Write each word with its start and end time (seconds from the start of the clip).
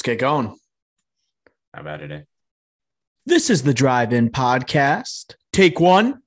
Let's 0.00 0.06
get 0.06 0.18
going. 0.18 0.56
How 1.74 1.82
about 1.82 2.00
it? 2.00 2.10
Eh? 2.10 2.20
This 3.26 3.50
is 3.50 3.64
the 3.64 3.74
Drive 3.74 4.14
In 4.14 4.30
Podcast. 4.30 5.34
Take 5.52 5.78
one. 5.78 6.22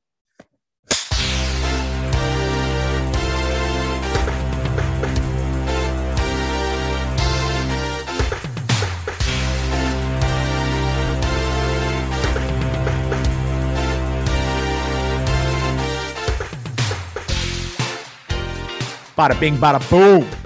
Bada 19.17 19.39
bing, 19.39 19.57
bada 19.57 19.79
boom. 19.89 20.42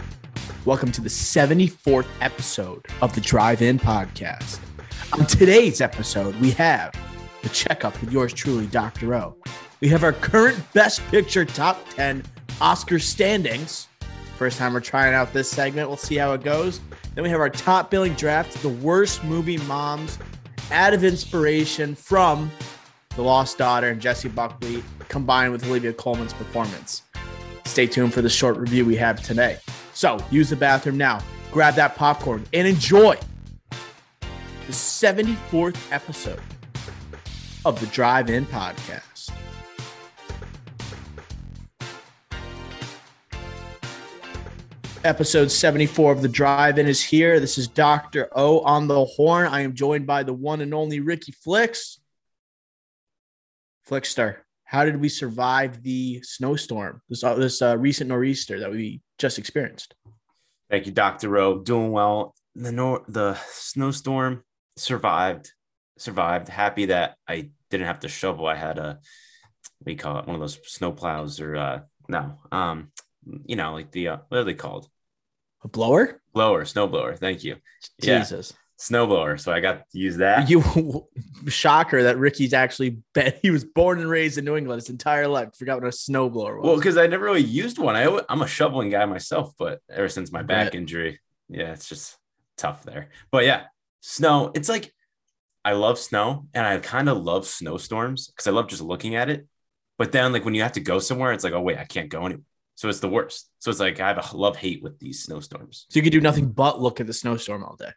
Welcome 0.68 0.92
to 0.92 1.02
the 1.02 1.08
74th 1.08 2.08
episode 2.20 2.86
of 3.02 3.16
the 3.16 3.22
Drive 3.22 3.62
In 3.62 3.80
Podcast. 3.80 4.60
On 5.14 5.26
today's 5.26 5.80
episode, 5.80 6.36
we 6.42 6.52
have 6.52 6.94
the 7.42 7.48
checkup 7.48 7.98
with 8.02 8.12
yours 8.12 8.34
truly, 8.34 8.68
Dr. 8.68 9.14
O. 9.16 9.38
We 9.80 9.88
have 9.88 10.04
our 10.04 10.12
current 10.12 10.62
Best 10.74 11.02
Picture 11.08 11.46
top 11.46 11.88
10 11.92 12.22
Oscar 12.60 13.00
standings. 13.00 13.88
First 14.36 14.58
time 14.58 14.74
we're 14.74 14.82
trying 14.82 15.14
out 15.14 15.32
this 15.32 15.50
segment. 15.50 15.88
We'll 15.88 15.96
see 15.96 16.18
how 16.18 16.34
it 16.34 16.44
goes. 16.44 16.82
Then 17.16 17.24
we 17.24 17.30
have 17.30 17.40
our 17.40 17.50
top 17.50 17.90
billing 17.90 18.16
draft, 18.16 18.62
the 18.62 18.68
worst 18.68 19.24
movie 19.24 19.60
moms 19.60 20.20
out 20.72 20.94
of 20.94 21.06
inspiration 21.06 21.96
from 21.96 22.52
The 23.16 23.22
Lost 23.22 23.58
Daughter 23.58 23.88
and 23.88 24.02
Jessie 24.02 24.28
Buckley, 24.28 24.84
combined 25.08 25.54
with 25.54 25.66
Olivia 25.66 25.94
Colman's 25.94 26.34
performance. 26.34 27.04
Stay 27.68 27.86
tuned 27.86 28.14
for 28.14 28.22
the 28.22 28.30
short 28.30 28.58
review 28.58 28.86
we 28.86 28.96
have 28.96 29.22
today. 29.22 29.60
So 29.94 30.18
use 30.32 30.50
the 30.50 30.56
bathroom 30.56 30.98
now, 30.98 31.22
grab 31.52 31.76
that 31.76 31.96
popcorn, 31.96 32.46
and 32.54 32.68
enjoy 32.68 33.20
the 33.70 34.74
74th 34.74 35.78
episode 35.92 36.42
of 37.66 37.80
the 37.80 37.86
Drive 37.88 38.30
In 38.30 38.46
Podcast. 38.46 39.32
Episode 45.04 45.52
74 45.52 46.14
of 46.14 46.22
the 46.22 46.28
Drive 46.28 46.80
In 46.80 46.88
is 46.88 47.04
here. 47.04 47.40
This 47.40 47.58
is 47.58 47.68
Dr. 47.68 48.30
O 48.32 48.62
on 48.62 48.88
the 48.88 49.06
horn. 49.06 49.48
I 49.48 49.62
am 49.62 49.76
joined 49.76 50.08
by 50.08 50.24
the 50.24 50.34
one 50.34 50.62
and 50.62 50.74
only 50.74 51.00
Ricky 51.00 51.34
Flicks. 51.34 52.00
Flickster, 53.88 54.38
how 54.68 54.84
did 54.84 55.00
we 55.00 55.08
survive 55.08 55.82
the 55.82 56.22
snowstorm, 56.24 57.02
this, 57.08 57.24
uh, 57.24 57.36
this 57.36 57.62
uh, 57.62 57.78
recent 57.78 58.10
nor'easter 58.10 58.60
that 58.60 58.70
we 58.70 59.02
just 59.18 59.40
experienced? 59.40 59.96
Thank 60.70 60.86
you, 60.86 60.92
Dr. 60.92 61.30
Rowe. 61.30 61.60
Doing 61.60 61.94
well. 61.94 62.36
The 62.54 62.74
nor- 62.74 63.06
the 63.08 63.36
snowstorm 63.52 64.44
survived. 64.76 65.54
Survived. 65.98 66.50
Happy 66.50 66.88
that 66.88 67.16
I 67.26 67.50
didn't 67.70 67.88
have 67.88 68.02
to 68.02 68.10
shovel. 68.10 68.46
I 68.46 68.56
had 68.56 68.78
a 68.78 69.00
what 69.80 69.86
do 69.86 69.92
you 69.92 69.98
call 69.98 70.20
it? 70.20 70.28
One 70.28 70.36
of 70.36 70.42
those 70.42 70.60
snow 70.66 70.92
plows 70.92 71.40
or 71.40 71.56
uh 71.56 71.80
no. 72.10 72.38
Um, 72.52 72.92
you 73.46 73.56
know, 73.56 73.74
like 73.74 73.92
the 73.92 74.10
uh, 74.10 74.18
what 74.28 74.40
are 74.40 74.44
they 74.44 74.54
called? 74.54 74.90
A 75.64 75.70
blower? 75.70 76.22
Blower, 76.34 76.66
snow 76.66 76.88
blower. 76.88 77.16
Thank 77.16 77.44
you. 77.44 77.56
Jesus. 78.02 78.52
Yeah 78.52 78.58
snowblower. 78.80 79.40
So 79.40 79.52
I 79.52 79.60
got 79.60 79.90
to 79.90 79.98
use 79.98 80.18
that. 80.18 80.50
You 80.50 81.08
shocker 81.48 82.04
that 82.04 82.18
Ricky's 82.18 82.54
actually 82.54 83.00
been, 83.14 83.34
he 83.42 83.50
was 83.50 83.64
born 83.64 84.00
and 84.00 84.10
raised 84.10 84.38
in 84.38 84.46
New 84.46 84.56
England 84.56 84.82
his 84.82 84.90
entire 84.90 85.28
life. 85.28 85.50
Forgot 85.58 85.82
what 85.82 85.88
a 85.88 85.92
snowblower 85.92 86.58
was. 86.58 86.66
Well, 86.66 86.76
because 86.76 86.98
I 86.98 87.08
never 87.08 87.26
really 87.26 87.44
used 87.44 87.80
one. 87.80 87.96
I, 87.96 88.22
I'm 88.30 88.42
a 88.42 88.48
shoveling 88.48 88.90
guy 88.90 89.06
myself, 89.06 89.54
but 89.58 89.80
ever 89.90 90.10
since 90.10 90.32
my 90.32 90.44
back 90.44 90.76
injury, 90.76 91.20
yeah, 91.50 91.74
it's 91.74 91.90
just 91.90 92.18
tough 92.58 92.84
there. 92.84 93.10
But 93.32 93.46
yeah, 93.46 93.64
snow. 94.02 94.52
It's 94.54 94.70
like 94.70 94.94
I 95.66 95.74
love 95.74 95.98
snow 95.98 96.48
and 96.54 96.66
I 96.66 96.78
kind 96.80 97.10
of 97.10 97.18
love 97.18 97.48
snowstorms 97.48 98.28
because 98.28 98.48
I 98.48 98.52
love 98.52 98.68
just 98.68 98.82
looking 98.82 99.16
at 99.16 99.30
it. 99.30 99.48
But 99.98 100.12
then, 100.12 100.32
like 100.32 100.46
when 100.46 100.54
you 100.54 100.62
have 100.62 100.74
to 100.74 100.80
go 100.80 101.00
somewhere, 101.00 101.34
it's 101.34 101.44
like, 101.44 101.54
oh 101.54 101.62
wait, 101.62 101.80
I 101.80 101.86
can't 101.86 102.10
go 102.10 102.26
anywhere. 102.26 102.44
So 102.76 102.88
it's 102.90 103.00
the 103.00 103.10
worst. 103.10 103.50
So 103.58 103.72
it's 103.72 103.80
like 103.80 104.00
I 104.00 104.10
have 104.10 104.34
a 104.34 104.38
love 104.38 104.56
hate 104.56 104.84
with 104.84 105.00
these 105.00 105.24
snowstorms. 105.24 105.88
So 105.90 105.98
you 105.98 106.04
could 106.04 106.12
do 106.12 106.22
nothing 106.22 106.52
but 106.52 106.80
look 106.80 107.00
at 107.00 107.08
the 107.08 107.14
snowstorm 107.14 107.64
all 107.64 107.76
day. 107.76 107.90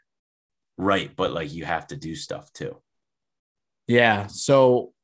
Right, 0.81 1.15
but 1.15 1.33
like 1.33 1.53
you 1.53 1.67
have 1.67 1.89
to 1.89 1.97
do 1.97 2.15
stuff 2.15 2.51
too. 2.55 2.75
Yeah. 3.87 4.29
So 4.29 4.95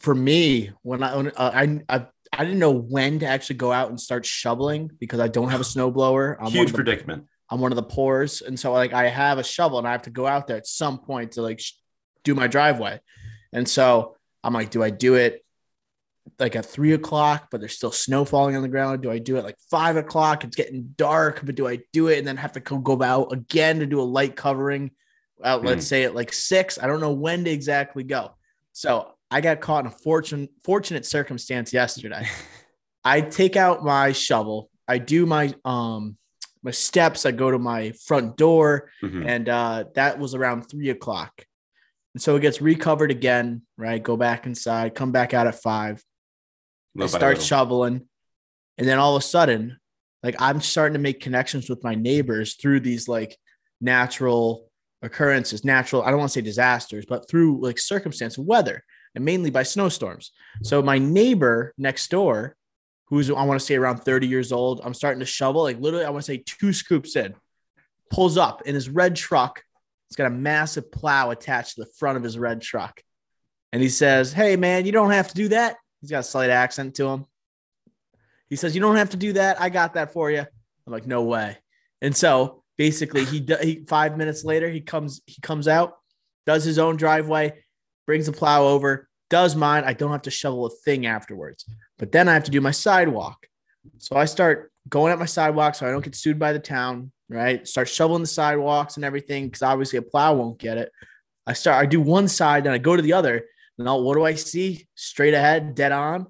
for 0.00 0.12
me, 0.12 0.72
when 0.82 1.04
I 1.04 1.12
uh, 1.12 1.30
I 1.38 1.80
I 1.88 2.06
I 2.32 2.44
didn't 2.44 2.58
know 2.58 2.72
when 2.72 3.20
to 3.20 3.26
actually 3.26 3.56
go 3.56 3.70
out 3.70 3.88
and 3.88 4.00
start 4.00 4.26
shoveling 4.26 4.90
because 4.98 5.20
I 5.20 5.28
don't 5.28 5.50
have 5.50 5.60
a 5.60 5.64
snowblower. 5.64 6.38
I'm 6.40 6.50
Huge 6.50 6.72
the, 6.72 6.74
predicament. 6.74 7.26
I'm 7.48 7.60
one 7.60 7.70
of 7.70 7.76
the 7.76 7.84
poors, 7.84 8.42
and 8.42 8.58
so 8.58 8.72
like 8.72 8.92
I 8.92 9.08
have 9.08 9.38
a 9.38 9.44
shovel 9.44 9.78
and 9.78 9.86
I 9.86 9.92
have 9.92 10.02
to 10.02 10.10
go 10.10 10.26
out 10.26 10.48
there 10.48 10.56
at 10.56 10.66
some 10.66 10.98
point 10.98 11.32
to 11.32 11.42
like 11.42 11.60
sh- 11.60 11.74
do 12.24 12.34
my 12.34 12.48
driveway, 12.48 12.98
and 13.52 13.68
so 13.68 14.16
I'm 14.42 14.54
like, 14.54 14.70
do 14.70 14.82
I 14.82 14.90
do 14.90 15.14
it 15.14 15.44
like 16.40 16.56
at 16.56 16.66
three 16.66 16.94
o'clock, 16.94 17.46
but 17.52 17.60
there's 17.60 17.76
still 17.76 17.92
snow 17.92 18.24
falling 18.24 18.56
on 18.56 18.62
the 18.62 18.68
ground? 18.68 19.02
Do 19.02 19.10
I 19.12 19.18
do 19.18 19.36
it 19.36 19.44
like 19.44 19.58
five 19.70 19.96
o'clock? 19.96 20.42
It's 20.42 20.56
getting 20.56 20.94
dark, 20.96 21.42
but 21.44 21.54
do 21.54 21.68
I 21.68 21.78
do 21.92 22.08
it 22.08 22.18
and 22.18 22.26
then 22.26 22.38
have 22.38 22.54
to 22.54 22.60
go 22.60 23.00
out 23.04 23.32
again 23.32 23.78
to 23.78 23.86
do 23.86 24.00
a 24.00 24.02
light 24.02 24.34
covering? 24.34 24.90
Out, 25.44 25.64
let's 25.64 25.84
mm. 25.84 25.88
say 25.88 26.04
at 26.04 26.14
like 26.14 26.32
six. 26.32 26.78
I 26.80 26.86
don't 26.86 27.00
know 27.00 27.12
when 27.12 27.44
to 27.44 27.50
exactly 27.50 28.04
go. 28.04 28.32
So 28.72 29.12
I 29.30 29.40
got 29.40 29.60
caught 29.60 29.84
in 29.84 29.86
a 29.86 29.94
fortune, 29.94 30.48
fortunate 30.64 31.06
circumstance 31.06 31.72
yesterday. 31.72 32.26
I 33.04 33.20
take 33.20 33.56
out 33.56 33.84
my 33.84 34.12
shovel. 34.12 34.70
I 34.86 34.98
do 34.98 35.26
my 35.26 35.54
um 35.64 36.16
my 36.62 36.70
steps. 36.70 37.26
I 37.26 37.32
go 37.32 37.50
to 37.50 37.58
my 37.58 37.92
front 37.92 38.36
door, 38.36 38.90
mm-hmm. 39.02 39.26
and 39.26 39.48
uh, 39.48 39.84
that 39.94 40.18
was 40.18 40.34
around 40.34 40.62
three 40.62 40.90
o'clock. 40.90 41.44
And 42.14 42.22
so 42.22 42.36
it 42.36 42.40
gets 42.40 42.60
recovered 42.60 43.10
again. 43.10 43.62
Right, 43.76 44.02
go 44.02 44.16
back 44.16 44.46
inside, 44.46 44.94
come 44.94 45.12
back 45.12 45.34
out 45.34 45.46
at 45.46 45.60
five. 45.60 46.02
I 47.00 47.06
start 47.06 47.40
shoveling, 47.40 48.06
and 48.78 48.86
then 48.86 48.98
all 48.98 49.16
of 49.16 49.22
a 49.22 49.26
sudden, 49.26 49.78
like 50.22 50.36
I'm 50.38 50.60
starting 50.60 50.94
to 50.94 51.00
make 51.00 51.20
connections 51.20 51.68
with 51.68 51.82
my 51.82 51.94
neighbors 51.94 52.54
through 52.54 52.80
these 52.80 53.08
like 53.08 53.36
natural 53.80 54.70
occurrences, 55.02 55.64
natural, 55.64 56.02
I 56.02 56.10
don't 56.10 56.18
want 56.18 56.30
to 56.30 56.34
say 56.34 56.40
disasters, 56.40 57.04
but 57.06 57.28
through 57.28 57.60
like 57.60 57.78
circumstance, 57.78 58.38
weather, 58.38 58.84
and 59.14 59.24
mainly 59.24 59.50
by 59.50 59.62
snowstorms. 59.62 60.32
So 60.62 60.80
my 60.82 60.98
neighbor 60.98 61.74
next 61.76 62.10
door, 62.10 62.56
who's 63.06 63.30
I 63.30 63.42
want 63.44 63.60
to 63.60 63.66
say 63.66 63.74
around 63.74 63.98
30 63.98 64.26
years 64.26 64.52
old, 64.52 64.80
I'm 64.84 64.94
starting 64.94 65.20
to 65.20 65.26
shovel, 65.26 65.62
like 65.62 65.80
literally, 65.80 66.06
I 66.06 66.10
want 66.10 66.24
to 66.24 66.32
say 66.32 66.42
two 66.46 66.72
scoops 66.72 67.16
in, 67.16 67.34
pulls 68.10 68.38
up 68.38 68.62
in 68.62 68.74
his 68.74 68.88
red 68.88 69.16
truck. 69.16 69.62
It's 70.08 70.16
got 70.16 70.28
a 70.28 70.34
massive 70.34 70.92
plow 70.92 71.30
attached 71.30 71.74
to 71.74 71.84
the 71.84 71.90
front 71.98 72.16
of 72.16 72.22
his 72.22 72.38
red 72.38 72.62
truck. 72.62 73.02
And 73.72 73.82
he 73.82 73.88
says, 73.88 74.32
Hey 74.32 74.56
man, 74.56 74.86
you 74.86 74.92
don't 74.92 75.10
have 75.10 75.28
to 75.28 75.34
do 75.34 75.48
that. 75.48 75.76
He's 76.00 76.10
got 76.10 76.20
a 76.20 76.24
slight 76.24 76.50
accent 76.50 76.94
to 76.96 77.08
him. 77.08 77.26
He 78.48 78.56
says, 78.56 78.74
You 78.74 78.80
don't 78.80 78.96
have 78.96 79.10
to 79.10 79.16
do 79.16 79.32
that. 79.34 79.60
I 79.60 79.70
got 79.70 79.94
that 79.94 80.12
for 80.12 80.30
you. 80.30 80.40
I'm 80.40 80.92
like, 80.92 81.06
No 81.06 81.22
way. 81.22 81.56
And 82.00 82.16
so 82.16 82.61
basically 82.76 83.24
he, 83.24 83.46
he 83.62 83.84
five 83.86 84.16
minutes 84.16 84.44
later 84.44 84.68
he 84.68 84.80
comes 84.80 85.20
he 85.26 85.40
comes 85.40 85.68
out 85.68 85.94
does 86.46 86.64
his 86.64 86.78
own 86.78 86.96
driveway 86.96 87.52
brings 88.06 88.26
the 88.26 88.32
plow 88.32 88.64
over 88.64 89.08
does 89.30 89.56
mine. 89.56 89.84
I 89.84 89.94
don't 89.94 90.10
have 90.10 90.22
to 90.22 90.30
shovel 90.30 90.66
a 90.66 90.70
thing 90.70 91.06
afterwards 91.06 91.64
but 91.98 92.12
then 92.12 92.28
i 92.28 92.34
have 92.34 92.44
to 92.44 92.50
do 92.50 92.60
my 92.60 92.70
sidewalk. 92.70 93.46
So 93.98 94.16
i 94.16 94.24
start 94.24 94.72
going 94.88 95.12
at 95.12 95.18
my 95.18 95.26
sidewalk 95.26 95.74
so 95.74 95.86
i 95.86 95.90
don't 95.90 96.04
get 96.04 96.16
sued 96.16 96.38
by 96.38 96.52
the 96.52 96.58
town 96.58 97.12
right? 97.32 97.66
Start 97.66 97.88
shoveling 97.88 98.22
the 98.22 98.28
sidewalks 98.28 98.96
and 98.96 99.04
everything 99.04 99.46
because 99.46 99.62
obviously 99.62 99.98
a 99.98 100.02
plow 100.02 100.34
won't 100.34 100.58
get 100.58 100.78
it. 100.78 100.92
I 101.46 101.54
start 101.54 101.82
i 101.82 101.86
do 101.86 102.00
one 102.00 102.28
side 102.28 102.64
then 102.64 102.72
i 102.72 102.78
go 102.78 102.94
to 102.94 103.02
the 103.02 103.14
other. 103.14 103.44
And 103.78 103.86
now 103.86 103.98
what 103.98 104.14
do 104.14 104.24
i 104.24 104.34
see? 104.34 104.86
Straight 104.94 105.34
ahead 105.34 105.74
dead 105.74 105.92
on. 105.92 106.26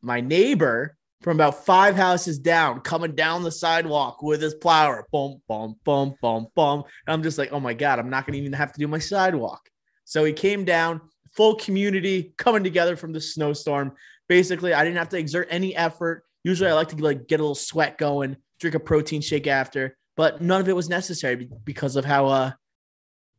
My 0.00 0.20
neighbor 0.20 0.96
from 1.24 1.38
about 1.38 1.64
five 1.64 1.96
houses 1.96 2.38
down, 2.38 2.82
coming 2.82 3.14
down 3.14 3.42
the 3.42 3.50
sidewalk 3.50 4.22
with 4.22 4.42
his 4.42 4.54
plower. 4.54 5.06
Boom, 5.10 5.40
boom, 5.48 5.74
boom, 5.82 6.14
boom, 6.20 6.48
boom. 6.54 6.84
And 7.06 7.14
I'm 7.14 7.22
just 7.22 7.38
like, 7.38 7.50
oh 7.50 7.60
my 7.60 7.72
God, 7.72 7.98
I'm 7.98 8.10
not 8.10 8.26
going 8.26 8.34
to 8.34 8.40
even 8.40 8.52
have 8.52 8.74
to 8.74 8.78
do 8.78 8.86
my 8.86 8.98
sidewalk. 8.98 9.66
So 10.04 10.22
he 10.22 10.34
came 10.34 10.66
down, 10.66 11.00
full 11.34 11.54
community 11.54 12.34
coming 12.36 12.62
together 12.62 12.94
from 12.94 13.14
the 13.14 13.22
snowstorm. 13.22 13.92
Basically, 14.28 14.74
I 14.74 14.84
didn't 14.84 14.98
have 14.98 15.08
to 15.08 15.18
exert 15.18 15.48
any 15.50 15.74
effort. 15.74 16.24
Usually 16.42 16.68
I 16.68 16.74
like 16.74 16.88
to 16.88 16.96
like 16.96 17.26
get 17.26 17.40
a 17.40 17.42
little 17.42 17.54
sweat 17.54 17.96
going, 17.96 18.36
drink 18.60 18.74
a 18.74 18.80
protein 18.80 19.22
shake 19.22 19.46
after, 19.46 19.96
but 20.18 20.42
none 20.42 20.60
of 20.60 20.68
it 20.68 20.76
was 20.76 20.90
necessary 20.90 21.48
because 21.64 21.96
of 21.96 22.04
how 22.04 22.26
uh 22.26 22.52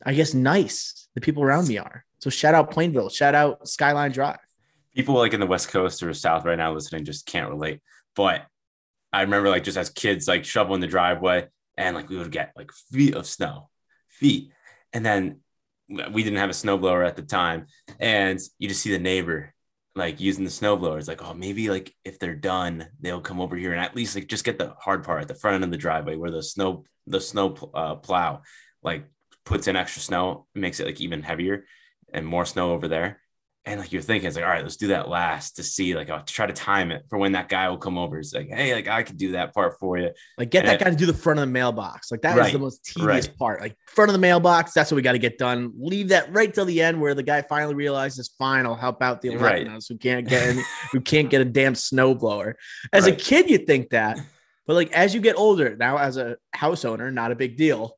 I 0.03 0.15
guess 0.15 0.33
nice 0.33 1.07
the 1.13 1.21
people 1.21 1.43
around 1.43 1.67
me 1.67 1.77
are. 1.77 2.03
So 2.17 2.31
shout 2.31 2.55
out 2.55 2.71
Plainville, 2.71 3.09
shout 3.09 3.35
out 3.35 3.67
Skyline 3.67 4.11
Drive 4.11 4.39
people 4.95 5.15
like 5.15 5.33
in 5.33 5.39
the 5.39 5.45
West 5.45 5.69
Coast 5.69 6.01
or 6.01 6.13
South 6.13 6.45
right 6.45 6.57
now 6.57 6.73
listening 6.73 7.05
just 7.05 7.25
can't 7.25 7.49
relate. 7.49 7.81
But 8.15 8.45
I 9.11 9.21
remember 9.21 9.49
like 9.49 9.63
just 9.63 9.77
as 9.77 9.89
kids, 9.89 10.27
like 10.27 10.45
shoveling 10.45 10.81
the 10.81 10.87
driveway 10.87 11.47
and 11.77 11.95
like 11.95 12.09
we 12.09 12.17
would 12.17 12.31
get 12.31 12.53
like 12.55 12.71
feet 12.91 13.15
of 13.15 13.27
snow, 13.27 13.69
feet. 14.09 14.51
And 14.93 15.05
then 15.05 15.41
we 15.89 16.23
didn't 16.23 16.39
have 16.39 16.49
a 16.49 16.53
snowblower 16.53 17.05
at 17.05 17.15
the 17.15 17.21
time. 17.21 17.67
And 17.99 18.39
you 18.57 18.69
just 18.69 18.81
see 18.81 18.91
the 18.91 18.99
neighbor 18.99 19.53
like 19.95 20.19
using 20.19 20.43
the 20.43 20.49
snowblower. 20.49 20.97
It's 20.97 21.07
like, 21.07 21.23
oh, 21.23 21.33
maybe 21.33 21.69
like 21.69 21.93
if 22.03 22.17
they're 22.17 22.35
done, 22.35 22.87
they'll 22.99 23.21
come 23.21 23.41
over 23.41 23.55
here 23.55 23.71
and 23.71 23.81
at 23.81 23.95
least 23.95 24.15
like 24.15 24.27
just 24.27 24.45
get 24.45 24.57
the 24.57 24.73
hard 24.79 25.03
part 25.03 25.21
at 25.21 25.27
the 25.27 25.35
front 25.35 25.55
end 25.55 25.63
of 25.63 25.71
the 25.71 25.77
driveway 25.77 26.15
where 26.15 26.31
the 26.31 26.43
snow, 26.43 26.85
the 27.05 27.21
snow 27.21 27.55
uh, 27.73 27.95
plow 27.95 28.41
like 28.81 29.05
puts 29.45 29.67
in 29.67 29.75
extra 29.75 30.01
snow, 30.01 30.47
makes 30.55 30.79
it 30.79 30.85
like 30.85 31.01
even 31.01 31.21
heavier 31.21 31.65
and 32.13 32.25
more 32.25 32.45
snow 32.45 32.71
over 32.71 32.87
there. 32.87 33.21
And 33.67 33.79
like 33.79 33.91
you're 33.91 34.03
thinking, 34.03 34.27
it's 34.27 34.35
like, 34.35 34.45
all 34.45 34.51
right, 34.51 34.61
let's 34.61 34.77
do 34.77 34.89
that 34.89 35.09
last 35.09 35.55
to 35.55 35.63
see, 35.63 35.95
like, 35.95 36.07
I'll 36.11 36.23
try 36.23 36.45
to 36.45 36.53
time 36.53 36.91
it 36.91 37.03
for 37.09 37.17
when 37.17 37.31
that 37.31 37.49
guy 37.49 37.67
will 37.67 37.79
come 37.79 37.97
over. 37.97 38.19
It's 38.19 38.31
like, 38.31 38.47
hey, 38.47 38.75
like 38.75 38.87
I 38.87 39.01
could 39.01 39.17
do 39.17 39.31
that 39.31 39.55
part 39.55 39.79
for 39.79 39.97
you. 39.97 40.11
Like, 40.37 40.51
get 40.51 40.59
And 40.65 40.67
that 40.69 40.81
it- 40.81 40.83
guy 40.83 40.89
to 40.91 40.95
do 40.95 41.07
the 41.07 41.15
front 41.15 41.39
of 41.39 41.47
the 41.47 41.51
mailbox. 41.51 42.11
Like, 42.11 42.21
that 42.21 42.37
Right, 42.37 42.53
the 42.53 42.59
most 42.59 42.85
tedious 42.85 43.27
right. 43.27 43.37
part. 43.39 43.61
Like, 43.61 43.75
front 43.87 44.09
of 44.09 44.13
the 44.13 44.19
mailbox, 44.19 44.71
that's 44.73 44.91
what 44.91 44.97
we 44.97 45.01
got 45.01 45.13
to 45.13 45.17
get 45.17 45.39
done. 45.39 45.73
Leave 45.79 46.09
that 46.09 46.31
right 46.31 46.53
till 46.53 46.65
the 46.65 46.79
end 46.79 47.01
where 47.01 47.15
the 47.15 47.23
guy 47.23 47.41
finally 47.41 47.73
realizes, 47.73 48.29
fine, 48.37 48.67
I'll 48.67 48.75
help 48.75 49.01
out 49.01 49.21
the 49.23 49.35
Right. 49.35 49.65
Latinos 49.65 49.89
who 49.89 49.97
can't 49.97 50.27
get 50.29 50.43
any, 50.47 50.61
who 50.91 51.01
can't 51.01 51.31
get 51.31 51.41
a 51.41 51.45
damn 51.45 51.73
snowblower. 51.73 52.53
As 52.93 53.07
a 53.07 53.11
kid, 53.13 53.49
you 53.49 53.57
think 53.57 53.89
that, 53.89 54.19
but 54.67 54.75
like 54.75 54.91
as 54.91 55.15
you 55.15 55.21
get 55.21 55.37
older, 55.37 55.75
now 55.75 55.97
as 55.97 56.17
a 56.17 56.37
house 56.53 56.85
owner, 56.85 57.09
not 57.09 57.31
a 57.31 57.35
big 57.35 57.57
deal. 57.57 57.97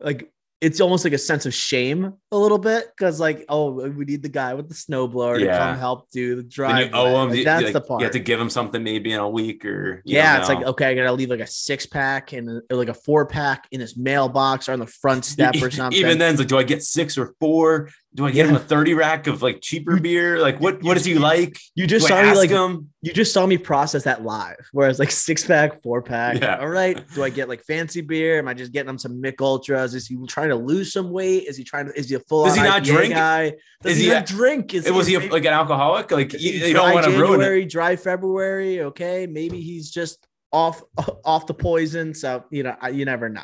Like 0.00 0.30
it's 0.60 0.80
almost 0.80 1.04
like 1.04 1.12
a 1.12 1.18
sense 1.18 1.46
of 1.46 1.52
shame 1.52 2.14
a 2.32 2.36
little 2.36 2.58
bit 2.58 2.86
because 2.96 3.20
like 3.20 3.44
oh 3.48 3.72
we 3.88 4.04
need 4.04 4.22
the 4.22 4.28
guy 4.28 4.54
with 4.54 4.68
the 4.68 4.74
snowblower 4.74 5.38
to 5.38 5.46
come 5.46 5.78
help 5.78 6.10
do 6.10 6.36
the 6.36 6.42
drive. 6.42 6.86
you 6.86 6.92
owe 6.94 7.16
oh, 7.16 7.22
him. 7.22 7.30
Like, 7.30 7.38
you- 7.38 7.44
that's 7.44 7.64
like, 7.64 7.72
the 7.72 7.80
part. 7.80 8.00
You 8.00 8.04
have 8.04 8.12
to 8.12 8.20
give 8.20 8.40
him 8.40 8.50
something 8.50 8.82
maybe 8.82 9.12
in 9.12 9.20
a 9.20 9.28
week 9.28 9.64
or 9.64 10.02
yeah, 10.04 10.38
it's 10.38 10.48
like 10.48 10.64
okay, 10.64 10.86
I 10.86 10.94
gotta 10.94 11.12
leave 11.12 11.30
like 11.30 11.40
a 11.40 11.46
six 11.46 11.86
pack 11.86 12.32
and 12.32 12.48
uh, 12.48 12.76
like 12.76 12.88
a 12.88 12.94
four 12.94 13.26
pack 13.26 13.66
in 13.70 13.80
his 13.80 13.96
mailbox 13.96 14.68
or 14.68 14.72
on 14.72 14.78
the 14.78 14.86
front 14.86 15.24
step 15.24 15.54
or 15.60 15.70
something. 15.70 15.98
Even 15.98 16.18
then, 16.18 16.32
it's 16.32 16.40
like, 16.40 16.48
do 16.48 16.58
I 16.58 16.62
get 16.62 16.82
six 16.82 17.18
or 17.18 17.34
four? 17.40 17.90
Do 18.16 18.24
I 18.26 18.30
get 18.30 18.46
him 18.46 18.54
a 18.54 18.60
30 18.60 18.94
rack 18.94 19.26
of 19.26 19.42
like 19.42 19.60
cheaper 19.60 19.98
beer? 19.98 20.38
Like, 20.38 20.60
what, 20.60 20.80
what 20.84 20.94
does 20.94 21.04
he 21.04 21.16
like? 21.16 21.58
you 21.74 21.84
just 21.84 22.06
Do 22.06 22.14
saw 22.14 22.22
me 22.22 22.32
like 22.36 22.50
him? 22.50 22.90
you 23.02 23.12
just 23.12 23.32
saw 23.32 23.44
me 23.44 23.58
process 23.58 24.04
that 24.04 24.22
live. 24.22 24.68
Whereas 24.70 25.00
like 25.00 25.10
six 25.10 25.44
pack, 25.44 25.82
four 25.82 26.00
pack. 26.00 26.40
Yeah. 26.40 26.58
All 26.58 26.68
right. 26.68 27.02
Do 27.14 27.24
I 27.24 27.30
get 27.30 27.48
like 27.48 27.64
fancy 27.64 28.02
beer? 28.02 28.38
Am 28.38 28.46
I 28.46 28.54
just 28.54 28.70
getting 28.70 28.88
him 28.88 28.98
some 28.98 29.20
Mich 29.20 29.34
Ultras? 29.40 29.94
Is 29.94 30.06
he 30.06 30.16
trying 30.28 30.50
to 30.50 30.54
lose 30.54 30.92
some 30.92 31.10
weight? 31.10 31.48
Is 31.48 31.56
he 31.56 31.64
trying 31.64 31.86
to? 31.86 31.98
Is 31.98 32.08
he 32.08 32.14
a 32.14 32.20
full? 32.20 32.44
Does 32.44 32.54
he 32.54 32.62
not 32.62 32.84
drink? 32.84 33.14
Guy? 33.14 33.54
Does 33.82 33.92
Is 33.92 33.98
he, 33.98 34.04
he 34.04 34.10
not 34.10 34.30
a- 34.30 34.32
drink? 34.32 34.74
Is 34.74 34.86
it 34.86 34.94
was 34.94 35.08
he 35.08 35.16
a, 35.16 35.20
like 35.20 35.44
an 35.44 35.52
alcoholic? 35.52 36.10
Like, 36.12 36.32
you, 36.34 36.52
you 36.52 36.72
don't 36.72 36.94
want 36.94 37.06
to 37.06 37.10
ruin 37.12 37.22
it. 37.22 37.28
January, 37.38 37.64
dry 37.64 37.96
February. 37.96 38.80
Okay, 38.80 39.26
maybe 39.26 39.60
he's 39.60 39.90
just 39.90 40.24
off 40.52 40.82
off 41.24 41.46
the 41.48 41.54
poison. 41.54 42.14
So 42.14 42.44
you 42.50 42.62
know, 42.62 42.76
you 42.92 43.04
never 43.06 43.28
know. 43.28 43.40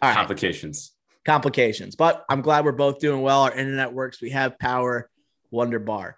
All 0.00 0.14
right. 0.14 0.93
Complications. 1.24 1.96
But 1.96 2.24
I'm 2.28 2.42
glad 2.42 2.64
we're 2.64 2.72
both 2.72 2.98
doing 2.98 3.22
well. 3.22 3.42
Our 3.42 3.52
internet 3.52 3.92
works. 3.92 4.20
We 4.20 4.30
have 4.30 4.58
power. 4.58 5.10
Wonder 5.50 5.78
Bar. 5.78 6.16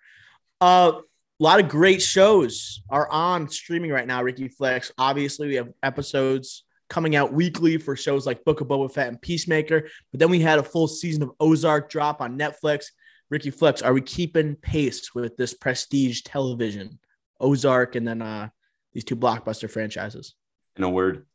Uh, 0.61 0.93
a 1.39 1.43
lot 1.43 1.61
of 1.61 1.69
great 1.69 2.01
shows 2.01 2.83
are 2.89 3.11
on 3.11 3.49
streaming 3.49 3.91
right 3.91 4.07
now. 4.07 4.23
Ricky 4.23 4.49
Flex. 4.49 4.91
Obviously, 4.97 5.49
we 5.49 5.55
have 5.57 5.69
episodes 5.83 6.65
coming 6.89 7.17
out 7.17 7.33
weekly 7.33 7.77
for 7.77 7.97
shows 7.97 8.27
like 8.27 8.45
Book 8.45 8.61
of 8.61 8.69
Boba 8.69 8.91
Fett 8.91 9.09
and 9.09 9.21
Peacemaker. 9.21 9.89
But 10.11 10.21
then 10.21 10.31
we 10.31 10.41
had 10.41 10.59
a 10.59 10.63
full 10.63 10.89
season 10.89 11.23
of 11.23 11.33
Ozark 11.39 11.91
drop 11.91 12.21
on 12.21 12.39
Netflix. 12.39 12.87
Ricky 13.29 13.51
Flex, 13.51 13.83
are 13.83 13.93
we 13.93 14.01
keeping 14.01 14.55
pace 14.55 15.15
with 15.15 15.37
this 15.37 15.53
prestige 15.53 16.23
television, 16.23 16.99
Ozark, 17.41 17.97
and 17.97 18.07
then 18.07 18.23
uh, 18.23 18.49
these 18.93 19.05
two 19.05 19.17
blockbuster 19.17 19.69
franchises? 19.69 20.35
In 20.77 20.85
a 20.85 20.91
word, 20.91 21.27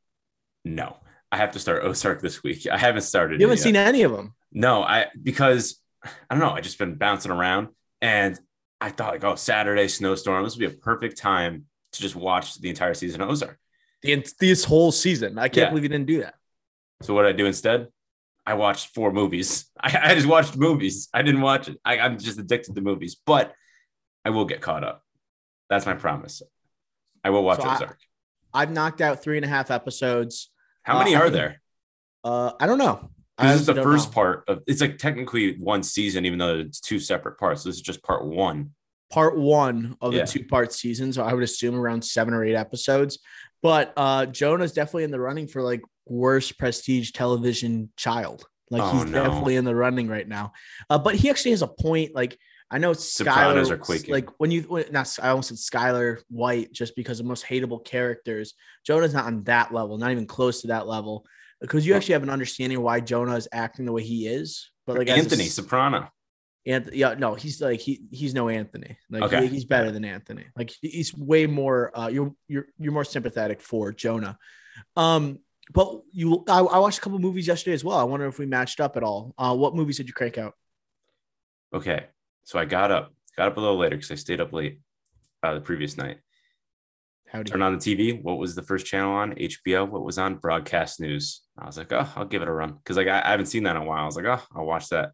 no. 0.63 0.97
I 1.31 1.38
have 1.38 1.51
to 1.54 1.60
start 1.60 1.83
Ozark 1.83 2.22
this 2.22 2.44
week. 2.44 2.68
I 2.68 2.78
haven't 2.78 3.04
started. 3.04 3.39
You 3.39 3.48
haven't 3.48 3.63
seen 3.63 3.75
any 3.75 4.04
of 4.04 4.12
them. 4.12 4.33
No, 4.51 4.83
I 4.83 5.07
because 5.22 5.80
I 6.04 6.10
don't 6.31 6.39
know. 6.39 6.50
I 6.51 6.62
just 6.62 6.78
been 6.78 6.95
bouncing 6.95 7.31
around, 7.31 7.69
and 8.01 8.38
I 8.81 8.89
thought 8.89 9.13
like, 9.13 9.24
oh, 9.24 9.36
Saturday 9.36 9.88
snowstorm. 9.88 10.44
This 10.44 10.56
would 10.56 10.60
be 10.60 10.66
a 10.75 10.78
perfect 10.78 11.18
time 11.18 11.66
to 11.94 12.01
just 12.01 12.16
watch 12.16 12.56
the 12.60 12.69
entire 12.69 12.94
season 12.94 13.22
of 13.22 13.30
Ozark. 13.30 13.57
The, 14.01 14.25
this 14.39 14.63
whole 14.66 14.92
season. 14.92 15.38
I 15.38 15.48
can't 15.48 15.57
Yeah. 15.66 15.69
believe 15.69 15.83
you 15.83 15.89
didn't 15.89 16.07
do 16.07 16.22
that. 16.22 16.36
So 17.01 17.13
what 17.13 17.24
did 17.24 17.30
I 17.30 17.38
do 17.38 17.45
instead? 17.45 17.88
I 18.45 18.56
watched 18.56 18.94
four 18.94 19.12
movies. 19.13 19.66
I, 19.80 20.12
I 20.12 20.16
just 20.16 20.28
watched 20.28 20.57
movies. 20.57 21.07
I 21.13 21.22
didn't 21.22 21.42
watch 21.42 21.68
it. 21.69 21.78
I, 21.86 22.00
I'm 22.00 22.18
just 22.18 22.39
addicted 22.39 22.75
to 22.75 22.81
movies, 22.81 23.16
but 23.25 23.54
I 24.25 24.31
will 24.31 24.45
get 24.45 24.62
caught 24.62 24.83
up. 24.83 25.04
That's 25.69 25.86
my 25.86 25.94
promise. 25.94 26.42
I 27.24 27.30
will 27.30 27.44
watch 27.44 27.62
So 27.62 27.68
I- 27.68 27.75
Ozark. 27.75 27.98
I've 28.54 28.72
knocked 28.72 29.00
out 29.00 29.24
three 29.24 29.38
and 29.38 29.45
a 29.45 29.48
half 29.48 29.72
episodes. 29.72 30.50
How 30.83 30.95
uh, 30.95 31.00
many 31.00 31.16
I 31.16 31.19
are 31.22 31.30
there? 31.30 31.62
Uh, 32.24 32.51
I 32.60 32.68
don't 32.68 32.78
know. 32.78 33.10
I 33.38 33.51
This 33.54 33.62
is 33.62 33.68
the 33.68 33.81
first 33.81 34.10
know. 34.10 34.13
part 34.13 34.44
of. 34.48 34.62
It's 34.68 34.81
like 34.81 34.98
technically 34.98 35.57
one 35.57 35.83
season, 35.83 36.25
even 36.25 36.38
though 36.39 36.60
it's 36.60 36.80
two 36.80 37.00
separate 37.00 37.38
parts. 37.39 37.63
This 37.63 37.75
is 37.75 37.81
just 37.81 38.04
part 38.04 38.25
one. 38.25 38.72
part 39.12 39.38
one 39.38 39.98
of 40.00 40.13
Yeah. 40.13 40.24
the 40.24 40.31
two 40.31 40.45
part 40.45 40.72
season. 40.72 41.12
So 41.12 41.24
I 41.24 41.33
would 41.33 41.44
assume 41.44 41.75
around 41.75 42.04
seven 42.04 42.33
or 42.33 42.45
eight 42.45 42.56
episodes. 42.56 43.19
But 43.62 43.92
uh, 43.98 44.25
Jonah's 44.28 44.72
definitely 44.72 45.04
in 45.04 45.12
the 45.12 45.19
running 45.19 45.48
for 45.48 45.62
like 45.62 45.81
worst 46.06 46.57
prestige 46.57 47.12
television 47.12 47.92
child. 47.98 48.45
Like 48.69 48.81
Oh, 48.83 49.00
he's 49.00 49.12
no. 49.12 49.24
definitely 49.24 49.57
in 49.57 49.66
the 49.66 49.75
running 49.75 50.07
right 50.07 50.28
now. 50.28 50.54
Uh, 50.89 50.98
but 50.98 51.16
he 51.16 51.30
actually 51.30 51.51
has 51.51 51.62
a 51.62 51.68
point. 51.68 52.16
Like 52.16 52.38
I 52.73 52.77
know 52.77 52.94
Sopranos 52.94 53.68
Skyler, 53.68 53.71
are 53.71 53.77
quaking. 53.77 54.13
like 54.13 54.29
when 54.39 54.50
you 54.50 54.62
when, 54.62 54.85
not 54.91 55.18
I 55.21 55.29
almost 55.29 55.50
said 55.50 55.57
Skyler 55.57 56.21
White 56.29 56.71
just 56.71 56.95
because 56.95 57.19
of 57.19 57.25
most 57.25 57.45
hateable 57.45 57.83
characters. 57.83 58.53
Jonah's 58.88 59.13
not 59.13 59.25
on 59.25 59.44
that 59.44 59.73
level, 59.73 59.97
not 59.97 60.12
even 60.12 60.25
close 60.25 60.62
to 60.62 60.68
that 60.68 60.88
level. 60.88 61.25
Because 61.59 61.85
you 61.85 61.94
actually 61.94 62.13
have 62.13 62.23
an 62.23 62.29
understanding 62.29 62.81
why 62.81 63.01
Jonah 63.01 63.35
is 63.35 63.47
acting 63.51 63.85
the 63.85 63.91
way 63.91 64.03
he 64.03 64.25
is. 64.25 64.71
But 64.88 64.97
like 64.97 65.09
as 65.09 65.18
a 65.18 65.19
Anthony 65.19 65.45
Soprano. 65.45 66.09
Anthony, 66.65 66.97
yeah, 66.97 67.13
no, 67.15 67.35
he's 67.35 67.59
like 67.62 67.81
he 67.81 68.03
he's 68.09 68.33
no 68.33 68.47
Anthony. 68.50 68.97
Like 69.09 69.23
Okay. 69.23 69.41
he- 69.41 69.47
he's 69.50 69.65
better 69.65 69.91
than 69.91 70.06
Anthony. 70.06 70.45
Like 70.56 70.71
he's 70.81 71.13
way 71.13 71.47
more. 71.47 71.91
Uh, 71.97 72.07
you're 72.07 72.33
you're 72.47 72.68
you're 72.79 72.94
more 72.94 73.03
sympathetic 73.03 73.62
for 73.62 73.91
Jonah. 73.91 74.38
Um, 74.95 75.39
but 75.73 76.01
you, 76.12 76.44
I, 76.47 76.59
I 76.59 76.79
watched 76.79 76.97
a 77.00 77.01
couple 77.01 77.19
movies 77.19 77.47
yesterday 77.47 77.73
as 77.73 77.83
well. 77.83 77.97
I 77.97 78.03
wonder 78.03 78.27
if 78.27 78.39
we 78.39 78.45
matched 78.45 78.79
up 78.79 78.95
at 78.97 79.03
all. 79.03 79.33
Uh, 79.38 79.56
what 79.56 79.75
movies 79.75 79.97
did 79.97 80.07
you 80.07 80.13
crank 80.13 80.38
out? 80.38 80.53
Okay, 81.73 82.06
so 82.44 82.60
I 82.60 82.66
got 82.66 82.92
up, 82.92 83.14
got 83.38 83.48
up 83.48 83.58
a 83.58 83.60
little 83.60 83.78
later 83.78 83.96
because 83.96 84.12
I 84.12 84.16
stayed 84.16 84.42
up 84.42 84.54
late 84.54 84.80
uh, 85.44 85.54
the 85.54 85.62
previous 85.62 85.98
night. 85.98 86.18
Howdy. 87.32 87.50
Turned 87.50 87.64
on 87.64 87.78
the 87.78 87.80
TV. 87.80 88.22
What 88.22 88.38
was 88.38 88.56
the 88.56 88.62
first 88.62 88.86
channel 88.86 89.14
on? 89.14 89.34
HBO. 89.36 89.90
What 89.90 90.04
was 90.04 90.18
on? 90.18 90.36
Broadcast 90.36 91.00
news. 91.00 91.42
I 91.58 91.66
was 91.66 91.78
like, 91.78 91.94
oh, 91.94 92.12
I'll 92.16 92.26
give 92.26 92.42
it 92.42 92.48
a 92.50 92.52
run 92.52 92.74
because 92.74 92.98
like 92.98 93.08
I, 93.08 93.22
I 93.22 93.30
haven't 93.30 93.46
seen 93.46 93.64
that 93.64 93.78
in 93.78 93.82
a 93.82 93.86
while. 93.86 94.04
I 94.04 94.06
was 94.06 94.18
like, 94.18 94.26
oh, 94.26 94.42
I'll 94.54 94.66
watch 94.66 94.90
that. 94.90 95.12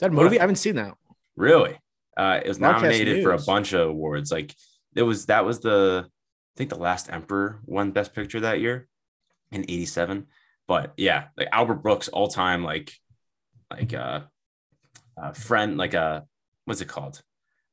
That 0.00 0.12
movie, 0.12 0.38
I 0.38 0.42
haven't 0.42 0.56
seen 0.56 0.76
that. 0.76 0.94
Really? 1.36 1.78
Uh, 2.16 2.40
it 2.44 2.48
was 2.48 2.58
Broadcast 2.58 2.82
nominated 2.82 3.22
for 3.22 3.32
a 3.32 3.38
bunch 3.38 3.72
of 3.72 3.88
awards. 3.88 4.32
Like 4.32 4.52
it 4.96 5.02
was 5.02 5.26
that 5.26 5.44
was 5.44 5.60
the 5.60 6.06
I 6.06 6.54
think 6.56 6.70
the 6.70 6.76
Last 6.76 7.08
Emperor 7.10 7.60
won 7.64 7.92
Best 7.92 8.14
Picture 8.14 8.40
that 8.40 8.60
year 8.60 8.88
in 9.52 9.62
'87. 9.62 10.26
But 10.66 10.92
yeah, 10.96 11.26
like 11.36 11.48
Albert 11.52 11.82
Brooks, 11.82 12.08
all 12.08 12.26
time 12.26 12.64
like 12.64 12.92
like 13.70 13.94
uh, 13.94 14.22
a 15.16 15.34
friend, 15.34 15.78
like 15.78 15.94
a 15.94 16.26
what's 16.68 16.80
it 16.80 16.88
called? 16.88 17.22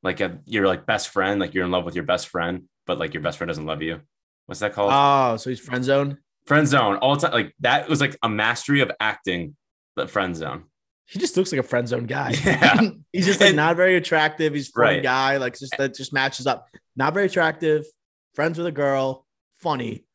Like 0.03 0.21
a 0.21 0.39
you're 0.45 0.67
like 0.67 0.85
best 0.85 1.09
friend, 1.09 1.39
like 1.39 1.53
you're 1.53 1.65
in 1.65 1.71
love 1.71 1.85
with 1.85 1.95
your 1.95 2.03
best 2.05 2.27
friend, 2.27 2.63
but 2.87 2.97
like 2.99 3.13
your 3.13 3.21
best 3.23 3.37
friend 3.37 3.49
doesn't 3.49 3.65
love 3.65 3.81
you. 3.81 4.01
What's 4.45 4.59
that 4.61 4.73
called? 4.73 4.91
Oh, 4.93 5.37
so 5.37 5.49
he's 5.49 5.59
friend 5.59 5.83
zone. 5.83 6.19
friend 6.45 6.67
zone. 6.67 6.97
All 6.97 7.17
time 7.17 7.31
like 7.33 7.53
that 7.59 7.89
was 7.89 8.01
like 8.01 8.17
a 8.23 8.29
mastery 8.29 8.81
of 8.81 8.91
acting. 8.99 9.55
The 9.95 10.07
friend 10.07 10.35
zone. 10.35 10.65
He 11.07 11.19
just 11.19 11.37
looks 11.37 11.51
like 11.51 11.59
a 11.59 11.63
friend 11.63 11.87
zone 11.87 12.05
guy. 12.05 12.33
Yeah. 12.45 12.81
he's 13.13 13.25
just 13.25 13.39
like 13.39 13.49
And- 13.49 13.55
not 13.57 13.75
very 13.77 13.95
attractive. 13.95 14.53
He's 14.53 14.69
a 14.75 14.79
Right. 14.79 15.03
guy. 15.03 15.37
Like 15.37 15.57
just 15.57 15.75
that 15.77 15.95
just 15.95 16.11
matches 16.13 16.45
up. 16.47 16.67
Not 16.95 17.13
very 17.13 17.27
attractive. 17.27 17.85
Friends 18.35 18.57
with 18.57 18.67
a 18.67 18.71
girl. 18.71 19.25
Funny. 19.59 20.05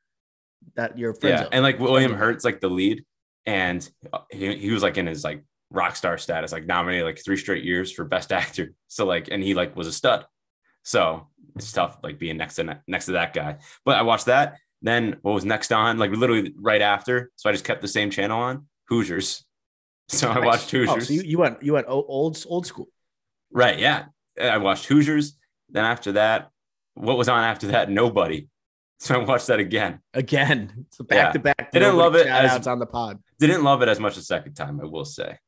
That 0.77 0.99
you're 0.99 1.15
friend 1.15 1.33
yeah, 1.37 1.43
zone. 1.45 1.49
and 1.53 1.63
like 1.63 1.79
William. 1.81 2.13
Hurt's 2.15 2.45
like 2.45 2.61
the 2.61 2.69
lead, 2.69 3.05
and 3.47 3.89
uh, 4.13 4.19
he, 4.31 4.55
he 4.57 4.71
was 4.71 4.83
like 4.83 4.99
in 4.99 5.07
his 5.07 5.25
like 5.25 5.43
rock 5.71 5.97
star 5.97 6.19
status, 6.19 6.53
like 6.53 6.67
nominated 6.67 7.05
like 7.07 7.23
three 7.25 7.37
straight 7.37 7.65
years 7.65 7.93
for 7.93 8.05
best 8.05 8.33
actor. 8.33 8.73
So 8.89 9.07
like, 9.07 9.29
and 9.31 9.43
he 9.43 9.55
like 9.55 9.77
was 9.77 9.87
a 9.87 9.93
stud. 9.93 10.25
So 10.83 11.29
it's 11.57 11.73
tough 11.73 11.99
like 12.03 12.19
being 12.19 12.37
next 12.37 12.55
to 12.57 12.81
next 12.87 13.07
to 13.07 13.13
that 13.13 13.35
guy. 13.35 13.59
But 13.85 13.97
I 13.97 14.03
watched 14.03 14.27
that. 14.27 14.59
Then 14.83 15.17
what 15.23 15.33
was 15.35 15.45
next 15.45 15.73
on? 15.73 15.99
Like 15.99 16.11
literally 16.11 16.55
right 16.57 16.81
after. 16.81 17.31
So 17.37 17.49
I 17.49 17.53
just 17.53 17.65
kept 17.65 17.83
the 17.83 17.89
same 17.89 18.11
channel 18.11 18.41
on 18.41 18.67
Hoosiers. 18.89 19.45
So 20.13 20.29
I 20.29 20.41
watched 20.45 20.73
Hoosiers. 20.73 20.97
Oh, 20.97 20.99
so 20.99 21.13
you, 21.13 21.23
you 21.23 21.39
went 21.39 21.63
you 21.63 21.73
went 21.75 21.87
old 21.89 22.45
old 22.49 22.67
school. 22.67 22.89
right? 23.53 23.79
Yeah, 23.79 24.07
I 24.43 24.59
watched 24.59 24.87
Hoosiers. 24.87 25.35
Then 25.69 25.85
after 25.85 26.11
that, 26.13 26.51
what 26.95 27.17
was 27.17 27.29
on 27.29 27.45
after 27.45 27.69
that? 27.69 27.91
Nobody. 27.91 28.49
So 29.03 29.15
I 29.15 29.25
watched 29.25 29.47
that 29.47 29.61
again. 29.61 30.01
Again, 30.13 30.73
it's 30.89 30.99
a 31.01 31.05
Yeah. 31.09 31.23
back 31.25 31.33
to 31.33 31.39
back. 31.39 31.73
Didn't 31.73 31.97
love 31.97 32.17
it 32.17 32.27
as- 32.27 32.67
on 32.67 32.81
the 32.81 32.87
pod. 32.87 33.23
Didn't 33.39 33.63
love 33.63 33.81
it 33.83 33.89
as 33.89 33.99
much 34.01 34.17
the 34.17 34.21
second 34.23 34.53
time, 34.55 34.79
I 34.79 34.85
will 34.85 35.07
say, 35.07 35.39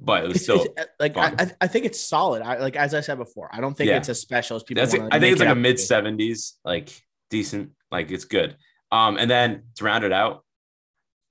but 0.00 0.24
it 0.24 0.28
was 0.28 0.36
It's, 0.36 0.44
still. 0.44 0.62
it's, 0.62 0.80
uh, 0.80 0.84
like 0.98 1.16
I. 1.16 1.52
I 1.60 1.66
think 1.66 1.84
it's 1.84 2.00
solid. 2.00 2.42
I 2.42 2.58
like 2.58 2.76
as 2.76 2.94
I 2.94 3.00
said 3.00 3.18
before. 3.18 3.48
I 3.52 3.60
don't 3.60 3.76
think 3.76 3.88
Yeah. 3.88 3.96
it's 3.98 4.08
as 4.08 4.20
special 4.20 4.56
as 4.56 4.62
people. 4.62 4.80
That's 4.82 4.94
I 4.94 5.18
think 5.18 5.32
it's 5.32 5.40
it 5.40 5.44
like 5.46 5.52
a 5.54 5.58
mid 5.58 5.78
seventies, 5.78 6.54
like 6.64 6.90
decent, 7.30 7.70
like 7.90 8.10
it's 8.10 8.24
good. 8.24 8.56
Um, 8.92 9.16
and 9.18 9.30
then 9.30 9.64
to 9.76 9.84
round 9.84 10.04
it 10.04 10.12
out, 10.12 10.44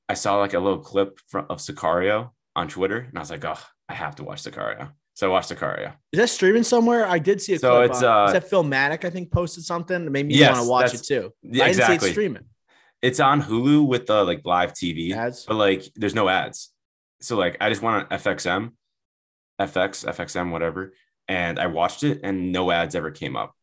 I 0.07 0.13
saw 0.13 0.37
like 0.37 0.53
a 0.53 0.59
little 0.59 0.79
clip 0.79 1.19
from 1.27 1.45
of 1.49 1.57
Sicario 1.59 2.31
on 2.55 2.67
Twitter, 2.67 2.99
and 2.99 3.17
I 3.17 3.21
was 3.21 3.31
like, 3.31 3.43
oh, 3.45 3.59
I 3.87 3.93
have 3.93 4.15
to 4.17 4.23
watch 4.23 4.43
Sicario. 4.43 4.91
So 5.15 5.27
I 5.27 5.31
watched 5.31 5.49
Sicario. 5.51 5.93
Is 6.13 6.19
that 6.19 6.29
streaming 6.29 6.63
somewhere? 6.63 7.05
I 7.05 7.19
did 7.19 7.41
see 7.41 7.53
a 7.55 7.59
So 7.59 7.75
clip. 7.79 7.91
it's, 7.91 8.01
uh, 8.03 8.09
uh, 8.23 8.25
is 8.27 8.33
that 8.33 8.49
Filmatic? 8.49 9.03
I 9.03 9.09
think 9.09 9.31
posted 9.31 9.65
something. 9.65 10.05
that 10.05 10.11
Made 10.11 10.27
me 10.27 10.35
Yes, 10.35 10.53
want 10.55 10.63
to 10.65 10.69
watch 10.69 10.93
it 10.93 11.03
too. 11.03 11.33
Yeah, 11.43 11.65
I 11.65 11.67
didn't 11.67 11.75
see 11.75 11.81
it 11.81 11.83
exactly. 11.95 12.11
streaming. 12.11 12.43
It's 13.01 13.19
on 13.19 13.41
Hulu 13.41 13.85
with 13.85 14.05
the 14.07 14.23
like 14.23 14.41
live 14.45 14.73
TV, 14.73 15.13
Ads. 15.13 15.45
but 15.45 15.55
like 15.55 15.83
there's 15.95 16.15
no 16.15 16.29
ads. 16.29 16.69
So 17.21 17.37
like 17.37 17.57
I 17.61 17.69
just 17.69 17.81
went 17.81 17.95
on 17.97 18.05
FXM, 18.19 18.71
FX, 19.59 20.05
FXM, 20.05 20.51
whatever, 20.51 20.93
and 21.27 21.59
I 21.59 21.67
watched 21.67 22.03
it, 22.03 22.21
and 22.23 22.51
no 22.51 22.71
ads 22.71 22.95
ever 22.95 23.11
came 23.11 23.35
up. 23.35 23.53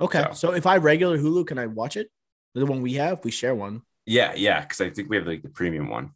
Okay. 0.00 0.22
So- 0.32 0.32
So. 0.34 0.52
if 0.54 0.66
I 0.66 0.76
regular 0.78 1.18
Hulu, 1.18 1.46
can 1.46 1.58
I 1.58 1.66
watch 1.66 1.96
it? 1.96 2.10
The 2.54 2.66
one 2.66 2.82
we 2.82 2.94
have, 2.94 3.24
we 3.24 3.30
share 3.30 3.54
one. 3.54 3.82
Yeah, 4.06 4.32
yeah, 4.34 4.60
because 4.62 4.80
I 4.80 4.90
think 4.90 5.08
we 5.10 5.16
have 5.16 5.26
like 5.26 5.42
the 5.42 5.48
premium 5.50 5.88
one. 5.88 6.12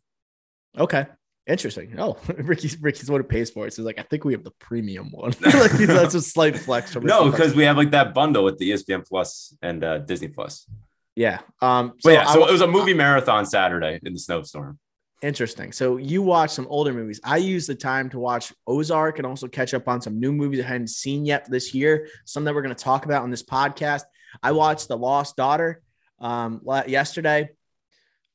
Okay. 0.76 1.06
Interesting. 1.46 1.94
Oh, 1.98 2.18
Ricky's 2.38 2.80
Ricky's 2.80 3.10
one 3.10 3.20
who 3.20 3.26
pays 3.26 3.50
for 3.50 3.66
it. 3.66 3.72
So 3.74 3.82
he's 3.82 3.86
like, 3.86 3.98
I 3.98 4.02
think 4.02 4.24
we 4.24 4.32
have 4.32 4.44
the 4.44 4.52
premium 4.58 5.10
one. 5.10 5.32
like 5.42 5.72
that's 5.72 6.14
a 6.14 6.22
slight 6.22 6.56
flex 6.58 6.92
from 6.92 7.04
No, 7.04 7.30
because 7.30 7.54
we 7.54 7.64
have 7.64 7.76
like 7.76 7.90
that 7.90 8.14
bundle 8.14 8.44
with 8.44 8.58
the 8.58 8.70
ESPN 8.70 9.06
Plus 9.06 9.56
and 9.60 9.82
uh, 9.84 9.98
Disney 9.98 10.28
Plus. 10.28 10.66
yeah. 11.16 11.40
Um. 11.60 11.92
But 12.02 12.12
yeah, 12.14 12.28
I- 12.28 12.32
so 12.34 12.48
it 12.48 12.52
was 12.52 12.60
a 12.62 12.66
movie 12.66 12.94
marathon 12.94 13.44
Saturday 13.46 14.00
in 14.04 14.12
the 14.14 14.18
snowstorm. 14.20 14.78
Interesting. 15.22 15.70
So 15.70 15.98
you 15.98 16.20
watch 16.20 16.50
some 16.50 16.66
older 16.68 16.92
movies. 16.92 17.20
I 17.22 17.36
use 17.36 17.68
the 17.68 17.76
time 17.76 18.10
to 18.10 18.18
watch 18.18 18.52
Ozark 18.66 19.18
and 19.18 19.26
also 19.26 19.46
catch 19.46 19.72
up 19.72 19.86
on 19.86 20.00
some 20.00 20.18
new 20.18 20.32
movies 20.32 20.60
I 20.60 20.66
hadn't 20.66 20.88
seen 20.88 21.24
yet 21.24 21.48
this 21.48 21.72
year. 21.72 22.08
Some 22.24 22.42
that 22.44 22.54
we're 22.54 22.62
going 22.62 22.74
to 22.74 22.84
talk 22.84 23.04
about 23.04 23.22
on 23.22 23.30
this 23.30 23.44
podcast. 23.44 24.02
I 24.42 24.50
watched 24.50 24.88
The 24.88 24.96
Lost 24.96 25.36
Daughter 25.36 25.80
um 26.18 26.60
yesterday. 26.86 27.50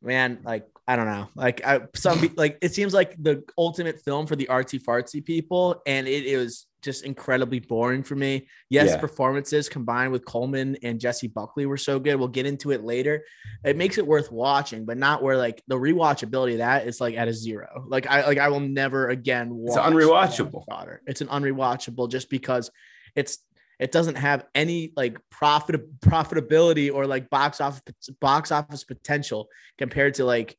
Man, 0.01 0.39
like 0.44 0.65
I 0.88 0.96
don't 0.96 1.08
know, 1.08 1.27
like 1.36 1.65
I 1.65 1.82
some 1.94 2.34
like 2.38 2.58
it 2.62 2.74
seems 2.74 2.94
like 2.94 3.22
the 3.22 3.44
ultimate 3.58 4.00
film 4.01 4.25
for 4.25 4.38
the 4.38 4.46
artsy 4.46 4.82
fartsy 4.82 5.24
people, 5.24 5.82
and 5.86 6.08
it, 6.08 6.25
it 6.25 6.38
was 6.38 6.67
just 6.88 7.03
incredibly 7.03 7.60
boring 7.60 8.01
for 8.01 8.15
me. 8.15 8.48
Yes, 8.70 8.89
Yeah. 8.91 8.98
performances 8.98 9.67
combined 9.70 10.12
with 10.13 10.24
Colman 10.25 10.77
and 10.82 11.00
Jessie 11.00 11.27
Buckley 11.27 11.65
were 11.65 11.77
so 11.77 12.00
good. 12.00 12.15
We'll 12.15 12.29
get 12.39 12.46
into 12.46 12.72
it 12.72 12.84
later 12.84 13.24
it 13.63 13.75
makes 13.75 13.98
it 13.98 14.08
worth 14.08 14.32
watching, 14.32 14.86
but 14.86 14.98
not 14.98 15.22
where 15.22 15.36
like 15.38 15.62
the 15.67 15.75
rewatchability 15.75 16.53
of 16.53 16.58
that 16.60 16.88
is 16.88 17.01
like 17.01 17.15
at 17.15 17.27
a 17.27 17.34
zero. 17.34 17.86
Like 17.88 18.08
I 18.08 18.25
like 18.25 18.38
I 18.38 18.48
will 18.50 18.62
never 18.62 19.10
again 19.10 19.53
watch 19.53 19.77
It's 19.77 19.86
unrewatchable. 19.88 20.98
It's 21.06 21.22
an 21.22 21.27
unrewatchable 21.27 22.10
just 22.10 22.29
because 22.29 22.72
it's 23.15 23.39
it 23.79 23.91
doesn't 23.91 24.15
have 24.15 24.46
any 24.56 24.94
like 24.96 25.17
profit 25.29 26.00
profitability 26.00 26.91
or 26.94 27.06
like 27.06 27.29
box 27.29 27.60
office 27.62 27.82
box 28.22 28.51
office 28.51 28.84
potential 28.84 29.50
compared 29.77 30.15
to 30.15 30.25
like 30.25 30.58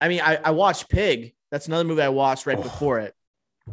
I 0.00 0.08
mean 0.08 0.20
I, 0.20 0.36
I 0.36 0.50
watched 0.50 0.88
Pig. 0.88 1.34
That's 1.50 1.66
another 1.68 1.84
movie 1.84 2.02
I 2.02 2.08
watched 2.10 2.46
right 2.46 2.58
Oh. 2.58 2.62
before 2.62 2.98
it. 3.00 3.14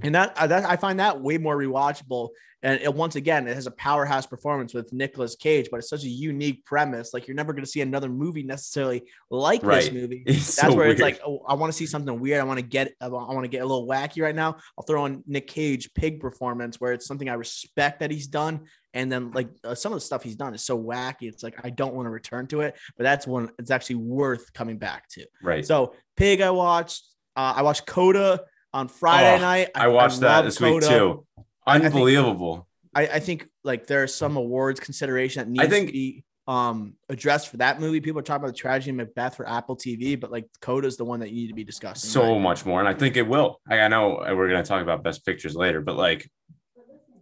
And 0.03 0.15
that, 0.15 0.37
uh, 0.37 0.47
that 0.47 0.65
I 0.65 0.77
find 0.77 0.99
that 0.99 1.21
way 1.21 1.37
more 1.37 1.57
rewatchable. 1.57 2.29
And 2.63 2.79
it, 2.79 2.93
once 2.93 3.15
again, 3.15 3.47
it 3.47 3.55
has 3.55 3.65
a 3.65 3.71
powerhouse 3.71 4.27
performance 4.27 4.73
with 4.73 4.93
Nicolas 4.93 5.35
Cage, 5.35 5.69
but 5.71 5.77
it's 5.77 5.89
such 5.89 6.03
a 6.03 6.09
unique 6.09 6.63
premise. 6.63 7.11
Like 7.13 7.27
you're 7.27 7.35
never 7.35 7.53
going 7.53 7.63
to 7.63 7.69
see 7.69 7.81
another 7.81 8.07
movie 8.07 8.43
necessarily 8.43 9.03
like 9.31 9.61
this 9.61 9.91
movie. 9.91 10.23
It's 10.27 10.55
That's 10.55 10.71
so 10.71 10.75
where 10.75 10.87
it's 10.87 11.01
like, 11.01 11.19
oh, 11.25 11.43
I 11.47 11.55
want 11.55 11.71
to 11.71 11.77
see 11.77 11.87
something 11.87 12.19
weird. 12.19 12.39
I 12.39 12.43
want 12.43 12.59
to 12.59 12.65
get, 12.65 12.93
I 13.01 13.07
want 13.07 13.43
to 13.43 13.47
get 13.49 13.63
a 13.63 13.65
little 13.65 13.87
wacky 13.87 14.21
right 14.21 14.35
now. 14.35 14.57
I'll 14.77 14.85
throw 14.85 15.05
on 15.05 15.23
Nick 15.25 15.47
Cage 15.47 15.91
pig 15.95 16.19
performance 16.19 16.79
where 16.79 16.93
it's 16.93 17.07
something 17.07 17.27
I 17.27 17.33
respect 17.33 18.01
that 18.01 18.11
he's 18.11 18.27
done. 18.27 18.67
And 18.93 19.11
then 19.11 19.31
like 19.31 19.49
uh, 19.63 19.73
some 19.73 19.91
of 19.91 19.97
the 19.97 20.05
stuff 20.05 20.21
he's 20.21 20.35
done 20.35 20.53
is 20.53 20.61
so 20.61 20.77
wacky. 20.79 21.23
It's 21.23 21.41
like, 21.41 21.59
I 21.63 21.71
don't 21.71 21.95
want 21.95 22.05
to 22.05 22.11
return 22.11 22.45
to 22.47 22.61
it, 22.61 22.77
but 22.95 23.03
that's 23.03 23.25
one 23.25 23.49
it's 23.57 23.71
actually 23.71 23.95
worth 23.95 24.53
coming 24.53 24.77
back 24.77 25.07
to. 25.09 25.25
right. 25.41 25.65
So 25.65 25.95
Pig, 26.15 26.41
I 26.41 26.51
watched. 26.51 27.07
Uh, 27.35 27.53
I 27.55 27.61
watched 27.61 27.87
Coda 27.87 28.41
on 28.73 28.87
Friday 28.87 29.35
Oh, 29.37 29.41
night. 29.41 29.69
I 29.75 29.87
watched 29.89 30.19
that 30.21 30.37
love 30.37 30.45
this 30.45 30.59
week 30.59 30.81
too. 30.81 31.25
I 31.65 31.79
think- 31.79 31.93
Unbelievable. 31.93 32.67
I, 32.93 33.03
I 33.07 33.19
think 33.19 33.47
like 33.63 33.87
there 33.87 34.03
are 34.03 34.07
some 34.07 34.35
awards 34.35 34.79
consideration 34.79 35.39
that 35.43 35.49
needs 35.49 35.63
I 35.63 35.67
think- 35.67 35.87
to 35.87 35.93
be 35.93 36.23
um 36.47 36.95
addressed 37.07 37.49
for 37.49 37.57
that 37.57 37.79
movie. 37.79 38.01
People 38.01 38.19
are 38.19 38.23
talking 38.23 38.43
about 38.43 38.53
the 38.55 38.59
tragedy 38.59 38.89
of 38.89 38.97
Macbeth 38.97 39.35
for 39.35 39.47
Apple 39.47 39.77
TV, 39.77 40.19
but 40.19 40.31
like 40.31 40.47
Coda 40.59 40.87
is 40.87 40.97
the 40.97 41.05
one 41.05 41.19
that 41.19 41.29
you 41.29 41.35
need 41.35 41.47
to 41.47 41.53
be 41.53 41.63
discussing. 41.63 42.09
so 42.09 42.39
much 42.39 42.65
more. 42.65 42.79
And 42.79 42.89
I 42.89 42.93
think 42.95 43.15
it 43.15 43.27
will. 43.27 43.61
I 43.69 43.87
know 43.89 44.17
we're 44.35 44.49
going 44.49 44.61
to 44.63 44.67
talk 44.67 44.81
about 44.81 45.03
best 45.03 45.23
pictures 45.25 45.55
later, 45.55 45.81
but 45.81 45.95
like, 45.95 46.27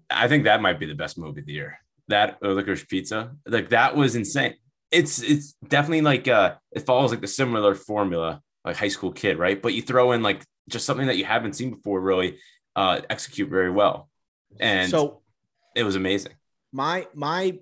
I 0.09 0.27
think 0.27 0.45
that 0.45 0.61
might 0.61 0.79
be 0.79 0.85
the 0.85 0.95
best 0.95 1.17
movie 1.17 1.41
of 1.41 1.45
the 1.45 1.53
year. 1.53 1.79
That 2.07 2.37
or 2.41 2.53
Licorice 2.53 2.87
Pizza, 2.87 3.35
like 3.45 3.69
that 3.69 3.95
was 3.95 4.15
insane. 4.15 4.55
It's 4.89 5.21
it's 5.21 5.53
definitely 5.67 6.01
like 6.01 6.27
uh 6.27 6.55
it 6.71 6.79
follows 6.87 7.11
like 7.11 7.21
the 7.21 7.27
similar 7.27 7.75
formula, 7.75 8.41
like 8.65 8.77
high 8.77 8.87
school 8.87 9.11
kid, 9.11 9.37
right? 9.37 9.61
But 9.61 9.73
you 9.75 9.83
throw 9.83 10.13
in 10.13 10.23
like 10.23 10.43
just 10.69 10.85
something 10.85 11.07
that 11.07 11.17
you 11.17 11.25
haven't 11.25 11.53
seen 11.53 11.71
before, 11.71 11.99
really 11.99 12.37
uh 12.75 13.01
execute 13.09 13.49
very 13.49 13.71
well, 13.71 14.09
and 14.59 14.89
so 14.89 15.21
it 15.75 15.83
was 15.83 15.95
amazing. 15.95 16.33
my 16.71 17.07
my 17.13 17.59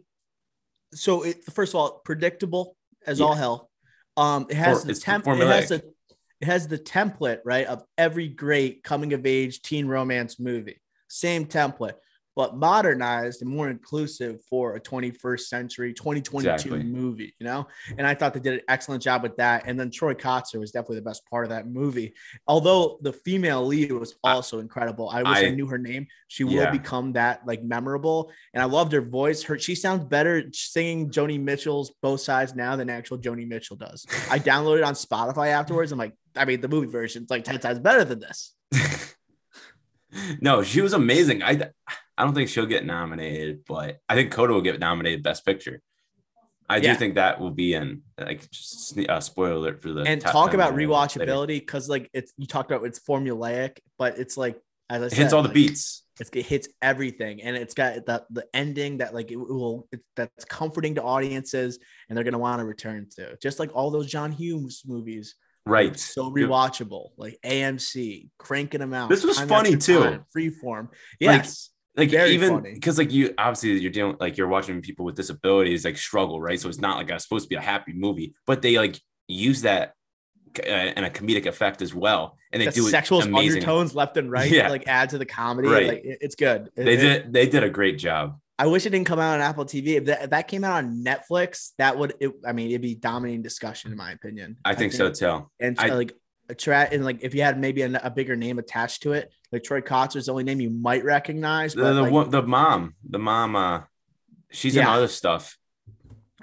so 0.94 1.24
it, 1.24 1.44
first 1.46 1.72
of 1.74 1.76
all 1.80 2.02
predictable 2.06 2.76
as 3.06 3.20
Yeah. 3.20 3.26
all 3.26 3.34
hell. 3.36 3.70
Um 4.16 4.46
it 4.50 4.56
has 4.58 4.80
For- 4.82 4.86
the 4.86 4.92
it's 4.92 5.00
temp 5.02 5.28
it 5.28 5.38
has 5.48 5.72
it 5.72 6.46
has 6.46 6.68
the 6.68 6.78
template 6.78 7.40
right 7.46 7.66
of 7.66 7.84
every 7.98 8.28
great 8.28 8.84
coming 8.84 9.14
of 9.14 9.26
age 9.26 9.62
teen 9.62 9.88
romance 9.88 10.40
movie. 10.40 10.80
Same 11.08 11.46
template 11.46 11.96
but 12.38 12.56
modernized 12.56 13.42
and 13.42 13.50
more 13.50 13.68
inclusive 13.68 14.40
for 14.48 14.76
a 14.76 14.80
21st 14.80 15.40
century 15.40 15.92
2022 15.92 16.54
Exactly. 16.54 16.84
movie 16.84 17.34
you 17.40 17.46
know? 17.48 17.68
And 17.98 18.06
i 18.06 18.14
thought 18.14 18.36
they 18.36 18.40
did 18.40 18.54
an 18.54 18.62
excellent 18.68 19.02
job 19.02 19.24
with 19.24 19.36
that. 19.38 19.64
And 19.66 19.80
then 19.80 19.90
Troy 19.90 20.14
Kotsur 20.14 20.60
was 20.60 20.72
definitely 20.72 20.98
the 20.98 21.02
best 21.10 21.28
part 21.30 21.46
of 21.46 21.50
that 21.50 21.68
movie. 21.68 22.14
Although 22.48 23.00
the 23.02 23.12
female 23.12 23.66
lead 23.66 23.92
was 23.92 24.14
also 24.24 24.60
incredible. 24.60 25.10
I 25.10 25.24
wish 25.24 25.38
I, 25.38 25.48
I- 25.48 25.50
knew 25.50 25.66
her 25.68 25.80
name. 25.80 26.06
She 26.28 26.44
will 26.44 26.70
become 26.72 27.14
that 27.14 27.46
like 27.48 27.64
memorable. 27.64 28.32
And 28.54 28.62
i 28.62 28.66
loved 28.66 28.92
her 28.92 29.02
voice. 29.02 29.42
Her 29.44 29.58
she 29.58 29.74
sounds 29.74 30.04
better 30.06 30.44
singing 30.54 31.10
joni 31.10 31.42
mitchell's 31.42 31.92
both 32.04 32.22
sides 32.22 32.54
now 32.54 32.76
than 32.76 32.90
actual 32.90 33.18
joni 33.18 33.48
mitchell 33.48 33.78
does. 33.78 34.06
I 34.30 34.38
downloaded 34.38 34.86
on 34.86 34.94
spotify 34.94 35.48
afterwards. 35.48 35.92
I'm 35.92 35.98
like 35.98 36.14
i 36.36 36.46
mean 36.46 36.62
the 36.62 36.68
movie 36.68 36.88
version's 36.88 37.32
like 37.32 37.44
10 37.44 37.60
times 37.60 37.80
better 37.80 38.06
than 38.06 38.20
this. 38.20 38.54
No, 40.42 40.64
she 40.64 40.82
was 40.82 40.94
amazing. 40.94 41.44
I 41.44 41.70
I 42.18 42.24
don't 42.24 42.34
think 42.34 42.50
she'll 42.50 42.66
get 42.66 42.86
nominated, 42.86 43.64
but 43.68 44.00
I 44.10 44.16
think 44.16 44.32
Coda 44.32 44.54
will 44.54 44.62
get 44.62 44.80
nominated 44.80 45.24
Best 45.24 45.46
Picture. 45.46 45.82
I 46.70 46.78
Yeah. 46.78 46.94
do 46.94 47.00
think 47.00 47.16
that 47.16 47.40
will 47.40 47.52
be 47.52 47.74
in 47.76 48.02
like 48.18 48.50
just 48.52 48.94
sne- 48.96 49.10
uh, 49.10 49.22
spoiler 49.22 49.54
alert 49.54 49.82
for 49.82 49.92
the 49.94 50.02
and 50.02 50.20
talk 50.20 50.54
about 50.54 50.74
rewatchability 50.74 51.60
because 51.60 51.88
like 51.88 52.10
it's 52.14 52.34
you 52.38 52.46
talked 52.46 52.72
about 52.72 52.86
it's 52.86 53.00
formulaic 53.00 53.78
but 53.98 54.18
it's 54.20 54.36
like 54.36 54.60
as 54.90 55.02
i 55.02 55.06
It 55.06 55.10
said 55.12 55.18
hits 55.20 55.34
all 55.34 55.44
the 55.44 55.48
like, 55.48 55.54
beats. 55.56 56.04
it's, 56.20 56.30
it 56.34 56.46
hits 56.46 56.68
everything 56.82 57.42
and 57.42 57.56
it's 57.56 57.74
got 57.74 58.06
the, 58.06 58.26
the 58.32 58.46
ending 58.54 58.98
that 58.98 59.14
like 59.14 59.32
it 59.32 59.38
will 59.38 59.88
it, 59.94 60.02
that's 60.18 60.44
comforting 60.44 60.96
to 60.96 61.04
audiences 61.04 61.80
and 62.10 62.18
they're 62.18 62.26
going 62.26 62.34
to 62.34 62.38
want 62.40 62.60
to 62.60 62.66
return 62.66 63.08
to 63.16 63.38
just 63.42 63.60
like 63.60 63.74
all 63.74 63.90
those 63.90 64.08
john 64.08 64.32
hughes 64.34 64.82
movies 64.86 65.36
Right. 65.66 65.98
so 65.98 66.30
Good. 66.30 66.50
rewatchable 66.50 67.12
like 67.16 67.38
amc 67.46 68.30
cranking 68.38 68.82
them 68.82 68.94
out 68.94 69.08
This 69.10 69.24
was 69.24 69.40
funny, 69.40 69.78
too. 69.78 70.00
time, 70.04 70.26
freeform 70.36 70.90
yes 71.22 71.70
like 71.72 71.77
Very 71.98 72.32
even 72.32 72.62
because 72.62 72.98
like 72.98 73.12
you 73.12 73.34
obviously 73.38 73.80
you're 73.80 73.92
dealing 73.92 74.18
like 74.20 74.38
you're 74.38 74.48
watching 74.48 74.82
people 74.82 75.04
with 75.06 75.16
disabilities 75.16 75.84
like 75.84 75.98
struggle 75.98 76.40
right 76.40 76.60
so 76.60 76.70
it's 76.70 76.80
not 76.80 76.98
like 76.98 77.10
a, 77.10 77.20
supposed 77.20 77.46
to 77.46 77.50
be 77.50 77.56
a 77.56 77.62
happy 77.62 77.94
movie 77.94 78.36
but 78.46 78.62
they 78.62 78.78
like 78.78 79.02
use 79.28 79.64
that 79.64 79.94
uh, 80.60 80.62
and 80.70 81.06
a 81.06 81.10
comedic 81.10 81.46
effect 81.48 81.82
as 81.82 81.94
well 81.96 82.38
and 82.52 82.62
they 82.62 82.66
the 82.68 82.72
do 82.72 82.88
it 82.88 82.92
sexual 82.92 83.22
undertones 83.22 83.96
left 83.96 84.16
and 84.18 84.32
right 84.32 84.52
Yeah. 84.52 84.70
like 84.70 84.88
add 84.88 85.10
to 85.10 85.18
the 85.18 85.26
comedy 85.26 85.68
Right. 85.68 85.88
like 85.88 86.02
it's 86.04 86.36
good 86.36 86.70
they 86.76 86.94
it- 86.94 86.98
did 86.98 87.34
they 87.34 87.48
did 87.48 87.64
a 87.64 87.70
great 87.70 87.98
job 87.98 88.40
I 88.60 88.66
wish 88.66 88.88
it 88.88 88.90
didn't 88.90 89.06
come 89.06 89.20
out 89.20 89.36
on 89.36 89.42
Apple 89.42 89.66
TV. 89.66 89.98
If 89.98 90.06
that, 90.06 90.24
if 90.24 90.30
that 90.32 90.48
came 90.48 90.64
out 90.64 90.84
on 90.84 91.04
Netflix, 91.06 91.74
that 91.78 91.96
would, 91.96 92.16
it, 92.20 92.32
I 92.44 92.54
mean, 92.54 92.70
it'd 92.72 92.82
be 92.82 92.96
dominating 92.96 93.44
discussion 93.44 93.92
in 93.92 93.98
my 94.00 94.14
opinion. 94.14 94.58
i 94.66 94.74
think 94.74 94.94
so 94.94 95.12
too 95.12 95.48
And 95.60 95.80
I- 95.80 95.90
like 95.90 96.14
a 96.50 96.56
tra- 96.56 96.88
and 96.92 97.06
like 97.06 97.20
if 97.22 97.36
you 97.36 97.44
had 97.44 97.60
maybe 97.60 97.84
a, 97.84 98.02
a 98.04 98.10
bigger 98.10 98.36
name 98.36 98.58
attached 98.58 99.04
to 99.04 99.12
it, 99.14 99.32
like 99.52 99.64
Troy 99.64 99.82
Kotsur's 99.82 100.26
the 100.28 100.32
only 100.32 100.44
name 100.44 100.60
you 100.62 100.70
might 100.70 101.04
recognize. 101.04 101.74
the 101.74 101.82
But 101.82 101.94
the, 101.94 102.02
like, 102.04 102.12
one- 102.12 102.30
the 102.30 102.44
mom 102.44 102.96
the 103.08 103.20
mom 103.20 103.56
uh 103.56 103.82
she's 104.52 104.76
in 104.76 104.86
other 104.86 105.08
stuff 105.08 105.58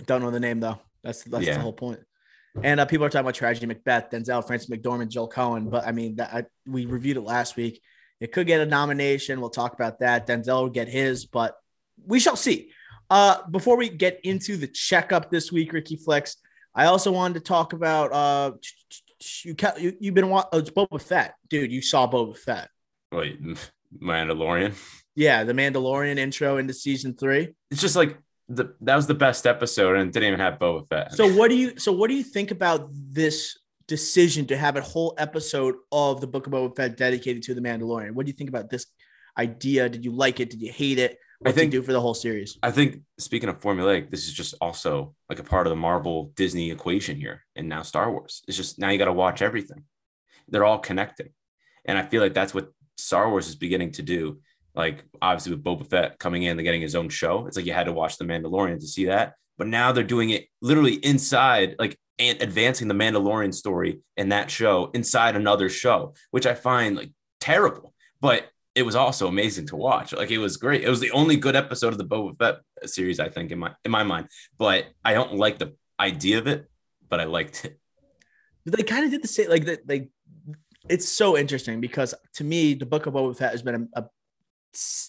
don't 0.07 0.23
know 0.23 0.31
the 0.31 0.41
name 0.41 0.61
though. 0.61 0.79
That's 1.03 1.23
that's 1.25 1.47
Yeah. 1.47 1.55
the 1.55 1.61
whole 1.61 1.73
point. 1.73 2.01
And 2.63 2.79
uh, 2.81 2.87
people 2.87 3.05
are 3.07 3.09
talking 3.09 3.25
about 3.25 3.35
tragedy 3.35 3.67
Macbeth, 3.67 4.11
Denzel, 4.11 4.47
Frances 4.47 4.69
McDormand, 4.71 5.09
Joel 5.09 5.29
Coen. 5.29 5.71
But 5.71 5.87
I 5.87 5.93
mean, 5.93 6.17
that 6.17 6.33
I, 6.33 6.45
we 6.67 6.87
reviewed 6.87 7.17
it 7.17 7.23
last 7.23 7.57
week. 7.57 7.81
It 8.21 8.31
could 8.33 8.47
get 8.47 8.61
a 8.61 8.67
nomination. 8.67 9.41
We'll 9.41 9.51
talk 9.51 9.75
about 9.75 10.01
that. 10.01 10.27
Denzel 10.27 10.63
will 10.63 10.71
get 10.71 10.89
his, 10.89 11.27
but 11.27 11.57
we 12.07 12.21
shall 12.21 12.37
see. 12.37 12.71
Uh, 13.11 13.45
before 13.51 13.77
we 13.77 13.89
get 13.89 14.21
into 14.25 14.57
the 14.57 14.67
checkup 14.69 15.31
this 15.31 15.51
week, 15.53 15.73
Ricky 15.73 15.97
Flex, 15.97 16.37
I 16.75 16.87
also 16.87 17.11
wanted 17.13 17.35
to 17.35 17.41
talk 17.41 17.73
about 17.73 18.13
uh, 18.13 18.53
you, 19.45 19.55
you. 19.79 19.97
You've 20.01 20.15
been 20.15 20.29
wa- 20.29 20.47
oh, 20.53 20.59
it's 20.59 20.71
Boba 20.71 21.01
Fett, 21.03 21.35
dude. 21.49 21.73
You 21.73 21.83
saw 21.83 22.09
Boba 22.11 22.37
Fett, 22.37 22.69
wait 23.15 23.39
mandalorian 24.01 24.75
yeah, 25.17 25.45
the 25.45 25.53
Mandalorian 25.53 26.19
intro 26.19 26.57
into 26.57 26.75
season 26.75 27.15
three. 27.15 27.55
it's 27.71 27.81
just 27.81 27.97
like 27.97 28.19
the 28.49 28.75
that 28.81 28.97
was 28.97 29.07
the 29.07 29.15
best 29.15 29.47
episode 29.47 29.97
and 29.97 30.13
didn't 30.13 30.27
even 30.27 30.41
have 30.41 30.59
Boba 30.59 30.89
Fett. 30.89 31.13
So 31.15 31.33
what 31.33 31.49
do 31.51 31.57
you 31.57 31.79
so 31.79 31.93
what 31.93 32.09
do 32.09 32.15
you 32.15 32.25
think 32.25 32.51
about 32.51 32.91
this 32.93 33.57
decision 33.87 34.47
to 34.47 34.57
have 34.57 34.77
a 34.77 34.81
whole 34.81 35.15
episode 35.19 35.77
of 35.93 36.21
the 36.21 36.27
Book 36.27 36.47
of 36.47 36.53
Boba 36.53 36.77
Fett 36.77 36.97
dedicated 36.97 37.43
to 37.45 37.55
the 37.55 37.61
Mandalorian? 37.61 38.13
What 38.13 38.27
do 38.27 38.31
you 38.31 38.37
think 38.37 38.51
about 38.51 38.71
this 38.71 38.87
idea? 39.39 39.89
Did 39.89 40.05
you 40.05 40.13
like 40.13 40.41
it? 40.41 40.51
Did 40.51 40.61
you 40.61 40.73
hate 40.73 40.99
it? 40.99 41.17
I 41.47 41.53
think- 41.53 41.73
do 41.73 41.83
for 41.83 41.93
the 41.93 42.01
whole 42.01 42.15
series? 42.15 42.59
I 42.63 42.71
think 42.71 43.03
speaking 43.19 43.49
of 43.49 43.61
formulaic, 43.61 44.11
this 44.11 44.27
is 44.27 44.33
just 44.33 44.55
also 44.61 45.15
like 45.29 45.39
a 45.39 45.45
part 45.45 45.67
of 45.67 45.71
the 45.71 45.77
Marvel 45.77 46.33
Disney 46.37 46.71
equation 46.71 47.17
here, 47.17 47.45
and 47.55 47.69
now 47.69 47.83
Star 47.83 48.11
Wars. 48.11 48.43
It's 48.49 48.57
just 48.57 48.79
now 48.79 48.91
you 48.91 48.99
got 48.99 49.07
to 49.07 49.13
watch 49.13 49.43
everything. 49.43 49.85
They're 50.49 50.65
all 50.65 50.79
connected, 50.79 51.31
And 51.87 51.97
I 51.97 52.03
feel 52.03 52.21
like 52.21 52.35
that's 52.35 52.53
what 52.53 52.74
Star 52.97 53.31
Wars 53.31 53.49
is 53.49 53.57
beginning 53.57 53.93
to 53.93 54.03
do. 54.03 54.41
Like 54.75 55.05
obviously 55.23 55.55
with 55.55 55.65
Boba 55.65 55.89
Fett 55.89 56.19
coming 56.19 56.43
in 56.43 56.59
and 56.59 56.65
getting 56.65 56.81
his 56.81 56.95
own 56.95 57.09
show, 57.09 57.47
it's 57.47 57.57
like 57.57 57.67
you 57.67 57.73
had 57.73 57.87
to 57.87 57.93
watch 57.93 58.19
The 58.19 58.25
Mandalorian 58.25 58.81
to 58.81 58.87
see 58.87 59.07
that. 59.07 59.35
But 59.57 59.69
now 59.69 59.93
they're 59.93 60.03
doing 60.03 60.31
it 60.31 60.47
literally 60.61 60.95
inside, 60.95 61.77
like 61.79 61.97
and 62.19 62.41
advancing 62.43 62.89
the 62.89 62.95
Mandalorian 62.95 63.55
story 63.55 64.01
in 64.17 64.31
that 64.31 64.51
show 64.51 64.91
inside 64.95 65.37
another 65.37 65.69
show, 65.69 66.15
which 66.31 66.47
I 66.47 66.55
find 66.55 66.97
like 66.97 67.13
terrible. 67.41 67.95
But 68.21 68.49
it 68.75 68.83
was 68.83 68.97
also 68.97 69.29
amazing 69.29 69.67
to 69.69 69.77
watch. 69.77 70.13
Like 70.13 70.31
it 70.31 70.39
was 70.39 70.57
great. 70.57 70.83
It 70.83 70.91
was 70.91 71.01
the 71.01 71.13
only 71.13 71.37
good 71.37 71.57
episode 71.57 71.93
of 71.93 71.99
the 71.99 72.05
Boba 72.05 72.37
Fett 72.39 72.91
series, 72.91 73.21
I 73.21 73.29
think, 73.29 73.53
in 73.53 73.59
my 73.59 73.73
in 73.85 73.91
my 73.91 74.03
mind. 74.03 74.29
But 74.59 74.87
I 75.05 75.15
don't 75.15 75.35
like 75.35 75.59
the 75.59 75.75
idea 76.01 76.39
of 76.39 76.47
it, 76.47 76.69
but 77.09 77.21
I 77.21 77.25
liked 77.25 77.65
it. 77.65 77.79
They 78.67 78.83
kind 78.83 79.05
of 79.05 79.11
did 79.11 79.23
the 79.23 79.29
same. 79.29 79.51
Like 79.51 79.67
that, 79.67 79.87
they. 79.87 80.09
It's 80.89 81.09
so 81.09 81.37
interesting 81.37 81.81
because 81.81 82.15
to 82.35 82.45
me, 82.45 82.75
the 82.75 82.87
Book 82.87 83.07
of 83.07 83.15
Boba 83.15 83.37
Fett 83.37 83.53
has 83.53 83.63
been 83.63 83.89
a, 83.95 84.01
a 84.01 84.05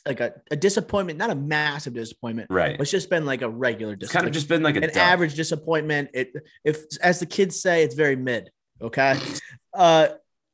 like 0.05 0.19
a, 0.19 0.33
a, 0.51 0.55
disappointment, 0.55 1.17
not 1.17 1.31
a 1.31 1.35
massive 1.35 1.93
disappointment, 1.93 2.47
right? 2.51 2.79
It's 2.79 2.91
just 2.91 3.09
been 3.09 3.25
like 3.25 3.41
a 3.41 3.49
regular. 3.49 3.95
Disappointment. 3.95 4.03
It's 4.03 4.13
kind 4.13 4.27
of 4.27 4.33
just 4.33 4.47
been 4.47 4.63
like 4.63 4.75
an 4.75 4.97
average 4.97 5.35
disappointment. 5.35 6.09
It, 6.13 6.33
if 6.63 6.85
as 7.01 7.19
the 7.19 7.25
kids 7.25 7.59
say, 7.59 7.83
it's 7.83 7.95
very 7.95 8.15
mid. 8.15 8.51
Okay, 8.81 9.19
uh, 9.73 10.09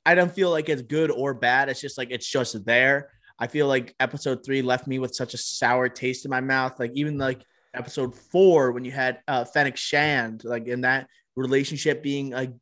I 0.05 0.15
don't 0.15 0.31
feel 0.31 0.49
like 0.49 0.69
it's 0.69 0.81
good 0.81 1.11
or 1.11 1.33
bad. 1.33 1.69
It's 1.69 1.81
just 1.81 1.97
like 1.97 2.09
it's 2.11 2.27
just 2.27 2.63
there. 2.65 3.09
I 3.37 3.47
feel 3.47 3.67
like 3.67 3.95
episode 3.99 4.45
three 4.45 4.61
left 4.61 4.87
me 4.87 4.99
with 4.99 5.15
such 5.15 5.33
a 5.33 5.37
sour 5.37 5.89
taste 5.89 6.25
in 6.25 6.31
my 6.31 6.41
mouth. 6.41 6.79
Like 6.79 6.91
even 6.95 7.17
like 7.17 7.41
episode 7.73 8.15
four 8.15 8.71
when 8.71 8.85
you 8.85 8.91
had 8.91 9.19
uh 9.27 9.45
Fennec 9.45 9.77
Shand, 9.77 10.43
like 10.43 10.67
in 10.67 10.81
that 10.81 11.07
relationship 11.35 12.01
being 12.01 12.31
like 12.31 12.53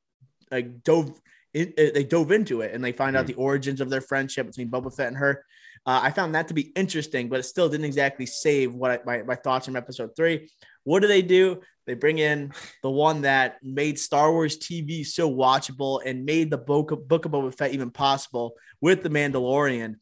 like 0.51 0.83
dove 0.83 1.19
it, 1.53 1.73
it, 1.77 1.93
they 1.93 2.03
dove 2.03 2.31
into 2.31 2.61
it 2.61 2.73
and 2.73 2.83
they 2.83 2.91
find 2.91 3.15
mm-hmm. 3.15 3.21
out 3.21 3.27
the 3.27 3.33
origins 3.35 3.81
of 3.81 3.89
their 3.89 4.01
friendship 4.01 4.47
between 4.47 4.69
Boba 4.69 4.95
Fett 4.95 5.07
and 5.07 5.17
her. 5.17 5.43
Uh, 5.85 6.01
I 6.03 6.11
found 6.11 6.35
that 6.35 6.47
to 6.49 6.53
be 6.53 6.71
interesting, 6.75 7.29
but 7.29 7.39
it 7.39 7.43
still 7.43 7.69
didn't 7.69 7.85
exactly 7.85 8.25
save 8.25 8.73
what 8.73 8.91
I, 8.91 8.99
my, 9.05 9.23
my 9.23 9.35
thoughts 9.35 9.65
from 9.65 9.75
episode 9.75 10.15
three. 10.15 10.49
What 10.83 11.01
do 11.01 11.07
they 11.07 11.21
do? 11.21 11.61
They 11.85 11.93
bring 11.93 12.19
in 12.19 12.53
the 12.83 12.89
one 12.89 13.21
that 13.21 13.57
made 13.63 13.97
Star 13.97 14.31
Wars 14.31 14.57
TV 14.57 15.05
so 15.05 15.31
watchable 15.31 16.01
and 16.05 16.25
made 16.25 16.51
the 16.51 16.57
book 16.57 16.91
of, 16.91 17.07
book 17.07 17.25
of 17.25 17.31
Boba 17.31 17.55
Fett 17.55 17.73
even 17.73 17.91
possible 17.91 18.55
with 18.81 19.01
the 19.01 19.09
Mandalorian. 19.09 19.95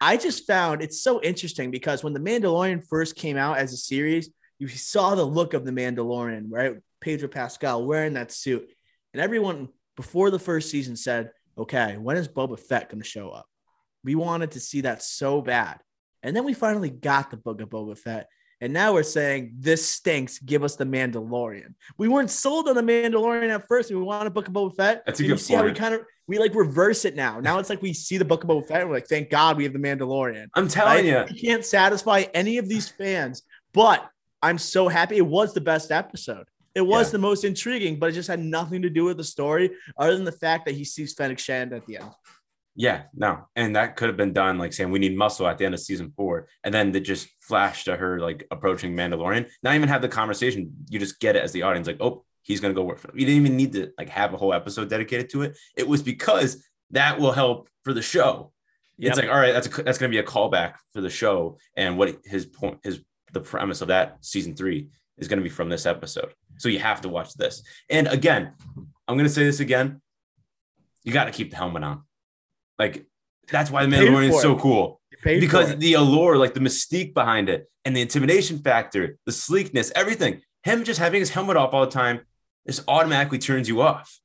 I 0.00 0.16
just 0.16 0.46
found 0.46 0.82
it's 0.82 1.02
so 1.02 1.22
interesting 1.22 1.70
because 1.70 2.02
when 2.02 2.12
the 2.12 2.20
Mandalorian 2.20 2.86
first 2.86 3.14
came 3.14 3.36
out 3.36 3.58
as 3.58 3.72
a 3.72 3.76
series, 3.76 4.30
you 4.58 4.68
saw 4.68 5.14
the 5.14 5.24
look 5.24 5.54
of 5.54 5.64
the 5.64 5.70
Mandalorian, 5.70 6.46
right? 6.50 6.76
Pedro 7.00 7.28
Pascal 7.28 7.86
wearing 7.86 8.14
that 8.14 8.32
suit, 8.32 8.68
and 9.12 9.22
everyone 9.22 9.68
before 9.96 10.30
the 10.30 10.38
first 10.38 10.70
season 10.70 10.96
said, 10.96 11.30
"Okay, 11.56 11.96
when 11.96 12.16
is 12.16 12.28
Boba 12.28 12.58
Fett 12.58 12.88
going 12.88 13.02
to 13.02 13.08
show 13.08 13.30
up?" 13.30 13.46
We 14.04 14.14
wanted 14.14 14.52
to 14.52 14.60
see 14.60 14.82
that 14.82 15.02
so 15.02 15.40
bad. 15.40 15.78
And 16.22 16.34
then 16.36 16.44
we 16.44 16.54
finally 16.54 16.90
got 16.90 17.30
the 17.30 17.36
book 17.36 17.60
of 17.60 17.68
Boba 17.68 17.96
Fett. 17.98 18.28
And 18.60 18.72
now 18.72 18.92
we're 18.92 19.02
saying 19.02 19.54
this 19.58 19.88
stinks. 19.88 20.38
Give 20.38 20.62
us 20.62 20.76
the 20.76 20.84
Mandalorian. 20.84 21.74
We 21.98 22.06
weren't 22.06 22.30
sold 22.30 22.68
on 22.68 22.76
the 22.76 22.82
Mandalorian 22.82 23.48
at 23.48 23.66
first. 23.66 23.90
We 23.90 23.96
wanted 23.96 24.28
a 24.28 24.30
book 24.30 24.46
of 24.46 24.54
Boba 24.54 24.76
Fett. 24.76 25.02
That's 25.04 25.18
a 25.18 25.24
good 25.24 25.30
you 25.30 25.36
see 25.36 25.54
point. 25.54 25.66
how 25.66 25.72
we 25.72 25.74
kind 25.76 25.94
of 25.94 26.02
we 26.28 26.38
like 26.38 26.54
reverse 26.54 27.04
it 27.04 27.16
now. 27.16 27.40
Now 27.40 27.58
it's 27.58 27.68
like 27.68 27.82
we 27.82 27.92
see 27.92 28.18
the 28.18 28.24
book 28.24 28.44
of 28.44 28.50
Boba 28.50 28.68
Fett. 28.68 28.86
we're 28.86 28.94
like, 28.94 29.08
thank 29.08 29.30
God 29.30 29.56
we 29.56 29.64
have 29.64 29.72
the 29.72 29.80
Mandalorian. 29.80 30.46
I'm 30.54 30.68
telling 30.68 30.94
right? 30.94 31.28
you, 31.28 31.34
we 31.34 31.40
can't 31.40 31.64
satisfy 31.64 32.24
any 32.34 32.58
of 32.58 32.68
these 32.68 32.88
fans. 32.88 33.42
But 33.72 34.08
I'm 34.40 34.58
so 34.58 34.86
happy. 34.86 35.16
It 35.16 35.26
was 35.26 35.54
the 35.54 35.60
best 35.60 35.90
episode. 35.90 36.46
It 36.74 36.82
was 36.82 37.08
yeah. 37.08 37.12
the 37.12 37.18
most 37.18 37.44
intriguing, 37.44 37.98
but 37.98 38.10
it 38.10 38.12
just 38.12 38.28
had 38.28 38.40
nothing 38.40 38.82
to 38.82 38.90
do 38.90 39.04
with 39.04 39.18
the 39.18 39.24
story 39.24 39.70
other 39.96 40.14
than 40.14 40.24
the 40.24 40.32
fact 40.32 40.66
that 40.66 40.74
he 40.74 40.84
sees 40.84 41.12
Fennec 41.12 41.38
Shand 41.38 41.72
at 41.72 41.86
the 41.86 41.98
end. 41.98 42.10
Yeah, 42.74 43.02
no. 43.14 43.48
And 43.54 43.76
that 43.76 43.96
could 43.96 44.08
have 44.08 44.16
been 44.16 44.32
done 44.32 44.58
like 44.58 44.72
saying 44.72 44.90
we 44.90 44.98
need 44.98 45.16
muscle 45.16 45.46
at 45.46 45.58
the 45.58 45.66
end 45.66 45.74
of 45.74 45.80
season 45.80 46.12
four. 46.16 46.48
And 46.64 46.72
then 46.72 46.92
they 46.92 47.00
just 47.00 47.28
flash 47.40 47.84
to 47.84 47.96
her 47.96 48.18
like 48.18 48.46
approaching 48.50 48.96
Mandalorian. 48.96 49.50
Not 49.62 49.74
even 49.74 49.88
have 49.88 50.00
the 50.00 50.08
conversation. 50.08 50.72
You 50.88 50.98
just 50.98 51.20
get 51.20 51.36
it 51.36 51.42
as 51.42 51.52
the 51.52 51.62
audience, 51.62 51.86
like, 51.86 52.00
oh, 52.00 52.24
he's 52.40 52.60
gonna 52.60 52.74
go 52.74 52.82
work 52.82 52.98
for 52.98 53.08
them. 53.08 53.18
You 53.18 53.26
didn't 53.26 53.44
even 53.44 53.56
need 53.56 53.72
to 53.74 53.92
like 53.98 54.08
have 54.08 54.32
a 54.32 54.38
whole 54.38 54.54
episode 54.54 54.88
dedicated 54.88 55.28
to 55.30 55.42
it. 55.42 55.58
It 55.76 55.86
was 55.86 56.02
because 56.02 56.64
that 56.90 57.20
will 57.20 57.32
help 57.32 57.68
for 57.84 57.92
the 57.92 58.02
show. 58.02 58.52
Yep. 58.98 59.10
It's 59.10 59.18
like, 59.18 59.28
all 59.28 59.38
right, 59.38 59.52
that's 59.52 59.66
a, 59.66 59.82
that's 59.82 59.98
gonna 59.98 60.10
be 60.10 60.18
a 60.18 60.22
callback 60.22 60.74
for 60.92 61.02
the 61.02 61.10
show 61.10 61.58
and 61.76 61.98
what 61.98 62.20
his 62.24 62.46
point 62.46 62.78
his 62.82 63.00
the 63.32 63.40
premise 63.40 63.80
of 63.80 63.88
that 63.88 64.18
season 64.20 64.54
three 64.54 64.88
is 65.18 65.28
gonna 65.28 65.42
be 65.42 65.48
from 65.48 65.68
this 65.68 65.86
episode. 65.86 66.32
So 66.58 66.68
you 66.68 66.78
have 66.78 67.00
to 67.02 67.08
watch 67.08 67.34
this. 67.34 67.62
And 67.90 68.06
again, 68.08 68.52
I'm 69.08 69.16
gonna 69.16 69.28
say 69.28 69.44
this 69.44 69.60
again. 69.60 70.00
You 71.04 71.12
got 71.12 71.24
to 71.24 71.32
keep 71.32 71.50
the 71.50 71.56
helmet 71.56 71.82
on 71.82 72.02
like 72.78 73.06
that's 73.50 73.70
why 73.70 73.84
the 73.84 73.96
Mandalorian 73.96 74.30
is 74.30 74.40
so 74.40 74.56
cool. 74.56 75.00
Because 75.24 75.76
the 75.76 75.94
allure, 75.94 76.36
like 76.36 76.54
the 76.54 76.60
mystique 76.60 77.14
behind 77.14 77.48
it, 77.48 77.68
and 77.84 77.96
the 77.96 78.00
intimidation 78.00 78.58
factor, 78.58 79.18
the 79.26 79.32
sleekness, 79.32 79.92
everything. 79.94 80.40
Him 80.64 80.84
just 80.84 81.00
having 81.00 81.20
his 81.20 81.30
helmet 81.30 81.56
off 81.56 81.74
all 81.74 81.84
the 81.84 81.90
time, 81.90 82.20
this 82.64 82.82
automatically 82.86 83.38
turns 83.38 83.68
you 83.68 83.82
off. 83.82 84.20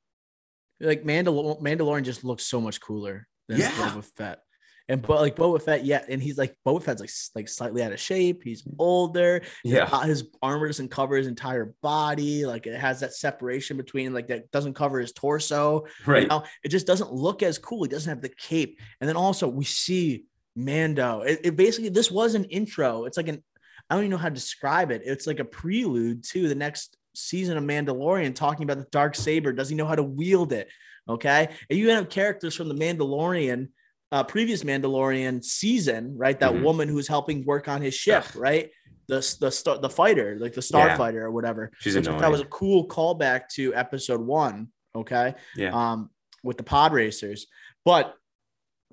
Like 0.80 1.02
Mandal- 1.04 1.60
Mandalorian 1.60 2.04
just 2.04 2.24
looks 2.24 2.46
so 2.46 2.60
much 2.60 2.80
cooler 2.80 3.26
than 3.48 3.58
yeah. 3.58 3.70
Boba 3.72 4.04
Fett. 4.04 4.40
And 4.88 5.02
but 5.02 5.20
like 5.20 5.36
Boba 5.36 5.60
Fett, 5.60 5.84
yeah, 5.84 6.02
and 6.08 6.22
he's 6.22 6.38
like 6.38 6.56
Boba 6.66 6.82
Fett's 6.82 7.00
like 7.00 7.10
like 7.34 7.48
slightly 7.48 7.82
out 7.82 7.92
of 7.92 8.00
shape. 8.00 8.42
He's 8.42 8.62
mm-hmm. 8.62 8.76
older. 8.78 9.42
Yeah, 9.62 10.04
his 10.04 10.24
armor 10.42 10.66
doesn't 10.66 10.90
cover 10.90 11.16
his 11.16 11.26
entire 11.26 11.74
body. 11.82 12.46
Like 12.46 12.66
it 12.66 12.78
has 12.78 13.00
that 13.00 13.12
separation 13.12 13.76
between 13.76 14.14
like 14.14 14.28
that 14.28 14.50
doesn't 14.50 14.74
cover 14.74 14.98
his 14.98 15.12
torso. 15.12 15.84
Right. 16.06 16.22
You 16.22 16.28
know? 16.28 16.44
It 16.64 16.68
just 16.68 16.86
doesn't 16.86 17.12
look 17.12 17.42
as 17.42 17.58
cool. 17.58 17.82
He 17.82 17.88
doesn't 17.88 18.08
have 18.08 18.22
the 18.22 18.30
cape. 18.30 18.80
And 19.00 19.08
then 19.08 19.16
also 19.16 19.46
we 19.46 19.64
see 19.64 20.24
Mando. 20.56 21.20
It, 21.20 21.40
it 21.44 21.56
basically 21.56 21.90
this 21.90 22.10
was 22.10 22.34
an 22.34 22.44
intro. 22.44 23.04
It's 23.04 23.18
like 23.18 23.28
an 23.28 23.42
I 23.90 23.94
don't 23.94 24.04
even 24.04 24.10
know 24.12 24.18
how 24.18 24.28
to 24.28 24.34
describe 24.34 24.90
it. 24.90 25.02
It's 25.04 25.26
like 25.26 25.40
a 25.40 25.44
prelude 25.44 26.24
to 26.24 26.48
the 26.48 26.54
next 26.54 26.96
season 27.14 27.56
of 27.56 27.64
Mandalorian 27.64 28.34
talking 28.34 28.64
about 28.64 28.78
the 28.78 28.86
dark 28.90 29.14
saber. 29.14 29.52
Does 29.52 29.68
he 29.68 29.76
know 29.76 29.86
how 29.86 29.94
to 29.94 30.02
wield 30.02 30.52
it? 30.52 30.68
Okay. 31.08 31.48
And 31.70 31.78
you 31.78 31.90
have 31.90 32.08
characters 32.08 32.54
from 32.54 32.68
the 32.68 32.74
Mandalorian 32.74 33.68
uh, 34.10 34.24
previous 34.24 34.64
Mandalorian 34.64 35.44
season, 35.44 36.16
right? 36.16 36.38
That 36.38 36.52
mm-hmm. 36.52 36.64
woman 36.64 36.88
who's 36.88 37.08
helping 37.08 37.44
work 37.44 37.68
on 37.68 37.82
his 37.82 37.94
ship, 37.94 38.24
right? 38.34 38.70
The 39.08 39.36
the 39.40 39.50
star, 39.50 39.78
the 39.78 39.90
fighter, 39.90 40.36
like 40.38 40.54
the 40.54 40.60
starfighter 40.60 41.14
yeah. 41.14 41.20
or 41.20 41.30
whatever. 41.30 41.70
She's 41.78 41.96
annoying. 41.96 42.18
That 42.18 42.30
was 42.30 42.40
a 42.40 42.46
cool 42.46 42.86
callback 42.86 43.48
to 43.54 43.74
episode 43.74 44.20
one. 44.20 44.68
Okay. 44.94 45.34
Yeah. 45.56 45.70
Um, 45.72 46.10
with 46.42 46.56
the 46.56 46.62
pod 46.62 46.92
racers, 46.92 47.46
but 47.84 48.14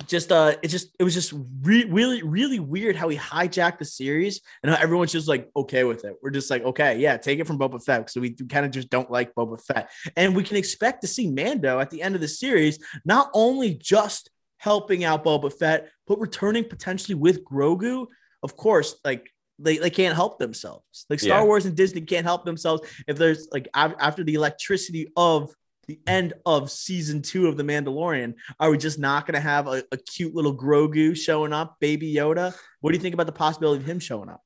just 0.08 0.32
uh, 0.32 0.56
it 0.62 0.68
just 0.68 0.94
it 1.00 1.04
was 1.04 1.14
just 1.14 1.34
re- 1.62 1.86
really 1.86 2.22
really 2.22 2.60
weird 2.60 2.98
how 2.98 3.08
he 3.08 3.18
hijacked 3.18 3.78
the 3.78 3.86
series 3.86 4.42
and 4.62 4.74
how 4.74 4.82
everyone's 4.82 5.12
just 5.12 5.28
like 5.28 5.50
okay 5.56 5.86
with 5.86 6.04
it. 6.04 6.16
We're 6.22 6.32
just 6.32 6.50
like 6.50 6.64
okay, 6.64 6.98
yeah, 6.98 7.16
take 7.18 7.40
it 7.40 7.48
from 7.48 7.58
Boba 7.58 7.84
Fett. 7.84 8.10
So 8.10 8.20
we 8.20 8.32
kind 8.32 8.66
of 8.66 8.72
just 8.72 8.90
don't 8.90 9.10
like 9.10 9.34
Boba 9.36 9.62
Fett, 9.64 9.90
and 10.18 10.36
we 10.36 10.44
can 10.44 10.58
expect 10.58 11.02
to 11.02 11.08
see 11.08 11.32
Mando 11.32 11.80
at 11.80 11.90
the 11.90 12.02
end 12.02 12.16
of 12.16 12.22
the 12.22 12.28
series 12.28 12.80
not 13.06 13.30
only 13.34 13.74
just 13.76 14.30
helping 14.66 15.04
out 15.04 15.24
Boba 15.24 15.54
Fett, 15.54 15.90
but 16.08 16.20
returning 16.20 16.64
potentially 16.64 17.14
with 17.14 17.46
Grogu. 17.46 18.08
Of 18.42 18.58
course, 18.58 18.96
like 19.06 19.32
they, 19.60 19.78
they 19.78 19.92
can't 19.92 20.16
help 20.16 20.40
themselves. 20.40 21.06
Like 21.08 21.20
Star 21.20 21.42
yeah. 21.42 21.46
Wars 21.46 21.68
and 21.68 21.78
Disney 21.78 22.02
can't 22.02 22.26
help 22.26 22.46
themselves 22.46 22.82
if 23.08 23.16
there's 23.16 23.48
like 23.52 23.68
after 23.76 24.24
the 24.24 24.34
electricity 24.34 25.12
of 25.16 25.54
the 25.88 26.00
end 26.08 26.34
of 26.48 26.72
season 26.72 27.22
two 27.22 27.48
of 27.48 27.58
The 27.58 27.64
Mandalorian, 27.64 28.34
are 28.60 28.72
we 28.72 28.80
just 28.80 28.98
not 28.98 29.28
going 29.28 29.36
to 29.36 29.40
have 29.40 29.68
a, 29.68 29.84
a, 29.92 29.98
cute 29.98 30.34
little 30.34 30.58
Grogu 30.58 31.16
showing 31.16 31.54
up, 31.54 31.76
baby 31.80 32.12
Yoda? 32.12 32.56
What 32.82 32.90
do 32.90 32.98
you 32.98 33.02
think 33.02 33.14
about 33.14 33.28
the 33.28 33.34
possibility 33.34 33.84
of 33.84 33.88
him 33.88 34.00
showing 34.00 34.30
up? 34.30 34.42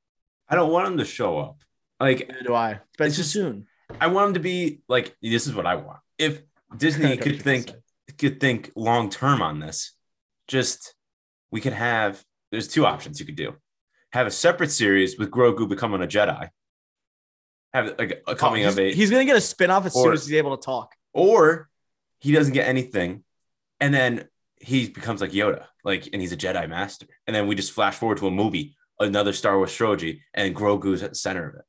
I 0.50 0.54
don't 0.54 0.70
want 0.70 0.88
him 0.88 0.98
to 0.98 1.06
show 1.06 1.38
up. 1.38 1.62
Like, 1.98 2.28
Neither 2.28 2.42
do 2.42 2.54
I? 2.54 2.80
But 2.98 3.06
it's 3.06 3.16
just 3.16 3.32
soon. 3.32 3.68
I 3.98 4.08
want 4.08 4.28
him 4.28 4.34
to 4.34 4.40
be 4.40 4.82
like, 4.86 5.16
this 5.22 5.46
is 5.46 5.54
what 5.54 5.64
I 5.64 5.76
want. 5.76 6.00
If 6.18 6.42
Disney 6.76 7.16
could 7.24 7.40
think, 7.40 7.72
could 8.18 8.38
think 8.38 8.70
long 8.76 9.08
term 9.08 9.40
on 9.40 9.60
this, 9.60 9.94
just 10.50 10.94
we 11.50 11.60
could 11.60 11.72
have 11.72 12.22
there's 12.50 12.68
two 12.68 12.84
options 12.84 13.20
you 13.20 13.26
could 13.26 13.36
do 13.36 13.54
have 14.12 14.26
a 14.26 14.30
separate 14.30 14.70
series 14.70 15.18
with 15.18 15.30
Grogu 15.30 15.68
becoming 15.68 16.02
a 16.02 16.06
Jedi. 16.06 16.48
Have 17.72 17.94
like 17.98 18.22
a 18.26 18.30
oh, 18.30 18.34
coming 18.34 18.64
oh, 18.64 18.68
of 18.68 18.78
age. 18.78 18.96
He's 18.96 19.10
gonna 19.10 19.24
get 19.24 19.36
a 19.36 19.40
spinoff 19.40 19.86
as 19.86 19.94
or, 19.94 20.04
soon 20.04 20.12
as 20.14 20.26
he's 20.26 20.36
able 20.36 20.56
to 20.56 20.64
talk. 20.64 20.94
Or 21.12 21.68
he 22.18 22.32
doesn't 22.32 22.52
get 22.52 22.68
anything, 22.68 23.22
and 23.78 23.94
then 23.94 24.28
he 24.56 24.88
becomes 24.88 25.20
like 25.20 25.30
Yoda, 25.30 25.66
like, 25.84 26.08
and 26.12 26.20
he's 26.20 26.32
a 26.32 26.36
Jedi 26.36 26.68
master. 26.68 27.06
And 27.26 27.34
then 27.34 27.46
we 27.46 27.54
just 27.54 27.72
flash 27.72 27.94
forward 27.94 28.18
to 28.18 28.26
a 28.26 28.30
movie, 28.30 28.76
another 28.98 29.32
Star 29.32 29.56
Wars 29.56 29.72
trilogy, 29.72 30.22
and 30.34 30.54
Grogu's 30.54 31.02
at 31.02 31.10
the 31.10 31.16
center 31.16 31.48
of 31.48 31.54
it. 31.54 31.64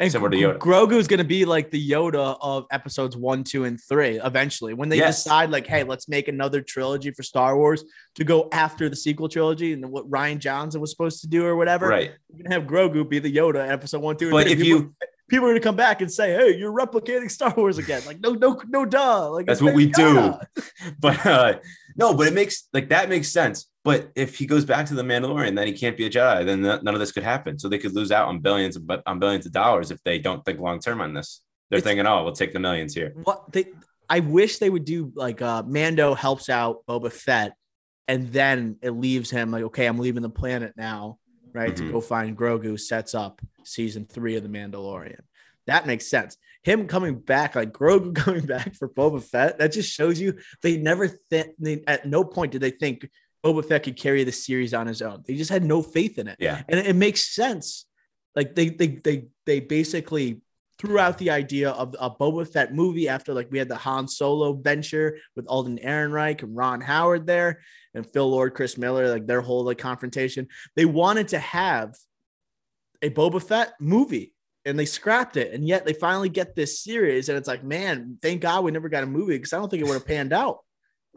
And 0.00 0.12
Similar 0.12 0.30
to 0.30 0.36
Yoda. 0.36 0.58
Grogu 0.58 0.92
is 0.92 1.08
going 1.08 1.18
to 1.18 1.24
be 1.24 1.44
like 1.44 1.72
the 1.72 1.90
Yoda 1.90 2.38
of 2.40 2.66
episodes 2.70 3.16
one, 3.16 3.42
two, 3.42 3.64
and 3.64 3.80
three 3.80 4.20
eventually. 4.20 4.72
When 4.72 4.88
they 4.88 4.98
yes. 4.98 5.24
decide, 5.24 5.50
like, 5.50 5.66
hey, 5.66 5.82
let's 5.82 6.08
make 6.08 6.28
another 6.28 6.62
trilogy 6.62 7.10
for 7.10 7.24
Star 7.24 7.56
Wars 7.56 7.82
to 8.14 8.22
go 8.22 8.48
after 8.52 8.88
the 8.88 8.94
sequel 8.94 9.28
trilogy 9.28 9.72
and 9.72 9.84
what 9.90 10.08
Rian 10.08 10.38
Johnson 10.38 10.80
was 10.80 10.90
supposed 10.90 11.20
to 11.22 11.26
do 11.26 11.44
or 11.44 11.56
whatever. 11.56 11.88
Right. 11.88 12.12
We're 12.30 12.44
going 12.44 12.50
to 12.50 12.60
have 12.60 12.68
Grogu 12.68 13.08
be 13.08 13.18
the 13.18 13.34
Yoda 13.34 13.64
in 13.64 13.72
episode 13.72 14.00
one, 14.00 14.16
two, 14.16 14.26
and 14.26 14.32
but 14.32 14.44
three. 14.44 14.52
if 14.52 14.58
people, 14.60 14.80
you 14.82 14.94
people 15.28 15.46
are 15.46 15.50
going 15.50 15.60
to 15.60 15.66
come 15.66 15.76
back 15.76 16.00
and 16.00 16.10
say, 16.10 16.32
hey, 16.32 16.56
you're 16.56 16.72
replicating 16.72 17.28
Star 17.28 17.52
Wars 17.56 17.78
again. 17.78 18.02
Like, 18.06 18.20
no, 18.20 18.34
no, 18.34 18.60
no, 18.68 18.84
duh. 18.84 19.30
Like, 19.30 19.46
that's 19.46 19.60
what 19.60 19.74
we 19.74 19.86
do. 19.86 20.32
but 21.00 21.26
uh, 21.26 21.58
No, 21.98 22.14
but 22.14 22.28
it 22.28 22.34
makes 22.34 22.68
like 22.72 22.90
that 22.90 23.08
makes 23.08 23.28
sense. 23.28 23.66
But 23.88 24.12
if 24.14 24.36
he 24.36 24.44
goes 24.44 24.66
back 24.66 24.84
to 24.88 24.94
the 24.94 25.02
Mandalorian, 25.02 25.56
then 25.56 25.66
he 25.66 25.72
can't 25.72 25.96
be 25.96 26.04
a 26.04 26.10
Jedi. 26.10 26.44
Then 26.44 26.60
none 26.60 26.88
of 26.88 26.98
this 26.98 27.10
could 27.10 27.22
happen. 27.22 27.58
So 27.58 27.70
they 27.70 27.78
could 27.78 27.94
lose 27.94 28.12
out 28.12 28.28
on 28.28 28.40
billions, 28.40 28.76
of, 28.76 28.82
on 29.06 29.18
billions 29.18 29.46
of 29.46 29.52
dollars 29.52 29.90
if 29.90 30.04
they 30.04 30.18
don't 30.18 30.44
think 30.44 30.60
long 30.60 30.78
term 30.78 31.00
on 31.00 31.14
this. 31.14 31.40
They're 31.70 31.78
it's, 31.78 31.86
thinking, 31.86 32.06
oh, 32.06 32.22
we'll 32.22 32.34
take 32.34 32.52
the 32.52 32.60
millions 32.60 32.92
here. 32.92 33.14
What 33.22 33.50
they? 33.50 33.68
I 34.06 34.20
wish 34.20 34.58
they 34.58 34.68
would 34.68 34.84
do 34.84 35.10
like 35.14 35.40
uh, 35.40 35.62
Mando 35.62 36.12
helps 36.12 36.50
out 36.50 36.84
Boba 36.86 37.10
Fett, 37.10 37.54
and 38.06 38.30
then 38.30 38.76
it 38.82 38.90
leaves 38.90 39.30
him 39.30 39.50
like, 39.50 39.64
okay, 39.64 39.86
I'm 39.86 39.98
leaving 39.98 40.22
the 40.22 40.28
planet 40.28 40.74
now, 40.76 41.18
right, 41.54 41.74
mm-hmm. 41.74 41.86
to 41.86 41.92
go 41.92 42.02
find 42.02 42.36
Grogu. 42.36 42.78
Sets 42.78 43.14
up 43.14 43.40
season 43.64 44.04
three 44.04 44.36
of 44.36 44.42
the 44.42 44.50
Mandalorian. 44.50 45.20
That 45.66 45.86
makes 45.86 46.08
sense. 46.08 46.36
Him 46.62 46.88
coming 46.88 47.20
back, 47.20 47.54
like 47.54 47.72
Grogu 47.72 48.14
coming 48.24 48.44
back 48.44 48.74
for 48.74 48.86
Boba 48.86 49.22
Fett, 49.22 49.58
that 49.60 49.72
just 49.72 49.90
shows 49.90 50.20
you 50.20 50.34
they 50.60 50.76
never 50.76 51.08
think. 51.08 51.54
At 51.86 52.06
no 52.06 52.22
point 52.22 52.52
did 52.52 52.60
they 52.60 52.72
think 52.72 53.08
Boba 53.48 53.64
Fett 53.64 53.82
could 53.82 53.96
carry 53.96 54.24
the 54.24 54.32
series 54.32 54.74
on 54.74 54.86
his 54.86 55.02
own. 55.02 55.24
They 55.26 55.36
just 55.36 55.50
had 55.50 55.64
no 55.64 55.82
faith 55.82 56.18
in 56.18 56.28
it. 56.28 56.36
Yeah, 56.38 56.62
and 56.68 56.78
it, 56.78 56.88
it 56.88 56.96
makes 56.96 57.34
sense. 57.34 57.86
Like 58.34 58.54
they 58.54 58.68
they 58.68 58.88
they 58.88 59.28
they 59.46 59.60
basically 59.60 60.42
threw 60.78 60.98
out 60.98 61.18
the 61.18 61.30
idea 61.30 61.70
of 61.70 61.96
a 61.98 62.10
Boba 62.10 62.46
Fett 62.46 62.72
movie 62.74 63.08
after 63.08 63.34
like 63.34 63.50
we 63.50 63.58
had 63.58 63.68
the 63.68 63.76
Han 63.76 64.06
Solo 64.06 64.52
venture 64.52 65.18
with 65.34 65.46
Alden 65.48 65.78
Ehrenreich 65.78 66.42
and 66.42 66.54
Ron 66.54 66.80
Howard 66.80 67.26
there 67.26 67.60
and 67.94 68.06
Phil 68.06 68.30
Lord, 68.30 68.54
Chris 68.54 68.78
Miller, 68.78 69.10
like 69.10 69.26
their 69.26 69.40
whole 69.40 69.64
like 69.64 69.78
confrontation. 69.78 70.46
They 70.76 70.84
wanted 70.84 71.28
to 71.28 71.38
have 71.40 71.96
a 73.02 73.10
Boba 73.10 73.42
Fett 73.42 73.72
movie 73.80 74.34
and 74.64 74.78
they 74.78 74.84
scrapped 74.84 75.36
it. 75.36 75.52
And 75.52 75.66
yet 75.66 75.84
they 75.84 75.94
finally 75.94 76.28
get 76.28 76.54
this 76.54 76.80
series. 76.80 77.28
And 77.28 77.38
it's 77.38 77.48
like, 77.48 77.64
man, 77.64 78.18
thank 78.22 78.42
God 78.42 78.64
we 78.64 78.70
never 78.70 78.88
got 78.88 79.02
a 79.02 79.06
movie 79.06 79.36
because 79.36 79.52
I 79.52 79.58
don't 79.58 79.68
think 79.68 79.82
it 79.82 79.86
would 79.86 79.94
have 79.94 80.06
panned 80.06 80.32
out. 80.32 80.58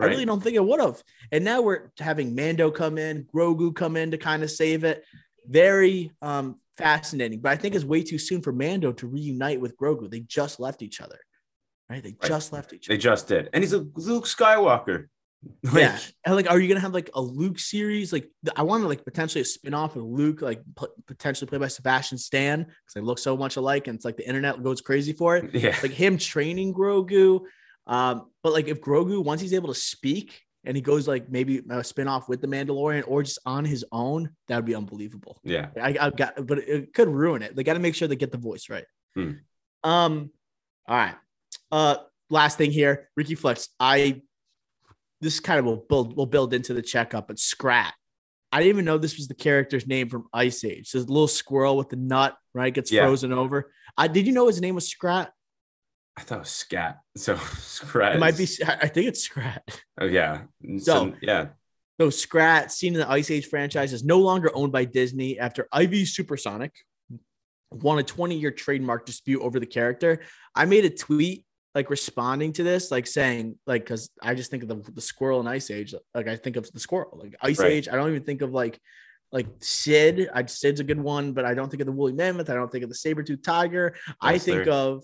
Right. 0.01 0.07
I 0.07 0.11
really 0.11 0.25
don't 0.25 0.41
think 0.41 0.55
it 0.55 0.65
would 0.65 0.79
have. 0.79 1.03
And 1.31 1.43
now 1.43 1.61
we're 1.61 1.91
having 1.99 2.35
Mando 2.35 2.71
come 2.71 2.97
in, 2.97 3.25
Grogu 3.33 3.75
come 3.75 3.95
in 3.95 4.11
to 4.11 4.17
kind 4.17 4.43
of 4.43 4.49
save 4.49 4.83
it. 4.83 5.03
Very 5.47 6.11
um, 6.21 6.59
fascinating, 6.77 7.39
but 7.39 7.51
I 7.51 7.55
think 7.55 7.75
it's 7.75 7.85
way 7.85 8.03
too 8.03 8.17
soon 8.17 8.41
for 8.41 8.51
Mando 8.51 8.91
to 8.93 9.07
reunite 9.07 9.61
with 9.61 9.77
Grogu. 9.77 10.09
They 10.09 10.21
just 10.21 10.59
left 10.59 10.81
each 10.81 11.01
other, 11.01 11.19
right? 11.89 12.03
They 12.03 12.15
right. 12.21 12.27
just 12.27 12.51
left 12.51 12.73
each 12.73 12.87
other. 12.87 12.95
They 12.95 13.01
just 13.01 13.27
did, 13.27 13.49
and 13.53 13.63
he's 13.63 13.73
a 13.73 13.85
Luke 13.95 14.25
Skywalker. 14.25 15.07
Like, 15.63 15.73
yeah, 15.73 15.97
and 16.23 16.35
like, 16.35 16.47
are 16.51 16.59
you 16.59 16.67
gonna 16.67 16.81
have 16.81 16.93
like 16.93 17.09
a 17.15 17.21
Luke 17.21 17.57
series? 17.57 18.13
Like, 18.13 18.29
I 18.55 18.61
want 18.61 18.83
to 18.83 18.87
like 18.87 19.03
potentially 19.03 19.41
a 19.41 19.43
spinoff 19.43 19.95
of 19.95 20.03
Luke, 20.03 20.43
like 20.43 20.61
p- 20.79 20.85
potentially 21.07 21.47
played 21.47 21.61
by 21.61 21.67
Sebastian 21.67 22.19
Stan, 22.19 22.59
because 22.59 22.93
they 22.93 23.01
look 23.01 23.17
so 23.17 23.35
much 23.35 23.55
alike, 23.55 23.87
and 23.87 23.95
it's 23.95 24.05
like 24.05 24.17
the 24.17 24.27
internet 24.27 24.61
goes 24.61 24.81
crazy 24.81 25.13
for 25.13 25.37
it. 25.37 25.51
Yeah, 25.55 25.75
like 25.81 25.93
him 25.93 26.19
training 26.19 26.75
Grogu. 26.75 27.41
Um, 27.87 28.29
but 28.43 28.53
like 28.53 28.67
if 28.67 28.81
Grogu 28.81 29.23
once 29.23 29.41
he's 29.41 29.53
able 29.53 29.69
to 29.69 29.79
speak 29.79 30.41
and 30.63 30.75
he 30.75 30.81
goes 30.81 31.07
like 31.07 31.29
maybe 31.29 31.57
a 31.57 31.61
spinoff 31.61 32.27
with 32.29 32.41
the 32.41 32.47
Mandalorian 32.47 33.03
or 33.07 33.23
just 33.23 33.39
on 33.45 33.65
his 33.65 33.83
own, 33.91 34.29
that 34.47 34.55
would 34.55 34.65
be 34.65 34.75
unbelievable. 34.75 35.39
Yeah, 35.43 35.69
I, 35.81 35.97
I 35.99 36.09
got, 36.11 36.45
but 36.45 36.59
it 36.59 36.93
could 36.93 37.07
ruin 37.07 37.41
it. 37.41 37.55
They 37.55 37.63
got 37.63 37.73
to 37.73 37.79
make 37.79 37.95
sure 37.95 38.07
they 38.07 38.15
get 38.15 38.31
the 38.31 38.37
voice 38.37 38.69
right. 38.69 38.85
Hmm. 39.15 39.31
Um, 39.83 40.31
all 40.87 40.97
right. 40.97 41.15
Uh, 41.71 41.95
last 42.29 42.57
thing 42.57 42.71
here, 42.71 43.09
Ricky 43.15 43.35
Flex. 43.35 43.69
I 43.79 44.21
this 45.21 45.39
kind 45.39 45.59
of 45.59 45.65
will 45.65 45.85
build 45.87 46.15
will 46.15 46.25
build 46.25 46.53
into 46.53 46.73
the 46.73 46.81
checkup, 46.81 47.27
but 47.27 47.39
Scrat. 47.39 47.93
I 48.51 48.57
didn't 48.57 48.69
even 48.69 48.85
know 48.85 48.97
this 48.97 49.15
was 49.15 49.29
the 49.29 49.33
character's 49.33 49.87
name 49.87 50.09
from 50.09 50.27
Ice 50.33 50.65
Age. 50.65 50.91
This 50.91 51.07
little 51.07 51.27
squirrel 51.27 51.77
with 51.77 51.89
the 51.89 51.95
nut, 51.95 52.35
right? 52.53 52.73
Gets 52.73 52.91
yeah. 52.91 53.03
frozen 53.03 53.31
over. 53.31 53.71
I 53.97 54.07
did 54.07 54.27
you 54.27 54.33
know 54.33 54.47
his 54.47 54.59
name 54.59 54.75
was 54.75 54.89
Scrat? 54.89 55.31
I 56.21 56.23
thought 56.23 56.35
it 56.35 56.39
was 56.39 56.49
scat. 56.49 56.99
So 57.17 57.35
scrat. 57.35 58.15
It 58.15 58.19
might 58.19 58.37
be. 58.37 58.47
I 58.65 58.87
think 58.87 59.07
it's 59.07 59.21
scrat. 59.21 59.63
Oh 59.99 60.05
yeah. 60.05 60.43
So, 60.77 60.77
so 60.79 61.13
yeah. 61.21 61.47
So 61.99 62.09
Scrat, 62.09 62.71
seen 62.71 62.95
in 62.95 62.99
the 62.99 63.09
Ice 63.11 63.29
Age 63.29 63.45
franchise, 63.45 63.93
is 63.93 64.03
no 64.03 64.17
longer 64.17 64.49
owned 64.55 64.71
by 64.71 64.85
Disney 64.85 65.37
after 65.37 65.67
Ivy 65.71 66.05
Supersonic 66.05 66.73
won 67.69 67.99
a 67.99 68.03
20-year 68.03 68.49
trademark 68.51 69.05
dispute 69.05 69.39
over 69.41 69.59
the 69.59 69.67
character. 69.67 70.21
I 70.55 70.65
made 70.65 70.83
a 70.83 70.89
tweet 70.89 71.45
like 71.75 71.91
responding 71.91 72.53
to 72.53 72.63
this, 72.63 72.89
like 72.89 73.05
saying, 73.05 73.57
like, 73.67 73.83
because 73.83 74.09
I 74.21 74.33
just 74.33 74.49
think 74.49 74.63
of 74.63 74.69
the, 74.69 74.91
the 74.91 75.01
squirrel 75.01 75.39
in 75.41 75.47
Ice 75.47 75.69
Age. 75.69 75.93
Like 76.15 76.27
I 76.27 76.37
think 76.37 76.55
of 76.55 76.71
the 76.71 76.79
squirrel, 76.79 77.19
like 77.21 77.35
Ice 77.41 77.59
right. 77.59 77.71
Age. 77.71 77.87
I 77.87 77.95
don't 77.95 78.09
even 78.09 78.23
think 78.23 78.41
of 78.41 78.51
like 78.51 78.79
like 79.31 79.47
Sid. 79.59 80.29
I 80.33 80.45
Sid's 80.45 80.79
a 80.79 80.83
good 80.83 80.99
one, 80.99 81.33
but 81.33 81.45
I 81.45 81.53
don't 81.53 81.69
think 81.69 81.81
of 81.81 81.85
the 81.85 81.93
woolly 81.93 82.13
mammoth. 82.13 82.49
I 82.49 82.55
don't 82.55 82.71
think 82.71 82.83
of 82.83 82.89
the 82.89 82.95
saber 82.95 83.23
tooth 83.23 83.43
tiger. 83.43 83.93
Yes, 84.07 84.15
I 84.21 84.37
think 84.37 84.67
of 84.67 85.03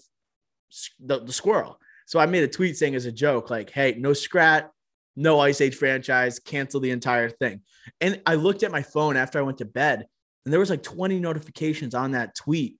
the, 1.00 1.20
the 1.20 1.34
squirrel. 1.34 1.80
So 2.06 2.20
I 2.20 2.26
made 2.26 2.44
a 2.44 2.48
tweet 2.48 2.78
saying 2.78 2.96
as 2.96 3.06
a 3.06 3.12
joke, 3.12 3.50
like, 3.50 3.70
hey, 3.70 3.96
no 3.98 4.14
scrat, 4.14 4.72
no 5.16 5.40
Ice 5.40 5.60
Age 5.62 5.76
franchise, 5.76 6.40
cancel 6.40 6.80
the 6.80 6.92
entire 6.92 7.30
thing. 7.30 7.62
And 8.00 8.22
I 8.26 8.36
looked 8.36 8.64
at 8.64 8.72
my 8.72 8.82
phone 8.82 9.18
after 9.18 9.40
I 9.40 9.42
went 9.42 9.58
to 9.58 9.66
bed, 9.66 10.06
and 10.46 10.54
there 10.54 10.60
was 10.60 10.70
like 10.70 10.84
20 10.84 11.20
notifications 11.20 11.94
on 11.94 12.12
that 12.12 12.36
tweet. 12.36 12.78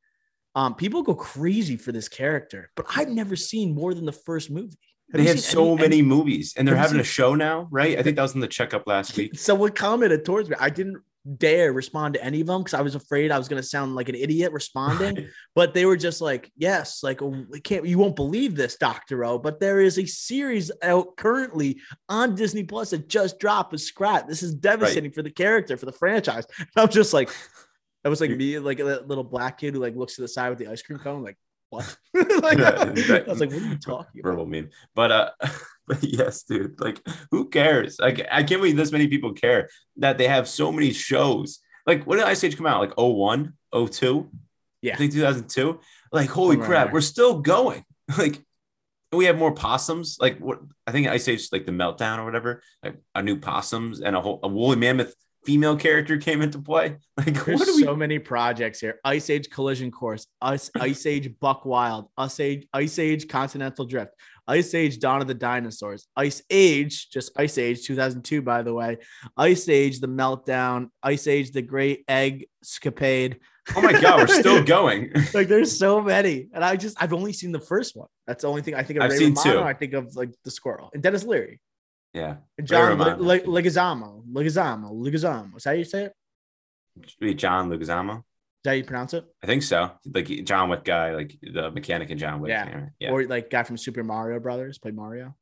Um, 0.56 0.76
people 0.76 1.04
go 1.04 1.14
crazy 1.14 1.76
for 1.76 1.92
this 1.92 2.08
character, 2.08 2.72
but 2.76 2.86
I've 2.96 3.10
never 3.10 3.36
seen 3.36 3.76
more 3.76 3.94
than 3.94 4.06
the 4.06 4.12
first 4.12 4.50
movie. 4.50 4.78
Have 5.12 5.22
they 5.22 5.28
have 5.28 5.40
so 5.40 5.74
any, 5.74 5.76
many 5.76 5.86
any, 6.00 6.02
movies, 6.02 6.54
and 6.58 6.68
they're 6.68 6.76
having 6.76 6.94
seen, 6.94 7.02
a 7.02 7.06
show 7.06 7.36
now, 7.36 7.68
right? 7.72 7.98
I 7.98 8.04
think 8.04 8.16
that 8.16 8.24
was 8.24 8.36
in 8.36 8.42
the 8.42 8.48
checkup 8.48 8.88
last 8.88 9.16
week. 9.16 9.38
Someone 9.40 9.72
commented 9.72 10.26
towards 10.26 10.50
me. 10.50 10.56
I 10.60 10.70
didn't 10.70 10.98
dare 11.38 11.74
respond 11.74 12.14
to 12.14 12.24
any 12.24 12.42
of 12.42 12.48
them 12.48 12.62
because 12.62 12.74
I 12.74 12.82
was 12.82 12.96
afraid 12.96 13.32
I 13.32 13.38
was 13.38 13.48
going 13.48 13.62
to 13.62 13.68
sound 13.68 13.96
like 13.96 14.10
an 14.10 14.16
idiot 14.16 14.52
responding. 14.52 15.28
but 15.56 15.74
they 15.74 15.86
were 15.86 15.98
just 15.98 16.22
like, 16.22 16.52
"Yes, 16.58 17.04
like 17.04 17.22
oh, 17.22 17.46
can't 17.64 17.86
you 17.86 17.98
won't 17.98 18.16
believe 18.16 18.56
this, 18.56 18.78
Doctor 18.78 19.26
O." 19.26 19.38
But 19.38 19.60
there 19.60 19.80
is 19.82 19.98
a 19.98 20.06
series 20.06 20.72
out 20.82 21.18
currently 21.18 21.80
on 22.10 22.36
Disney 22.36 22.64
Plus 22.64 22.92
that 22.92 23.10
just 23.10 23.40
dropped 23.40 23.72
with 23.72 23.82
Scrat. 23.82 24.28
This 24.28 24.44
is 24.44 24.54
devastating 24.54 25.10
right. 25.10 25.16
for 25.16 25.24
the 25.24 25.32
character 25.32 25.78
for 25.78 25.86
the 25.86 25.92
franchise. 25.92 26.46
And 26.60 26.84
I'm 26.84 26.90
just 26.90 27.14
like, 27.14 27.30
that 28.04 28.10
was 28.10 28.22
like 28.22 28.32
me, 28.32 28.60
like 28.60 28.80
a 28.80 28.84
little 28.84 29.24
black 29.24 29.60
kid 29.60 29.74
who 29.74 29.80
like 29.80 29.96
looks 29.96 30.16
to 30.16 30.22
the 30.22 30.28
side 30.28 30.50
with 30.50 30.60
the 30.60 30.68
ice 30.68 30.82
cream 30.82 31.00
cone, 31.00 31.24
like 31.24 31.38
what? 31.70 31.98
like, 32.14 32.60
I 32.60 32.86
was 33.28 33.40
like, 33.40 33.52
what 33.52 33.62
are 33.62 33.68
you 33.68 33.78
talking 33.78 34.22
Verbal 34.22 34.44
about? 34.44 34.50
meme. 34.50 34.70
But 34.96 35.12
uh 35.12 35.32
but 35.88 36.00
yes, 36.04 36.44
dude, 36.44 36.80
like 36.80 37.02
who 37.32 37.50
cares? 37.50 37.98
Like 38.00 38.28
I 38.32 38.44
can't 38.44 38.62
believe 38.62 38.78
this 38.78 38.92
many 38.92 39.08
people 39.08 39.34
care 39.34 39.70
that 39.98 40.18
they 40.18 40.28
have 40.28 40.48
so 40.48 40.72
many 40.72 40.94
shows. 40.94 41.60
Like 41.86 42.04
when 42.06 42.20
did 42.20 42.28
Ice 42.28 42.44
Age 42.44 42.58
come 42.58 42.66
out? 42.66 42.82
Like 42.82 42.98
01, 42.98 43.54
02? 43.74 44.30
Yeah. 44.82 44.94
I 44.94 44.98
think 44.98 45.14
2002. 45.14 45.80
Like, 46.12 46.30
holy 46.30 46.58
crap, 46.58 46.92
we're 46.94 47.02
still 47.02 47.40
going. 47.40 47.84
Like 48.18 48.42
we 49.12 49.26
have 49.26 49.38
more 49.38 49.52
possums. 49.52 50.16
Like 50.18 50.40
what 50.40 50.60
I 50.88 50.94
think 50.94 51.10
Ice 51.10 51.28
Age, 51.28 51.50
like 51.52 51.66
the 51.66 51.74
meltdown 51.74 52.20
or 52.20 52.26
whatever, 52.26 52.62
like 52.82 52.96
a 53.14 53.22
new 53.22 53.38
possums 53.38 54.00
and 54.00 54.16
a 54.16 54.22
whole 54.22 54.40
a 54.44 54.48
woolly 54.48 54.78
mammoth 54.78 55.14
female 55.46 55.78
character 55.78 56.18
came 56.18 56.42
into 56.42 56.60
play. 56.60 56.98
Like 57.18 57.34
there's 57.46 57.60
what 57.60 57.68
we... 57.68 57.84
so 57.84 57.96
many 57.96 58.20
projects 58.20 58.80
here. 58.80 59.00
Ice 59.04 59.30
Age 59.30 59.50
Collision 59.50 59.92
Course, 59.92 60.28
Ice 60.42 60.70
Ice 60.80 61.06
Age 61.06 61.34
Buck 61.40 61.66
Wild, 61.66 62.10
Ice 62.18 62.40
Age 62.40 62.68
Ice 62.74 63.00
Age 63.00 63.28
Continental 63.28 63.86
Drift, 63.86 64.12
Ice 64.48 64.74
Age 64.74 65.00
Dawn 65.00 65.22
of 65.22 65.28
the 65.28 65.34
Dinosaurs, 65.34 66.08
Ice 66.16 66.42
Age, 66.50 67.10
just 67.10 67.32
Ice 67.38 67.58
Age 67.58 67.84
2002 67.86 68.42
by 68.42 68.62
the 68.64 68.74
way, 68.74 68.98
Ice 69.36 69.68
Age 69.70 70.00
The 70.00 70.08
Meltdown, 70.08 70.90
Ice 71.04 71.28
Age 71.28 71.52
The 71.52 71.62
Great 71.62 72.04
Egg 72.08 72.48
Scapade. 72.64 73.40
Oh 73.76 73.82
my 73.82 73.92
god, 74.00 74.20
we're 74.20 74.40
still 74.40 74.64
going. 74.78 75.12
like 75.34 75.48
there's 75.48 75.78
so 75.78 76.02
many, 76.02 76.48
and 76.54 76.64
I 76.64 76.78
just 76.78 77.02
I've 77.02 77.14
only 77.14 77.34
seen 77.34 77.52
the 77.52 77.60
first 77.60 77.96
one. 77.96 78.08
That's 78.26 78.44
the 78.44 78.50
only 78.50 78.62
thing 78.62 78.76
I 78.76 78.84
think 78.84 78.98
of. 79.00 79.04
I've 79.04 79.12
Ray 79.12 79.18
seen 79.18 79.34
Romano, 79.34 79.62
two. 79.62 79.68
I 79.68 79.74
think 79.74 79.94
of 79.94 80.16
like 80.16 80.32
the 80.44 80.52
squirrel 80.52 80.90
and 80.94 81.04
Denis 81.04 81.24
Leary. 81.24 81.60
Yeah. 82.14 82.38
And 82.58 82.66
John 82.66 82.98
Leguizamo. 82.98 84.26
Leguizamo. 84.26 84.92
Leguizamo. 84.92 85.58
Is 85.58 85.64
that 85.64 85.70
how 85.70 85.76
you 85.76 85.84
say 85.84 86.06
it? 86.06 87.38
John 87.38 87.70
Leguizamo. 87.70 88.24
That 88.68 88.72
how 88.72 88.76
you 88.80 88.84
pronounce 88.84 89.14
it? 89.14 89.24
I 89.42 89.48
think 89.48 89.64
so. 89.64 89.92
Like 90.14 90.28
John 90.44 90.68
Wick 90.68 90.84
guy, 90.84 91.16
like 91.16 91.38
the 91.42 91.72
mechanic 91.72 92.10
in 92.10 92.18
John 92.18 92.42
Wick. 92.42 92.50
Yeah. 92.50 92.88
yeah. 93.00 93.12
Or 93.12 93.24
like 93.24 93.50
guy 93.50 93.64
from 93.64 93.78
Super 93.78 94.04
Mario 94.04 94.42
Brothers 94.42 94.78
played 94.78 94.94
Mario. 94.94 95.38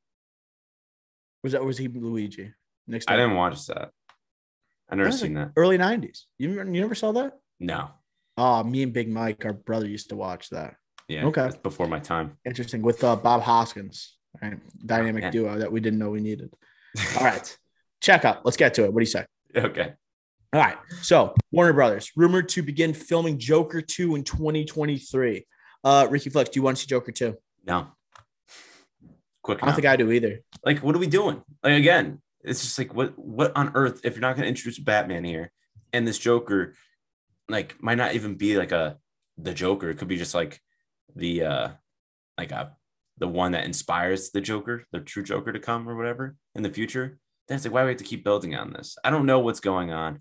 Was 1.44 1.54
that 1.54 1.66
was 1.66 1.80
he 1.80 1.88
Luigi? 1.88 2.54
Next 2.86 3.10
I 3.10 3.16
didn't 3.16 3.34
watch 3.34 3.66
that. 3.66 3.90
I 4.92 4.96
never 4.96 5.12
seen 5.12 5.34
like 5.34 5.48
that. 5.48 5.60
Early 5.60 5.80
90s. 5.80 6.26
You, 6.38 6.52
you 6.52 6.66
never 6.66 6.94
saw 6.94 7.14
that? 7.14 7.34
No. 7.60 7.90
Oh, 8.38 8.64
me 8.64 8.84
and 8.84 8.94
Big 8.94 9.10
Mike, 9.10 9.44
our 9.44 9.54
brother, 9.54 9.88
used 9.88 10.10
to 10.10 10.16
watch 10.16 10.52
that. 10.52 10.76
Yeah. 11.08 11.26
Okay. 11.26 11.50
Before 11.64 11.88
my 11.88 11.98
time. 11.98 12.38
Interesting. 12.46 12.84
With 12.84 13.04
uh, 13.04 13.16
Bob 13.16 13.42
Hoskins, 13.42 14.18
right? 14.40 14.60
Dynamic 14.86 15.24
oh, 15.24 15.32
duo 15.32 15.58
that 15.58 15.72
we 15.72 15.80
didn't 15.80 15.98
know 15.98 16.12
we 16.12 16.22
needed. 16.22 16.54
All 17.18 17.24
right. 17.24 17.58
Check 18.02 18.24
up. 18.24 18.42
Let's 18.46 18.58
get 18.58 18.76
to 18.76 18.84
it. 18.84 18.94
What 18.94 19.00
do 19.00 19.04
you 19.04 19.08
say? 19.08 19.26
Okay. 19.56 19.94
All 20.56 20.62
right. 20.62 20.78
So 21.02 21.36
Warner 21.52 21.74
Brothers 21.74 22.14
rumored 22.16 22.48
to 22.50 22.64
begin 22.64 22.94
filming 22.94 23.38
Joker 23.38 23.82
2 23.82 24.16
in 24.16 24.24
2023. 24.24 25.46
Uh 25.84 26.08
Ricky 26.10 26.30
Flex, 26.30 26.50
do 26.50 26.58
you 26.58 26.64
want 26.64 26.78
to 26.78 26.82
see 26.82 26.88
Joker 26.88 27.12
2? 27.12 27.36
No. 27.66 27.88
Quick. 29.42 29.62
I 29.62 29.66
don't 29.66 29.76
think 29.76 29.86
I 29.86 29.98
do 29.98 30.14
either. 30.14 30.40
Like, 30.64 30.82
what 30.82 30.96
are 30.96 31.00
we 31.00 31.08
doing? 31.08 31.44
Like 31.62 31.74
again, 31.74 32.22
it's 32.42 32.62
just 32.62 32.80
like 32.80 32.94
what 32.94 33.20
what 33.20 33.52
on 33.58 33.74
earth 33.76 34.06
if 34.06 34.14
you're 34.14 34.22
not 34.22 34.38
gonna 34.38 34.48
introduce 34.48 34.80
Batman 34.80 35.26
here 35.26 35.52
and 35.92 36.08
this 36.08 36.18
Joker 36.18 36.74
like 37.50 37.76
might 37.84 37.98
not 37.98 38.16
even 38.16 38.36
be 38.36 38.58
like 38.58 38.72
a 38.72 38.98
the 39.38 39.54
Joker. 39.54 39.90
It 39.90 39.98
could 39.98 40.08
be 40.08 40.18
just 40.18 40.34
like 40.34 40.62
the 41.18 41.44
uh 41.44 41.70
like 42.38 42.54
a 42.54 42.78
the 43.18 43.28
one 43.28 43.52
that 43.52 43.66
inspires 43.66 44.32
the 44.32 44.40
Joker, 44.40 44.86
the 44.94 45.02
true 45.02 45.24
Joker 45.24 45.52
to 45.52 45.60
come 45.60 45.90
or 45.90 45.98
whatever 45.98 46.38
in 46.56 46.64
the 46.64 46.72
future. 46.72 47.20
Then 47.50 47.58
it's 47.58 47.66
like, 47.66 47.74
why 47.74 47.82
do 47.82 47.86
we 47.88 47.92
have 47.92 48.00
to 48.00 48.06
keep 48.06 48.24
building 48.24 48.56
on 48.56 48.72
this? 48.72 48.98
I 49.04 49.10
don't 49.10 49.26
know 49.26 49.40
what's 49.40 49.60
going 49.60 49.92
on. 49.92 50.20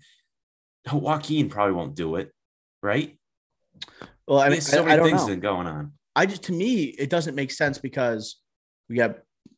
Joaquin 0.91 1.49
probably 1.49 1.73
won't 1.73 1.95
do 1.95 2.15
it, 2.15 2.31
right? 2.81 3.15
Well, 4.27 4.39
I 4.39 4.45
mean, 4.45 4.51
There's 4.53 4.67
so 4.67 4.81
I, 4.81 4.85
many 4.85 4.93
I 4.93 4.95
don't 4.97 5.07
things 5.07 5.27
know. 5.27 5.35
going 5.37 5.67
on. 5.67 5.93
I 6.15 6.25
just 6.25 6.43
to 6.43 6.53
me 6.53 6.83
it 6.83 7.09
doesn't 7.09 7.35
make 7.35 7.51
sense 7.51 7.77
because 7.77 8.37
we 8.89 8.95
got 8.95 9.17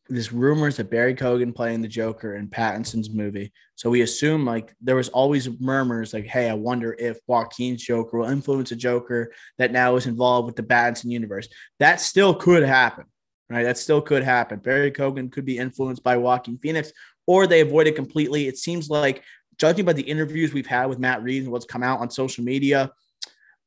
this 0.09 0.31
rumors 0.31 0.77
that 0.77 0.89
Barry 0.89 1.13
Keoghan 1.13 1.53
playing 1.53 1.81
the 1.81 1.87
Joker 1.87 2.35
in 2.35 2.47
Pattinson's 2.47 3.09
movie. 3.09 3.51
So 3.75 3.89
we 3.89 4.01
assume 4.01 4.45
like 4.45 4.73
there 4.81 4.95
was 4.95 5.09
always 5.09 5.49
murmurs 5.59 6.13
like, 6.13 6.25
hey, 6.25 6.49
I 6.49 6.53
wonder 6.53 6.95
if 6.97 7.19
Joaquin's 7.27 7.83
Joker 7.83 8.19
will 8.19 8.29
influence 8.29 8.71
a 8.71 8.75
Joker 8.75 9.33
that 9.57 9.71
now 9.71 9.95
is 9.95 10.07
involved 10.07 10.45
with 10.45 10.55
the 10.55 10.63
Pattinson 10.63 11.11
universe. 11.11 11.49
That 11.79 11.99
still 11.99 12.33
could 12.33 12.63
happen, 12.63 13.05
right? 13.49 13.63
That 13.63 13.77
still 13.77 14.01
could 14.01 14.23
happen. 14.23 14.59
Barry 14.59 14.91
Keoghan 14.91 15.31
could 15.31 15.45
be 15.45 15.57
influenced 15.57 16.03
by 16.03 16.17
Joaquin 16.17 16.57
Phoenix, 16.57 16.91
or 17.25 17.45
they 17.45 17.61
avoid 17.61 17.87
it 17.87 17.95
completely. 17.95 18.47
It 18.47 18.57
seems 18.57 18.89
like 18.89 19.23
judging 19.57 19.85
by 19.85 19.93
the 19.93 20.03
interviews 20.03 20.53
we've 20.53 20.67
had 20.67 20.85
with 20.87 20.99
Matt 20.99 21.23
Reeves 21.23 21.45
and 21.45 21.51
what's 21.51 21.65
come 21.65 21.83
out 21.83 21.99
on 21.99 22.09
social 22.09 22.43
media, 22.43 22.91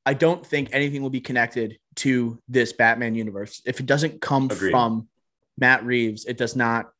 I 0.06 0.14
don't 0.14 0.46
think 0.46 0.70
anything 0.72 1.02
will 1.02 1.10
be 1.10 1.20
connected 1.20 1.78
to 1.96 2.38
this 2.48 2.72
Batman 2.72 3.14
universe. 3.14 3.60
If 3.64 3.80
it 3.80 3.86
doesn't 3.86 4.20
come 4.20 4.46
Agreed. 4.50 4.70
from 4.70 5.08
Matt 5.58 5.84
Reeves, 5.84 6.24
it 6.24 6.38
does 6.38 6.56
not 6.56 6.90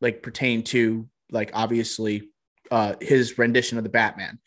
like 0.00 0.22
pertain 0.22 0.62
to 0.62 1.08
like 1.30 1.50
obviously 1.54 2.30
uh 2.70 2.94
his 3.00 3.38
rendition 3.38 3.78
of 3.78 3.84
the 3.84 3.90
Batman. 3.90 4.38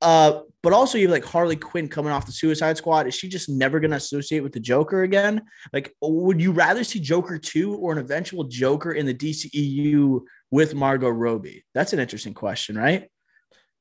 Uh, 0.00 0.42
but 0.62 0.72
also 0.72 0.98
you 0.98 1.06
have 1.06 1.12
like 1.12 1.24
Harley 1.24 1.56
Quinn 1.56 1.88
coming 1.88 2.12
off 2.12 2.26
the 2.26 2.32
Suicide 2.32 2.76
Squad. 2.76 3.06
Is 3.06 3.14
she 3.14 3.28
just 3.28 3.48
never 3.48 3.80
gonna 3.80 3.96
associate 3.96 4.40
with 4.40 4.52
the 4.52 4.60
Joker 4.60 5.02
again? 5.02 5.42
Like, 5.72 5.94
would 6.02 6.40
you 6.40 6.52
rather 6.52 6.84
see 6.84 7.00
Joker 7.00 7.38
2 7.38 7.74
or 7.74 7.92
an 7.92 7.98
eventual 7.98 8.44
Joker 8.44 8.92
in 8.92 9.06
the 9.06 9.14
DCEU 9.14 10.20
with 10.50 10.74
Margot 10.74 11.08
Robbie? 11.08 11.64
That's 11.74 11.92
an 11.92 12.00
interesting 12.00 12.34
question, 12.34 12.76
right? 12.76 13.08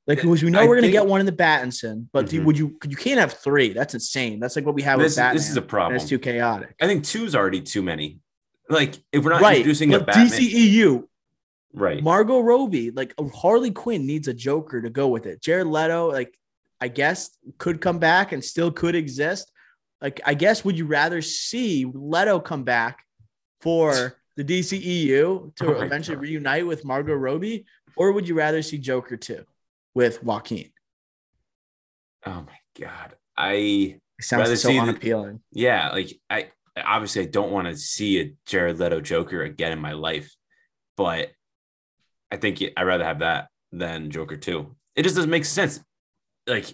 Like, 0.06 0.18
because 0.22 0.44
we 0.44 0.50
know 0.52 0.60
I 0.60 0.68
we're 0.68 0.76
gonna 0.76 0.88
think- 0.88 0.94
get 0.94 1.08
one 1.08 1.22
in 1.22 1.26
the 1.26 1.32
Battinson, 1.32 2.08
but 2.12 2.28
do- 2.30 2.42
Mhm. 2.42 2.46
would 2.46 2.58
you 2.58 2.78
you 2.88 2.96
can't 2.98 3.20
have 3.20 3.34
three? 3.34 3.72
That's 3.72 3.94
insane. 3.94 4.40
That's 4.40 4.56
like 4.56 4.66
what 4.66 4.76
we 4.76 4.82
have 4.82 5.00
This, 5.00 5.12
with 5.14 5.18
Batman. 5.18 5.36
this 5.38 5.50
is 5.50 5.56
a 5.58 5.62
problem. 5.62 5.96
it's 5.96 6.10
too 6.10 6.20
chaotic. 6.20 6.76
I 6.82 6.88
think 6.88 7.06
two's 7.06 7.36
already 7.36 7.62
too 7.62 7.82
many. 7.82 8.20
Like, 8.70 8.96
if 9.14 9.24
we're 9.24 9.32
not 9.32 9.42
Right. 9.42 9.58
introducing 9.58 9.94
a 9.94 10.00
But 10.00 10.08
Batman, 10.08 10.28
DCEU, 10.28 11.08
right? 11.74 12.04
Margot 12.04 12.42
Robbie, 12.42 12.92
like 12.92 13.14
Harley 13.34 13.72
Quinn 13.72 14.06
needs 14.06 14.28
a 14.28 14.34
Joker 14.34 14.82
to 14.82 14.90
go 14.90 15.08
with 15.08 15.26
it. 15.26 15.42
Jared 15.42 15.68
Leto, 15.68 16.12
like 16.12 16.38
I 16.82 16.90
guess 16.90 17.30
could 17.58 17.80
come 17.80 17.98
back 18.00 18.34
and 18.34 18.44
still 18.44 18.72
could 18.72 18.96
exist. 18.96 19.52
Like 20.02 20.20
I 20.26 20.34
guess 20.34 20.66
would 20.66 20.78
you 20.78 20.86
rather 20.86 21.22
see 21.22 21.86
Leto 21.94 22.42
come 22.42 22.64
back 22.66 23.06
for 23.62 24.18
the 24.36 24.44
DCEU 24.44 25.54
to 25.56 25.66
Oh 25.78 25.82
eventually 25.82 26.16
God. 26.16 26.24
reunite 26.24 26.68
with 26.68 26.84
Margot 26.84 27.14
Robbie, 27.16 27.66
or 27.96 28.12
would 28.12 28.28
you 28.28 28.36
rather 28.36 28.62
see 28.62 28.78
Joker 28.78 29.16
two 29.16 29.46
with 29.94 30.24
Joaquin? 30.24 30.70
Oh 32.26 32.46
my 32.48 32.58
god, 32.80 33.16
I 33.38 33.52
It 33.54 34.02
sounds 34.22 34.48
so 34.50 34.56
see 34.56 34.74
the- 34.74 34.80
unappealing. 34.80 35.42
yeah, 35.52 35.90
like 35.90 36.14
I 36.30 36.50
obviously 36.84 37.24
I 37.24 37.26
don't 37.26 37.52
want 37.52 37.68
to 37.68 37.78
see 37.78 38.20
a 38.22 38.34
Jared 38.46 38.80
Leto 38.80 39.02
Joker 39.02 39.44
again 39.44 39.72
in 39.72 39.80
my 39.80 39.92
life, 39.94 40.34
but 40.98 41.32
I 42.32 42.38
think 42.38 42.64
I'd 42.76 42.84
rather 42.84 43.04
have 43.04 43.20
that 43.20 43.50
than 43.72 44.10
Joker 44.12 44.38
two. 44.38 44.76
It 44.96 45.04
just 45.04 45.16
doesn't 45.16 45.30
make 45.30 45.46
sense. 45.46 45.80
Like 46.48 46.66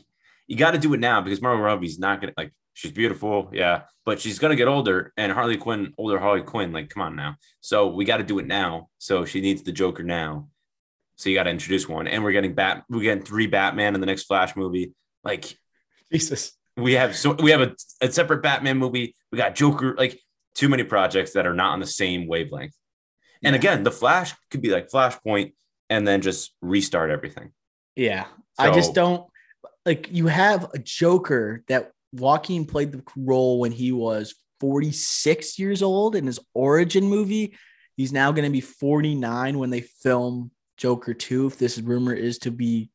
you 0.47 0.55
got 0.57 0.71
to 0.71 0.77
do 0.79 0.93
it 0.93 0.99
now 0.99 1.21
because 1.21 1.41
Margot 1.41 1.61
Robbie's 1.63 1.99
not 1.99 2.21
gonna 2.21 2.33
like 2.37 2.53
she's 2.73 2.91
beautiful, 2.91 3.49
yeah, 3.51 3.83
but 4.05 4.21
she's 4.21 4.39
gonna 4.39 4.55
get 4.55 4.67
older 4.67 5.11
and 5.17 5.31
Harley 5.31 5.57
Quinn, 5.57 5.93
older 5.97 6.19
Harley 6.19 6.41
Quinn, 6.43 6.71
like 6.71 6.89
come 6.89 7.01
on 7.03 7.15
now. 7.15 7.35
So 7.61 7.87
we 7.87 8.05
got 8.05 8.17
to 8.17 8.23
do 8.23 8.39
it 8.39 8.47
now. 8.47 8.89
So 8.99 9.25
she 9.25 9.41
needs 9.41 9.63
the 9.63 9.71
Joker 9.71 10.03
now. 10.03 10.47
So 11.19 11.29
you 11.29 11.35
got 11.35 11.43
to 11.43 11.49
introduce 11.49 11.87
one, 11.87 12.07
and 12.07 12.23
we're 12.23 12.31
getting 12.31 12.55
Bat. 12.55 12.85
We're 12.89 13.01
getting 13.01 13.25
three 13.25 13.45
Batman 13.45 13.93
in 13.93 13.99
the 13.99 14.07
next 14.07 14.23
Flash 14.23 14.55
movie. 14.55 14.93
Like 15.21 15.53
Jesus. 16.13 16.53
we 16.77 16.93
have 16.93 17.13
so 17.13 17.33
we 17.33 17.51
have 17.51 17.59
a, 17.59 17.75
a 17.99 18.09
separate 18.09 18.41
Batman 18.41 18.77
movie. 18.77 19.13
We 19.29 19.37
got 19.37 19.53
Joker, 19.53 19.95
like 19.97 20.17
too 20.55 20.69
many 20.69 20.85
projects 20.85 21.33
that 21.33 21.45
are 21.45 21.53
not 21.53 21.73
on 21.73 21.81
the 21.81 21.87
same 21.87 22.25
wavelength. 22.25 22.73
And 23.43 23.53
again, 23.53 23.83
the 23.83 23.91
Flash 23.91 24.33
could 24.49 24.61
be 24.61 24.69
like 24.69 24.89
Flashpoint 24.89 25.53
and 25.89 26.07
then 26.07 26.21
just 26.21 26.53
restart 26.61 27.09
everything. 27.09 27.51
Yeah. 27.97 28.25
I 28.57 28.71
just 28.71 28.93
don't 28.93 29.27
like 29.85 30.07
you 30.11 30.27
have 30.27 30.69
a 30.73 30.79
Joker 30.79 31.63
that 31.67 31.91
Joaquin 32.13 32.65
played 32.65 32.93
the 32.93 33.03
role 33.17 33.59
when 33.59 33.73
he 33.73 33.91
was 33.91 34.35
46 34.61 35.59
years 35.59 35.81
old 35.81 36.15
in 36.15 36.27
his 36.27 36.39
origin 36.53 37.05
movie. 37.05 37.57
He's 37.97 38.13
now 38.13 38.31
going 38.31 38.45
to 38.45 38.51
be 38.51 38.61
49 38.61 39.59
when 39.59 39.69
they 39.69 39.81
film 39.81 40.51
Joker 40.79 41.13
2 41.13 41.47
if 41.47 41.59
this 41.59 41.77
rumor 41.77 42.13
is 42.13 42.39
to 42.39 42.51
be 42.51 42.89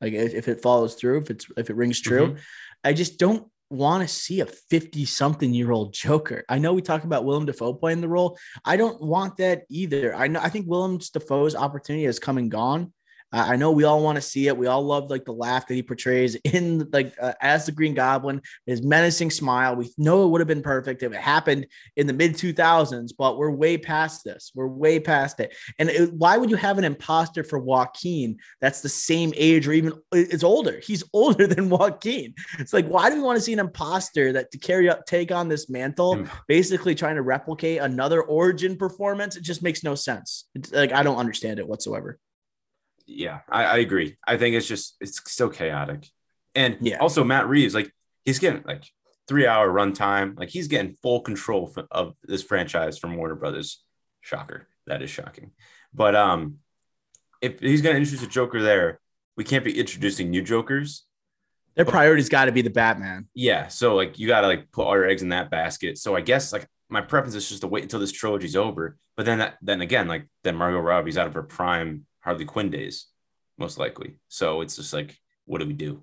like 0.00 0.12
if 0.12 0.34
if 0.34 0.48
it 0.48 0.62
follows 0.62 0.94
through, 0.94 1.18
if 1.18 1.30
it's 1.30 1.46
if 1.56 1.70
it 1.70 1.76
rings 1.76 2.00
true. 2.00 2.28
Mm-hmm. 2.28 2.38
I 2.84 2.92
just 2.92 3.18
don't 3.18 3.48
want 3.68 4.06
to 4.06 4.14
see 4.14 4.40
a 4.40 4.46
50 4.46 5.04
something 5.04 5.52
year 5.52 5.72
old 5.72 5.92
Joker. 5.92 6.44
I 6.48 6.58
know 6.58 6.72
we 6.72 6.82
talk 6.82 7.04
about 7.04 7.24
Willem 7.24 7.46
Dafoe 7.46 7.74
playing 7.74 8.00
the 8.00 8.08
role. 8.08 8.38
I 8.64 8.76
don't 8.76 9.00
want 9.00 9.36
that 9.38 9.62
either. 9.68 10.14
I 10.14 10.28
know 10.28 10.40
I 10.40 10.48
think 10.48 10.68
Willem 10.68 10.98
Dafoe's 10.98 11.54
opportunity 11.54 12.04
has 12.04 12.18
come 12.18 12.38
and 12.38 12.50
gone. 12.50 12.92
I 13.32 13.56
know 13.56 13.72
we 13.72 13.84
all 13.84 14.02
want 14.02 14.16
to 14.16 14.22
see 14.22 14.46
it. 14.46 14.56
We 14.56 14.66
all 14.68 14.82
love 14.82 15.10
like 15.10 15.24
the 15.24 15.32
laugh 15.32 15.66
that 15.66 15.74
he 15.74 15.82
portrays 15.82 16.36
in 16.36 16.88
like 16.92 17.12
uh, 17.20 17.32
as 17.40 17.66
the 17.66 17.72
Green 17.72 17.92
Goblin, 17.92 18.40
his 18.66 18.82
menacing 18.82 19.30
smile. 19.30 19.74
We 19.76 19.90
know 19.98 20.24
it 20.24 20.28
would 20.28 20.40
have 20.40 20.48
been 20.48 20.62
perfect 20.62 21.02
if 21.02 21.12
it 21.12 21.20
happened 21.20 21.66
in 21.96 22.06
the 22.06 22.12
mid 22.12 22.34
2000s, 22.34 23.10
but 23.18 23.36
we're 23.36 23.50
way 23.50 23.78
past 23.78 24.24
this. 24.24 24.52
We're 24.54 24.68
way 24.68 25.00
past 25.00 25.40
it. 25.40 25.54
And 25.78 25.90
it- 25.90 26.12
why 26.14 26.36
would 26.38 26.50
you 26.50 26.56
have 26.56 26.78
an 26.78 26.84
imposter 26.84 27.42
for 27.44 27.58
Joaquin 27.58 28.38
that's 28.60 28.80
the 28.80 28.88
same 28.88 29.32
age 29.36 29.66
or 29.66 29.72
even 29.72 29.92
it's 30.12 30.44
older? 30.44 30.80
He's 30.82 31.02
older 31.12 31.46
than 31.46 31.68
Joaquin. 31.68 32.32
It's 32.58 32.72
like, 32.72 32.86
why 32.86 33.10
do 33.10 33.16
we 33.16 33.22
want 33.22 33.36
to 33.36 33.42
see 33.42 33.52
an 33.52 33.58
imposter 33.58 34.32
that 34.32 34.50
to 34.52 34.58
carry 34.58 34.88
up, 34.88 35.04
take 35.04 35.32
on 35.32 35.48
this 35.48 35.68
mantle, 35.68 36.16
Mm. 36.16 36.30
basically 36.46 36.94
trying 36.94 37.16
to 37.16 37.22
replicate 37.22 37.80
another 37.80 38.22
origin 38.22 38.76
performance? 38.76 39.36
It 39.36 39.42
just 39.42 39.62
makes 39.62 39.82
no 39.82 39.94
sense. 39.96 40.44
It's 40.54 40.72
like, 40.72 40.92
I 40.92 41.02
don't 41.02 41.16
understand 41.18 41.58
it 41.58 41.66
whatsoever. 41.68 42.18
Yeah, 43.06 43.40
I, 43.48 43.64
I 43.64 43.76
agree. 43.78 44.16
I 44.26 44.36
think 44.36 44.56
it's 44.56 44.66
just 44.68 44.96
it's 45.00 45.20
so 45.32 45.48
chaotic. 45.48 46.06
And 46.54 46.78
Yeah. 46.80 46.98
also 46.98 47.22
Matt 47.24 47.48
Reeves, 47.48 47.74
like 47.74 47.90
he's 48.24 48.38
getting 48.38 48.62
like 48.66 48.84
three 49.28 49.46
hour 49.46 49.68
runtime. 49.72 50.38
Like 50.38 50.48
he's 50.48 50.68
getting 50.68 50.94
full 51.02 51.20
control 51.20 51.72
of 51.90 52.14
this 52.24 52.42
franchise 52.42 52.98
from 52.98 53.16
Warner 53.16 53.34
Brothers. 53.36 53.82
Shocker. 54.20 54.66
That 54.86 55.02
is 55.02 55.10
shocking. 55.10 55.52
But 55.94 56.14
um, 56.16 56.56
if 57.40 57.60
he's 57.60 57.82
gonna 57.82 57.98
introduce 57.98 58.22
a 58.22 58.26
Joker 58.28 58.60
there, 58.62 59.00
we 59.36 59.44
can't 59.44 59.64
be 59.64 59.78
introducing 59.78 60.30
new 60.30 60.42
Jokers. 60.42 61.04
Their 61.74 61.84
priority's 61.84 62.30
got 62.30 62.46
to 62.46 62.52
be 62.52 62.62
the 62.62 62.70
Batman. 62.70 63.28
Yeah, 63.34 63.68
so 63.68 63.94
like 63.94 64.18
you 64.18 64.26
gotta 64.26 64.46
like 64.46 64.72
put 64.72 64.84
all 64.84 64.94
your 64.94 65.06
eggs 65.06 65.22
in 65.22 65.28
that 65.28 65.50
basket. 65.50 65.98
So 65.98 66.16
I 66.16 66.22
guess 66.22 66.52
like 66.52 66.66
my 66.88 67.02
preference 67.02 67.34
is 67.34 67.48
just 67.48 67.60
to 67.60 67.66
wait 67.68 67.82
until 67.82 68.00
this 68.00 68.12
trilogy's 68.12 68.56
over. 68.56 68.96
But 69.16 69.26
then 69.26 69.38
that, 69.38 69.56
then 69.60 69.80
again, 69.82 70.08
like 70.08 70.26
then 70.42 70.56
Margot 70.56 70.78
Robbie's 70.80 71.18
out 71.18 71.26
of 71.26 71.34
her 71.34 71.42
prime 71.42 72.06
Harley 72.26 72.44
Quinn 72.44 72.70
days, 72.70 73.06
most 73.56 73.78
likely. 73.78 74.18
So 74.26 74.60
it's 74.60 74.74
just 74.74 74.92
like, 74.92 75.16
what 75.44 75.60
do 75.60 75.66
we 75.66 75.72
do? 75.74 76.02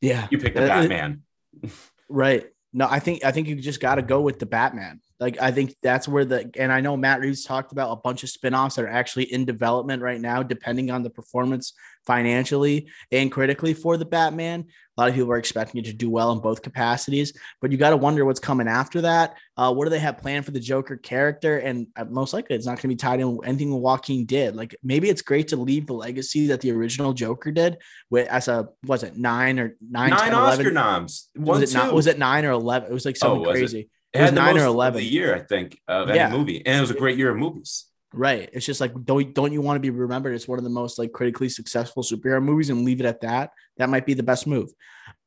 Yeah. 0.00 0.28
You 0.30 0.38
pick 0.38 0.54
the 0.54 0.60
Uh, 0.62 0.64
uh, 0.64 0.68
Batman. 0.68 1.22
Right. 2.08 2.44
No, 2.74 2.86
I 2.90 2.98
think 2.98 3.24
I 3.24 3.32
think 3.32 3.48
you 3.48 3.56
just 3.56 3.80
got 3.80 3.94
to 3.94 4.02
go 4.02 4.20
with 4.20 4.38
the 4.38 4.44
Batman. 4.44 5.00
Like 5.22 5.40
I 5.40 5.52
think 5.52 5.76
that's 5.82 6.08
where 6.08 6.24
the 6.24 6.50
and 6.58 6.72
I 6.72 6.80
know 6.80 6.96
Matt 6.96 7.20
Reeves 7.20 7.44
talked 7.44 7.70
about 7.70 7.92
a 7.92 7.96
bunch 7.96 8.24
of 8.24 8.28
spin-offs 8.28 8.74
that 8.74 8.84
are 8.84 8.88
actually 8.88 9.32
in 9.32 9.44
development 9.44 10.02
right 10.02 10.20
now, 10.20 10.42
depending 10.42 10.90
on 10.90 11.04
the 11.04 11.10
performance 11.10 11.74
financially 12.06 12.88
and 13.12 13.30
critically 13.30 13.72
for 13.72 13.96
the 13.96 14.04
Batman. 14.04 14.64
A 14.96 15.00
lot 15.00 15.08
of 15.08 15.14
people 15.14 15.30
are 15.32 15.38
expecting 15.38 15.80
it 15.80 15.86
to 15.86 15.92
do 15.92 16.10
well 16.10 16.32
in 16.32 16.40
both 16.40 16.60
capacities, 16.60 17.32
but 17.60 17.70
you 17.70 17.78
got 17.78 17.90
to 17.90 17.96
wonder 17.96 18.24
what's 18.24 18.40
coming 18.40 18.66
after 18.68 19.00
that. 19.02 19.38
Uh, 19.56 19.72
what 19.72 19.84
do 19.84 19.90
they 19.90 20.00
have 20.00 20.18
planned 20.18 20.44
for 20.44 20.50
the 20.50 20.60
Joker 20.60 20.96
character? 20.96 21.58
And 21.58 21.86
uh, 21.96 22.04
most 22.04 22.34
likely, 22.34 22.56
it's 22.56 22.66
not 22.66 22.72
going 22.72 22.82
to 22.82 22.88
be 22.88 22.96
tied 22.96 23.20
in 23.20 23.36
with 23.36 23.46
anything 23.48 23.70
Joaquin 23.80 24.26
did. 24.26 24.56
Like 24.56 24.74
maybe 24.82 25.08
it's 25.08 25.22
great 25.22 25.48
to 25.48 25.56
leave 25.56 25.86
the 25.86 25.94
legacy 25.94 26.48
that 26.48 26.60
the 26.60 26.72
original 26.72 27.12
Joker 27.12 27.52
did 27.52 27.78
with 28.10 28.28
as 28.28 28.48
a 28.48 28.68
was 28.84 29.04
it 29.04 29.16
nine 29.16 29.60
or 29.60 29.76
nine, 29.80 30.10
Nine 30.10 30.18
10, 30.18 30.34
Oscar 30.34 30.60
11? 30.62 30.74
noms. 30.74 31.28
One, 31.36 31.60
was 31.60 31.72
it 31.72 31.76
not 31.78 31.94
was 31.94 32.06
it 32.08 32.18
nine 32.18 32.44
or 32.44 32.50
11 32.50 32.90
it 32.90 32.92
was 32.94 33.04
like 33.06 33.16
something 33.16 33.38
Oh, 33.46 33.48
was 33.48 33.58
crazy 33.58 33.80
It, 33.80 33.90
it 34.14 34.20
was 34.22 34.32
nine 34.32 34.50
or 34.50 34.60
most 34.60 34.62
of 34.62 34.74
11. 34.74 34.98
the 35.00 35.06
year, 35.06 35.34
I 35.34 35.40
think, 35.40 35.78
of 35.88 36.08
Yeah. 36.08 36.26
any 36.28 36.36
movie, 36.38 36.64
and 36.66 36.78
it 36.78 36.80
was 36.80 36.90
a 36.90 36.94
great 36.94 37.16
year 37.18 37.30
of 37.30 37.36
movies. 37.38 37.86
right 38.14 38.50
it's 38.52 38.66
just 38.66 38.78
like 38.78 38.92
don't 39.04 39.32
don't 39.32 39.52
you 39.52 39.62
want 39.62 39.76
to 39.76 39.80
be 39.80 39.88
remembered 39.88 40.34
It's 40.34 40.46
one 40.46 40.58
of 40.58 40.64
the 40.64 40.70
most 40.82 40.98
like 40.98 41.12
critically 41.12 41.48
successful 41.48 42.02
superhero 42.02 42.42
movies 42.42 42.68
and 42.68 42.84
leave 42.84 43.00
it 43.00 43.06
at 43.06 43.22
that 43.22 43.52
that 43.78 43.88
might 43.88 44.04
be 44.04 44.12
the 44.12 44.22
best 44.22 44.46
move 44.46 44.68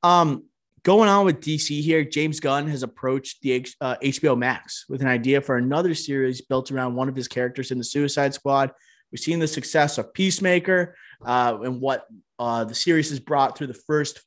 um 0.04 0.44
going 0.84 1.10
on 1.10 1.26
with 1.26 1.42
dc 1.42 1.68
here 1.82 2.04
james 2.04 2.40
gunn 2.40 2.68
has 2.68 2.84
approached 2.84 3.42
the 3.42 3.66
uh, 3.82 3.96
hbo 4.04 4.38
max 4.38 4.86
with 4.88 5.02
an 5.02 5.08
idea 5.08 5.42
for 5.42 5.58
another 5.58 5.96
series 5.96 6.42
built 6.42 6.70
around 6.72 6.94
one 6.94 7.10
of 7.10 7.16
his 7.16 7.28
characters 7.28 7.72
in 7.72 7.80
the 7.80 7.84
suicide 7.84 8.36
squad 8.36 8.70
we've 9.12 9.20
seen 9.20 9.40
the 9.40 9.48
success 9.48 9.98
of 9.98 10.14
peacemaker 10.14 10.96
uh, 11.26 11.58
and 11.64 11.82
what 11.82 12.06
uh, 12.38 12.66
the 12.66 12.76
series 12.76 13.10
has 13.10 13.20
brought 13.20 13.58
through 13.58 13.66
the 13.74 13.82
first 13.88 14.22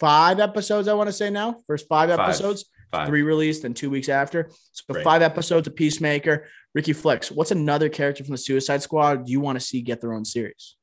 five 0.00 0.40
episodes 0.40 0.88
i 0.88 0.92
want 0.92 1.06
to 1.08 1.12
say 1.12 1.30
now 1.30 1.54
first 1.68 1.86
five 1.86 2.10
Five. 2.10 2.18
episodes 2.18 2.64
Five. 2.64 2.81
Three 3.06 3.22
released 3.22 3.64
and 3.64 3.74
two 3.74 3.90
weeks 3.90 4.08
after. 4.08 4.50
So 4.72 4.94
Right. 4.94 5.04
five 5.04 5.22
episodes 5.22 5.66
of 5.66 5.74
Peacemaker. 5.74 6.46
Ricky 6.74 6.92
Flex, 6.92 7.30
what's 7.30 7.50
another 7.50 7.88
character 7.88 8.24
from 8.24 8.32
the 8.32 8.38
Suicide 8.38 8.82
Squad 8.82 9.28
you 9.28 9.40
want 9.40 9.56
to 9.58 9.64
see 9.64 9.82
get 9.82 10.00
their 10.00 10.12
own 10.14 10.24
series? 10.24 10.76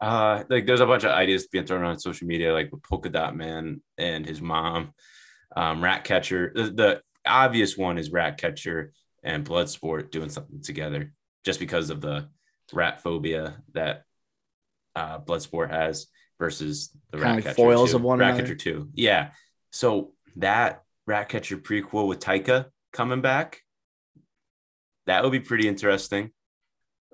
Uh, 0.00 0.44
like 0.48 0.66
there's 0.66 0.80
a 0.80 0.86
bunch 0.86 1.04
of 1.04 1.10
ideas 1.10 1.46
being 1.48 1.64
thrown 1.66 1.84
on 1.84 1.98
social 1.98 2.26
media, 2.26 2.52
like 2.52 2.70
with 2.70 2.82
Polka 2.82 3.08
Dot 3.08 3.34
Man 3.36 3.80
and 3.98 4.26
his 4.26 4.40
mom, 4.40 4.92
um, 5.56 5.82
Ratcatcher. 5.82 6.52
The, 6.54 6.62
the 6.70 7.02
obvious 7.26 7.76
one 7.76 7.96
is 7.98 8.10
Ratcatcher 8.12 8.92
and 9.22 9.44
Bloodsport 9.44 10.10
doing 10.10 10.28
something 10.28 10.60
together, 10.62 11.12
just 11.44 11.58
because 11.58 11.90
of 11.90 12.00
the 12.00 12.28
rat 12.72 13.02
phobia 13.02 13.62
that 13.72 14.02
uh, 14.94 15.18
Bloodsport 15.20 15.70
has 15.70 16.06
versus 16.38 16.90
the 17.10 17.18
Kind 17.18 17.38
of 17.38 17.44
Ratcatcher 17.46 17.54
foils 17.54 17.90
two. 17.90 17.96
of 17.96 18.02
one 18.02 18.18
Ratcatcher 18.18 18.44
another. 18.44 18.54
two. 18.56 18.90
Yeah. 18.94 19.30
So 19.72 20.12
that 20.36 20.82
Ratcatcher 21.06 21.58
prequel 21.58 22.08
with 22.08 22.20
Taika 22.20 22.66
coming 22.92 23.20
back, 23.20 23.60
that 25.06 25.22
would 25.22 25.32
be 25.32 25.40
pretty 25.40 25.68
interesting. 25.68 26.30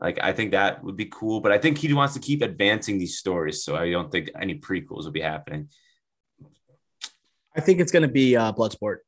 Like 0.01 0.19
I 0.23 0.33
think 0.33 0.53
that 0.53 0.83
would 0.83 0.97
be 0.97 1.07
cool, 1.07 1.41
but 1.41 1.53
I 1.53 1.59
think 1.59 1.79
he 1.79 1.93
wants 1.93 2.15
to 2.15 2.21
keep 2.21 2.41
advancing 2.43 2.99
these 2.99 3.19
stories, 3.19 3.63
so 3.65 3.77
I 3.77 3.91
don't 3.91 4.11
think 4.11 4.31
any 4.41 4.59
prequels 4.59 5.05
will 5.05 5.11
be 5.11 5.21
happening. 5.21 5.69
I 7.55 7.61
think 7.61 7.81
it's 7.81 7.93
going 7.93 8.03
to 8.05 8.09
be 8.09 8.37
uh, 8.37 8.53
Bloodsport. 8.53 8.99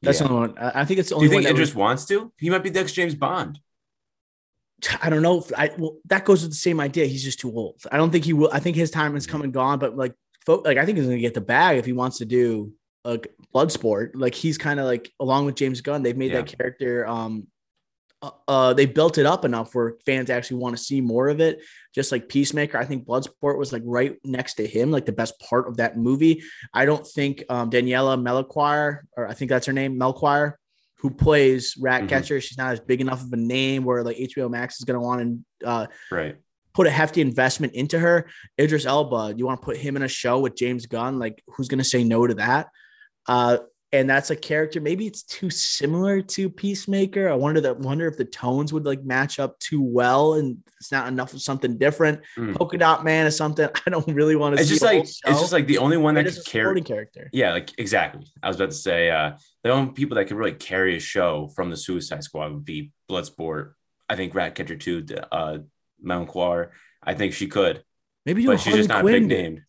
That's 0.00 0.20
Yeah. 0.20 0.28
the 0.28 0.32
only 0.32 0.48
one. 0.54 0.58
I 0.58 0.84
think 0.84 1.00
it's 1.00 1.08
the 1.10 1.16
only. 1.16 1.28
Do 1.28 1.34
you 1.34 1.42
think 1.42 1.50
Idris 1.52 1.74
wants 1.74 2.06
to? 2.06 2.32
He 2.38 2.48
might 2.48 2.62
be 2.62 2.70
the 2.70 2.80
next 2.80 2.92
James 2.92 3.14
Bond. 3.14 3.58
I 5.02 5.10
don't 5.10 5.22
know. 5.22 5.40
If 5.40 5.52
I 5.56 5.72
well, 5.76 5.96
that 6.06 6.24
goes 6.24 6.42
with 6.42 6.52
the 6.52 6.56
same 6.56 6.78
idea. 6.78 7.04
He's 7.06 7.24
just 7.24 7.40
too 7.40 7.50
old. 7.50 7.82
I 7.90 7.96
don't 7.96 8.10
think 8.10 8.24
he 8.24 8.32
will. 8.32 8.48
I 8.52 8.60
think 8.60 8.76
his 8.76 8.92
time 8.92 9.14
has 9.14 9.26
come 9.26 9.42
and 9.42 9.52
gone. 9.52 9.80
But 9.80 9.96
like, 9.96 10.14
like 10.46 10.78
I 10.78 10.86
think 10.86 10.96
he's 10.98 11.06
going 11.06 11.18
to 11.18 11.20
get 11.20 11.34
the 11.34 11.40
bag 11.40 11.78
if 11.78 11.84
he 11.84 11.92
wants 11.92 12.18
to 12.18 12.24
do 12.24 12.72
like 13.12 13.28
Bloodsport. 13.54 14.10
Like 14.14 14.34
he's 14.34 14.58
kind 14.58 14.78
of 14.80 14.86
like 14.86 15.10
along 15.20 15.46
with 15.46 15.54
James 15.56 15.80
Gunn, 15.80 16.02
they've 16.02 16.16
made 16.16 16.32
that 16.34 16.46
character. 16.46 17.06
Um, 17.06 17.46
uh, 18.20 18.30
uh, 18.48 18.74
they 18.74 18.84
built 18.86 19.16
it 19.16 19.26
up 19.26 19.44
enough 19.44 19.74
where 19.74 19.94
fans 20.04 20.28
actually 20.28 20.56
want 20.56 20.76
to 20.76 20.82
see 20.82 21.00
more 21.00 21.28
of 21.28 21.40
it. 21.40 21.60
Just 21.94 22.10
like 22.10 22.28
Peacemaker, 22.28 22.76
I 22.76 22.84
think 22.84 23.06
Bloodsport 23.06 23.58
was 23.58 23.72
like 23.72 23.82
right 23.84 24.16
next 24.24 24.54
to 24.54 24.66
him, 24.66 24.90
like 24.90 25.06
the 25.06 25.12
best 25.12 25.38
part 25.40 25.68
of 25.68 25.76
that 25.76 25.96
movie. 25.96 26.42
I 26.74 26.84
don't 26.84 27.06
think 27.06 27.44
um, 27.48 27.70
Daniela 27.70 28.20
Melchior, 28.20 29.06
or 29.16 29.28
I 29.28 29.34
think 29.34 29.50
that's 29.50 29.66
her 29.66 29.72
name, 29.72 29.96
Melchior, 29.98 30.58
who 30.96 31.10
plays 31.10 31.76
Ratcatcher, 31.78 32.40
she's 32.40 32.58
not 32.58 32.72
as 32.72 32.80
big 32.80 33.00
enough 33.00 33.22
of 33.22 33.32
a 33.32 33.36
name 33.36 33.84
where 33.84 34.02
like 34.02 34.16
HBO 34.16 34.50
Max 34.50 34.78
is 34.78 34.84
going 34.84 34.98
to 34.98 35.06
want 35.06 35.40
to 35.60 35.66
uh, 35.66 35.86
Right. 36.10 36.36
put 36.74 36.88
a 36.88 36.90
hefty 36.90 37.20
investment 37.20 37.74
into 37.74 38.00
her. 38.00 38.26
Idris 38.60 38.84
Elba, 38.84 39.34
you 39.36 39.46
want 39.46 39.60
to 39.62 39.64
put 39.64 39.76
him 39.76 39.94
in 39.94 40.02
a 40.02 40.08
show 40.08 40.40
with 40.40 40.56
James 40.56 40.86
Gunn? 40.86 41.20
Like, 41.20 41.40
who's 41.46 41.68
going 41.68 41.78
to 41.78 41.84
say 41.84 42.02
no 42.02 42.26
to 42.26 42.34
that? 42.34 42.66
Uh, 43.28 43.58
and 43.90 44.08
that's 44.10 44.28
a 44.30 44.36
character. 44.36 44.82
Maybe 44.82 45.06
it's 45.06 45.22
too 45.22 45.48
similar 45.48 46.20
to 46.20 46.50
Peacemaker. 46.50 47.30
I 47.30 47.34
wonder 47.34 47.62
that 47.62 47.78
wonder 47.78 48.06
if 48.06 48.18
the 48.18 48.26
tones 48.26 48.70
would 48.70 48.84
like 48.84 49.02
match 49.02 49.38
up 49.38 49.58
too 49.60 49.80
well, 49.80 50.34
and 50.34 50.58
it's 50.78 50.92
not 50.92 51.08
enough 51.08 51.32
of 51.32 51.40
something 51.40 51.78
different. 51.78 52.20
Mm. 52.36 52.54
Polka 52.54 52.76
Dot 52.76 53.02
Man 53.02 53.26
is 53.26 53.34
something 53.34 53.66
I 53.86 53.90
don't 53.90 54.06
really 54.08 54.36
want 54.36 54.56
to 54.56 54.60
It's 54.60 54.68
see. 54.68 54.74
just 54.74 54.84
like 54.84 55.00
it's 55.04 55.22
just 55.40 55.52
like 55.52 55.66
the 55.66 55.78
only 55.78 55.96
one 55.96 56.16
that 56.16 56.26
could 56.26 56.36
a 56.36 56.42
carry. 56.42 56.82
character. 56.82 57.30
Yeah, 57.32 57.52
like 57.52 57.70
exactly. 57.78 58.26
I 58.42 58.48
was 58.48 58.56
about 58.56 58.70
to 58.72 58.76
say 58.76 59.10
uh 59.10 59.38
the 59.64 59.70
only 59.70 59.92
people 59.92 60.16
that 60.16 60.26
could 60.26 60.36
really 60.36 60.52
carry 60.52 60.96
a 60.96 61.00
show 61.00 61.48
from 61.56 61.70
the 61.70 61.76
Suicide 61.78 62.22
Squad 62.24 62.52
would 62.52 62.64
be 62.66 62.92
Bloodsport. 63.10 63.72
I 64.06 64.16
think 64.16 64.34
Ratcatcher 64.34 64.76
2, 64.76 65.06
uh 65.32 65.58
Melchior. 66.02 66.72
I 67.02 67.14
think 67.14 67.32
she 67.32 67.46
could, 67.46 67.82
Maybe 68.26 68.44
but 68.44 68.58
she's 68.60 68.64
Harley 68.66 68.78
just 68.80 68.88
not 68.90 69.00
Quinn. 69.00 69.14
big 69.14 69.26
name. 69.28 69.64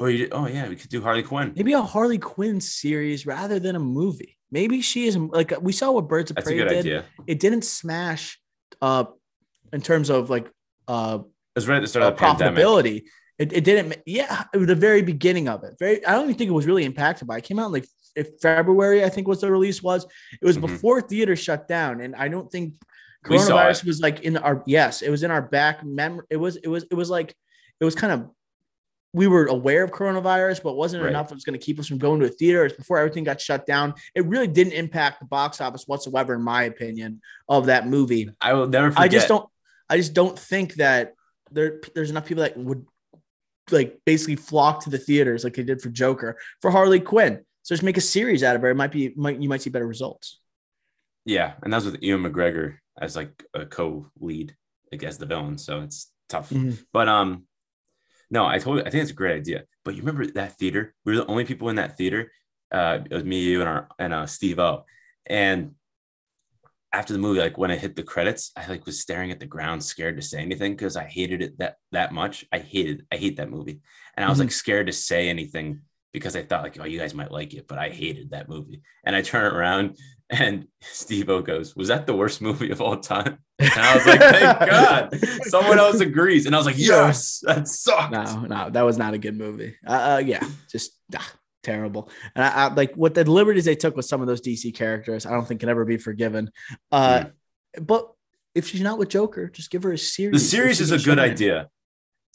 Or 0.00 0.08
you, 0.10 0.28
oh 0.32 0.46
yeah, 0.48 0.68
we 0.68 0.76
could 0.76 0.88
do 0.90 1.02
Harley 1.02 1.22
Quinn. 1.22 1.52
Maybe 1.54 1.74
a 1.74 1.82
Harley 1.82 2.18
Quinn 2.18 2.60
series 2.60 3.26
rather 3.26 3.58
than 3.60 3.76
a 3.76 3.80
movie. 3.80 4.36
Maybe 4.50 4.80
she 4.80 5.06
is 5.06 5.16
like 5.16 5.52
we 5.60 5.72
saw 5.72 5.92
what 5.92 6.08
Birds 6.08 6.30
of 6.30 6.36
That's 6.36 6.48
a 6.48 6.50
Prey 6.50 6.58
good 6.58 6.68
did. 6.70 6.78
idea. 6.78 7.04
It 7.26 7.38
didn't 7.38 7.62
smash 7.64 8.40
uh 8.80 9.04
in 9.72 9.80
terms 9.82 10.08
of 10.10 10.30
like 10.30 10.50
uh 10.88 11.18
It 11.20 11.26
was 11.54 11.68
right 11.68 11.76
at 11.76 11.82
the 11.82 11.86
start 11.88 12.02
uh, 12.04 12.08
of 12.08 12.14
the 12.16 12.18
pandemic. 12.20 12.58
profitability. 12.64 13.02
It, 13.38 13.52
it 13.52 13.64
didn't. 13.64 13.96
Yeah, 14.06 14.44
it 14.52 14.58
was 14.58 14.66
the 14.66 14.74
very 14.74 15.02
beginning 15.02 15.48
of 15.48 15.64
it. 15.64 15.74
Very. 15.78 16.04
I 16.04 16.12
don't 16.12 16.24
even 16.24 16.34
think 16.34 16.48
it 16.50 16.54
was 16.54 16.66
really 16.66 16.84
impacted 16.84 17.28
by. 17.28 17.38
It 17.38 17.44
came 17.44 17.58
out 17.58 17.66
in 17.66 17.72
like 17.72 17.86
if 18.16 18.28
February. 18.42 19.04
I 19.04 19.08
think 19.08 19.28
was 19.28 19.40
the 19.40 19.50
release 19.52 19.82
was. 19.82 20.04
It 20.42 20.44
was 20.46 20.58
Mhm. 20.58 20.62
before 20.62 21.00
theaters 21.02 21.38
shut 21.38 21.68
down, 21.68 22.00
and 22.00 22.14
I 22.16 22.28
don't 22.28 22.50
think 22.50 22.74
coronavirus 23.24 23.84
was 23.86 24.00
like 24.00 24.20
in 24.20 24.36
our. 24.36 24.62
Yes, 24.66 25.02
it 25.02 25.10
was 25.10 25.22
in 25.22 25.30
our 25.30 25.42
back 25.42 25.84
memory. 25.84 26.26
It 26.30 26.36
was. 26.36 26.56
It 26.56 26.68
was. 26.68 26.84
It 26.90 26.94
was 26.94 27.08
like. 27.10 27.34
It 27.80 27.84
was 27.84 27.94
kind 27.94 28.12
of. 28.12 28.28
We 29.12 29.26
were 29.26 29.46
aware 29.46 29.82
of 29.82 29.90
coronavirus, 29.90 30.62
but 30.62 30.74
wasn't 30.76 31.02
Right. 31.02 31.10
enough. 31.10 31.32
It 31.32 31.34
was 31.34 31.44
going 31.44 31.58
to 31.58 31.64
keep 31.64 31.78
us 31.80 31.88
from 31.88 31.98
going 31.98 32.20
to 32.20 32.26
a 32.26 32.30
theater. 32.30 32.60
It 32.60 32.64
was 32.64 32.72
before 32.74 32.98
everything 32.98 33.24
got 33.24 33.40
shut 33.40 33.66
down. 33.66 33.94
It 34.14 34.24
really 34.26 34.46
didn't 34.46 34.74
impact 34.74 35.18
the 35.20 35.26
box 35.26 35.60
office 35.60 35.84
whatsoever, 35.88 36.34
in 36.34 36.42
my 36.42 36.62
opinion, 36.64 37.20
of 37.48 37.66
that 37.66 37.88
movie. 37.88 38.30
I 38.40 38.52
will 38.52 38.68
never 38.68 38.90
forget. 38.90 39.02
I 39.04 39.08
just 39.08 39.28
don't. 39.28 39.48
I 39.88 39.96
just 39.96 40.14
don't 40.14 40.38
think 40.38 40.74
that 40.74 41.14
there 41.50 41.80
there's 41.94 42.10
enough 42.10 42.26
people 42.26 42.44
that 42.44 42.56
would 42.56 42.86
like 43.72 44.00
basically 44.04 44.36
flock 44.36 44.84
to 44.84 44.90
the 44.90 44.98
theaters 44.98 45.42
like 45.42 45.54
they 45.54 45.62
did 45.64 45.80
for 45.82 45.90
Joker 45.90 46.38
for 46.62 46.70
Harley 46.70 47.00
Quinn. 47.00 47.44
So 47.62 47.74
just 47.74 47.82
make 47.82 47.96
a 47.96 48.00
series 48.00 48.42
out 48.44 48.54
of 48.56 48.64
it. 48.64 48.68
It 48.68 48.76
might 48.76 48.92
be 48.92 49.12
might 49.16 49.40
you 49.40 49.48
might 49.48 49.62
see 49.62 49.70
better 49.70 49.86
results. 49.86 50.38
Yeah, 51.24 51.54
and 51.62 51.72
that 51.72 51.78
was 51.78 51.86
with 51.86 52.02
Ewan 52.02 52.22
McGregor 52.32 52.76
as 53.00 53.16
like 53.16 53.44
a 53.54 53.66
co-lead, 53.66 54.54
like 54.92 55.02
as 55.02 55.18
the 55.18 55.26
villain. 55.26 55.58
So 55.58 55.80
it's 55.80 56.10
tough. 56.28 56.50
Mhm. 56.50 56.84
But 56.92 57.08
um, 57.08 57.46
no, 58.30 58.46
I 58.46 58.58
told 58.58 58.78
you, 58.78 58.84
I 58.84 58.90
think 58.90 59.02
it's 59.02 59.10
a 59.10 59.14
great 59.14 59.36
idea. 59.36 59.64
But 59.84 59.94
you 59.94 60.02
remember 60.02 60.26
that 60.26 60.56
theater? 60.58 60.94
We 61.04 61.12
were 61.12 61.24
the 61.24 61.30
only 61.30 61.44
people 61.44 61.68
in 61.68 61.76
that 61.76 61.96
theater. 61.96 62.30
Uh, 62.72 63.00
it 63.10 63.14
was 63.14 63.24
me, 63.24 63.40
you, 63.40 63.60
and 63.60 63.68
our 63.68 63.88
and 63.98 64.12
uh, 64.14 64.26
Steve 64.26 64.58
O. 64.58 64.84
And 65.26 65.72
after 66.92 67.12
the 67.12 67.18
movie, 67.18 67.40
like 67.40 67.56
when 67.58 67.70
it 67.70 67.80
hit 67.80 67.94
the 67.96 68.02
credits, 68.02 68.50
I 68.56 68.66
like 68.66 68.86
was 68.86 69.00
staring 69.00 69.30
at 69.30 69.40
the 69.40 69.46
ground, 69.46 69.82
scared 69.84 70.16
to 70.16 70.22
say 70.22 70.40
anything 70.40 70.72
because 70.72 70.96
I 70.96 71.04
hated 71.04 71.42
it 71.42 71.58
that 71.58 71.76
that 71.92 72.12
much. 72.12 72.44
I 72.52 72.58
hated, 72.58 73.06
I 73.12 73.16
hate 73.16 73.36
that 73.36 73.50
movie, 73.50 73.80
and 74.16 74.24
I 74.24 74.28
was 74.28 74.38
Mhm. 74.38 74.42
like 74.42 74.52
scared 74.52 74.86
to 74.88 74.92
say 74.92 75.28
anything 75.28 75.82
because 76.12 76.34
I 76.34 76.42
thought 76.42 76.64
like, 76.64 76.78
oh, 76.80 76.84
you 76.84 76.98
guys 76.98 77.14
might 77.14 77.30
like 77.30 77.54
it, 77.54 77.68
but 77.68 77.78
I 77.78 77.90
hated 77.90 78.30
that 78.30 78.48
movie. 78.48 78.82
And 79.04 79.14
I 79.14 79.22
turn 79.22 79.44
around 79.52 79.96
and 80.30 80.68
Steve 80.80 81.28
O 81.28 81.42
goes, 81.42 81.74
Was 81.74 81.88
that 81.88 82.06
the 82.06 82.14
worst 82.14 82.40
movie 82.40 82.70
of 82.70 82.80
all 82.80 82.96
time? 82.96 83.38
And 83.58 83.72
I 83.72 83.94
was 83.94 84.06
like, 84.06 84.20
Thank 84.20 84.70
God. 84.70 85.20
Someone 85.42 85.78
else 85.78 86.00
agrees. 86.00 86.46
And 86.46 86.54
I 86.54 86.58
was 86.58 86.66
like, 86.66 86.78
Yes, 86.78 87.40
that 87.44 87.66
sucked. 87.66 88.12
No, 88.12 88.42
no, 88.42 88.70
that 88.70 88.82
was 88.82 88.96
not 88.96 89.14
a 89.14 89.18
good 89.18 89.36
movie. 89.36 89.76
Uh, 89.86 90.14
uh 90.14 90.22
yeah, 90.24 90.44
just 90.70 90.92
ah, 91.16 91.32
terrible. 91.62 92.08
And 92.34 92.44
I, 92.44 92.48
I 92.48 92.74
like 92.74 92.94
what 92.94 93.14
the 93.14 93.28
liberties 93.28 93.64
they 93.64 93.76
took 93.76 93.96
with 93.96 94.06
some 94.06 94.20
of 94.20 94.28
those 94.28 94.40
DC 94.40 94.74
characters. 94.74 95.26
I 95.26 95.30
don't 95.30 95.46
think 95.46 95.60
can 95.60 95.68
ever 95.68 95.84
be 95.84 95.96
forgiven. 95.96 96.50
Uh, 96.92 97.24
but 97.80 98.12
if 98.54 98.68
she's 98.68 98.80
not 98.80 98.98
with 98.98 99.08
Joker, 99.08 99.48
just 99.48 99.70
give 99.70 99.82
her 99.82 99.92
a 99.92 99.98
series. 99.98 100.40
The 100.40 100.48
series 100.48 100.80
is 100.80 100.92
a 100.92 100.98
good 100.98 101.18
idea. 101.18 101.68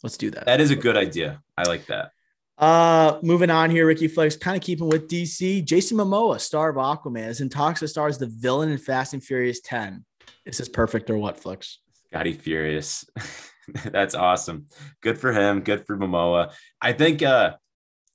Let's 0.02 0.16
do 0.16 0.30
that. 0.30 0.46
That 0.46 0.60
is 0.60 0.70
a 0.70 0.76
good 0.76 0.96
idea. 0.96 1.42
I 1.56 1.64
like 1.64 1.86
that. 1.86 2.10
Uh, 2.58 3.18
moving 3.22 3.50
on 3.50 3.70
here, 3.70 3.86
Ricky 3.86 4.08
Flex, 4.08 4.36
kind 4.36 4.56
of 4.56 4.62
keeping 4.62 4.88
with 4.88 5.08
DC. 5.08 5.64
Jason 5.64 5.98
Momoa, 5.98 6.40
star 6.40 6.70
of 6.70 6.76
Aquaman, 6.76 7.28
is 7.28 7.40
in 7.40 7.48
talks 7.48 7.80
to 7.80 7.88
star 7.88 8.08
as 8.08 8.18
the 8.18 8.26
villain 8.26 8.70
in 8.70 8.78
Fast 8.78 9.12
and 9.12 9.22
Furious 9.22 9.60
10. 9.60 10.04
Is 10.46 10.58
this 10.58 10.68
perfect 10.68 11.10
or 11.10 11.18
what, 11.18 11.38
Flex? 11.38 11.80
Scotty 12.08 12.32
Furious. 12.32 13.04
That's 13.84 14.14
awesome. 14.14 14.66
Good 15.02 15.18
for 15.18 15.32
him. 15.32 15.60
Good 15.60 15.86
for 15.86 15.96
Momoa. 15.96 16.52
I 16.80 16.92
think 16.92 17.22
uh 17.22 17.56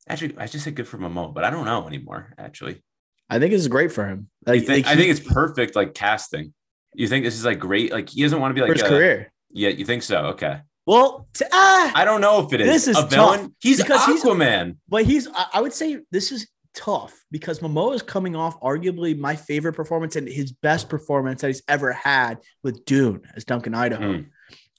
actually 0.08 0.36
I 0.38 0.48
just 0.48 0.64
said 0.64 0.76
good 0.76 0.88
for 0.88 0.98
Momoa, 0.98 1.34
but 1.34 1.44
I 1.44 1.50
don't 1.50 1.66
know 1.66 1.88
anymore, 1.88 2.34
actually. 2.38 2.82
I 3.30 3.38
think 3.40 3.52
this 3.52 3.62
is 3.62 3.68
great 3.68 3.92
for 3.92 4.08
him. 4.08 4.30
Like, 4.46 4.66
think, 4.66 4.86
like 4.86 4.88
I 4.88 4.98
think 4.98 5.10
it's 5.10 5.20
perfect 5.20 5.76
like 5.76 5.94
casting. 5.94 6.54
You 6.94 7.08
think 7.08 7.26
this 7.26 7.36
is 7.36 7.46
like 7.46 7.60
great? 7.60 7.92
Like 7.92 8.10
he 8.10 8.24
doesn't 8.24 8.40
want 8.40 8.52
to 8.52 8.56
be 8.56 8.62
like 8.62 8.74
his 8.74 8.82
a- 8.82 8.90
career. 8.90 9.32
Yeah, 9.52 9.70
you 9.70 9.86
think 9.86 10.04
so? 10.04 10.28
Okay. 10.28 10.62
Well, 10.86 11.28
t- 11.34 11.46
ah, 11.52 11.92
I 11.96 12.06
don't 12.06 12.22
know 12.22 12.40
if 12.46 12.54
it 12.54 12.62
is. 12.62 12.68
This 12.68 12.88
is 12.88 12.98
a 12.98 13.06
villain. 13.06 13.40
tough, 13.42 13.52
He's 13.60 13.82
because 13.82 14.06
he's- 14.06 14.24
Aquaman. 14.24 14.78
but 14.90 15.06
he's, 15.06 15.28
I, 15.54 15.62
would 15.62 15.74
say 15.74 16.00
this 16.12 16.32
is 16.32 16.48
tough 16.74 17.14
because 17.32 17.60
Momoa 17.60 17.96
is 17.96 18.02
coming 18.02 18.36
off 18.36 18.60
arguably 18.62 19.18
my 19.18 19.36
favorite 19.36 19.74
performance 19.74 20.16
and 20.16 20.28
his 20.28 20.52
best 20.52 20.90
performance 20.90 21.42
that 21.42 21.48
he's 21.48 21.62
ever 21.68 21.94
had 21.94 22.40
with 22.64 22.84
Dune 22.86 23.22
as 23.36 23.44
Duncan 23.46 23.74
Idaho. 23.76 24.18
Hmm. 24.18 24.22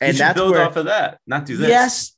And 0.00 0.16
that's 0.16 0.34
build 0.34 0.52
where, 0.52 0.66
off 0.66 0.76
of 0.76 0.86
that, 0.86 1.20
not 1.26 1.46
do 1.46 1.56
this. 1.56 1.68
yes, 1.68 2.16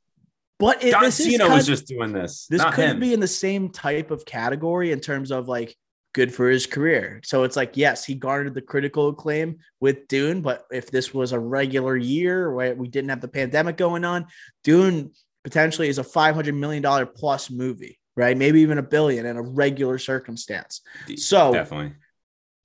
but 0.57 0.83
it, 0.83 0.95
is 1.03 1.13
Cena 1.15 1.47
was 1.49 1.63
of- 1.63 1.67
just 1.75 1.87
doing 1.87 2.11
this. 2.13 2.47
this 2.49 2.63
could 2.73 2.89
him. 2.91 2.99
be 2.99 3.13
in 3.13 3.19
the 3.19 3.27
same 3.27 3.69
type 3.69 4.09
of 4.09 4.25
category 4.25 4.91
in 4.91 4.99
terms 4.99 5.29
of 5.31 5.47
like 5.47 5.75
good 6.15 6.33
for 6.33 6.49
his 6.49 6.65
career. 6.65 7.19
So 7.25 7.43
it's 7.43 7.57
like, 7.57 7.75
yes, 7.75 8.05
he 8.05 8.15
garnered 8.15 8.53
the 8.53 8.61
critical 8.61 9.09
acclaim 9.09 9.57
with 9.81 10.07
Dune, 10.07 10.41
but 10.41 10.63
if 10.71 10.89
this 10.89 11.13
was 11.13 11.33
a 11.33 11.39
regular 11.39 11.97
year 11.97 12.53
where 12.53 12.73
we 12.73 12.87
didn't 12.87 13.09
have 13.09 13.19
the 13.19 13.27
pandemic 13.27 13.75
going 13.75 14.05
on, 14.05 14.27
Dune 14.63 15.11
potentially 15.43 15.89
is 15.89 15.99
a 15.99 16.03
$500 16.03 16.55
million 16.55 17.07
plus 17.13 17.51
movie, 17.51 17.99
right? 18.15 18.37
Maybe 18.37 18.61
even 18.61 18.77
a 18.77 18.83
billion 18.83 19.25
in 19.25 19.35
a 19.35 19.41
regular 19.41 19.97
circumstance. 19.97 20.79
So 21.17 21.51
Definitely 21.51 21.95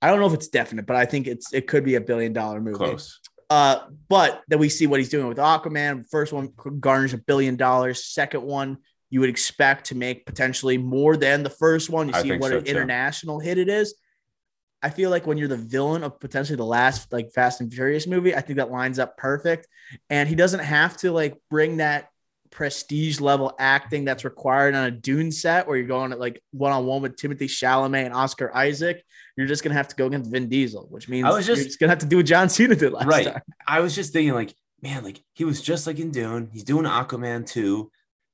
I 0.01 0.09
don't 0.09 0.19
know 0.19 0.27
if 0.27 0.33
it's 0.33 0.47
definite, 0.47 0.87
but 0.87 0.95
I 0.95 1.05
think 1.05 1.27
it's 1.27 1.53
it 1.53 1.67
could 1.67 1.83
be 1.83 1.95
a 1.95 2.01
billion 2.01 2.33
dollar 2.33 2.59
movie. 2.59 2.77
close. 2.77 3.19
Uh, 3.49 3.81
but 4.07 4.41
then 4.47 4.59
we 4.59 4.69
see 4.69 4.87
what 4.87 4.99
he's 4.99 5.09
doing 5.09 5.27
with 5.27 5.37
Aquaman. 5.37 6.05
First 6.09 6.33
one 6.33 6.53
garners 6.79 7.13
a 7.13 7.17
billion 7.17 7.57
dollars. 7.57 8.05
Second 8.05 8.43
one, 8.43 8.77
you 9.11 9.19
would 9.19 9.29
expect 9.29 9.87
to 9.87 9.95
make 9.95 10.25
potentially 10.25 10.79
more 10.79 11.15
than 11.15 11.43
the 11.43 11.49
first 11.49 11.89
one. 11.89 12.07
You 12.07 12.15
I 12.15 12.21
see 12.23 12.31
what 12.31 12.49
so, 12.49 12.57
an 12.57 12.63
too. 12.63 12.71
international 12.71 13.39
hit 13.39 13.59
it 13.59 13.69
is. 13.69 13.93
I 14.81 14.89
feel 14.89 15.11
like 15.11 15.27
when 15.27 15.37
you're 15.37 15.47
the 15.47 15.57
villain 15.57 16.03
of 16.03 16.19
potentially 16.19 16.55
the 16.55 16.65
last 16.65 17.13
like 17.13 17.31
Fast 17.31 17.61
and 17.61 17.71
Furious 17.71 18.07
movie, 18.07 18.33
I 18.33 18.41
think 18.41 18.57
that 18.57 18.71
lines 18.71 18.97
up 18.97 19.17
perfect. 19.17 19.67
And 20.09 20.27
he 20.27 20.33
doesn't 20.33 20.61
have 20.61 20.97
to 20.97 21.11
like 21.11 21.37
bring 21.49 21.77
that 21.77 22.07
prestige 22.49 23.19
level 23.19 23.53
acting 23.59 24.05
that's 24.05 24.25
required 24.25 24.73
on 24.75 24.85
a 24.85 24.91
Dune 24.91 25.31
set 25.31 25.67
where 25.67 25.77
you're 25.77 25.87
going 25.87 26.11
at 26.11 26.19
like 26.19 26.41
one 26.51 26.71
on 26.71 26.85
one 26.85 27.01
with 27.01 27.15
Timothée 27.15 27.43
Chalamet 27.43 28.05
and 28.05 28.13
Oscar 28.13 28.55
Isaac. 28.55 29.03
You're 29.37 29.47
just 29.47 29.63
gonna 29.63 29.75
have 29.75 29.89
to 29.89 29.95
go 29.95 30.07
against 30.07 30.31
Vin 30.31 30.49
Diesel, 30.49 30.87
which 30.89 31.07
means 31.09 31.25
I 31.25 31.31
was 31.31 31.45
just, 31.45 31.63
just 31.63 31.79
gonna 31.79 31.91
have 31.91 31.99
to 31.99 32.05
do 32.05 32.17
what 32.17 32.25
John 32.25 32.49
Cena 32.49 32.75
did 32.75 32.93
last 32.93 33.07
right. 33.07 33.25
time. 33.25 33.41
I 33.67 33.81
was 33.81 33.93
just 33.93 34.13
thinking, 34.13 34.33
like, 34.33 34.53
man, 34.81 35.03
like 35.03 35.21
he 35.33 35.45
was 35.45 35.61
just 35.61 35.85
like 35.85 35.99
in 35.99 36.11
Dune. 36.11 36.49
He's 36.51 36.63
doing 36.63 36.85
Aquaman 36.85 37.45
too. 37.45 37.91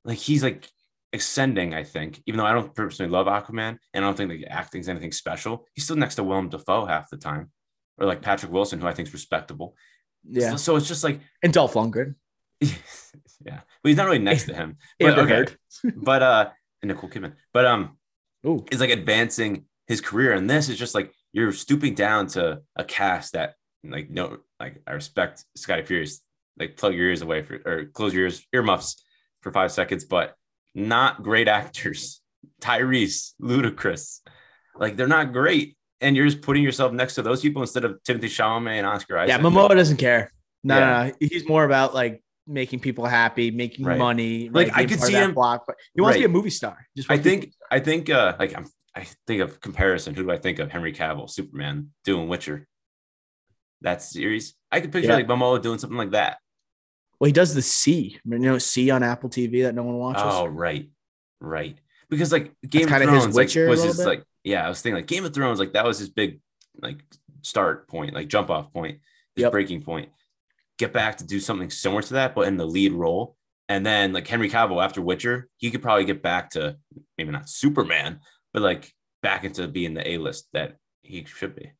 Like 0.08 0.16
he's 0.16 0.42
like 0.42 0.66
ascending, 1.12 1.74
I 1.74 1.84
think, 1.84 2.22
even 2.24 2.38
though 2.38 2.46
I 2.46 2.54
don't 2.54 2.74
personally 2.74 3.12
love 3.12 3.26
Aquaman 3.26 3.76
and 3.92 4.04
I 4.04 4.08
don't 4.08 4.16
think 4.16 4.30
the 4.30 4.46
acting's 4.46 4.88
anything 4.88 5.12
special. 5.12 5.66
He's 5.74 5.84
still 5.84 5.96
next 5.96 6.14
to 6.14 6.24
Willem 6.24 6.48
Dafoe 6.48 6.86
half 6.86 7.10
the 7.10 7.18
time, 7.18 7.50
or 7.98 8.06
like 8.06 8.22
Patrick 8.22 8.50
Wilson, 8.50 8.80
who 8.80 8.86
I 8.86 8.94
think 8.94 9.08
is 9.08 9.14
respectable. 9.14 9.76
Yeah. 10.24 10.52
So, 10.52 10.56
so, 10.56 10.76
it's 10.76 10.88
just 10.88 11.04
like 11.04 11.20
and 11.42 11.52
Dolph 11.52 11.74
Lundgren. 11.74 12.14
yeah, 12.60 13.60
but 13.82 13.88
he's 13.88 13.98
not 13.98 14.06
really 14.06 14.18
next 14.18 14.44
to 14.44 14.54
him. 14.54 14.78
But 14.98 15.18
okay, 15.18 15.44
but 15.94 16.22
uh, 16.22 16.50
and 16.80 16.88
Nicole 16.88 17.10
Kidman. 17.10 17.34
But 17.52 17.66
um, 17.66 17.98
Ooh. 18.46 18.64
is 18.72 18.80
like 18.80 18.90
advancing 18.90 19.66
his 19.88 20.00
career, 20.00 20.32
and 20.32 20.48
this 20.48 20.70
is 20.70 20.78
just 20.78 20.94
like 20.94 21.12
you're 21.32 21.52
stooping 21.52 21.94
down 21.94 22.28
to 22.28 22.62
a 22.76 22.84
cast 22.84 23.34
that 23.34 23.56
like 23.84 24.08
no, 24.08 24.38
like 24.58 24.80
I 24.86 24.92
respect 24.92 25.44
Scotty 25.54 25.82
Furious. 25.82 26.22
Like 26.58 26.76
plug 26.76 26.94
your 26.94 27.06
ears 27.06 27.22
away 27.22 27.42
for 27.42 27.60
or 27.64 27.84
close 27.84 28.12
your 28.12 28.24
ears 28.24 28.44
earmuffs 28.52 29.04
for 29.40 29.52
five 29.52 29.72
seconds, 29.72 30.04
but 30.04 30.34
not 30.74 31.22
great 31.22 31.48
actors. 31.48 32.20
Tyrese, 32.60 33.34
Ludacris, 33.40 34.20
like 34.76 34.96
they're 34.96 35.06
not 35.06 35.32
great. 35.32 35.76
And 36.00 36.16
you're 36.16 36.26
just 36.26 36.42
putting 36.42 36.62
yourself 36.62 36.92
next 36.92 37.16
to 37.16 37.22
those 37.22 37.40
people 37.40 37.62
instead 37.62 37.84
of 37.84 38.00
Timothée 38.04 38.24
Chalamet 38.24 38.78
and 38.78 38.86
Oscar 38.86 39.18
Isaac. 39.18 39.36
Yeah, 39.36 39.38
Momoa 39.42 39.74
doesn't 39.74 39.96
care. 39.96 40.32
No, 40.62 40.78
yeah. 40.78 41.02
no, 41.02 41.08
no, 41.08 41.12
he's 41.20 41.48
more 41.48 41.64
about 41.64 41.92
like 41.94 42.22
making 42.46 42.80
people 42.80 43.04
happy, 43.04 43.50
making 43.50 43.84
right. 43.84 43.98
money. 43.98 44.48
Like, 44.48 44.76
I 44.76 44.86
could 44.86 45.00
see 45.00 45.12
him. 45.12 45.34
Block, 45.34 45.64
but 45.66 45.76
he 45.94 46.00
wants 46.00 46.14
right. 46.14 46.22
to 46.22 46.28
be 46.28 46.32
a 46.32 46.34
movie 46.34 46.50
star. 46.50 46.86
Just 46.96 47.10
I 47.10 47.18
think. 47.18 47.52
I 47.70 47.80
think. 47.80 48.10
Uh, 48.10 48.34
like 48.38 48.56
I'm. 48.56 48.66
I 48.94 49.06
think 49.26 49.42
of 49.42 49.60
comparison. 49.60 50.14
Who 50.14 50.24
do 50.24 50.30
I 50.30 50.38
think 50.38 50.58
of? 50.58 50.70
Henry 50.72 50.92
Cavill, 50.92 51.30
Superman, 51.30 51.90
doing 52.04 52.28
Witcher. 52.28 52.66
That 53.82 54.02
series. 54.02 54.54
I 54.72 54.80
could 54.80 54.90
picture 54.90 55.10
yeah. 55.10 55.16
like 55.16 55.28
Momoa 55.28 55.62
doing 55.62 55.78
something 55.78 55.98
like 55.98 56.12
that. 56.12 56.38
Well, 57.18 57.26
he 57.26 57.32
does 57.32 57.54
the 57.54 57.62
See. 57.62 58.18
You 58.24 58.38
know, 58.38 58.58
See 58.58 58.90
on 58.90 59.02
Apple 59.02 59.28
TV 59.28 59.62
that 59.64 59.74
no 59.74 59.82
one 59.82 59.96
watches. 59.96 60.22
Oh, 60.24 60.46
right, 60.46 60.88
right. 61.40 61.76
Because 62.08 62.32
like 62.32 62.52
Game 62.68 62.88
That's 62.88 63.04
of 63.04 63.08
Thrones, 63.08 63.36
like 63.36 63.68
was 63.68 63.82
his 63.82 63.98
bit? 63.98 64.06
like 64.06 64.24
yeah, 64.44 64.64
I 64.64 64.68
was 64.68 64.80
thinking 64.80 64.96
like 64.96 65.06
Game 65.06 65.24
of 65.24 65.34
Thrones, 65.34 65.58
like 65.58 65.72
that 65.72 65.84
was 65.84 65.98
his 65.98 66.08
big 66.08 66.40
like 66.80 67.04
start 67.42 67.88
point, 67.88 68.14
like 68.14 68.28
jump 68.28 68.50
off 68.50 68.72
point, 68.72 69.00
his 69.34 69.42
yep. 69.42 69.52
breaking 69.52 69.82
point. 69.82 70.10
Get 70.78 70.92
back 70.92 71.18
to 71.18 71.26
do 71.26 71.40
something 71.40 71.70
similar 71.70 72.02
to 72.02 72.14
that, 72.14 72.34
but 72.34 72.46
in 72.46 72.56
the 72.56 72.66
lead 72.66 72.92
role. 72.92 73.36
And 73.68 73.84
then 73.84 74.12
like 74.12 74.26
Henry 74.26 74.48
Cavill 74.48 74.82
after 74.82 75.02
Witcher, 75.02 75.48
he 75.58 75.70
could 75.70 75.82
probably 75.82 76.06
get 76.06 76.22
back 76.22 76.50
to 76.50 76.76
maybe 77.18 77.30
not 77.30 77.50
Superman, 77.50 78.20
but 78.54 78.62
like 78.62 78.90
back 79.22 79.44
into 79.44 79.68
being 79.68 79.92
the 79.92 80.08
A 80.08 80.18
list 80.18 80.48
that 80.54 80.76
he 81.02 81.24
should 81.24 81.54
be. 81.54 81.72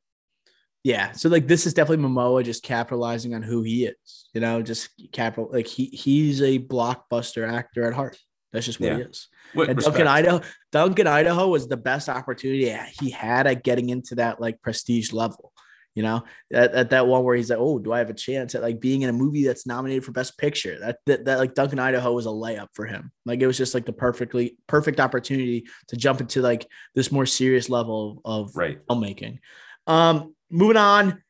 Yeah. 0.85 1.12
So 1.12 1.29
like 1.29 1.47
this 1.47 1.66
is 1.66 1.74
definitely 1.74 2.05
Momoa 2.05 2.45
just 2.45 2.62
capitalizing 2.62 3.35
on 3.35 3.43
who 3.43 3.62
he 3.62 3.87
is, 3.87 4.29
you 4.33 4.41
know, 4.41 4.62
just 4.62 4.91
capital 5.12 5.51
like 5.53 5.66
he 5.66 5.87
he's 5.87 6.41
a 6.41 6.59
blockbuster 6.59 7.51
actor 7.51 7.85
at 7.85 7.95
heart. 7.95 8.16
That's 8.53 8.66
just 8.66 8.81
what 8.81 8.91
yeah. 8.91 8.97
he 8.97 9.03
is. 9.03 9.29
With 9.55 9.68
and 9.68 9.76
respect. 9.76 9.97
Duncan 9.97 10.09
Idaho, 10.09 10.41
Duncan 10.72 11.07
Idaho 11.07 11.49
was 11.49 11.68
the 11.68 11.76
best 11.76 12.09
opportunity 12.09 12.74
he 13.01 13.11
had 13.11 13.47
at 13.47 13.64
getting 13.64 13.91
into 13.91 14.16
that 14.16 14.41
like 14.41 14.62
prestige 14.62 15.12
level. 15.12 15.53
You 15.95 16.05
know, 16.05 16.22
at, 16.53 16.72
at 16.74 16.91
that 16.91 17.09
one 17.09 17.24
where 17.24 17.35
he's 17.35 17.51
like, 17.51 17.59
"Oh, 17.59 17.81
do 17.81 17.93
I 17.93 17.99
have 17.99 18.11
a 18.11 18.14
chance 18.14 18.55
at 18.55 18.62
like 18.62 18.81
being 18.81 19.03
in 19.03 19.11
a 19.11 19.12
movie 19.12 19.45
that's 19.45 19.66
nominated 19.66 20.05
for 20.05 20.12
Best 20.12 20.39
Picture?" 20.39 20.79
That, 20.79 20.99
that 21.07 21.24
that 21.24 21.39
like 21.39 21.55
Duncan 21.55 21.81
Idaho 21.81 22.12
was 22.12 22.26
a 22.26 22.31
layup 22.31 22.68
for 22.74 22.87
him. 22.87 23.11
Like 23.26 23.41
it 23.41 23.49
was 23.49 23.59
just 23.59 23.74
like 23.74 23.85
the 23.85 23.93
perfectly 23.93 24.57
perfect 24.68 25.01
opportunity 25.01 25.66
to 25.89 25.97
jump 25.97 26.20
into 26.20 26.41
like 26.41 26.68
this 26.95 27.11
more 27.11 27.26
serious 27.26 27.68
level 27.68 28.22
of 28.24 28.55
right. 28.55 28.79
filmmaking. 28.87 29.41
Um, 29.89 30.35
moving 30.51 30.76
on. 30.76 31.22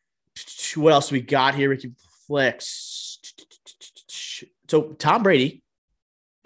What 0.76 0.92
else 0.92 1.10
we 1.10 1.20
got 1.20 1.54
here? 1.54 1.68
Ricky 1.68 1.92
Flicks. 2.26 3.18
So 4.68 4.92
Tom 4.98 5.22
Brady. 5.22 5.62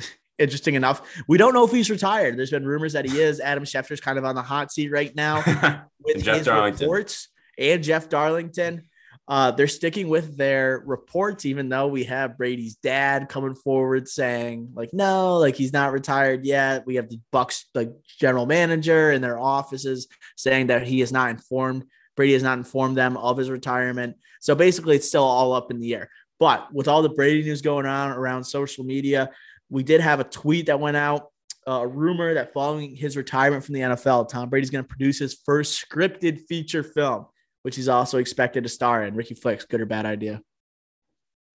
Interesting 0.38 0.74
enough, 0.74 1.02
we 1.28 1.38
don't 1.38 1.54
know 1.54 1.64
if 1.64 1.70
he's 1.70 1.90
retired. 1.90 2.36
There's 2.36 2.50
been 2.50 2.66
rumors 2.66 2.94
that 2.94 3.04
he 3.04 3.20
is. 3.20 3.38
Adam 3.38 3.64
Schefter's 3.64 4.00
kind 4.00 4.18
of 4.18 4.24
on 4.24 4.34
the 4.34 4.42
hot 4.42 4.72
seat 4.72 4.90
right 4.90 5.14
now 5.14 5.42
with 6.04 6.24
his 6.24 6.46
Darlington. 6.46 6.86
reports 6.86 7.28
and 7.58 7.82
Jeff 7.82 8.08
Darlington. 8.08 8.82
Uh, 9.28 9.52
they're 9.52 9.68
sticking 9.68 10.08
with 10.08 10.36
their 10.36 10.82
reports, 10.84 11.46
even 11.46 11.68
though 11.68 11.86
we 11.86 12.04
have 12.04 12.36
Brady's 12.36 12.74
dad 12.76 13.28
coming 13.28 13.54
forward 13.54 14.08
saying, 14.08 14.70
like, 14.74 14.90
no, 14.92 15.38
like 15.38 15.54
he's 15.54 15.72
not 15.72 15.92
retired 15.92 16.44
yet. 16.44 16.84
We 16.86 16.96
have 16.96 17.08
the 17.08 17.20
Bucs 17.32 17.64
like 17.74 17.90
general 18.18 18.46
manager 18.46 19.10
and 19.10 19.22
their 19.22 19.38
offices 19.38 20.08
saying 20.36 20.68
that 20.68 20.86
he 20.86 21.02
is 21.02 21.12
not 21.12 21.30
informed 21.30 21.84
Brady 22.22 22.34
has 22.34 22.44
not 22.44 22.56
informed 22.56 22.96
them 22.96 23.16
of 23.16 23.36
his 23.36 23.50
retirement. 23.50 24.16
So 24.40 24.54
basically, 24.54 24.94
it's 24.94 25.08
still 25.08 25.24
all 25.24 25.52
up 25.54 25.72
in 25.72 25.80
the 25.80 25.92
air. 25.92 26.08
But 26.38 26.72
with 26.72 26.86
all 26.86 27.02
the 27.02 27.08
Brady 27.08 27.42
news 27.42 27.62
going 27.62 27.84
on 27.84 28.12
around 28.12 28.44
social 28.44 28.84
media, 28.84 29.30
we 29.70 29.82
did 29.82 30.00
have 30.00 30.20
a 30.20 30.24
tweet 30.24 30.66
that 30.66 30.78
went 30.78 30.96
out, 30.96 31.30
uh, 31.66 31.80
a 31.80 31.86
rumor 31.88 32.34
that 32.34 32.52
following 32.52 32.94
his 32.94 33.16
retirement 33.16 33.64
from 33.64 33.74
the 33.74 33.80
NFL, 33.80 34.28
Tom 34.28 34.48
Brady's 34.48 34.70
going 34.70 34.84
to 34.84 34.88
produce 34.88 35.18
his 35.18 35.34
first 35.44 35.84
scripted 35.84 36.42
feature 36.46 36.84
film, 36.84 37.26
which 37.62 37.74
he's 37.74 37.88
also 37.88 38.18
expected 38.18 38.62
to 38.62 38.68
star 38.68 39.02
in. 39.04 39.16
Ricky 39.16 39.34
Flicks, 39.34 39.64
good 39.64 39.80
or 39.80 39.86
bad 39.86 40.06
idea? 40.06 40.42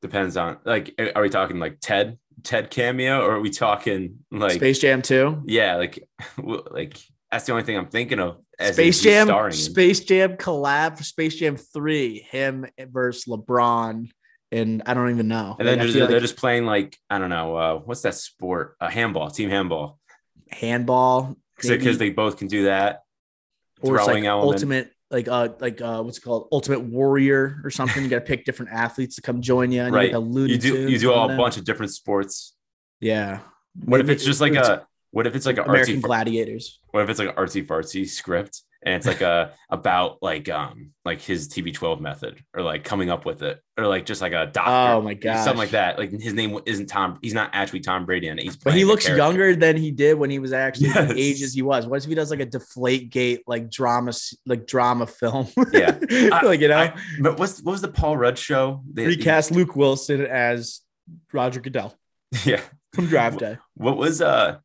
Depends 0.01 0.35
on 0.35 0.57
like, 0.65 0.93
are 1.15 1.21
we 1.21 1.29
talking 1.29 1.59
like 1.59 1.77
Ted, 1.79 2.17
Ted 2.43 2.69
cameo, 2.69 3.21
or 3.21 3.35
are 3.35 3.39
we 3.39 3.51
talking 3.51 4.19
like 4.31 4.51
Space 4.51 4.79
Jam 4.79 5.01
2? 5.01 5.43
Yeah, 5.45 5.77
like, 5.77 6.05
like 6.71 6.99
that's 7.31 7.45
the 7.45 7.51
only 7.51 7.63
thing 7.63 7.77
I'm 7.77 7.87
thinking 7.87 8.19
of. 8.19 8.37
Space 8.59 9.01
Jam, 9.01 9.51
Space 9.51 9.99
Jam 10.01 10.37
collab 10.37 11.03
Space 11.03 11.35
Jam 11.35 11.57
Three, 11.57 12.19
him 12.31 12.65
versus 12.79 13.25
LeBron, 13.25 14.09
and 14.51 14.83
I 14.85 14.93
don't 14.93 15.09
even 15.11 15.27
know. 15.27 15.55
And 15.59 15.67
then 15.67 15.79
like, 15.79 15.91
they're, 15.91 16.07
they're 16.07 16.19
just 16.19 16.37
playing 16.37 16.65
like 16.65 16.97
I 17.09 17.19
don't 17.19 17.29
know 17.29 17.55
uh, 17.55 17.75
what's 17.75 18.01
that 18.01 18.15
sport? 18.15 18.75
Uh, 18.79 18.89
handball, 18.89 19.29
team 19.29 19.49
handball, 19.49 19.99
handball, 20.49 21.35
because 21.55 21.97
they 21.97 22.09
both 22.09 22.37
can 22.37 22.47
do 22.47 22.65
that. 22.65 23.01
Or 23.81 24.03
Throwing 24.03 24.23
like 24.23 24.31
ultimate, 24.31 24.91
like 25.11 25.27
uh, 25.27 25.49
like 25.59 25.81
uh, 25.81 26.01
what's 26.01 26.17
it 26.17 26.21
called? 26.21 26.47
Ultimate 26.51 26.79
Warrior 26.79 27.61
or 27.63 27.69
something. 27.69 28.01
you 28.03 28.09
got 28.09 28.19
to 28.19 28.25
pick 28.25 28.43
different 28.43 28.71
athletes 28.71 29.17
to 29.17 29.21
come 29.21 29.41
join 29.41 29.71
you. 29.71 29.83
And 29.83 29.93
right. 29.93 30.11
You, 30.11 30.45
you 30.45 30.57
do 30.57 30.89
you 30.89 30.97
do 30.97 31.13
all 31.13 31.29
a 31.29 31.37
bunch 31.37 31.57
of 31.57 31.63
different 31.63 31.93
sports. 31.93 32.55
Yeah. 32.99 33.41
What 33.75 33.97
Maybe 33.97 34.13
if 34.13 34.15
it's 34.15 34.25
just 34.25 34.41
like 34.41 34.55
a 34.55 34.86
what 35.11 35.27
if 35.27 35.35
it's 35.35 35.45
like 35.45 35.57
an 35.57 35.65
American 35.65 35.97
artsy, 35.97 36.01
Gladiators? 36.01 36.79
What 36.91 37.03
if 37.03 37.09
it's 37.09 37.19
like 37.19 37.29
an 37.29 37.35
artsy 37.35 37.65
fartsy 37.65 38.07
script 38.07 38.61
and 38.83 38.95
it's 38.95 39.05
like 39.05 39.21
a 39.21 39.53
about 39.69 40.17
like 40.21 40.49
um 40.49 40.91
like 41.03 41.21
his 41.21 41.49
TB12 41.49 41.99
method 41.99 42.43
or 42.53 42.61
like 42.61 42.83
coming 42.83 43.09
up 43.09 43.25
with 43.25 43.41
it 43.41 43.61
or 43.77 43.87
like 43.87 44.05
just 44.05 44.21
like 44.21 44.33
a 44.33 44.47
doctor. 44.47 44.71
Oh 44.71 45.01
my 45.01 45.13
god, 45.13 45.43
something 45.43 45.57
like 45.57 45.71
that. 45.71 45.97
Like 45.97 46.11
his 46.11 46.33
name 46.33 46.57
isn't 46.65 46.87
Tom. 46.87 47.19
He's 47.21 47.33
not 47.33 47.49
actually 47.53 47.81
Tom 47.81 48.05
Brady, 48.05 48.27
and 48.27 48.39
he's 48.39 48.55
but 48.55 48.73
he 48.73 48.85
looks 48.85 49.07
younger 49.07 49.55
than 49.55 49.77
he 49.77 49.91
did 49.91 50.15
when 50.15 50.29
he 50.29 50.39
was 50.39 50.53
actually 50.53 50.87
yes. 50.87 51.09
the 51.09 51.19
age 51.19 51.41
as 51.41 51.53
he 51.53 51.61
was. 51.61 51.85
What 51.87 52.01
if 52.01 52.09
he 52.09 52.15
does 52.15 52.31
like 52.31 52.39
a 52.39 52.45
Deflate 52.45 53.09
Gate 53.09 53.43
like 53.47 53.69
drama 53.69 54.13
like 54.45 54.65
drama 54.65 55.07
film? 55.07 55.47
Yeah, 55.73 55.97
like 56.43 56.61
you 56.61 56.69
know. 56.69 56.77
I, 56.77 56.93
but 57.21 57.37
what's 57.37 57.61
what 57.61 57.73
was 57.73 57.81
the 57.81 57.89
Paul 57.89 58.17
Rudd 58.17 58.37
show? 58.37 58.81
They, 58.91 59.05
Recast 59.05 59.51
Luke 59.51 59.75
Wilson 59.75 60.25
as 60.25 60.81
Roger 61.33 61.59
Goodell. 61.59 61.93
Yeah, 62.45 62.61
from 62.93 63.07
Draft 63.07 63.39
Day. 63.39 63.57
What 63.75 63.97
was 63.97 64.21
uh 64.21 64.57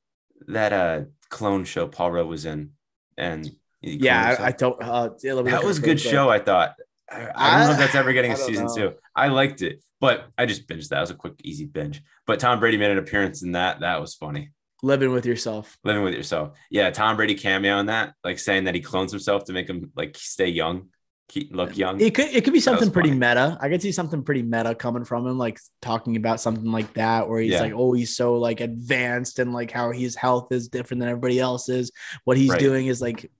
that 0.48 0.72
uh 0.72 1.00
clone 1.28 1.64
show 1.64 1.86
Paul 1.88 2.12
Rudd 2.12 2.26
was 2.26 2.44
in, 2.44 2.70
and 3.16 3.50
yeah, 3.80 4.36
I, 4.38 4.46
I, 4.46 4.52
don't. 4.52 4.80
Uh, 4.80 5.10
that 5.22 5.62
was 5.64 5.78
a 5.78 5.82
good 5.82 6.00
show. 6.00 6.28
I 6.28 6.38
thought. 6.38 6.74
I, 7.10 7.28
I 7.34 7.58
don't 7.58 7.66
know 7.66 7.72
if 7.72 7.78
that's 7.78 7.94
ever 7.94 8.12
getting 8.12 8.32
a 8.32 8.36
season 8.36 8.66
know. 8.66 8.74
two. 8.74 8.92
I 9.14 9.28
liked 9.28 9.60
it, 9.60 9.82
but 10.00 10.28
I 10.38 10.46
just 10.46 10.66
binged 10.66 10.88
that. 10.88 10.98
It 10.98 11.00
was 11.00 11.10
a 11.10 11.14
quick, 11.14 11.34
easy 11.42 11.66
binge. 11.66 12.02
But 12.26 12.40
Tom 12.40 12.58
Brady 12.58 12.78
made 12.78 12.90
an 12.90 12.98
appearance 12.98 13.42
in 13.42 13.52
that. 13.52 13.80
That 13.80 14.00
was 14.00 14.14
funny. 14.14 14.50
Living 14.82 15.12
with 15.12 15.26
yourself. 15.26 15.76
Living 15.84 16.02
with 16.02 16.14
yourself. 16.14 16.56
Yeah, 16.70 16.90
Tom 16.90 17.16
Brady 17.16 17.34
cameo 17.34 17.78
in 17.78 17.86
that, 17.86 18.14
like 18.24 18.38
saying 18.38 18.64
that 18.64 18.74
he 18.74 18.80
clones 18.80 19.12
himself 19.12 19.44
to 19.44 19.52
make 19.52 19.68
him 19.68 19.92
like 19.94 20.16
stay 20.16 20.48
young 20.48 20.88
keep, 21.32 21.54
look 21.54 21.76
young. 21.76 22.00
It 22.00 22.14
could 22.14 22.28
it 22.28 22.44
could 22.44 22.52
be 22.52 22.60
something 22.60 22.90
pretty 22.90 23.08
funny. 23.08 23.20
meta. 23.20 23.58
I 23.60 23.68
could 23.68 23.80
see 23.80 23.92
something 23.92 24.22
pretty 24.22 24.42
meta 24.42 24.74
coming 24.74 25.04
from 25.04 25.26
him, 25.26 25.38
like 25.38 25.58
talking 25.80 26.16
about 26.16 26.40
something 26.40 26.70
like 26.70 26.92
that, 26.94 27.28
where 27.28 27.40
he's 27.40 27.52
yeah. 27.52 27.62
like, 27.62 27.72
oh, 27.74 27.94
he's 27.94 28.14
so 28.14 28.34
like 28.34 28.60
advanced 28.60 29.38
and 29.38 29.52
like 29.52 29.70
how 29.70 29.90
his 29.90 30.14
health 30.14 30.52
is 30.52 30.68
different 30.68 31.00
than 31.00 31.08
everybody 31.08 31.40
else's. 31.40 31.90
What 32.24 32.36
he's 32.36 32.50
right. 32.50 32.60
doing 32.60 32.86
is 32.86 33.00
like 33.00 33.30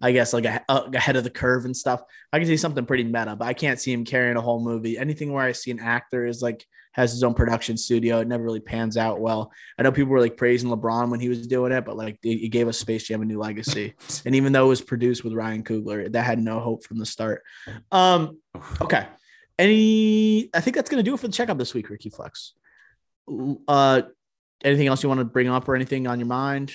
I 0.00 0.12
guess 0.12 0.32
like 0.32 0.46
a, 0.46 0.64
a, 0.68 0.90
ahead 0.94 1.16
of 1.16 1.24
the 1.24 1.30
curve 1.30 1.64
and 1.64 1.76
stuff. 1.76 2.02
I 2.32 2.38
can 2.38 2.46
see 2.46 2.56
something 2.56 2.86
pretty 2.86 3.04
meta, 3.04 3.36
but 3.36 3.46
I 3.46 3.52
can't 3.52 3.78
see 3.78 3.92
him 3.92 4.04
carrying 4.04 4.36
a 4.36 4.40
whole 4.40 4.60
movie. 4.60 4.98
Anything 4.98 5.32
where 5.32 5.44
I 5.44 5.52
see 5.52 5.70
an 5.70 5.80
actor 5.80 6.26
is 6.26 6.40
like 6.40 6.66
has 6.96 7.12
his 7.12 7.22
own 7.22 7.34
production 7.34 7.76
studio, 7.76 8.20
it 8.20 8.26
never 8.26 8.42
really 8.42 8.58
pans 8.58 8.96
out 8.96 9.20
well. 9.20 9.52
I 9.78 9.82
know 9.82 9.92
people 9.92 10.12
were 10.12 10.20
like 10.20 10.38
praising 10.38 10.70
LeBron 10.70 11.10
when 11.10 11.20
he 11.20 11.28
was 11.28 11.46
doing 11.46 11.70
it, 11.70 11.84
but 11.84 11.94
like 11.94 12.18
it, 12.22 12.48
gave 12.48 12.68
us 12.68 12.78
Space 12.78 13.04
Jam 13.04 13.20
a 13.20 13.24
new 13.26 13.38
legacy. 13.38 13.94
and 14.24 14.34
even 14.34 14.52
though 14.52 14.64
it 14.64 14.68
was 14.68 14.80
produced 14.80 15.22
with 15.22 15.34
Ryan 15.34 15.62
Coogler, 15.62 16.10
that 16.10 16.22
had 16.22 16.38
no 16.38 16.58
hope 16.58 16.84
from 16.84 16.98
the 16.98 17.04
start. 17.04 17.42
Um, 17.92 18.38
okay. 18.80 19.06
Any, 19.58 20.48
I 20.54 20.62
think 20.62 20.74
that's 20.74 20.88
gonna 20.88 21.02
do 21.02 21.12
it 21.12 21.20
for 21.20 21.28
the 21.28 21.34
checkup 21.34 21.58
this 21.58 21.74
week, 21.74 21.90
Ricky 21.90 22.08
Flex. 22.08 22.54
Uh, 23.68 24.02
anything 24.64 24.86
else 24.86 25.02
you 25.02 25.10
want 25.10 25.18
to 25.18 25.24
bring 25.26 25.48
up 25.48 25.68
or 25.68 25.74
anything 25.76 26.06
on 26.06 26.18
your 26.18 26.28
mind 26.28 26.72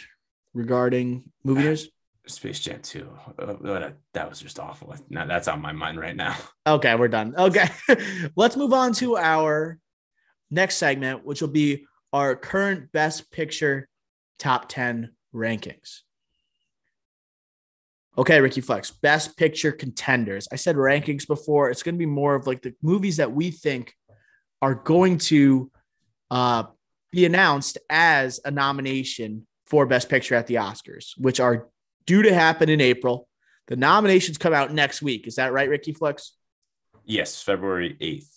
regarding 0.54 1.24
movie 1.44 1.64
news? 1.64 1.90
Space 2.28 2.60
Jam 2.60 2.80
2. 2.84 3.10
Uh, 3.40 3.90
that 4.14 4.30
was 4.30 4.40
just 4.40 4.60
awful. 4.60 4.96
Now 5.10 5.26
that's 5.26 5.48
on 5.48 5.62
my 5.62 5.72
mind 5.72 6.00
right 6.00 6.16
now. 6.16 6.38
Okay, 6.68 6.94
we're 6.94 7.08
done. 7.08 7.34
Okay. 7.36 7.68
Let's 8.36 8.56
move 8.56 8.72
on 8.72 8.94
to 8.94 9.18
our 9.18 9.80
next 10.52 10.78
segment, 10.78 11.26
which 11.26 11.42
will 11.42 11.50
be 11.50 11.86
our 12.14 12.36
current 12.36 12.92
best 12.92 13.32
picture 13.32 13.88
top 14.38 14.68
10 14.70 15.14
rankings. 15.34 16.02
Okay, 18.18 18.42
Ricky 18.42 18.60
Flex, 18.60 18.92
best 18.92 19.38
picture 19.38 19.72
contenders. 19.72 20.48
I 20.52 20.58
said 20.58 20.76
rankings 20.76 21.26
before. 21.26 21.70
It's 21.70 21.82
going 21.82 21.96
to 21.96 22.00
be 22.00 22.06
more 22.06 22.36
of 22.36 22.46
like 22.46 22.62
the 22.62 22.76
movies 22.82 23.18
that 23.18 23.32
we 23.32 23.52
think 23.52 23.96
are 24.62 24.76
going 24.76 25.18
to 25.18 25.72
uh, 26.30 26.64
be 27.12 27.26
announced 27.26 27.78
as 27.90 28.40
a 28.44 28.52
nomination 28.52 29.48
for 29.66 29.86
Best 29.86 30.10
Picture 30.10 30.36
at 30.36 30.48
the 30.48 30.56
Oscars, 30.56 31.14
which 31.18 31.40
are 31.40 31.70
due 32.06 32.22
to 32.24 32.34
happen 32.34 32.68
in 32.70 32.82
April. 32.82 33.28
The 33.68 33.78
nominations 33.78 34.38
come 34.38 34.54
out 34.54 34.74
next 34.74 35.02
week. 35.02 35.28
Is 35.28 35.36
that 35.36 35.54
right, 35.54 35.70
Ricky 35.70 35.94
Flex? 35.94 36.34
Yes, 37.06 37.42
February 37.42 37.96
8th. 38.02 38.28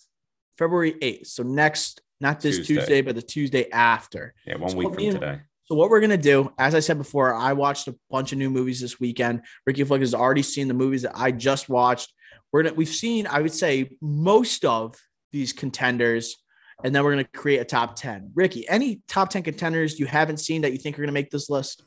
February 0.57 0.93
8th. 0.93 1.27
So 1.27 1.43
next, 1.43 2.01
not 2.21 2.39
this 2.39 2.57
Tuesday, 2.57 2.75
Tuesday 2.75 3.01
but 3.01 3.15
the 3.15 3.21
Tuesday 3.21 3.69
after. 3.71 4.33
Yeah, 4.45 4.57
one 4.57 4.69
so 4.69 4.77
week 4.77 4.93
from 4.93 4.97
today. 4.97 5.41
So 5.65 5.75
what 5.75 5.89
we're 5.89 6.01
gonna 6.01 6.17
do, 6.17 6.51
as 6.57 6.75
I 6.75 6.79
said 6.79 6.97
before, 6.97 7.33
I 7.33 7.53
watched 7.53 7.87
a 7.87 7.95
bunch 8.09 8.31
of 8.31 8.37
new 8.37 8.49
movies 8.49 8.81
this 8.81 8.99
weekend. 8.99 9.41
Ricky 9.65 9.83
Flex 9.83 10.01
has 10.01 10.13
already 10.13 10.43
seen 10.43 10.67
the 10.67 10.73
movies 10.73 11.01
that 11.03 11.13
I 11.15 11.31
just 11.31 11.69
watched. 11.69 12.13
We're 12.51 12.63
gonna 12.63 12.75
we've 12.75 12.87
seen, 12.87 13.27
I 13.27 13.41
would 13.41 13.53
say, 13.53 13.97
most 14.01 14.63
of 14.65 14.95
these 15.31 15.53
contenders 15.53 16.37
and 16.83 16.93
then 16.93 17.03
we're 17.03 17.13
going 17.13 17.25
to 17.25 17.31
create 17.31 17.59
a 17.59 17.65
top 17.65 17.95
10. 17.95 18.31
Ricky, 18.35 18.67
any 18.67 19.01
top 19.07 19.29
10 19.29 19.43
contenders 19.43 19.99
you 19.99 20.05
haven't 20.05 20.37
seen 20.37 20.61
that 20.61 20.71
you 20.71 20.77
think 20.77 20.97
are 20.97 21.01
going 21.01 21.07
to 21.07 21.13
make 21.13 21.31
this 21.31 21.49
list? 21.49 21.83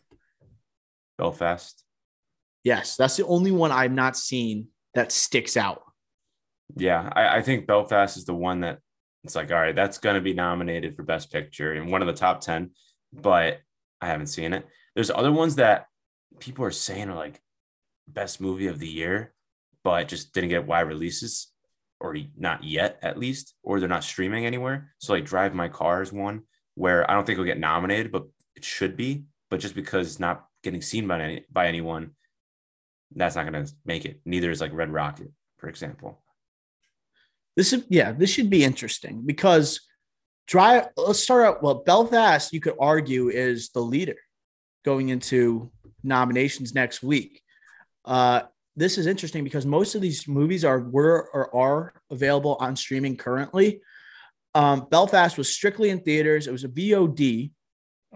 Belfast. 1.19 1.85
Yes, 2.65 2.97
that's 2.97 3.17
the 3.17 3.27
only 3.27 3.51
one 3.51 3.71
I've 3.71 3.93
not 3.93 4.17
seen 4.17 4.69
that 4.95 5.13
sticks 5.13 5.57
out. 5.57 5.83
Yeah, 6.77 7.09
I, 7.13 7.39
I 7.39 7.43
think 7.43 7.67
Belfast 7.67 8.17
is 8.17 8.25
the 8.25 8.35
one 8.35 8.61
that 8.61 8.81
it's 9.25 9.37
like, 9.37 9.51
all 9.51 9.59
right, 9.59 9.75
that's 9.75 9.99
going 9.99 10.15
to 10.15 10.21
be 10.21 10.35
nominated 10.35 10.97
for 10.97 11.03
Best 11.03 11.33
Picture 11.33 11.75
in 11.75 11.91
one 11.91 12.03
of 12.03 12.07
the 12.07 12.15
top 12.15 12.41
10, 12.41 12.71
but 13.13 13.61
I 14.01 14.07
haven't 14.07 14.29
seen 14.29 14.53
it. 14.53 14.67
There's 14.95 15.11
other 15.11 15.33
ones 15.33 15.57
that 15.57 15.87
people 16.39 16.65
are 16.65 16.71
saying 16.71 17.11
are 17.11 17.17
like 17.17 17.41
best 18.07 18.41
movie 18.41 18.69
of 18.69 18.79
the 18.79 18.89
year, 18.89 19.35
but 19.85 20.09
just 20.09 20.33
didn't 20.33 20.51
get 20.51 20.67
wide 20.67 20.83
releases 20.83 21.49
or 22.01 22.17
not 22.37 22.63
yet 22.63 22.99
at 23.03 23.19
least, 23.19 23.55
or 23.63 23.81
they're 23.81 23.89
not 23.89 24.05
streaming 24.05 24.47
anywhere. 24.47 24.93
So 24.99 25.13
like 25.13 25.25
Drive 25.25 25.55
My 25.55 25.69
Car 25.69 26.03
is 26.03 26.13
one 26.13 26.43
where 26.75 27.09
I 27.11 27.15
don't 27.15 27.27
think 27.27 27.35
it'll 27.35 27.45
get 27.45 27.59
nominated, 27.59 28.13
but 28.13 28.27
it 28.55 28.65
should 28.65 28.97
be. 28.97 29.25
But 29.51 29.61
just 29.61 29.75
because 29.75 30.07
it's 30.07 30.21
not 30.21 30.45
getting 30.63 30.83
seen 30.83 31.09
by 31.09 31.21
any 31.21 31.45
by 31.51 31.67
anyone, 31.67 32.13
that's 33.15 33.35
not 33.35 33.51
going 33.51 33.65
to 33.65 33.73
make 33.85 34.05
it. 34.05 34.21
Neither 34.25 34.51
is 34.51 34.61
like 34.61 34.73
Red 34.73 34.93
Rocket, 34.93 35.33
for 35.57 35.69
example. 35.69 36.23
This 37.59 37.73
is 37.73 37.85
yeah, 37.89 38.13
this 38.13 38.31
should 38.31 38.51
be 38.51 38.63
interesting 38.63 39.23
because 39.27 39.81
Drive. 40.47 40.91
Let's 40.97 41.19
start 41.19 41.45
out. 41.45 41.61
Well, 41.61 41.83
Belfast, 41.85 42.53
you 42.53 42.61
could 42.61 42.77
argue, 42.79 43.31
is 43.31 43.71
the 43.71 43.81
leader 43.81 44.15
going 44.85 45.09
into 45.09 45.73
nominations 46.05 46.73
next 46.73 47.03
week. 47.03 47.43
Uh, 48.05 48.43
this 48.77 48.97
is 48.97 49.09
interesting 49.09 49.43
because 49.43 49.67
most 49.67 49.97
of 49.97 50.01
these 50.01 50.29
movies 50.29 50.65
are 50.65 50.79
were 50.79 51.29
or 51.35 51.53
are 51.53 51.93
available 52.13 52.57
on 52.61 52.77
streaming 52.77 53.17
currently. 53.17 53.81
Um, 54.55 54.87
Belfast 54.89 55.37
was 55.37 55.53
strictly 55.53 55.91
in 55.91 55.99
theaters. 55.99 56.47
It 56.47 56.53
was 56.53 56.63
a 56.63 56.69
VOD. 56.69 57.51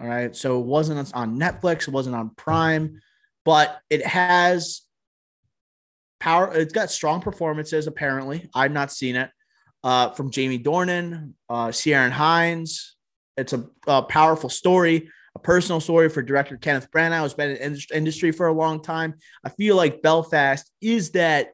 All 0.01 0.07
right. 0.07 0.37
So 0.37 0.61
it 0.61 0.67
wasn't 0.67 1.13
on 1.15 1.37
Netflix, 1.37 1.89
it 1.89 1.93
wasn't 1.93 2.15
on 2.15 2.31
Prime, 2.37 3.03
but 3.45 3.81
it 3.91 4.07
has 4.07 4.83
power. 6.23 6.53
It's 6.55 6.73
got 6.73 6.91
strong 6.91 7.21
performances, 7.21 7.87
apparently. 7.87 8.49
I've 8.55 8.73
not 8.73 8.93
seen 8.93 9.17
it. 9.17 9.31
Uh, 9.85 10.11
from 10.11 10.31
Jamie 10.31 10.61
Dornan, 10.61 11.33
uh, 11.49 11.69
Ciarán 11.69 12.11
Hinds. 12.11 12.97
It's 13.37 13.53
a, 13.53 13.69
a 13.87 14.03
powerful 14.03 14.49
story 14.49 15.09
a 15.35 15.39
personal 15.39 15.81
story 15.81 16.09
for 16.09 16.23
director 16.23 16.57
Kenneth 16.57 16.91
Branagh, 16.91 17.23
who's 17.23 17.35
been 17.35 17.57
in 17.57 17.79
industry 17.95 18.33
for 18.33 18.49
a 18.49 18.53
long 18.53 18.83
time. 18.83 19.15
I 19.45 19.49
feel 19.49 19.77
like 19.77 20.03
Belfast 20.03 20.71
is 20.81 21.13
that 21.13 21.53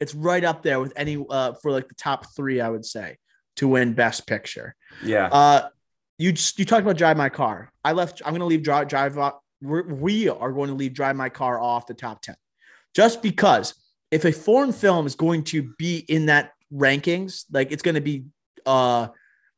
it's 0.00 0.14
right 0.14 0.42
up 0.42 0.62
there 0.62 0.80
with 0.80 0.92
any 0.96 1.24
uh, 1.28 1.52
for 1.54 1.70
like 1.70 1.88
the 1.88 1.94
top 1.94 2.34
three, 2.34 2.60
I 2.60 2.68
would 2.68 2.84
say, 2.84 3.18
to 3.56 3.68
win 3.68 3.92
Best 3.92 4.26
Picture. 4.26 4.74
Yeah. 5.04 5.26
Uh, 5.26 5.68
you 6.18 6.32
just, 6.32 6.58
you 6.58 6.64
talked 6.64 6.82
about 6.82 6.96
Drive 6.96 7.16
My 7.16 7.28
Car. 7.28 7.72
I 7.84 7.92
left. 7.92 8.20
I'm 8.24 8.32
going 8.32 8.40
to 8.40 8.46
leave 8.46 8.62
Drive 8.62 8.88
Drive. 8.88 9.16
We're, 9.62 9.86
we 9.86 10.28
are 10.28 10.52
going 10.52 10.68
to 10.68 10.74
leave 10.74 10.94
Drive 10.94 11.16
My 11.16 11.28
Car 11.28 11.60
off 11.60 11.86
the 11.86 11.94
top 11.94 12.22
ten, 12.22 12.36
just 12.94 13.22
because 13.22 13.74
if 14.10 14.24
a 14.24 14.32
foreign 14.32 14.72
film 14.72 15.06
is 15.06 15.14
going 15.14 15.44
to 15.44 15.62
be 15.78 15.98
in 15.98 16.26
that 16.26 16.52
rankings, 16.72 17.44
like 17.50 17.72
it's 17.72 17.82
going 17.82 17.96
to 17.96 18.00
be 18.00 18.24
uh 18.66 19.08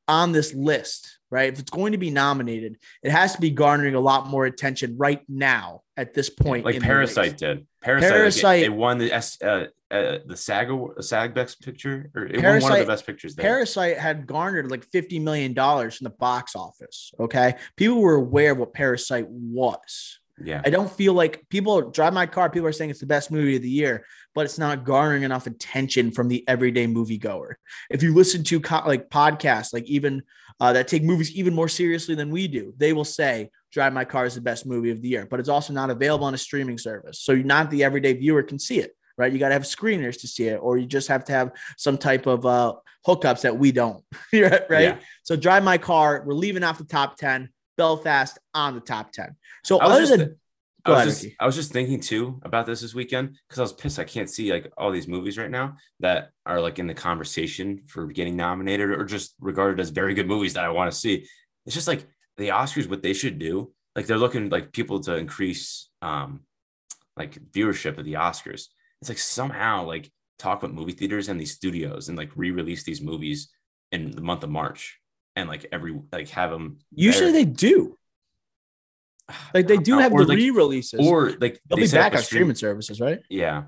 on 0.08 0.32
this 0.32 0.52
list 0.54 1.18
right? 1.32 1.50
If 1.50 1.58
it's 1.58 1.70
going 1.70 1.92
to 1.92 1.98
be 1.98 2.10
nominated, 2.10 2.78
it 3.02 3.10
has 3.10 3.34
to 3.34 3.40
be 3.40 3.50
garnering 3.50 3.94
a 3.94 4.00
lot 4.00 4.28
more 4.28 4.44
attention 4.44 4.96
right 4.98 5.22
now 5.28 5.80
at 5.96 6.12
this 6.12 6.28
point. 6.28 6.64
Like 6.64 6.80
Parasite 6.80 7.38
did. 7.38 7.66
Parasite, 7.80 8.10
Parasite 8.10 8.44
like 8.44 8.60
it, 8.60 8.66
it, 8.66 8.74
won 8.74 8.98
the 8.98 9.10
S, 9.10 9.40
uh, 9.42 9.66
uh, 9.90 10.18
the 10.26 10.36
SAG 10.36 10.70
SAG 11.00 11.34
Best 11.34 11.62
Picture, 11.62 12.10
or 12.14 12.26
it 12.26 12.38
Parasite, 12.38 12.62
won 12.62 12.70
one 12.70 12.80
of 12.80 12.86
the 12.86 12.92
best 12.92 13.06
pictures. 13.06 13.34
There. 13.34 13.44
Parasite 13.44 13.98
had 13.98 14.26
garnered 14.26 14.70
like 14.70 14.84
fifty 14.92 15.18
million 15.18 15.54
dollars 15.54 15.96
from 15.96 16.04
the 16.04 16.10
box 16.10 16.54
office. 16.54 17.12
Okay, 17.18 17.54
people 17.76 18.00
were 18.00 18.14
aware 18.14 18.52
of 18.52 18.58
what 18.58 18.74
Parasite 18.74 19.26
was. 19.28 20.20
Yeah, 20.44 20.62
I 20.64 20.70
don't 20.70 20.90
feel 20.90 21.14
like 21.14 21.48
people 21.48 21.90
drive 21.90 22.12
my 22.12 22.26
car. 22.26 22.50
People 22.50 22.68
are 22.68 22.72
saying 22.72 22.90
it's 22.90 23.00
the 23.00 23.06
best 23.06 23.30
movie 23.30 23.56
of 23.56 23.62
the 23.62 23.68
year, 23.68 24.04
but 24.34 24.44
it's 24.44 24.58
not 24.58 24.84
garnering 24.84 25.22
enough 25.22 25.46
attention 25.46 26.10
from 26.10 26.28
the 26.28 26.46
everyday 26.48 26.86
moviegoer. 26.86 27.54
If 27.90 28.02
you 28.02 28.14
listen 28.14 28.44
to 28.44 28.60
co- 28.60 28.86
like 28.86 29.08
podcasts, 29.08 29.72
like 29.72 29.84
even 29.84 30.22
uh, 30.60 30.72
that 30.72 30.88
take 30.88 31.02
movies 31.02 31.34
even 31.34 31.54
more 31.54 31.68
seriously 31.68 32.14
than 32.14 32.30
we 32.30 32.48
do, 32.48 32.74
they 32.76 32.92
will 32.92 33.04
say 33.04 33.50
Drive 33.72 33.92
My 33.92 34.04
Car 34.04 34.26
is 34.26 34.34
the 34.34 34.40
best 34.40 34.66
movie 34.66 34.90
of 34.90 35.00
the 35.02 35.08
year, 35.08 35.26
but 35.28 35.40
it's 35.40 35.48
also 35.48 35.72
not 35.72 35.90
available 35.90 36.26
on 36.26 36.34
a 36.34 36.38
streaming 36.38 36.78
service. 36.78 37.20
So 37.20 37.34
not 37.34 37.70
the 37.70 37.84
everyday 37.84 38.12
viewer 38.12 38.42
can 38.42 38.58
see 38.58 38.78
it, 38.78 38.94
right? 39.16 39.32
You 39.32 39.38
got 39.38 39.48
to 39.48 39.54
have 39.54 39.62
screeners 39.62 40.20
to 40.20 40.28
see 40.28 40.48
it, 40.48 40.56
or 40.56 40.76
you 40.76 40.86
just 40.86 41.08
have 41.08 41.24
to 41.24 41.32
have 41.32 41.52
some 41.76 41.98
type 41.98 42.26
of 42.26 42.44
uh, 42.46 42.74
hookups 43.06 43.42
that 43.42 43.58
we 43.58 43.72
don't, 43.72 44.04
right? 44.32 44.62
Yeah. 44.70 44.98
So 45.22 45.36
Drive 45.36 45.64
My 45.64 45.78
Car, 45.78 46.22
we're 46.26 46.34
leaving 46.34 46.64
off 46.64 46.78
the 46.78 46.84
top 46.84 47.16
10. 47.16 47.48
Belfast 47.76 48.38
on 48.54 48.74
the 48.74 48.80
top 48.80 49.12
10. 49.12 49.36
So 49.64 49.78
other 49.78 50.06
than 50.06 50.36
I 50.84 50.90
was, 50.90 50.98
ahead, 50.98 51.08
just, 51.08 51.26
I 51.38 51.46
was 51.46 51.54
just 51.54 51.72
thinking 51.72 52.00
too 52.00 52.40
about 52.44 52.66
this 52.66 52.80
this 52.80 52.94
weekend 52.94 53.36
because 53.48 53.60
I 53.60 53.62
was 53.62 53.72
pissed 53.72 53.98
I 53.98 54.04
can't 54.04 54.28
see 54.28 54.52
like 54.52 54.72
all 54.76 54.90
these 54.90 55.06
movies 55.06 55.38
right 55.38 55.50
now 55.50 55.76
that 56.00 56.30
are 56.44 56.60
like 56.60 56.78
in 56.78 56.88
the 56.88 56.94
conversation 56.94 57.82
for 57.86 58.06
getting 58.06 58.36
nominated 58.36 58.90
or 58.90 59.04
just 59.04 59.34
regarded 59.38 59.78
as 59.78 59.90
very 59.90 60.14
good 60.14 60.26
movies 60.26 60.54
that 60.54 60.64
I 60.64 60.70
want 60.70 60.90
to 60.90 60.96
see. 60.96 61.26
It's 61.66 61.74
just 61.74 61.86
like 61.86 62.06
the 62.36 62.48
Oscars, 62.48 62.90
what 62.90 63.02
they 63.02 63.12
should 63.12 63.38
do, 63.38 63.72
like 63.94 64.06
they're 64.06 64.18
looking 64.18 64.48
like 64.48 64.72
people 64.72 65.00
to 65.00 65.16
increase 65.16 65.88
um 66.00 66.40
like 67.16 67.38
viewership 67.52 67.98
of 67.98 68.04
the 68.04 68.14
Oscars. 68.14 68.66
It's 69.00 69.08
like 69.08 69.18
somehow 69.18 69.84
like 69.84 70.10
talk 70.38 70.62
with 70.62 70.72
movie 70.72 70.92
theaters 70.92 71.28
and 71.28 71.40
these 71.40 71.52
studios 71.52 72.08
and 72.08 72.18
like 72.18 72.30
re-release 72.34 72.82
these 72.82 73.00
movies 73.00 73.52
in 73.92 74.10
the 74.10 74.22
month 74.22 74.42
of 74.42 74.50
March 74.50 74.98
and 75.36 75.48
like 75.48 75.66
every 75.72 75.98
like 76.12 76.28
have 76.30 76.50
them. 76.50 76.78
Usually 76.94 77.32
there. 77.32 77.44
they 77.44 77.50
do. 77.50 77.98
Like 79.54 79.66
they 79.66 79.78
do 79.78 79.98
have 79.98 80.12
the 80.12 80.24
like, 80.24 80.36
re-releases, 80.36 81.00
or 81.00 81.30
like 81.40 81.58
they'll 81.66 81.78
they 81.78 81.86
be 81.86 81.92
back 81.92 82.14
on 82.14 82.22
streaming 82.22 82.56
services, 82.56 83.00
right? 83.00 83.20
Yeah, 83.30 83.64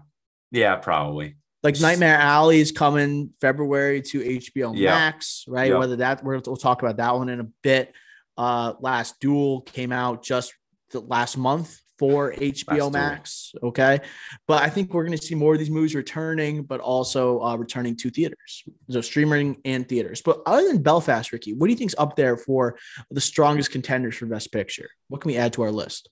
yeah, 0.50 0.76
probably. 0.76 1.36
Like 1.62 1.80
Nightmare 1.80 2.18
Alley 2.18 2.60
is 2.60 2.70
coming 2.72 3.30
February 3.40 4.02
to 4.02 4.20
HBO 4.20 4.74
yeah. 4.76 4.90
Max, 4.90 5.44
right? 5.48 5.70
Yep. 5.70 5.78
Whether 5.78 5.96
that 5.96 6.24
we'll 6.24 6.40
talk 6.40 6.82
about 6.82 6.98
that 6.98 7.14
one 7.14 7.30
in 7.30 7.40
a 7.40 7.48
bit. 7.62 7.94
Uh, 8.36 8.74
Last 8.80 9.18
Duel 9.20 9.62
came 9.62 9.90
out 9.90 10.22
just 10.22 10.52
the 10.90 11.00
last 11.00 11.38
month, 11.38 11.80
for 11.98 12.32
HBO 12.32 12.92
Max. 12.92 13.52
Okay. 13.62 14.00
But 14.48 14.62
I 14.62 14.68
think 14.68 14.92
we're 14.92 15.04
going 15.04 15.16
to 15.16 15.24
see 15.24 15.34
more 15.34 15.52
of 15.52 15.58
these 15.58 15.70
movies 15.70 15.94
returning, 15.94 16.64
but 16.64 16.80
also 16.80 17.40
uh, 17.40 17.56
returning 17.56 17.96
to 17.96 18.10
theaters. 18.10 18.64
So 18.90 19.00
streaming 19.00 19.60
and 19.64 19.88
theaters. 19.88 20.22
But 20.22 20.40
other 20.46 20.66
than 20.68 20.82
Belfast, 20.82 21.32
Ricky, 21.32 21.54
what 21.54 21.66
do 21.66 21.72
you 21.72 21.78
think's 21.78 21.94
up 21.98 22.16
there 22.16 22.36
for 22.36 22.76
the 23.10 23.20
strongest 23.20 23.70
contenders 23.70 24.16
for 24.16 24.26
Best 24.26 24.52
Picture? 24.52 24.90
What 25.08 25.20
can 25.20 25.30
we 25.30 25.36
add 25.36 25.52
to 25.54 25.62
our 25.62 25.70
list? 25.70 26.08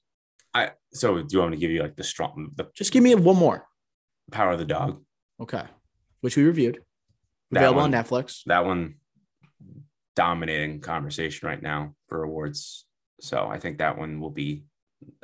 I 0.54 0.72
so 0.92 1.22
do 1.22 1.26
you 1.30 1.38
want 1.38 1.52
me 1.52 1.56
to 1.56 1.60
give 1.60 1.70
you 1.70 1.80
like 1.80 1.96
the 1.96 2.04
strong 2.04 2.50
the 2.54 2.68
Just 2.74 2.92
give 2.92 3.02
me 3.02 3.14
one 3.14 3.36
more. 3.36 3.66
power 4.30 4.52
of 4.52 4.58
the 4.58 4.64
dog? 4.64 5.02
Okay. 5.40 5.64
Which 6.20 6.36
we 6.36 6.44
reviewed. 6.44 6.80
Available 7.50 7.80
one. 7.80 7.94
on 7.94 8.04
Netflix. 8.04 8.42
That 8.46 8.64
one 8.64 8.96
dominating 10.14 10.80
conversation 10.80 11.48
right 11.48 11.62
now 11.62 11.94
for 12.08 12.22
awards. 12.22 12.86
So 13.20 13.46
I 13.46 13.58
think 13.58 13.78
that 13.78 13.98
one 13.98 14.20
will 14.20 14.30
be 14.30 14.64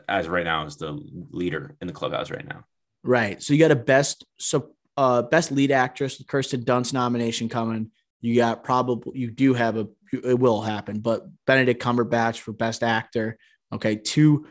as 0.09 0.29
right 0.29 0.45
now 0.45 0.65
is 0.67 0.77
the 0.77 0.99
leader 1.31 1.77
in 1.81 1.87
the 1.87 1.93
clubhouse 1.93 2.31
right 2.31 2.47
now. 2.47 2.65
Right. 3.05 3.43
So 3.43 3.53
you 3.53 3.59
got 3.59 3.71
a 3.71 3.77
best 3.77 4.27
so 4.39 4.71
uh 4.97 5.23
best 5.23 5.53
lead 5.53 5.71
actress, 5.71 6.23
Kirsten 6.27 6.65
Dunst 6.65 6.93
nomination 6.93 7.49
coming. 7.49 7.91
You 8.21 8.37
got 8.37 8.65
probably 8.65 9.19
you 9.19 9.31
do 9.31 9.55
have 9.55 9.77
a 9.77 9.89
it 10.13 10.39
will 10.39 10.63
happen, 10.63 11.01
but 11.01 11.27
Benedict 11.47 11.83
Cumberbatch 11.83 12.39
for 12.39 12.53
best 12.53 12.83
actor. 12.83 13.39
Okay, 13.73 13.97
two 13.97 14.47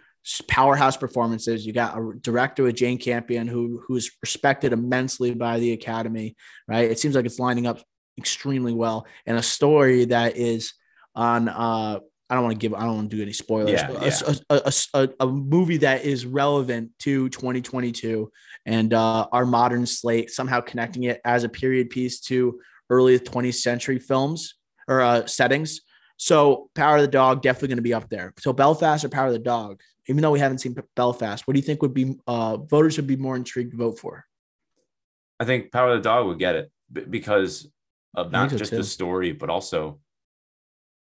powerhouse 0.48 0.98
performances. 0.98 1.66
You 1.66 1.74
got 1.74 1.98
a 1.98 2.14
director 2.22 2.64
with 2.64 2.76
Jane 2.76 2.98
Campion 2.98 3.48
who 3.48 3.84
who 3.88 3.96
is 3.96 4.12
respected 4.22 4.74
immensely 4.74 5.34
by 5.34 5.60
the 5.60 5.74
Academy. 5.74 6.36
Right. 6.68 6.90
It 6.90 7.00
seems 7.00 7.16
like 7.16 7.26
it's 7.26 7.40
lining 7.40 7.68
up 7.68 7.82
extremely 8.18 8.74
well, 8.74 9.08
and 9.26 9.38
a 9.38 9.44
story 9.44 10.06
that 10.06 10.38
is 10.38 10.74
on. 11.16 11.50
uh 11.50 12.00
I 12.30 12.36
don't 12.36 12.44
want 12.44 12.56
to 12.56 12.60
give. 12.60 12.74
I 12.74 12.82
don't 12.82 12.96
want 12.96 13.10
to 13.10 13.16
do 13.16 13.22
any 13.22 13.32
spoilers. 13.34 13.72
Yeah, 13.72 13.88
but 13.92 14.02
yeah. 14.02 14.36
A, 14.50 14.62
a, 14.66 14.74
a, 14.94 15.10
a, 15.22 15.28
movie 15.28 15.78
that 15.78 16.04
is 16.04 16.26
relevant 16.26 16.92
to 17.00 17.30
2022 17.30 18.30
and 18.66 18.94
uh, 18.94 19.28
our 19.32 19.46
modern 19.46 19.86
slate, 19.86 20.30
somehow 20.32 20.60
connecting 20.60 21.04
it 21.04 21.22
as 21.24 21.46
a 21.46 21.50
period 21.50 21.90
piece 21.90 22.20
to 22.22 22.60
early 22.90 23.18
20th 23.18 23.56
century 23.56 24.00
films 24.00 24.56
or 24.90 25.02
uh, 25.02 25.26
settings. 25.26 25.82
So, 26.18 26.70
Power 26.76 26.98
of 26.98 27.04
the 27.04 27.08
Dog 27.08 27.42
definitely 27.42 27.70
going 27.70 27.78
to 27.78 27.84
be 27.84 27.94
up 27.94 28.10
there. 28.10 28.34
So, 28.40 28.52
Belfast 28.52 29.06
or 29.06 29.10
Power 29.10 29.28
of 29.28 29.34
the 29.34 29.40
Dog, 29.40 29.82
even 30.08 30.22
though 30.22 30.32
we 30.32 30.40
haven't 30.40 30.60
seen 30.60 30.76
Belfast, 30.96 31.48
what 31.48 31.54
do 31.54 31.60
you 31.60 31.66
think 31.66 31.82
would 31.82 31.94
be 31.94 32.16
uh, 32.28 32.58
voters 32.58 32.98
would 32.98 33.08
be 33.08 33.16
more 33.16 33.36
intrigued 33.36 33.72
to 33.72 33.78
vote 33.78 34.00
for? 34.00 34.26
I 35.40 35.46
think 35.46 35.72
Power 35.72 35.92
of 35.92 36.04
the 36.04 36.10
Dog 36.10 36.28
would 36.28 36.40
get 36.40 36.56
it 36.56 36.72
because 37.10 37.70
of 38.16 38.32
not 38.32 38.50
just 38.50 38.72
too. 38.72 38.78
the 38.78 38.84
story, 38.84 39.32
but 39.32 39.50
also 39.50 40.00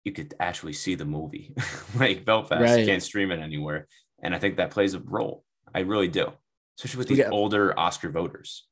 you 0.04 0.12
could 0.12 0.34
actually 0.38 0.72
see 0.74 0.94
the 0.94 1.04
movie. 1.04 1.54
like 1.96 2.24
Belfast, 2.24 2.60
Right. 2.62 2.80
you 2.80 2.86
can't 2.86 3.02
stream 3.02 3.30
it 3.30 3.40
anywhere. 3.40 3.86
And 4.22 4.34
I 4.34 4.38
think 4.38 4.56
that 4.58 4.70
plays 4.70 4.94
a 4.94 5.00
role. 5.00 5.44
I 5.74 5.80
really 5.80 6.08
do. 6.08 6.32
Especially 6.78 6.98
with 6.98 7.08
these 7.08 7.18
got- 7.18 7.32
older 7.32 7.78
Oscar 7.78 8.10
voters. 8.10 8.66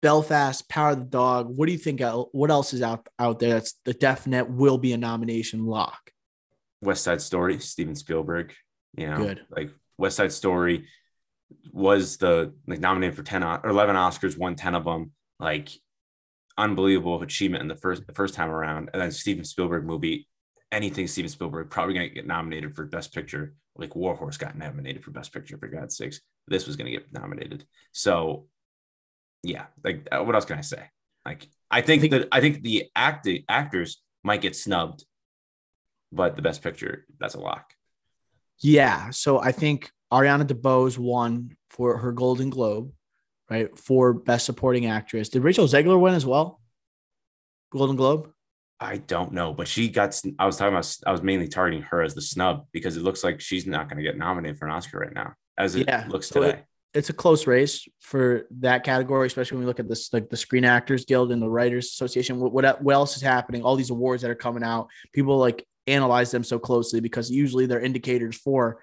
Belfast, 0.00 0.68
Power 0.68 0.90
of 0.90 0.98
the 1.00 1.04
Dog. 1.06 1.56
What 1.56 1.66
do 1.66 1.72
you 1.72 1.78
think? 1.78 2.00
What 2.32 2.50
else 2.50 2.72
is 2.72 2.82
out 2.82 3.08
out 3.18 3.40
there 3.40 3.54
that's 3.54 3.74
the 3.84 3.92
definite 3.94 4.48
will 4.48 4.78
be 4.78 4.92
a 4.92 4.96
nomination 4.96 5.66
lock? 5.66 6.12
West 6.80 7.02
Side 7.02 7.20
Story, 7.20 7.58
Steven 7.58 7.96
Spielberg. 7.96 8.54
You 8.96 9.10
know, 9.10 9.16
Good. 9.18 9.40
like 9.50 9.70
West 9.98 10.16
Side 10.16 10.32
Story 10.32 10.86
was 11.72 12.16
the 12.18 12.54
like 12.68 12.78
nominated 12.78 13.16
for 13.16 13.24
10 13.24 13.42
or 13.42 13.68
11 13.68 13.96
Oscars, 13.96 14.38
won 14.38 14.54
10 14.54 14.76
of 14.76 14.84
them. 14.84 15.10
Like 15.40 15.68
unbelievable 16.56 17.20
achievement 17.22 17.62
in 17.62 17.68
the 17.68 17.76
first 17.76 18.06
the 18.06 18.14
first 18.14 18.34
time 18.34 18.50
around. 18.50 18.90
And 18.92 19.02
then 19.02 19.10
Steven 19.10 19.44
Spielberg 19.44 19.84
movie, 19.84 20.28
anything 20.72 21.06
Steven 21.06 21.28
Spielberg 21.28 21.70
probably 21.70 21.94
gonna 21.94 22.08
get 22.08 22.26
nominated 22.26 22.74
for 22.74 22.84
Best 22.84 23.14
Picture. 23.14 23.54
Like 23.76 23.94
War 23.94 24.14
Horse 24.14 24.36
got 24.36 24.56
nominated 24.56 25.04
for 25.04 25.10
Best 25.10 25.32
Picture 25.32 25.56
for 25.58 25.68
God's 25.68 25.96
sakes. 25.96 26.20
This 26.46 26.66
was 26.66 26.76
gonna 26.76 26.90
get 26.90 27.12
nominated. 27.12 27.64
So 27.92 28.46
yeah, 29.42 29.66
like 29.84 30.06
uh, 30.10 30.22
what 30.22 30.34
else 30.34 30.44
can 30.44 30.58
I 30.58 30.62
say? 30.62 30.82
Like 31.24 31.46
I 31.70 31.80
think, 31.80 32.00
think- 32.02 32.12
that 32.12 32.28
I 32.32 32.40
think 32.40 32.62
the 32.62 32.86
acting 32.96 33.44
actors 33.48 34.02
might 34.24 34.40
get 34.40 34.56
snubbed, 34.56 35.04
but 36.12 36.36
the 36.36 36.42
Best 36.42 36.62
Picture 36.62 37.06
that's 37.18 37.34
a 37.34 37.40
lock. 37.40 37.72
Yeah. 38.60 39.10
So 39.10 39.38
I 39.38 39.52
think 39.52 39.90
Ariana 40.12 40.44
DeBose 40.44 40.98
won 40.98 41.56
for 41.70 41.98
her 41.98 42.12
Golden 42.12 42.50
Globe, 42.50 42.92
right? 43.48 43.76
For 43.78 44.12
Best 44.12 44.46
Supporting 44.46 44.86
Actress. 44.86 45.28
Did 45.28 45.44
Rachel 45.44 45.66
Zegler 45.66 46.00
win 46.00 46.14
as 46.14 46.26
well? 46.26 46.60
Golden 47.70 47.96
Globe? 47.96 48.32
I 48.80 48.98
don't 48.98 49.32
know, 49.32 49.52
but 49.52 49.66
she 49.66 49.88
got. 49.88 50.20
I 50.38 50.46
was 50.46 50.56
talking 50.56 50.74
about. 50.74 50.96
I 51.06 51.10
was 51.10 51.22
mainly 51.22 51.48
targeting 51.48 51.82
her 51.82 52.02
as 52.02 52.14
the 52.14 52.22
snub 52.22 52.66
because 52.72 52.96
it 52.96 53.02
looks 53.02 53.24
like 53.24 53.40
she's 53.40 53.66
not 53.66 53.88
going 53.88 53.96
to 53.96 54.04
get 54.04 54.16
nominated 54.16 54.58
for 54.58 54.66
an 54.66 54.72
Oscar 54.72 55.00
right 55.00 55.12
now, 55.12 55.34
as 55.56 55.74
it 55.74 55.88
Yeah, 55.88 56.06
looks 56.08 56.28
today. 56.28 56.62
It's 56.94 57.10
a 57.10 57.12
close 57.12 57.46
race 57.46 57.86
for 58.00 58.46
that 58.60 58.84
category, 58.84 59.26
especially 59.26 59.56
when 59.56 59.64
we 59.64 59.66
look 59.66 59.80
at 59.80 59.88
this, 59.88 60.12
like 60.12 60.30
the 60.30 60.36
Screen 60.36 60.64
Actors 60.64 61.04
Guild 61.04 61.32
and 61.32 61.42
the 61.42 61.50
Writers 61.50 61.86
Association. 61.86 62.40
What, 62.40 62.52
what, 62.52 62.82
what 62.82 62.94
else 62.94 63.16
is 63.16 63.22
happening? 63.22 63.62
All 63.62 63.76
these 63.76 63.90
awards 63.90 64.22
that 64.22 64.30
are 64.30 64.36
coming 64.36 64.62
out, 64.62 64.88
people 65.12 65.36
like 65.36 65.66
analyze 65.86 66.30
them 66.30 66.44
so 66.44 66.58
closely 66.58 67.00
because 67.00 67.30
usually 67.30 67.66
they're 67.66 67.80
indicators 67.80 68.36
for 68.36 68.80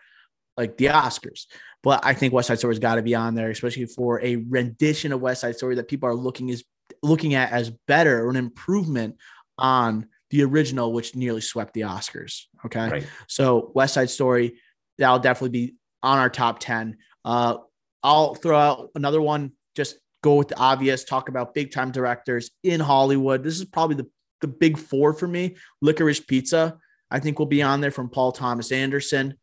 like 0.57 0.77
the 0.77 0.85
Oscars. 0.85 1.45
But 1.83 2.05
I 2.05 2.13
think 2.13 2.33
West 2.33 2.47
Side 2.47 2.59
Story's 2.59 2.79
got 2.79 2.95
to 2.95 3.01
be 3.01 3.15
on 3.15 3.33
there, 3.33 3.49
especially 3.49 3.85
for 3.85 4.21
a 4.21 4.35
rendition 4.35 5.11
of 5.11 5.21
West 5.21 5.41
Side 5.41 5.55
Story 5.55 5.75
that 5.75 5.87
people 5.87 6.09
are 6.09 6.15
looking 6.15 6.49
is 6.49 6.63
looking 7.01 7.33
at 7.33 7.51
as 7.51 7.71
better 7.87 8.25
or 8.25 8.29
an 8.29 8.35
improvement 8.35 9.15
on 9.57 10.07
the 10.29 10.43
original, 10.43 10.91
which 10.91 11.15
nearly 11.15 11.41
swept 11.41 11.73
the 11.73 11.81
Oscars. 11.81 12.43
Okay. 12.65 12.89
right. 12.89 13.07
So 13.27 13.71
West 13.73 13.93
Side 13.93 14.09
Story, 14.09 14.59
that'll 14.97 15.19
definitely 15.19 15.67
be 15.67 15.75
on 16.03 16.17
our 16.17 16.29
top 16.29 16.59
10. 16.59 16.97
Uh, 17.23 17.57
I'll 18.03 18.35
throw 18.35 18.57
out 18.57 18.91
another 18.95 19.21
one, 19.21 19.53
just 19.75 19.97
go 20.21 20.35
with 20.35 20.49
the 20.49 20.57
obvious, 20.57 21.03
talk 21.03 21.29
about 21.29 21.53
big 21.53 21.71
time 21.71 21.91
directors 21.91 22.51
in 22.63 22.79
Hollywood. 22.79 23.43
This 23.43 23.59
is 23.59 23.65
probably 23.65 23.95
the, 23.95 24.07
the 24.41 24.47
big 24.47 24.77
four 24.77 25.13
for 25.13 25.27
me. 25.27 25.55
Licorice 25.81 26.19
Pizza, 26.19 26.77
I 27.09 27.19
think 27.19 27.39
will 27.39 27.45
be 27.45 27.63
on 27.63 27.81
there 27.81 27.91
from 27.91 28.09
Paul 28.09 28.31
Thomas 28.31 28.71
Anderson. 28.71 29.35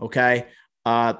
Okay. 0.00 0.46
Uh, 0.84 1.14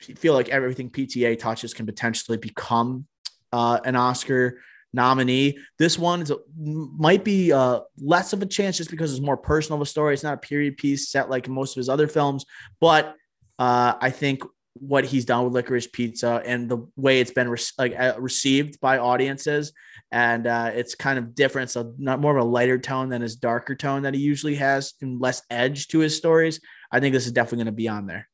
I 0.00 0.12
feel 0.14 0.34
like 0.34 0.48
everything 0.48 0.90
PTA 0.90 1.38
touches 1.38 1.74
can 1.74 1.86
potentially 1.86 2.38
become 2.38 3.06
uh, 3.52 3.78
an 3.84 3.96
Oscar 3.96 4.58
nominee. 4.92 5.58
This 5.78 5.98
one 5.98 6.22
is 6.22 6.30
a, 6.30 6.38
might 6.56 7.24
be 7.24 7.52
uh, 7.52 7.80
less 7.98 8.32
of 8.32 8.42
a 8.42 8.46
chance 8.46 8.76
just 8.76 8.90
because 8.90 9.12
it's 9.12 9.20
more 9.20 9.36
personal 9.36 9.76
of 9.76 9.82
a 9.82 9.90
story. 9.90 10.14
It's 10.14 10.22
not 10.22 10.34
a 10.34 10.38
period 10.38 10.76
piece 10.76 11.10
set 11.10 11.30
like 11.30 11.48
most 11.48 11.76
of 11.76 11.80
his 11.80 11.88
other 11.88 12.08
films, 12.08 12.44
but 12.80 13.16
uh, 13.58 13.94
I 14.00 14.10
think 14.10 14.42
what 14.74 15.04
he's 15.04 15.24
done 15.24 15.44
with 15.44 15.52
Licorice 15.52 15.86
Pizza 15.92 16.42
and 16.44 16.68
the 16.68 16.86
way 16.96 17.20
it's 17.20 17.30
been 17.30 17.48
re- 17.48 17.58
like 17.78 17.94
uh, 17.98 18.14
received 18.18 18.80
by 18.80 18.98
audiences, 18.98 19.72
and 20.10 20.46
uh, 20.46 20.70
it's 20.74 20.94
kind 20.94 21.18
of 21.18 21.34
different. 21.34 21.70
So 21.70 21.94
not 21.98 22.20
more 22.20 22.36
of 22.36 22.42
a 22.42 22.48
lighter 22.48 22.78
tone 22.78 23.08
than 23.08 23.22
his 23.22 23.36
darker 23.36 23.74
tone 23.74 24.02
that 24.02 24.14
he 24.14 24.20
usually 24.20 24.54
has, 24.56 24.94
and 25.02 25.20
less 25.20 25.42
edge 25.50 25.88
to 25.88 25.98
his 25.98 26.16
stories. 26.16 26.60
I 26.90 27.00
think 27.00 27.12
this 27.12 27.26
is 27.26 27.32
definitely 27.32 27.58
going 27.58 27.66
to 27.66 27.72
be 27.72 27.88
on 27.88 28.06
there. 28.06 28.28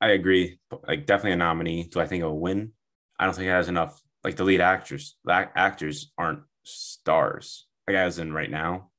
I 0.00 0.10
agree. 0.10 0.58
Like 0.86 1.06
definitely 1.06 1.32
a 1.32 1.36
nominee. 1.36 1.84
Do 1.84 2.00
I 2.00 2.06
think 2.06 2.20
it'll 2.20 2.38
win? 2.38 2.72
I 3.18 3.24
don't 3.24 3.34
think 3.34 3.48
it 3.48 3.50
has 3.50 3.68
enough. 3.68 4.00
Like 4.28 4.36
the 4.36 4.44
lead 4.44 4.60
actors, 4.60 5.16
the 5.24 5.40
ac- 5.40 5.50
actors 5.56 6.12
aren't 6.18 6.40
stars. 6.64 7.66
Like 7.86 7.96
as 7.96 8.18
in 8.18 8.30
right 8.34 8.50
now, 8.50 8.90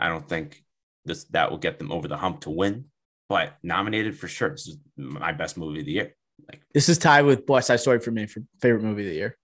I 0.00 0.08
don't 0.08 0.26
think 0.26 0.64
this 1.04 1.24
that 1.24 1.50
will 1.50 1.58
get 1.58 1.78
them 1.78 1.92
over 1.92 2.08
the 2.08 2.16
hump 2.16 2.40
to 2.42 2.50
win. 2.50 2.86
But 3.28 3.52
nominated 3.62 4.18
for 4.18 4.28
sure. 4.28 4.48
This 4.48 4.66
is 4.68 4.78
my 4.96 5.32
best 5.32 5.58
movie 5.58 5.80
of 5.80 5.84
the 5.84 5.92
year. 5.92 6.14
Like 6.48 6.62
This 6.72 6.88
is 6.88 6.96
tied 6.96 7.26
with 7.26 7.46
West 7.46 7.66
Side 7.66 7.80
Story 7.80 8.00
for 8.00 8.10
me 8.10 8.24
for 8.26 8.40
favorite 8.62 8.82
movie 8.82 9.02
of 9.02 9.08
the 9.10 9.14
year. 9.16 9.36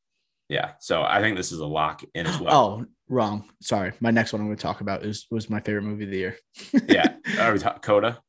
yeah. 0.48 0.70
So 0.80 1.02
I 1.02 1.20
think 1.20 1.36
this 1.36 1.52
is 1.52 1.58
a 1.58 1.66
lock 1.66 2.02
in 2.14 2.26
as 2.26 2.40
well. 2.40 2.54
Oh, 2.80 2.86
wrong. 3.10 3.44
Sorry. 3.60 3.92
My 4.00 4.10
next 4.12 4.32
one 4.32 4.40
I'm 4.40 4.48
going 4.48 4.56
to 4.56 4.62
talk 4.62 4.80
about 4.80 5.04
is 5.04 5.26
was 5.30 5.50
my 5.50 5.60
favorite 5.60 5.82
movie 5.82 6.04
of 6.04 6.10
the 6.10 6.16
year. 6.16 6.36
yeah. 6.88 7.16
Are 7.38 7.52
we 7.52 7.58
ta- 7.58 7.76
Coda? 7.78 8.22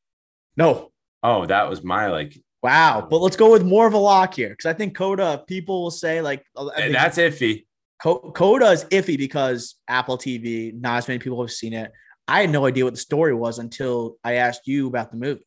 No. 0.58 0.92
Oh, 1.22 1.46
that 1.46 1.70
was 1.70 1.82
my 1.82 2.08
like. 2.08 2.36
Wow. 2.66 3.06
But 3.08 3.18
let's 3.18 3.36
go 3.36 3.52
with 3.52 3.64
more 3.64 3.86
of 3.86 3.94
a 3.94 3.98
lock 3.98 4.34
here 4.34 4.48
because 4.48 4.66
I 4.66 4.72
think 4.72 4.96
Coda, 4.96 5.44
people 5.46 5.84
will 5.84 5.92
say 5.92 6.20
like 6.20 6.44
That's 6.92 7.16
iffy. 7.16 7.64
Coda 8.02 8.70
is 8.70 8.84
iffy 8.86 9.16
because 9.16 9.76
Apple 9.86 10.18
TV, 10.18 10.74
not 10.74 10.98
as 10.98 11.06
many 11.06 11.20
people 11.20 11.40
have 11.40 11.52
seen 11.52 11.72
it. 11.74 11.92
I 12.26 12.40
had 12.40 12.50
no 12.50 12.66
idea 12.66 12.82
what 12.82 12.94
the 12.94 13.00
story 13.00 13.34
was 13.34 13.60
until 13.60 14.16
I 14.24 14.34
asked 14.34 14.66
you 14.66 14.88
about 14.88 15.12
the 15.12 15.16
movie. 15.16 15.46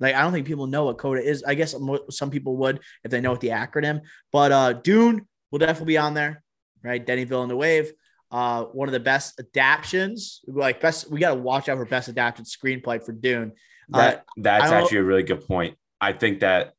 Like, 0.00 0.14
I 0.14 0.22
don't 0.22 0.32
think 0.32 0.46
people 0.46 0.66
know 0.66 0.86
what 0.86 0.96
Coda 0.96 1.20
is. 1.20 1.44
I 1.44 1.54
guess 1.54 1.74
some 2.08 2.30
people 2.30 2.56
would 2.56 2.80
if 3.04 3.10
they 3.10 3.20
know 3.20 3.32
what 3.32 3.40
the 3.40 3.48
acronym. 3.48 4.00
But 4.32 4.50
uh, 4.50 4.72
Dune 4.72 5.26
will 5.50 5.58
definitely 5.58 5.92
be 5.92 5.98
on 5.98 6.14
there, 6.14 6.42
right? 6.82 7.04
Denis 7.04 7.28
Villeneuve, 7.28 7.42
and 7.42 7.50
the 7.50 7.56
Wave, 7.56 7.92
uh, 8.30 8.64
one 8.64 8.88
of 8.88 8.92
the 8.92 9.00
best 9.00 9.38
adaptions. 9.38 10.40
Like 10.46 10.80
best, 10.80 11.10
we 11.10 11.20
got 11.20 11.34
to 11.34 11.40
watch 11.40 11.68
out 11.68 11.76
for 11.76 11.84
best 11.84 12.08
adapted 12.08 12.46
screenplay 12.46 13.04
for 13.04 13.12
Dune. 13.12 13.52
That 13.90 14.20
Uh, 14.20 14.20
that's 14.38 14.72
actually 14.72 14.98
a 14.98 15.04
really 15.04 15.24
good 15.24 15.46
point. 15.46 15.76
I 16.00 16.12
think 16.12 16.40
that 16.40 16.74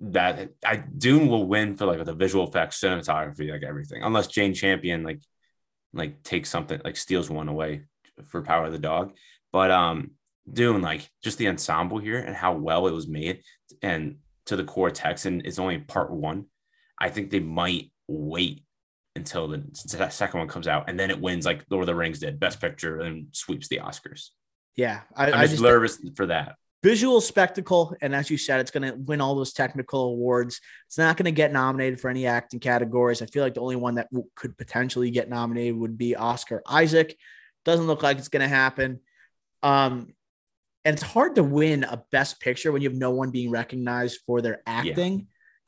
that 0.00 0.50
I 0.64 0.76
Dune 0.76 1.28
will 1.28 1.46
win 1.46 1.76
for 1.76 1.86
like 1.86 2.04
the 2.04 2.14
visual 2.14 2.48
effects, 2.48 2.80
cinematography, 2.80 3.50
like 3.50 3.62
everything, 3.62 4.02
unless 4.02 4.26
Jane 4.26 4.54
Campion 4.54 5.04
like 5.04 5.20
like 5.92 6.22
takes 6.22 6.50
something 6.50 6.80
like 6.84 6.96
steals 6.96 7.30
one 7.30 7.48
away 7.48 7.82
for 8.26 8.42
Power 8.42 8.66
of 8.66 8.72
the 8.72 8.78
Dog. 8.78 9.12
But 9.52 9.70
um 9.70 10.12
Dune, 10.50 10.82
like 10.82 11.08
just 11.22 11.38
the 11.38 11.48
ensemble 11.48 11.98
here 11.98 12.18
and 12.18 12.34
how 12.34 12.54
well 12.54 12.86
it 12.86 12.92
was 12.92 13.06
made 13.06 13.42
and 13.80 14.16
to 14.46 14.56
the 14.56 14.64
core 14.64 14.90
text, 14.90 15.26
and 15.26 15.46
it's 15.46 15.58
only 15.58 15.78
part 15.78 16.10
one. 16.10 16.46
I 16.98 17.10
think 17.10 17.30
they 17.30 17.40
might 17.40 17.92
wait 18.08 18.64
until 19.14 19.48
the 19.48 19.62
second 20.10 20.38
one 20.38 20.48
comes 20.48 20.66
out 20.66 20.88
and 20.88 20.98
then 20.98 21.10
it 21.10 21.20
wins 21.20 21.44
like 21.44 21.64
Lord 21.70 21.82
of 21.82 21.86
the 21.86 21.94
Rings 21.94 22.18
did, 22.18 22.40
Best 22.40 22.60
Picture, 22.60 23.00
and 23.00 23.26
sweeps 23.32 23.68
the 23.68 23.78
Oscars. 23.78 24.30
yeah, 24.76 25.02
I, 25.14 25.26
I'm 25.26 25.34
I 25.34 25.42
just, 25.42 25.54
just 25.54 25.62
nervous 25.62 25.98
for 26.16 26.26
that. 26.26 26.56
Visual 26.82 27.20
spectacle. 27.20 27.94
And 28.00 28.14
as 28.14 28.28
you 28.30 28.36
said, 28.36 28.60
it's 28.60 28.70
going 28.70 28.90
to 28.90 28.96
win 28.96 29.20
all 29.20 29.34
those 29.34 29.52
technical 29.52 30.00
awards. 30.10 30.60
It's 30.86 30.98
not 30.98 31.16
going 31.16 31.26
to 31.26 31.32
get 31.32 31.52
nominated 31.52 32.00
for 32.00 32.10
any 32.10 32.26
acting 32.26 32.60
categories. 32.60 33.22
I 33.22 33.26
feel 33.26 33.44
like 33.44 33.54
the 33.54 33.60
only 33.60 33.76
one 33.76 33.94
that 33.96 34.10
w- 34.10 34.28
could 34.34 34.58
potentially 34.58 35.10
get 35.10 35.28
nominated 35.28 35.76
would 35.76 35.96
be 35.96 36.16
Oscar 36.16 36.62
Isaac. 36.66 37.16
Doesn't 37.64 37.86
look 37.86 38.02
like 38.02 38.18
it's 38.18 38.28
going 38.28 38.42
to 38.42 38.48
happen. 38.48 39.00
Um, 39.62 40.14
and 40.84 40.94
it's 40.94 41.02
hard 41.02 41.36
to 41.36 41.44
win 41.44 41.84
a 41.84 42.02
best 42.10 42.40
picture 42.40 42.72
when 42.72 42.82
you 42.82 42.88
have 42.88 42.98
no 42.98 43.10
one 43.10 43.30
being 43.30 43.50
recognized 43.50 44.20
for 44.26 44.40
their 44.40 44.62
acting. 44.66 45.18
Yeah. 45.18 45.24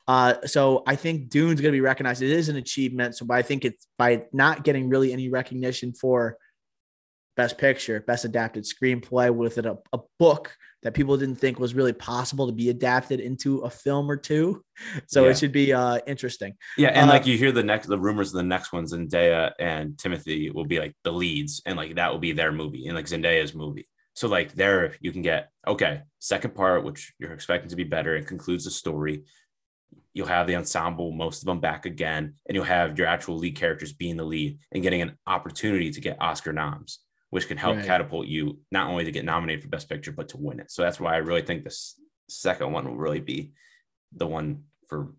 Uh, 0.07 0.45
so 0.45 0.83
I 0.85 0.97
think 0.97 1.29
Dune's 1.29 1.61
going 1.61 1.71
to 1.71 1.77
be 1.77 1.81
recognized. 1.81 2.21
It 2.21 2.31
is 2.31 2.49
an 2.49 2.57
achievement. 2.57 3.15
So, 3.15 3.25
but 3.25 3.35
I 3.37 3.41
think 3.41 3.63
it's 3.63 3.87
by 3.97 4.25
not 4.33 4.63
getting 4.63 4.89
really 4.89 5.13
any 5.13 5.29
recognition 5.29 5.93
for 5.93 6.37
best 7.35 7.57
picture, 7.57 8.01
best 8.01 8.25
adapted 8.25 8.63
screenplay 8.63 9.33
with 9.33 9.57
it, 9.57 9.65
a, 9.65 9.77
a 9.93 9.99
book 10.19 10.55
that 10.85 10.93
people 10.93 11.17
didn't 11.17 11.37
think 11.37 11.59
was 11.59 11.73
really 11.73 11.93
possible 11.93 12.45
to 12.45 12.53
be 12.53 12.69
adapted 12.69 13.19
into 13.19 13.59
a 13.61 13.69
film 13.69 14.09
or 14.09 14.15
two. 14.15 14.61
So 15.07 15.23
yeah. 15.23 15.31
it 15.31 15.37
should 15.37 15.53
be 15.53 15.71
uh, 15.71 15.99
interesting. 16.05 16.53
Yeah, 16.77 16.89
and 16.89 17.09
uh, 17.09 17.13
like 17.13 17.25
you 17.25 17.37
hear 17.37 17.53
the 17.53 17.63
next 17.63 17.87
the 17.87 17.97
rumors 17.97 18.33
of 18.33 18.37
the 18.37 18.43
next 18.43 18.73
ones, 18.73 18.93
Zendaya 18.93 19.53
and 19.57 19.93
Timothée 19.93 20.53
will 20.53 20.65
be 20.65 20.79
like 20.79 20.93
the 21.05 21.13
leads, 21.13 21.61
and 21.65 21.77
like 21.77 21.95
that 21.95 22.11
will 22.11 22.19
be 22.19 22.33
their 22.33 22.51
movie 22.51 22.87
and 22.87 22.95
like 22.95 23.05
Zendaya's 23.05 23.55
movie. 23.55 23.87
So 24.15 24.27
like 24.27 24.53
there 24.53 24.93
you 24.99 25.13
can 25.13 25.21
get 25.21 25.49
okay, 25.65 26.01
second 26.19 26.55
part, 26.55 26.83
which 26.83 27.13
you're 27.19 27.31
expecting 27.31 27.69
to 27.69 27.77
be 27.77 27.85
better, 27.85 28.17
it 28.17 28.27
concludes 28.27 28.65
the 28.65 28.71
story. 28.71 29.23
You'll 30.13 30.27
have 30.27 30.47
the 30.47 30.57
ensemble, 30.57 31.13
most 31.13 31.41
of 31.41 31.45
them 31.45 31.61
back 31.61 31.85
again, 31.85 32.33
and 32.45 32.55
you'll 32.55 32.65
have 32.65 32.97
your 32.97 33.07
actual 33.07 33.37
lead 33.37 33.55
characters 33.55 33.93
being 33.93 34.17
the 34.17 34.25
lead 34.25 34.59
and 34.73 34.83
getting 34.83 35.01
an 35.01 35.17
opportunity 35.25 35.91
to 35.91 36.01
get 36.01 36.21
Oscar 36.21 36.51
noms 36.51 36.99
which 37.29 37.47
can 37.47 37.57
help 37.57 37.77
right. 37.77 37.85
catapult 37.85 38.27
you 38.27 38.59
not 38.71 38.89
only 38.89 39.05
to 39.05 39.11
get 39.11 39.25
nominated 39.25 39.63
for 39.63 39.69
Best 39.69 39.89
Picture, 39.89 40.11
but 40.11 40.29
to 40.29 40.37
win 40.37 40.59
it. 40.59 40.71
So 40.71 40.81
that's 40.81 40.99
why 40.99 41.13
I 41.13 41.17
really 41.17 41.41
think 41.41 41.63
this 41.63 41.99
second 42.29 42.71
one 42.71 42.87
will 42.87 42.97
really 42.97 43.19
be 43.19 43.53
the 44.15 44.27
one 44.27 44.63
for 44.87 45.13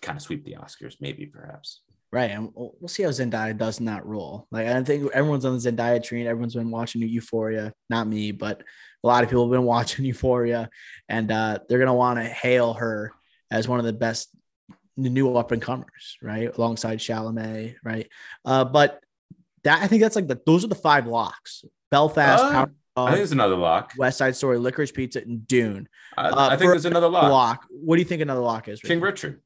kind 0.00 0.16
of 0.16 0.22
sweep 0.22 0.44
the 0.44 0.56
Oscars, 0.58 0.96
maybe 1.00 1.26
perhaps. 1.26 1.80
Right. 2.12 2.30
And 2.30 2.50
we'll, 2.54 2.88
see 2.88 3.04
how 3.04 3.08
Zendaya 3.08 3.56
does 3.56 3.80
in 3.80 3.86
that 3.86 4.04
role. 4.04 4.46
Like, 4.50 4.66
I 4.66 4.82
think 4.82 5.10
everyone's 5.12 5.46
on 5.46 5.58
the 5.58 5.72
Zendaya 5.72 6.02
train. 6.02 6.26
Everyone's 6.26 6.54
been 6.54 6.70
watching 6.70 7.00
Euphoria. 7.00 7.72
Not 7.88 8.06
me, 8.06 8.32
but 8.32 8.62
a 9.02 9.06
lot 9.06 9.24
of 9.24 9.30
people 9.30 9.46
have 9.46 9.52
been 9.52 9.64
watching 9.64 10.04
Euphoria. 10.04 10.68
And 11.08 11.32
uh, 11.32 11.60
they're 11.68 11.78
going 11.78 11.86
to 11.86 11.94
want 11.94 12.18
to 12.18 12.24
hail 12.24 12.74
her 12.74 13.12
as 13.50 13.66
one 13.66 13.78
of 13.78 13.86
the 13.86 13.94
best 13.94 14.28
new 14.98 15.34
up 15.36 15.52
and 15.52 15.62
comers, 15.62 16.18
right? 16.20 16.54
Alongside 16.54 16.98
Chalamet, 16.98 17.76
right? 17.82 18.08
Uh, 18.44 18.64
but 18.64 19.00
that 19.64 19.82
I 19.82 19.86
think 19.86 20.02
that's 20.02 20.16
like 20.16 20.28
the 20.28 20.40
those 20.44 20.64
are 20.64 20.68
the 20.68 20.74
five 20.74 21.06
locks. 21.06 21.64
Belfast, 21.90 22.42
uh, 22.42 22.50
Power, 22.50 22.72
I 22.96 23.06
think 23.06 23.16
there's 23.18 23.32
another 23.32 23.56
lock. 23.56 23.92
West 23.96 24.18
Side 24.18 24.36
Story, 24.36 24.58
Licorice 24.58 24.92
Pizza, 24.92 25.20
and 25.20 25.46
Dune. 25.46 25.88
I, 26.16 26.28
uh, 26.28 26.46
I 26.48 26.56
think 26.56 26.70
there's 26.70 26.84
another 26.84 27.08
lock. 27.08 27.30
Lock. 27.30 27.66
What 27.70 27.96
do 27.96 28.02
you 28.02 28.08
think 28.08 28.22
another 28.22 28.40
lock 28.40 28.68
is? 28.68 28.80
King 28.80 29.00
Richard. 29.00 29.40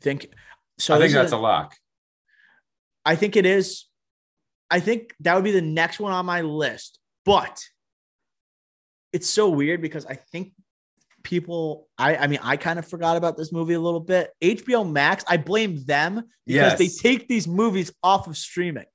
Think 0.00 0.28
so. 0.78 0.94
I 0.94 0.98
think 0.98 1.12
that's 1.12 1.32
a, 1.32 1.36
a 1.36 1.38
lock. 1.38 1.74
I 3.04 3.16
think 3.16 3.36
it 3.36 3.46
is. 3.46 3.86
I 4.70 4.80
think 4.80 5.14
that 5.20 5.34
would 5.34 5.44
be 5.44 5.52
the 5.52 5.62
next 5.62 5.98
one 5.98 6.12
on 6.12 6.26
my 6.26 6.42
list, 6.42 6.98
but 7.24 7.64
it's 9.12 9.28
so 9.28 9.48
weird 9.48 9.80
because 9.80 10.04
I 10.06 10.14
think 10.14 10.52
people 11.24 11.88
I 11.98 12.16
I 12.16 12.26
mean 12.26 12.40
I 12.42 12.56
kind 12.56 12.78
of 12.78 12.86
forgot 12.86 13.16
about 13.16 13.36
this 13.36 13.52
movie 13.52 13.74
a 13.74 13.80
little 13.80 14.00
bit. 14.00 14.30
HBO 14.40 14.88
Max, 14.88 15.24
I 15.26 15.36
blame 15.36 15.84
them 15.84 16.22
because 16.46 16.78
yes. 16.78 16.78
they 16.78 16.88
take 16.88 17.28
these 17.28 17.48
movies 17.48 17.92
off 18.02 18.28
of 18.28 18.36
streaming. 18.36 18.86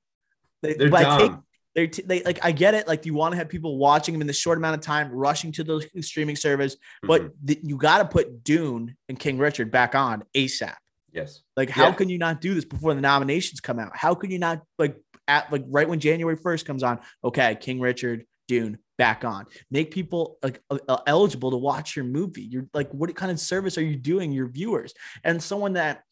They, 0.64 0.74
They're 0.74 0.88
dumb. 0.88 1.18
Take, 1.18 1.32
they're 1.74 1.86
t- 1.88 2.02
they 2.06 2.22
like 2.22 2.38
I 2.44 2.52
get 2.52 2.74
it. 2.74 2.86
Like 2.86 3.04
you 3.04 3.14
want 3.14 3.32
to 3.32 3.38
have 3.38 3.48
people 3.48 3.78
watching 3.78 4.14
them 4.14 4.20
in 4.20 4.26
the 4.26 4.32
short 4.32 4.58
amount 4.58 4.76
of 4.76 4.80
time, 4.80 5.10
rushing 5.10 5.50
to 5.52 5.64
the 5.64 5.88
streaming 6.02 6.36
service, 6.36 6.76
but 7.02 7.22
mm-hmm. 7.22 7.46
th- 7.46 7.58
you 7.62 7.76
got 7.76 7.98
to 7.98 8.04
put 8.04 8.44
Dune 8.44 8.96
and 9.08 9.18
King 9.18 9.38
Richard 9.38 9.70
back 9.70 9.94
on 9.94 10.22
ASAP. 10.34 10.74
Yes. 11.12 11.42
Like 11.56 11.70
how 11.70 11.88
yeah. 11.88 11.94
can 11.94 12.08
you 12.08 12.18
not 12.18 12.40
do 12.40 12.54
this 12.54 12.64
before 12.64 12.94
the 12.94 13.00
nominations 13.00 13.60
come 13.60 13.78
out? 13.78 13.96
How 13.96 14.14
can 14.14 14.30
you 14.30 14.38
not 14.38 14.62
like 14.78 14.96
at 15.26 15.50
like 15.52 15.64
right 15.68 15.88
when 15.88 16.00
January 16.00 16.36
first 16.36 16.64
comes 16.64 16.82
on? 16.82 17.00
Okay, 17.24 17.56
King 17.60 17.80
Richard, 17.80 18.24
Dune 18.46 18.78
back 18.98 19.24
on. 19.24 19.46
Make 19.70 19.90
people 19.90 20.38
like 20.42 20.60
uh, 20.70 20.98
eligible 21.06 21.50
to 21.50 21.56
watch 21.56 21.96
your 21.96 22.04
movie. 22.04 22.42
You're 22.42 22.66
like, 22.72 22.90
what 22.92 23.14
kind 23.16 23.32
of 23.32 23.40
service 23.40 23.78
are 23.78 23.84
you 23.84 23.96
doing 23.96 24.32
your 24.32 24.48
viewers? 24.48 24.94
And 25.24 25.42
someone 25.42 25.74
that 25.74 26.02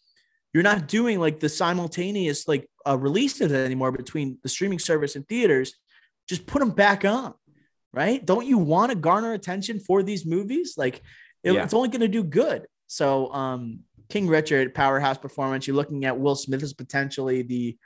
you're 0.53 0.63
not 0.63 0.87
doing 0.87 1.19
like 1.19 1.41
the 1.41 1.49
simultaneous 1.49 2.47
like 2.47 2.69
uh, 2.87 2.97
releases 2.99 3.53
anymore 3.53 3.93
between 3.93 4.39
the 4.43 4.49
streaming 4.49 4.79
service 4.79 5.17
and 5.17 5.27
theaters. 5.27 5.75
Just 6.29 6.47
put 6.47 6.61
them 6.61 6.71
back 6.71 7.05
on, 7.05 7.35
right? 7.93 8.25
Don't 8.25 8.47
you 8.47 8.59
want 8.59 8.91
to 8.91 8.97
garner 8.97 9.33
attention 9.33 9.81
for 9.81 10.03
these 10.03 10.27
movies? 10.27 10.75
Like 10.77 11.03
it, 11.43 11.53
yeah. 11.53 11.65
it's 11.65 11.75
only 11.75 11.89
going 11.89 12.01
to 12.01 12.09
do 12.09 12.23
good. 12.23 12.67
So, 12.87 13.33
um, 13.33 13.81
King 14.09 14.29
Richard 14.29 14.75
powerhouse 14.75 15.17
performance. 15.17 15.67
You're 15.67 15.77
looking 15.77 16.05
at 16.05 16.19
Will 16.19 16.35
Smith 16.35 16.63
as 16.63 16.75
potentially 16.75 17.41
the 17.41 17.79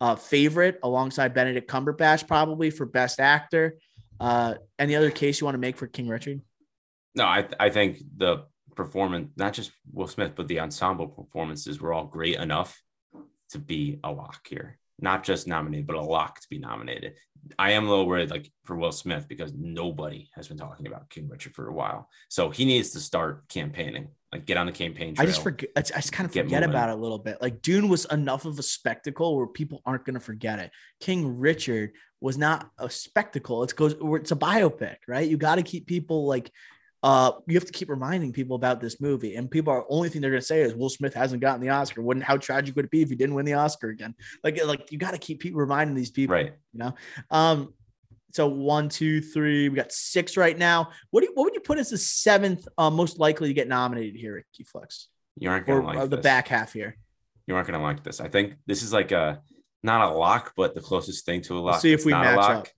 uh, 0.00 0.14
favorite 0.14 0.78
alongside 0.84 1.34
Benedict 1.34 1.68
Cumberbatch, 1.68 2.28
probably 2.28 2.70
for 2.70 2.86
Best 2.86 3.18
Actor. 3.18 3.78
Uh, 4.20 4.54
any 4.78 4.94
other 4.94 5.10
case 5.10 5.40
you 5.40 5.44
want 5.44 5.56
to 5.56 5.60
make 5.60 5.76
for 5.76 5.88
King 5.88 6.06
Richard? 6.06 6.40
No, 7.16 7.24
I 7.24 7.48
I 7.58 7.70
think 7.70 7.98
the 8.16 8.44
performance, 8.74 9.30
not 9.36 9.52
just 9.52 9.72
Will 9.92 10.06
Smith, 10.06 10.32
but 10.34 10.48
the 10.48 10.60
ensemble 10.60 11.06
performances 11.06 11.80
were 11.80 11.92
all 11.92 12.06
great 12.06 12.36
enough 12.36 12.80
to 13.50 13.58
be 13.58 14.00
a 14.04 14.10
lock 14.10 14.46
here. 14.48 14.78
Not 15.00 15.24
just 15.24 15.46
nominated, 15.48 15.86
but 15.86 15.96
a 15.96 16.00
lock 16.00 16.40
to 16.40 16.46
be 16.48 16.58
nominated. 16.58 17.14
I 17.58 17.72
am 17.72 17.86
a 17.86 17.90
little 17.90 18.06
worried, 18.06 18.30
like 18.30 18.50
for 18.64 18.76
Will 18.76 18.92
Smith, 18.92 19.26
because 19.26 19.52
nobody 19.52 20.28
has 20.34 20.46
been 20.46 20.58
talking 20.58 20.86
about 20.86 21.10
King 21.10 21.28
Richard 21.28 21.54
for 21.54 21.66
a 21.66 21.72
while. 21.72 22.08
So 22.28 22.50
he 22.50 22.64
needs 22.64 22.90
to 22.90 23.00
start 23.00 23.48
campaigning, 23.48 24.08
like 24.30 24.46
get 24.46 24.58
on 24.58 24.66
the 24.66 24.72
campaign. 24.72 25.14
Trail, 25.14 25.26
I 25.26 25.30
just 25.30 25.42
forget. 25.42 25.70
I 25.76 25.80
just 25.80 26.12
kind 26.12 26.26
of 26.26 26.32
forget 26.32 26.46
moving. 26.46 26.70
about 26.70 26.90
it 26.90 26.92
a 26.92 26.96
little 26.96 27.18
bit. 27.18 27.42
Like 27.42 27.62
Dune 27.62 27.88
was 27.88 28.04
enough 28.06 28.44
of 28.44 28.58
a 28.58 28.62
spectacle 28.62 29.36
where 29.36 29.48
people 29.48 29.82
aren't 29.84 30.04
going 30.04 30.14
to 30.14 30.20
forget 30.20 30.60
it. 30.60 30.70
King 31.00 31.38
Richard 31.38 31.92
was 32.20 32.38
not 32.38 32.70
a 32.78 32.88
spectacle. 32.88 33.64
It 33.64 33.74
goes. 33.74 33.96
It's 34.00 34.30
a 34.30 34.36
biopic, 34.36 34.98
right? 35.08 35.28
You 35.28 35.36
got 35.36 35.56
to 35.56 35.62
keep 35.62 35.88
people 35.88 36.26
like 36.26 36.52
uh, 37.02 37.32
you 37.46 37.54
have 37.54 37.64
to 37.64 37.72
keep 37.72 37.88
reminding 37.88 38.32
people 38.32 38.54
about 38.54 38.80
this 38.80 39.00
movie, 39.00 39.34
and 39.34 39.50
people 39.50 39.72
are 39.72 39.84
only 39.88 40.08
thing 40.08 40.20
they're 40.20 40.30
going 40.30 40.40
to 40.40 40.46
say 40.46 40.60
is 40.60 40.74
Will 40.74 40.88
Smith 40.88 41.14
hasn't 41.14 41.40
gotten 41.40 41.60
the 41.60 41.70
Oscar. 41.70 42.02
Wouldn't 42.02 42.24
how 42.24 42.36
tragic 42.36 42.76
would 42.76 42.84
it 42.84 42.90
be 42.90 43.02
if 43.02 43.08
he 43.08 43.16
didn't 43.16 43.34
win 43.34 43.44
the 43.44 43.54
Oscar 43.54 43.88
again? 43.88 44.14
Like, 44.44 44.64
like 44.64 44.92
you 44.92 44.98
got 44.98 45.12
to 45.12 45.18
keep 45.18 45.40
people 45.40 45.60
reminding 45.60 45.96
these 45.96 46.10
people, 46.10 46.34
right? 46.34 46.54
You 46.72 46.78
know, 46.78 46.94
um, 47.30 47.74
so 48.32 48.46
one, 48.46 48.88
two, 48.88 49.20
three, 49.20 49.68
we 49.68 49.76
got 49.76 49.92
six 49.92 50.36
right 50.36 50.56
now. 50.56 50.90
What 51.10 51.20
do 51.20 51.26
you, 51.26 51.32
what 51.34 51.44
would 51.44 51.54
you 51.54 51.60
put 51.60 51.78
as 51.78 51.90
the 51.90 51.98
seventh 51.98 52.66
uh, 52.78 52.90
most 52.90 53.18
likely 53.18 53.48
to 53.48 53.54
get 53.54 53.68
nominated 53.68 54.16
here 54.16 54.38
at 54.38 54.44
Key 54.52 54.64
Flex? 54.64 55.08
You 55.38 55.50
aren't 55.50 55.66
going 55.66 55.80
to 55.80 55.86
like 55.86 56.10
the 56.10 56.16
this. 56.16 56.22
back 56.22 56.48
half 56.48 56.72
here. 56.72 56.96
You 57.46 57.56
aren't 57.56 57.66
going 57.66 57.78
to 57.78 57.84
like 57.84 58.04
this. 58.04 58.20
I 58.20 58.28
think 58.28 58.54
this 58.66 58.82
is 58.82 58.92
like 58.92 59.12
a 59.12 59.42
not 59.82 60.10
a 60.10 60.14
lock, 60.14 60.52
but 60.56 60.74
the 60.74 60.80
closest 60.80 61.26
thing 61.26 61.42
to 61.42 61.58
a 61.58 61.60
lock. 61.60 61.72
Let's 61.72 61.82
see 61.82 61.92
if 61.92 62.04
we 62.04 62.12
match 62.12 62.38
up. 62.38 62.68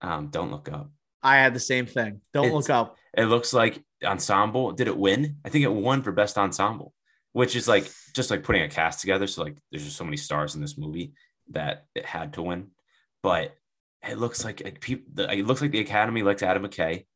Um, 0.00 0.28
don't 0.28 0.50
look 0.50 0.70
up. 0.72 0.90
I 1.24 1.36
had 1.36 1.54
the 1.54 1.60
same 1.60 1.86
thing. 1.86 2.20
Don't 2.34 2.46
it's, 2.46 2.54
look 2.54 2.70
up. 2.70 2.98
It 3.16 3.24
looks 3.24 3.54
like 3.54 3.82
ensemble. 4.04 4.72
Did 4.72 4.88
it 4.88 4.96
win? 4.96 5.38
I 5.44 5.48
think 5.48 5.64
it 5.64 5.72
won 5.72 6.02
for 6.02 6.12
best 6.12 6.36
ensemble, 6.36 6.92
which 7.32 7.56
is 7.56 7.66
like 7.66 7.90
just 8.12 8.30
like 8.30 8.44
putting 8.44 8.62
a 8.62 8.68
cast 8.68 9.00
together. 9.00 9.26
So 9.26 9.42
like 9.42 9.56
there's 9.70 9.84
just 9.84 9.96
so 9.96 10.04
many 10.04 10.18
stars 10.18 10.54
in 10.54 10.60
this 10.60 10.76
movie 10.76 11.14
that 11.50 11.86
it 11.94 12.04
had 12.04 12.34
to 12.34 12.42
win. 12.42 12.68
But 13.22 13.56
it 14.06 14.18
looks 14.18 14.44
like, 14.44 14.62
like 14.62 14.82
people. 14.82 15.24
It 15.24 15.46
looks 15.46 15.62
like 15.62 15.70
the 15.70 15.80
Academy 15.80 16.22
likes 16.22 16.42
Adam 16.42 16.62
McKay, 16.62 17.06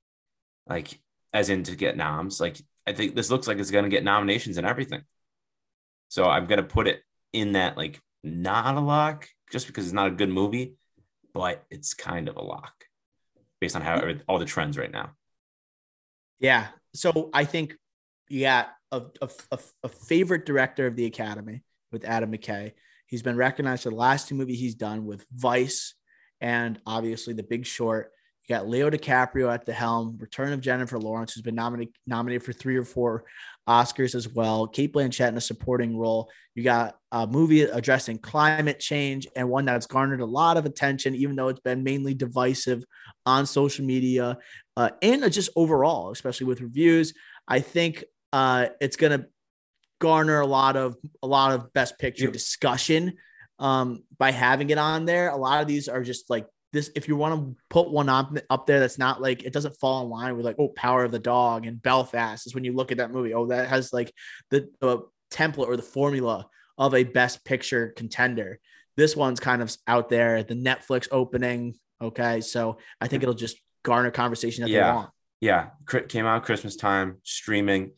like 0.67 0.99
as 1.35 1.51
in 1.51 1.65
to 1.65 1.77
get 1.77 1.99
noms. 1.99 2.41
Like 2.41 2.57
I 2.87 2.95
think 2.95 3.15
this 3.15 3.31
looks 3.31 3.47
like 3.47 3.59
it's 3.59 3.71
going 3.71 3.85
to 3.85 3.91
get 3.91 4.05
nominations 4.05 4.57
and 4.57 4.67
everything. 4.67 5.03
So 6.09 6.25
I'm 6.25 6.47
going 6.47 6.63
to 6.63 6.63
put 6.63 6.89
it 6.89 7.03
in 7.35 7.53
that 7.53 7.77
like 7.77 8.01
not 8.25 8.75
a 8.75 8.81
lock 8.81 9.29
just 9.53 9.67
because 9.67 9.85
it's 9.85 9.93
not 9.93 10.09
a 10.09 10.13
good 10.13 10.31
movie, 10.31 10.77
but 11.35 11.63
it's 11.71 11.93
kind 11.93 12.31
of 12.31 12.37
a 12.37 12.43
lock 12.43 12.78
based 13.61 13.77
on 13.77 13.83
how 13.83 14.03
all 14.29 14.39
the 14.39 14.45
trends 14.45 14.79
right 14.79 14.91
now. 14.91 15.13
Yeah. 16.41 16.69
So 16.95 17.31
I 17.33 17.45
think, 17.45 17.75
yeah, 18.29 18.67
a, 18.93 19.03
a, 19.21 19.29
a, 19.53 19.59
a 19.85 19.89
favorite 19.89 20.47
director 20.47 20.87
of 20.87 20.97
the 20.97 21.07
Academy 21.07 21.63
with 21.93 22.05
Adam 22.05 22.33
McKay. 22.33 22.73
He's 23.07 23.23
been 23.23 23.37
recognized 23.37 23.83
for 23.83 23.91
the 23.91 23.97
last 23.97 24.29
two 24.29 24.35
movies 24.35 24.61
he's 24.61 24.75
done 24.75 25.07
with 25.07 25.25
Vice 25.33 25.95
and 26.41 26.81
obviously 26.87 27.35
The 27.35 27.43
Big 27.43 27.67
Short. 27.67 28.13
You 28.49 28.57
got 28.57 28.69
Leo 28.69 28.89
DiCaprio 28.89 29.53
at 29.53 29.67
the 29.67 29.75
helm, 29.75 30.17
Return 30.19 30.55
of 30.55 30.63
Jennifer 30.63 30.99
Lawrence, 30.99 31.35
who's 31.35 31.43
been 31.43 31.55
nominated 31.55 31.95
nominated 32.07 32.43
for 32.43 32.55
three 32.55 32.77
or 32.77 32.85
four 32.85 33.25
Oscars 33.69 34.15
as 34.15 34.27
well. 34.27 34.67
Cate 34.67 34.95
Blanchett 34.95 35.29
in 35.29 35.37
a 35.37 35.41
supporting 35.41 35.99
role. 35.99 36.31
You 36.55 36.65
got 36.65 36.97
a 37.13 37.27
movie 37.27 37.63
addressing 37.63 38.19
climate 38.19 38.81
change 38.81 39.27
and 39.37 39.51
one 39.51 39.67
that's 39.67 39.87
garnered 39.87 40.23
a 40.23 40.27
lot 40.27 40.57
of 40.57 40.65
attention, 40.65 41.15
even 41.15 41.37
though 41.37 41.49
it's 41.49 41.61
been 41.61 41.85
mainly 41.85 42.15
divisive 42.15 42.83
on 43.27 43.45
social 43.45 43.85
media 43.85 44.39
uh, 44.79 44.91
and 45.03 45.31
just 45.31 45.51
overall, 45.55 46.11
especially 46.11 46.47
with 46.47 46.63
reviews. 46.63 47.13
I 47.47 47.61
think 47.61 48.05
uh, 48.33 48.69
it's 48.81 48.97
going 48.97 49.21
to 49.21 49.27
garner 50.01 50.41
a 50.41 50.47
lot 50.47 50.77
of 50.77 50.97
a 51.23 51.27
lot 51.27 51.53
of 51.53 51.73
best 51.75 51.99
picture 51.99 52.31
discussion 52.31 53.15
um, 53.59 54.05
by 54.17 54.31
having 54.31 54.71
it 54.71 54.79
on 54.79 55.05
there. 55.05 55.29
A 55.29 55.37
lot 55.37 55.61
of 55.61 55.69
these 55.69 55.89
are 55.89 56.03
just 56.03 56.31
like 56.31 56.47
this 56.73 56.91
if 56.95 57.09
you 57.09 57.17
want 57.17 57.35
to 57.35 57.57
put 57.71 57.91
one 57.91 58.09
up, 58.09 58.37
up 58.51 58.67
there 58.67 58.81
that's 58.81 58.99
not 58.99 59.21
like 59.23 59.43
it 59.43 59.53
doesn't 59.53 59.77
fall 59.79 60.03
in 60.05 60.11
line 60.11 60.37
with 60.37 60.45
like 60.45 60.57
oh 60.59 60.69
power 60.69 61.05
of 61.05 61.11
the 61.13 61.19
dog 61.19 61.67
and 61.67 61.83
belfast 61.83 62.47
is 62.47 62.55
when 62.55 62.65
you 62.65 62.73
look 62.75 62.93
at 62.93 62.99
that 62.99 63.11
movie 63.11 63.35
oh 63.35 63.47
that 63.47 63.69
has 63.69 63.93
like 63.93 64.13
the, 64.51 64.69
the 64.81 65.01
template 65.31 65.67
or 65.69 65.77
the 65.77 65.83
formula 65.83 66.47
of 66.77 66.95
a 66.95 67.05
best 67.05 67.45
picture 67.45 67.93
contender 67.97 68.59
this 68.97 69.17
one's 69.17 69.41
kind 69.41 69.63
of 69.63 69.75
out 69.87 70.09
there 70.09 70.43
the 70.43 70.55
netflix 70.55 71.09
opening 71.11 71.75
okay 72.01 72.41
so 72.41 72.79
i 73.01 73.09
think 73.09 73.23
it'll 73.23 73.35
just 73.35 73.57
garner 73.83 74.11
conversation 74.11 74.63
that 74.63 74.71
Yeah. 74.71 74.91
they 74.91 74.97
want 74.97 75.11
Yeah, 75.41 75.71
came 76.09 76.27
out 76.27 76.45
Christmas 76.45 76.75
time, 76.75 77.19
streaming. 77.23 77.93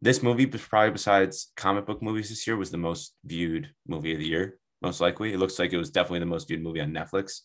This 0.00 0.22
movie, 0.22 0.46
was 0.46 0.62
probably 0.62 0.92
besides 0.92 1.52
comic 1.56 1.86
book 1.86 2.00
movies 2.02 2.28
this 2.28 2.46
year, 2.46 2.56
was 2.56 2.70
the 2.70 2.78
most 2.78 3.14
viewed 3.24 3.70
movie 3.86 4.12
of 4.12 4.18
the 4.20 4.26
year. 4.28 4.58
Most 4.80 5.00
likely, 5.00 5.32
it 5.32 5.38
looks 5.38 5.58
like 5.58 5.72
it 5.72 5.76
was 5.76 5.90
definitely 5.90 6.20
the 6.20 6.26
most 6.34 6.46
viewed 6.48 6.62
movie 6.62 6.80
on 6.80 6.92
Netflix. 6.92 7.40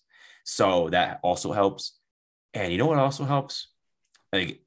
So 0.47 0.89
that 0.91 1.19
also 1.23 1.51
helps. 1.51 1.99
And 2.53 2.71
you 2.71 2.77
know 2.77 2.85
what 2.85 2.97
also 2.97 3.25
helps? 3.25 3.67
Like, 4.31 4.61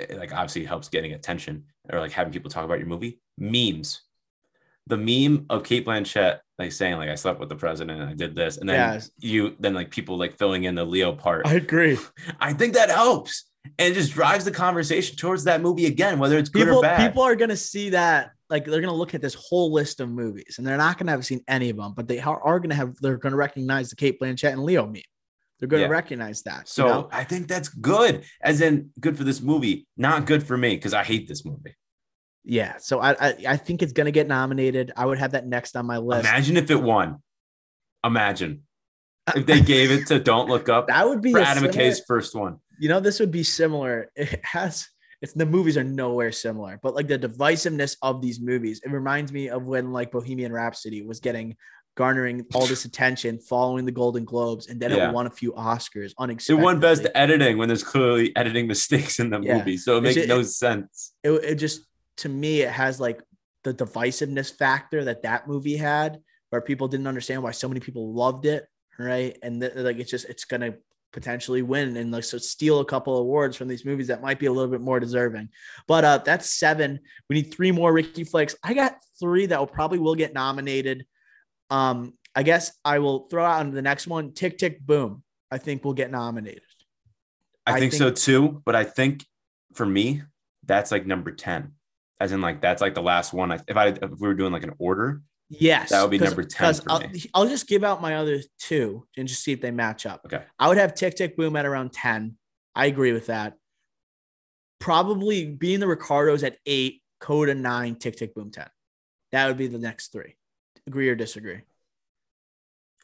eh, 0.00 0.16
like 0.16 0.32
obviously 0.32 0.64
helps 0.64 0.88
getting 0.88 1.12
attention 1.12 1.64
or 1.92 2.00
like 2.00 2.12
having 2.12 2.32
people 2.32 2.50
talk 2.50 2.64
about 2.64 2.78
your 2.78 2.88
movie. 2.88 3.20
Memes. 3.38 4.00
The 4.86 4.96
meme 4.96 5.46
of 5.50 5.62
Cate 5.62 5.84
Blanchett 5.86 6.38
like 6.58 6.72
saying 6.72 6.96
like 6.96 7.10
I 7.10 7.16
slept 7.16 7.38
with 7.38 7.50
the 7.50 7.56
president 7.56 8.00
and 8.00 8.08
I 8.08 8.14
did 8.14 8.34
this, 8.34 8.56
and 8.56 8.66
then 8.68 8.94
Yes. 8.94 9.10
you 9.18 9.54
then 9.60 9.74
like 9.74 9.90
people 9.90 10.16
like 10.16 10.38
filling 10.38 10.64
in 10.64 10.74
the 10.74 10.84
Leo 10.84 11.12
part. 11.12 11.46
i 11.46 11.52
agree 11.54 11.98
I 12.40 12.54
think 12.54 12.72
that 12.74 12.88
helps 12.88 13.44
and 13.78 13.92
it 13.92 13.94
just 13.94 14.12
drives 14.12 14.44
the 14.46 14.52
conversation 14.52 15.16
towards 15.16 15.44
that 15.44 15.60
movie 15.60 15.86
again, 15.86 16.18
whether 16.18 16.38
it's 16.38 16.48
good 16.48 16.64
people 16.64 16.78
or 16.78 16.82
bad. 16.82 17.06
people 17.06 17.22
are 17.22 17.36
gonna 17.36 17.56
see 17.56 17.90
that 17.90 18.30
like 18.48 18.64
they're 18.64 18.80
gonna 18.80 18.94
look 18.94 19.14
at 19.14 19.20
this 19.20 19.34
whole 19.34 19.70
list 19.70 20.00
of 20.00 20.08
movies 20.08 20.54
and 20.56 20.66
they're 20.66 20.78
not 20.78 20.96
gonna 20.98 21.10
have 21.10 21.26
seen 21.26 21.42
any 21.46 21.68
of 21.68 21.76
them 21.76 21.92
but 21.94 22.08
they 22.08 22.20
are, 22.20 22.40
are 22.42 22.58
gonna 22.58 22.74
have 22.74 22.96
they're 23.02 23.18
gonna 23.18 23.36
recognize 23.36 23.90
the 23.90 23.96
cate 23.96 24.18
blanchett 24.20 24.52
and 24.52 24.62
leo 24.64 24.86
meme 24.86 25.02
they're 25.58 25.68
gonna 25.68 25.88
recognize 25.88 26.42
that 26.42 26.68
so 26.68 26.86
you 26.86 26.92
know? 26.92 27.08
I 27.12 27.24
think 27.24 27.48
that's 27.48 27.68
good, 27.68 28.24
as 28.42 28.60
in 28.60 28.90
good 29.00 29.16
for 29.16 29.24
this 29.24 29.40
movie, 29.40 29.86
not 29.96 30.26
good 30.26 30.42
for 30.42 30.56
me 30.56 30.76
because 30.76 30.92
I 30.94 31.02
hate 31.04 31.26
this 31.28 31.44
movie. 31.44 31.74
yeah 32.44 32.76
so 32.78 33.00
I, 33.00 33.10
I 33.28 33.34
i 33.54 33.56
think 33.56 33.82
it's 33.82 33.92
gonna 33.92 34.12
get 34.12 34.28
nominated 34.28 34.92
i 34.96 35.04
would 35.04 35.18
have 35.18 35.32
that 35.32 35.46
next 35.46 35.74
on 35.76 35.84
my 35.86 35.98
list 35.98 36.28
Imagine 36.28 36.56
if 36.56 36.70
it 36.70 36.80
won. 36.80 37.08
Imagine 38.04 38.62
if 39.34 39.46
they 39.46 39.60
gave 39.74 39.90
it 39.90 40.06
to 40.08 40.20
Don't 40.20 40.48
Look 40.48 40.68
Up 40.68 40.86
that 40.88 41.08
would 41.08 41.20
be 41.22 41.32
for 41.32 41.40
Adam 41.40 41.64
similar- 41.64 41.72
McKay's 41.72 42.00
first 42.06 42.34
one. 42.36 42.58
you 42.78 42.88
know 42.88 43.00
this 43.00 43.18
would 43.20 43.32
be 43.32 43.42
similar 43.42 44.10
it 44.14 44.40
has 44.44 44.86
it's 45.22 45.32
the 45.32 45.46
movies 45.46 45.76
are 45.76 45.82
nowhere 45.84 46.30
similar 46.30 46.78
but 46.84 46.94
like 46.94 47.08
the 47.08 47.18
divisiveness 47.18 47.96
of 48.02 48.20
these 48.22 48.38
movies 48.40 48.80
it 48.84 48.90
reminds 48.90 49.32
me 49.32 49.48
of 49.48 49.64
when 49.64 49.90
like 49.92 50.12
bohemian 50.12 50.52
rhapsody 50.52 51.02
was 51.02 51.18
getting 51.20 51.56
garnering 51.96 52.44
all 52.54 52.66
this 52.66 52.84
attention 52.84 53.38
following 53.38 53.84
the 53.84 53.90
golden 53.90 54.24
globes 54.24 54.68
and 54.68 54.78
then 54.78 54.90
Yeah. 54.92 55.08
it 55.08 55.14
won 55.14 55.26
a 55.26 55.30
few 55.30 55.52
oscars 55.54 56.12
It 56.48 56.54
won 56.54 56.78
best 56.78 57.06
editing 57.14 57.56
when 57.58 57.68
there's 57.68 57.82
clearly 57.82 58.36
editing 58.36 58.66
mistakes 58.68 59.18
in 59.18 59.30
the 59.30 59.40
Yeah. 59.40 59.58
movie, 59.58 59.76
so 59.78 59.96
it 59.96 60.02
makes 60.02 60.14
ju- 60.14 60.26
no 60.26 60.42
sense. 60.42 61.12
it, 61.24 61.30
it 61.30 61.54
just 61.56 61.80
to 62.18 62.28
me 62.28 62.60
it 62.60 62.70
has 62.70 63.00
like 63.00 63.20
the 63.64 63.74
divisiveness 63.74 64.52
factor 64.56 65.04
that 65.04 65.22
that 65.22 65.48
movie 65.48 65.76
had 65.76 66.20
where 66.50 66.60
people 66.60 66.86
didn't 66.86 67.06
understand 67.08 67.42
why 67.42 67.50
so 67.50 67.66
many 67.68 67.80
people 67.80 68.12
loved 68.14 68.46
it 68.46 68.64
right 68.98 69.36
and 69.42 69.60
th- 69.60 69.74
like 69.74 69.98
it's 69.98 70.10
just 70.10 70.26
it's 70.26 70.44
gonna 70.44 70.74
potentially 71.12 71.62
win 71.62 71.96
and 71.96 72.12
like 72.12 72.24
so 72.24 72.36
steal 72.36 72.80
a 72.80 72.84
couple 72.84 73.16
awards 73.16 73.56
from 73.56 73.68
these 73.68 73.84
movies 73.86 74.06
that 74.08 74.20
might 74.22 74.38
be 74.38 74.46
a 74.46 74.52
little 74.52 74.70
bit 74.70 74.80
more 74.82 75.00
deserving 75.00 75.48
but 75.86 76.04
uh 76.04 76.18
that's 76.18 76.46
seven 76.52 77.00
we 77.30 77.36
need 77.36 77.52
three 77.54 77.72
more 77.72 77.90
ricky 77.92 78.22
flakes 78.24 78.54
i 78.62 78.74
got 78.74 78.96
three 79.18 79.46
that 79.46 79.58
will 79.58 79.66
probably 79.66 79.98
will 79.98 80.14
get 80.14 80.34
nominated 80.34 81.06
um 81.70 82.12
i 82.34 82.42
guess 82.42 82.72
i 82.84 82.98
will 82.98 83.26
throw 83.28 83.44
out 83.44 83.60
on 83.60 83.70
the 83.72 83.82
next 83.82 84.06
one 84.06 84.32
tick 84.32 84.58
tick 84.58 84.80
boom 84.80 85.22
i 85.50 85.58
think 85.58 85.84
we'll 85.84 85.94
get 85.94 86.10
nominated 86.10 86.62
I, 87.68 87.72
I 87.74 87.80
think, 87.80 87.92
so 87.94 88.06
think- 88.06 88.16
too, 88.18 88.62
but 88.64 88.76
I 88.76 88.84
think 88.84 89.24
for 89.74 89.84
me, 89.84 90.22
that's 90.64 90.92
like 90.92 91.04
number 91.04 91.32
10. 91.32 91.72
As 92.20 92.30
in, 92.30 92.40
like, 92.40 92.60
that's 92.60 92.80
like 92.80 92.94
the 92.94 93.02
last 93.02 93.32
one. 93.32 93.50
I- 93.50 93.58
If 93.66 93.76
I 93.76 93.88
if 93.88 94.10
we 94.20 94.28
were 94.28 94.34
doing 94.34 94.52
like 94.52 94.62
an 94.62 94.74
order, 94.78 95.20
Yes, 95.48 95.90
That 95.90 96.02
would 96.02 96.12
be 96.12 96.18
number 96.18 96.44
ten. 96.44 96.74
for 96.74 96.82
I'll, 96.88 97.00
me. 97.00 97.22
I'll 97.34 97.48
just 97.48 97.66
give 97.66 97.82
out 97.82 98.00
my 98.00 98.16
other 98.16 98.40
two 98.60 99.06
and 99.16 99.26
just 99.26 99.42
see 99.42 99.50
if 99.50 99.60
they 99.60 99.72
match 99.72 100.06
up. 100.06 100.22
Okay. 100.26 100.44
I 100.60 100.68
would 100.68 100.76
have 100.76 100.94
Tick 100.94 101.16
Tick 101.16 101.36
Boom 101.36 101.56
at 101.56 101.66
around 101.66 101.92
10. 101.92 102.36
I 102.76 102.86
agree 102.86 103.10
with 103.12 103.26
that. 103.26 103.54
Probably 104.78 105.46
being 105.46 105.80
the 105.80 105.86
Ricardos 105.88 106.44
at 106.44 106.58
eight, 106.66 107.02
Coda 107.20 107.54
nine, 107.54 107.96
Tick 107.96 108.16
Tick 108.16 108.34
Boom 108.34 108.50
10. 108.52 108.66
That 109.32 109.48
would 109.48 109.56
be 109.56 109.66
the 109.66 109.78
next 109.78 110.12
three. 110.12 110.36
Agree 110.86 111.08
or 111.08 111.14
disagree? 111.14 111.62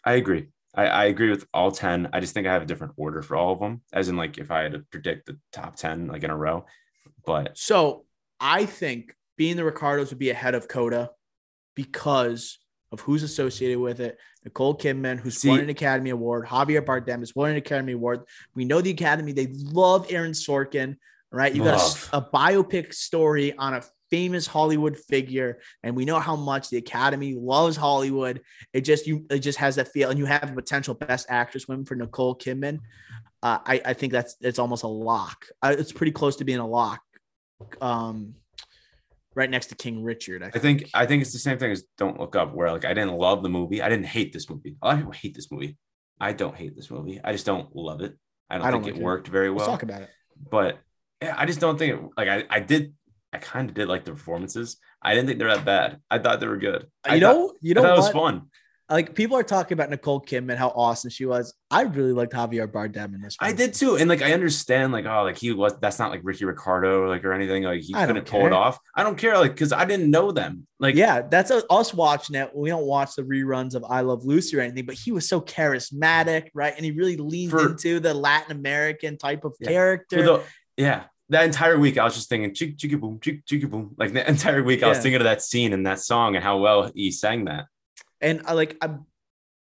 I 0.04 0.14
agree. 0.14 0.48
I, 0.74 0.86
I 0.86 1.04
agree 1.04 1.30
with 1.30 1.46
all 1.52 1.70
10. 1.70 2.08
I 2.12 2.20
just 2.20 2.34
think 2.34 2.46
I 2.46 2.52
have 2.52 2.62
a 2.62 2.66
different 2.66 2.94
order 2.96 3.22
for 3.22 3.36
all 3.36 3.52
of 3.52 3.60
them, 3.60 3.82
as 3.92 4.08
in, 4.08 4.16
like, 4.16 4.38
if 4.38 4.50
I 4.50 4.62
had 4.62 4.72
to 4.72 4.80
predict 4.90 5.26
the 5.26 5.38
top 5.52 5.76
10 5.76 6.06
like 6.06 6.24
in 6.24 6.30
a 6.30 6.36
row. 6.36 6.64
But 7.26 7.58
So 7.58 8.04
I 8.40 8.66
think 8.66 9.14
being 9.36 9.56
the 9.56 9.64
Ricardos 9.64 10.10
would 10.10 10.18
be 10.18 10.30
ahead 10.30 10.54
of 10.54 10.68
Coda 10.68 11.10
because 11.74 12.58
of 12.90 13.00
who's 13.00 13.22
associated 13.22 13.78
with 13.78 14.00
it. 14.00 14.18
Nicole 14.44 14.76
Kidman, 14.76 15.18
who's 15.18 15.38
See- 15.38 15.48
won 15.48 15.60
an 15.60 15.70
Academy 15.70 16.10
Award, 16.10 16.46
Javier 16.46 16.84
Bardem 16.84 17.20
has 17.20 17.34
won 17.34 17.50
an 17.50 17.56
Academy 17.56 17.92
Award. 17.92 18.20
We 18.54 18.64
know 18.64 18.80
the 18.80 18.90
Academy; 18.90 19.32
they 19.32 19.48
love 19.52 20.06
Aaron 20.10 20.32
Sorkin. 20.32 20.96
Right? 21.30 21.54
You 21.54 21.64
got 21.64 21.80
a, 22.12 22.18
a 22.18 22.22
biopic 22.22 22.92
story 22.92 23.56
on 23.56 23.72
a 23.72 23.82
famous 24.12 24.46
Hollywood 24.46 24.96
figure, 24.98 25.58
and 25.82 25.96
we 25.96 26.04
know 26.04 26.20
how 26.20 26.36
much 26.36 26.68
the 26.68 26.76
Academy 26.76 27.34
loves 27.34 27.76
Hollywood. 27.76 28.42
It 28.74 28.82
just 28.82 29.06
you 29.06 29.24
it 29.30 29.38
just 29.38 29.58
has 29.58 29.76
that 29.76 29.88
feel, 29.88 30.10
and 30.10 30.18
you 30.18 30.26
have 30.26 30.50
a 30.50 30.54
potential 30.54 30.92
Best 30.94 31.26
Actress 31.30 31.66
win 31.66 31.86
for 31.86 31.94
Nicole 31.94 32.36
Kidman. 32.36 32.80
Uh, 33.42 33.58
I 33.66 33.80
I 33.86 33.92
think 33.94 34.12
that's 34.12 34.36
it's 34.42 34.58
almost 34.58 34.82
a 34.84 34.88
lock. 34.88 35.46
Uh, 35.62 35.74
it's 35.78 35.92
pretty 35.92 36.12
close 36.12 36.36
to 36.36 36.44
being 36.44 36.58
a 36.58 36.68
lock. 36.68 37.00
Um, 37.80 38.34
right 39.34 39.48
next 39.48 39.68
to 39.68 39.74
King 39.74 40.04
Richard. 40.04 40.42
I 40.42 40.48
I 40.48 40.50
think. 40.50 40.80
think 40.80 40.90
I 40.94 41.06
think 41.06 41.22
it's 41.22 41.32
the 41.32 41.38
same 41.38 41.58
thing 41.58 41.72
as 41.72 41.84
Don't 41.96 42.20
Look 42.20 42.36
Up, 42.36 42.52
where 42.54 42.70
like 42.70 42.84
I 42.84 42.92
didn't 42.92 43.14
love 43.16 43.42
the 43.42 43.48
movie. 43.48 43.80
I 43.80 43.88
didn't 43.88 44.06
hate 44.06 44.32
this 44.34 44.50
movie. 44.50 44.76
A 44.82 44.86
lot 44.88 44.92
of 44.94 44.98
people 45.00 45.12
hate 45.12 45.34
this 45.34 45.50
movie. 45.50 45.78
I 46.20 46.32
don't 46.34 46.54
hate 46.54 46.76
this 46.76 46.90
movie. 46.90 47.18
I 47.24 47.32
just 47.32 47.46
don't 47.46 47.74
love 47.74 48.02
it. 48.02 48.14
I 48.50 48.58
don't 48.58 48.66
I 48.66 48.70
don't 48.70 48.82
think 48.82 48.94
like 48.94 49.00
it 49.00 49.02
it. 49.02 49.04
worked 49.04 49.28
very 49.28 49.48
Let's 49.48 49.60
well. 49.60 49.68
talk 49.68 49.82
about 49.82 50.02
it. 50.02 50.10
but 50.50 50.78
yeah, 51.22 51.34
I 51.38 51.46
just 51.46 51.60
don't 51.60 51.78
think 51.78 51.94
it 51.94 52.08
like 52.16 52.28
I, 52.28 52.44
I 52.50 52.60
did 52.60 52.94
I 53.32 53.38
kind 53.38 53.68
of 53.68 53.74
did 53.74 53.88
like 53.88 54.04
the 54.04 54.12
performances. 54.12 54.76
I 55.02 55.14
didn't 55.14 55.26
think 55.28 55.38
they're 55.38 55.54
that 55.54 55.64
bad. 55.64 56.00
I 56.10 56.18
thought 56.18 56.40
they 56.40 56.46
were 56.46 56.58
good. 56.58 56.86
I 57.04 57.14
You 57.16 57.20
thought- 57.22 57.34
know, 57.36 57.52
you 57.60 57.74
know 57.74 57.82
thought 57.82 57.94
it 57.94 58.00
was 58.00 58.08
fun. 58.10 58.42
Like 58.90 59.14
people 59.14 59.38
are 59.38 59.42
talking 59.42 59.72
about 59.72 59.88
Nicole 59.88 60.20
Kidman, 60.20 60.56
how 60.56 60.68
awesome 60.68 61.08
she 61.08 61.24
was. 61.24 61.54
I 61.70 61.82
really 61.82 62.12
liked 62.12 62.34
Javier 62.34 62.70
Bardem 62.70 63.14
in 63.14 63.22
this. 63.22 63.36
I 63.40 63.54
did 63.54 63.72
too. 63.72 63.96
And 63.96 64.06
like 64.06 64.20
I 64.20 64.34
understand, 64.34 64.92
like, 64.92 65.06
oh, 65.06 65.22
like 65.22 65.38
he 65.38 65.50
was 65.52 65.72
that's 65.80 65.98
not 65.98 66.10
like 66.10 66.20
Ricky 66.22 66.44
Ricardo, 66.44 67.08
like 67.08 67.24
or 67.24 67.32
anything. 67.32 67.62
Like 67.62 67.80
he 67.80 67.94
I 67.94 68.04
couldn't 68.04 68.26
pull 68.26 68.44
it 68.44 68.52
off. 68.52 68.78
I 68.94 69.02
don't 69.02 69.16
care, 69.16 69.38
like, 69.38 69.52
because 69.52 69.72
I 69.72 69.86
didn't 69.86 70.10
know 70.10 70.30
them. 70.30 70.66
Like, 70.78 70.94
yeah, 70.94 71.22
that's 71.22 71.50
a, 71.50 71.62
us 71.70 71.94
watching 71.94 72.36
it. 72.36 72.50
We 72.54 72.68
don't 72.68 72.84
watch 72.84 73.14
the 73.14 73.22
reruns 73.22 73.74
of 73.74 73.82
I 73.84 74.02
Love 74.02 74.26
Lucy 74.26 74.58
or 74.58 74.60
anything, 74.60 74.84
but 74.84 74.96
he 74.96 75.10
was 75.10 75.26
so 75.26 75.40
charismatic, 75.40 76.48
right? 76.52 76.74
And 76.76 76.84
he 76.84 76.90
really 76.90 77.16
leaned 77.16 77.52
For- 77.52 77.70
into 77.70 77.98
the 77.98 78.12
Latin 78.12 78.52
American 78.54 79.16
type 79.16 79.44
of 79.44 79.54
Yeah. 79.58 79.68
character. 79.70 80.16
for 80.18 80.22
the 80.22 80.42
yeah. 80.76 81.04
That 81.32 81.44
entire 81.44 81.78
week, 81.78 81.98
I 81.98 82.04
was 82.04 82.14
just 82.14 82.28
thinking, 82.28 82.54
chick, 82.54 82.76
boom, 83.00 83.18
chick, 83.20 83.70
boom. 83.70 83.94
Like 83.96 84.12
the 84.12 84.28
entire 84.28 84.62
week, 84.62 84.82
I 84.82 84.88
was 84.88 84.98
thinking 84.98 85.16
of 85.20 85.24
that 85.24 85.42
scene 85.42 85.72
and 85.72 85.86
that 85.86 85.98
song 85.98 86.36
and 86.36 86.44
how 86.44 86.58
well 86.58 86.90
he 86.94 87.10
sang 87.10 87.46
that. 87.46 87.64
and 88.20 88.42
I 88.46 88.52
like 88.52 88.76
I'm, 88.80 89.04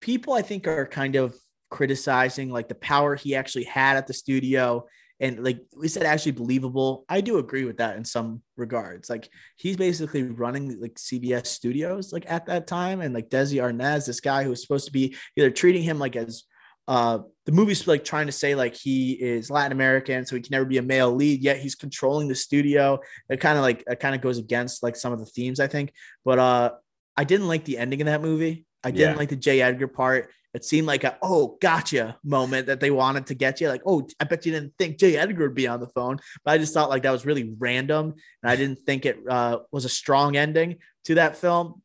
people 0.01 0.34
I 0.34 0.41
think 0.41 0.68
are 0.68 0.86
kind 0.86 1.15
of 1.15 1.36
criticizing 1.70 2.49
like 2.49 2.68
the 2.68 2.76
power 2.76 3.15
he 3.15 3.36
actually 3.36 3.65
had 3.65 3.97
at 3.97 4.07
the 4.07 4.13
studio 4.13 4.86
and 5.20 5.43
like 5.43 5.59
we 5.76 5.88
said 5.88 6.03
actually 6.03 6.32
believable 6.32 7.03
I 7.09 7.22
do 7.22 7.39
agree 7.39 7.65
with 7.65 7.78
that 7.78 7.97
in 7.97 8.05
some 8.05 8.41
regards 8.55 9.09
like 9.09 9.30
he's 9.57 9.76
basically 9.76 10.24
running 10.24 10.80
like 10.80 10.95
CBS 10.95 11.47
studios 11.47 12.13
like 12.13 12.26
at 12.28 12.45
that 12.45 12.68
time 12.68 13.01
and 13.01 13.13
like 13.13 13.30
Desi 13.30 13.61
Arnaz 13.61 14.05
this 14.05 14.22
guy 14.22 14.43
who 14.43 14.51
was 14.51 14.61
supposed 14.61 14.86
to 14.86 14.93
be 14.93 15.15
either 15.36 15.51
treating 15.51 15.84
him 15.84 15.99
like 15.99 16.15
as 16.15 16.43
uh 16.88 17.20
the 17.46 17.52
movie's 17.52 17.88
like 17.88 18.04
trying 18.04 18.26
to 18.26 18.32
say 18.32 18.56
like 18.56 18.76
he 18.76 19.14
is 19.14 19.50
Latin 19.50 19.72
American 19.72 20.26
so 20.26 20.36
he 20.36 20.42
can 20.42 20.52
never 20.52 20.66
be 20.66 20.78
a 20.78 20.82
male 20.82 21.14
lead 21.14 21.42
yet 21.42 21.58
he's 21.58 21.76
controlling 21.76 22.28
the 22.28 22.36
studio 22.36 23.00
it 23.30 23.40
kind 23.40 23.58
of 23.58 23.64
like 23.64 23.84
it 23.88 24.00
kind 24.00 24.16
of 24.16 24.22
goes 24.22 24.38
against 24.38 24.84
like 24.84 24.96
some 24.96 25.12
of 25.14 25.20
the 25.20 25.26
themes 25.26 25.60
I 25.60 25.68
think 25.68 25.92
but 26.24 26.40
uh 26.40 26.72
I 27.18 27.24
didn't 27.24 27.48
like 27.48 27.66
the 27.66 27.80
ending 27.80 28.00
of 28.02 28.06
that 28.06 28.22
movie. 28.22 28.66
I 28.84 28.92
didn't 28.92 29.14
Yeah. 29.14 29.18
like 29.18 29.30
the 29.30 29.36
J. 29.36 29.62
Edgar 29.62 29.88
part. 29.88 30.30
It 30.54 30.64
seemed 30.64 30.88
like 30.88 31.04
a 31.04 31.18
oh 31.24 31.58
gotcha 31.60 32.18
moment 32.24 32.68
that 32.68 32.80
they 32.80 32.92
wanted 32.92 33.26
to 33.28 33.34
get 33.34 33.60
you. 33.60 33.68
Like, 33.70 33.82
oh, 33.86 34.08
I 34.20 34.26
bet 34.26 34.46
you 34.46 34.52
didn't 34.52 34.74
think 34.78 34.98
J. 35.00 35.18
Edgar 35.18 35.46
would 35.46 35.56
be 35.56 35.68
on 35.68 35.80
the 35.80 35.88
phone. 35.88 36.20
But 36.46 36.52
I 36.52 36.58
just 36.60 36.74
thought 36.74 36.90
like 36.90 37.04
that 37.04 37.12
was 37.12 37.26
really 37.26 37.56
random. 37.58 38.14
And 38.44 38.52
I 38.52 38.56
didn't 38.56 38.80
think 38.86 39.06
it 39.08 39.18
uh, 39.28 39.60
was 39.72 39.86
a 39.86 39.90
strong 39.90 40.38
ending 40.38 40.78
to 41.06 41.16
that 41.16 41.38
film. 41.38 41.82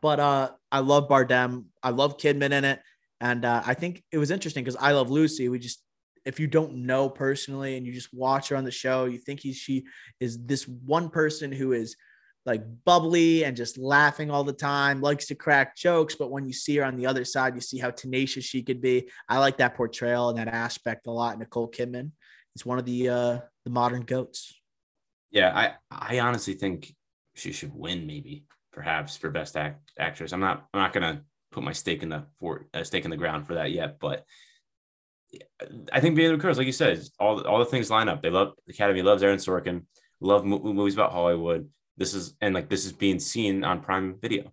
But 0.00 0.20
uh, 0.20 0.50
I 0.70 0.78
love 0.78 1.08
Bardem. 1.08 1.64
I 1.82 1.90
love 1.90 2.16
Kidman 2.16 2.52
in 2.52 2.64
it. 2.64 2.80
And 3.20 3.44
uh, 3.44 3.62
I 3.66 3.74
think 3.74 4.02
it 4.12 4.18
was 4.18 4.30
interesting 4.30 4.64
because 4.64 4.80
I 4.80 4.92
love 4.92 5.10
Lucy. 5.10 5.48
We 5.48 5.58
just 5.58 5.82
if 6.24 6.38
you 6.38 6.46
don't 6.46 6.84
know 6.86 7.08
personally 7.08 7.76
and 7.76 7.86
you 7.86 7.92
just 7.92 8.12
watch 8.12 8.48
her 8.48 8.56
on 8.56 8.64
the 8.64 8.70
show, 8.70 9.06
you 9.06 9.18
think 9.18 9.40
he 9.40 9.52
she 9.52 9.84
is 10.20 10.38
this 10.44 10.66
one 10.66 11.08
person 11.08 11.52
who 11.52 11.72
is 11.72 11.96
like 12.46 12.62
bubbly 12.84 13.44
and 13.44 13.56
just 13.56 13.78
laughing 13.78 14.30
all 14.30 14.44
the 14.44 14.52
time, 14.52 15.00
likes 15.00 15.26
to 15.26 15.34
crack 15.34 15.76
jokes. 15.76 16.14
But 16.14 16.30
when 16.30 16.46
you 16.46 16.52
see 16.52 16.76
her 16.76 16.84
on 16.84 16.96
the 16.96 17.06
other 17.06 17.24
side, 17.24 17.54
you 17.54 17.60
see 17.60 17.78
how 17.78 17.90
tenacious 17.90 18.44
she 18.44 18.62
could 18.62 18.80
be. 18.80 19.10
I 19.28 19.38
like 19.38 19.58
that 19.58 19.76
portrayal 19.76 20.30
and 20.30 20.38
that 20.38 20.48
aspect 20.48 21.06
a 21.06 21.10
lot. 21.10 21.38
Nicole 21.38 21.70
Kidman 21.70 22.12
is 22.56 22.64
one 22.64 22.78
of 22.78 22.84
the 22.84 23.08
uh 23.08 23.38
the 23.64 23.70
modern 23.70 24.02
goats. 24.02 24.54
Yeah, 25.30 25.52
I 25.54 25.74
I 25.90 26.20
honestly 26.20 26.54
think 26.54 26.94
she 27.34 27.52
should 27.52 27.74
win, 27.74 28.06
maybe 28.06 28.44
perhaps 28.72 29.16
for 29.16 29.30
best 29.30 29.56
act 29.56 29.92
actress. 29.98 30.32
I'm 30.32 30.40
not 30.40 30.66
I'm 30.72 30.80
not 30.80 30.92
gonna 30.92 31.22
put 31.50 31.62
my 31.62 31.72
stake 31.72 32.02
in 32.02 32.08
the 32.08 32.24
for 32.38 32.66
uh, 32.74 32.84
stake 32.84 33.04
in 33.04 33.10
the 33.10 33.16
ground 33.16 33.46
for 33.46 33.54
that 33.54 33.72
yet, 33.72 33.98
but 34.00 34.24
I 35.92 36.00
think 36.00 36.16
being 36.16 36.32
occurs, 36.32 36.58
like 36.58 36.66
you 36.66 36.72
said, 36.72 37.02
all 37.18 37.40
all 37.46 37.58
the 37.58 37.64
things 37.64 37.90
line 37.90 38.08
up. 38.08 38.22
They 38.22 38.30
love 38.30 38.54
the 38.66 38.72
Academy 38.72 39.02
loves 39.02 39.22
Aaron 39.22 39.38
Sorkin, 39.38 39.84
love 40.20 40.44
movies 40.44 40.94
about 40.94 41.12
Hollywood. 41.12 41.68
This 41.96 42.14
is 42.14 42.34
and 42.40 42.54
like 42.54 42.68
this 42.68 42.84
is 42.84 42.92
being 42.92 43.20
seen 43.20 43.64
on 43.64 43.80
Prime 43.80 44.16
Video. 44.20 44.52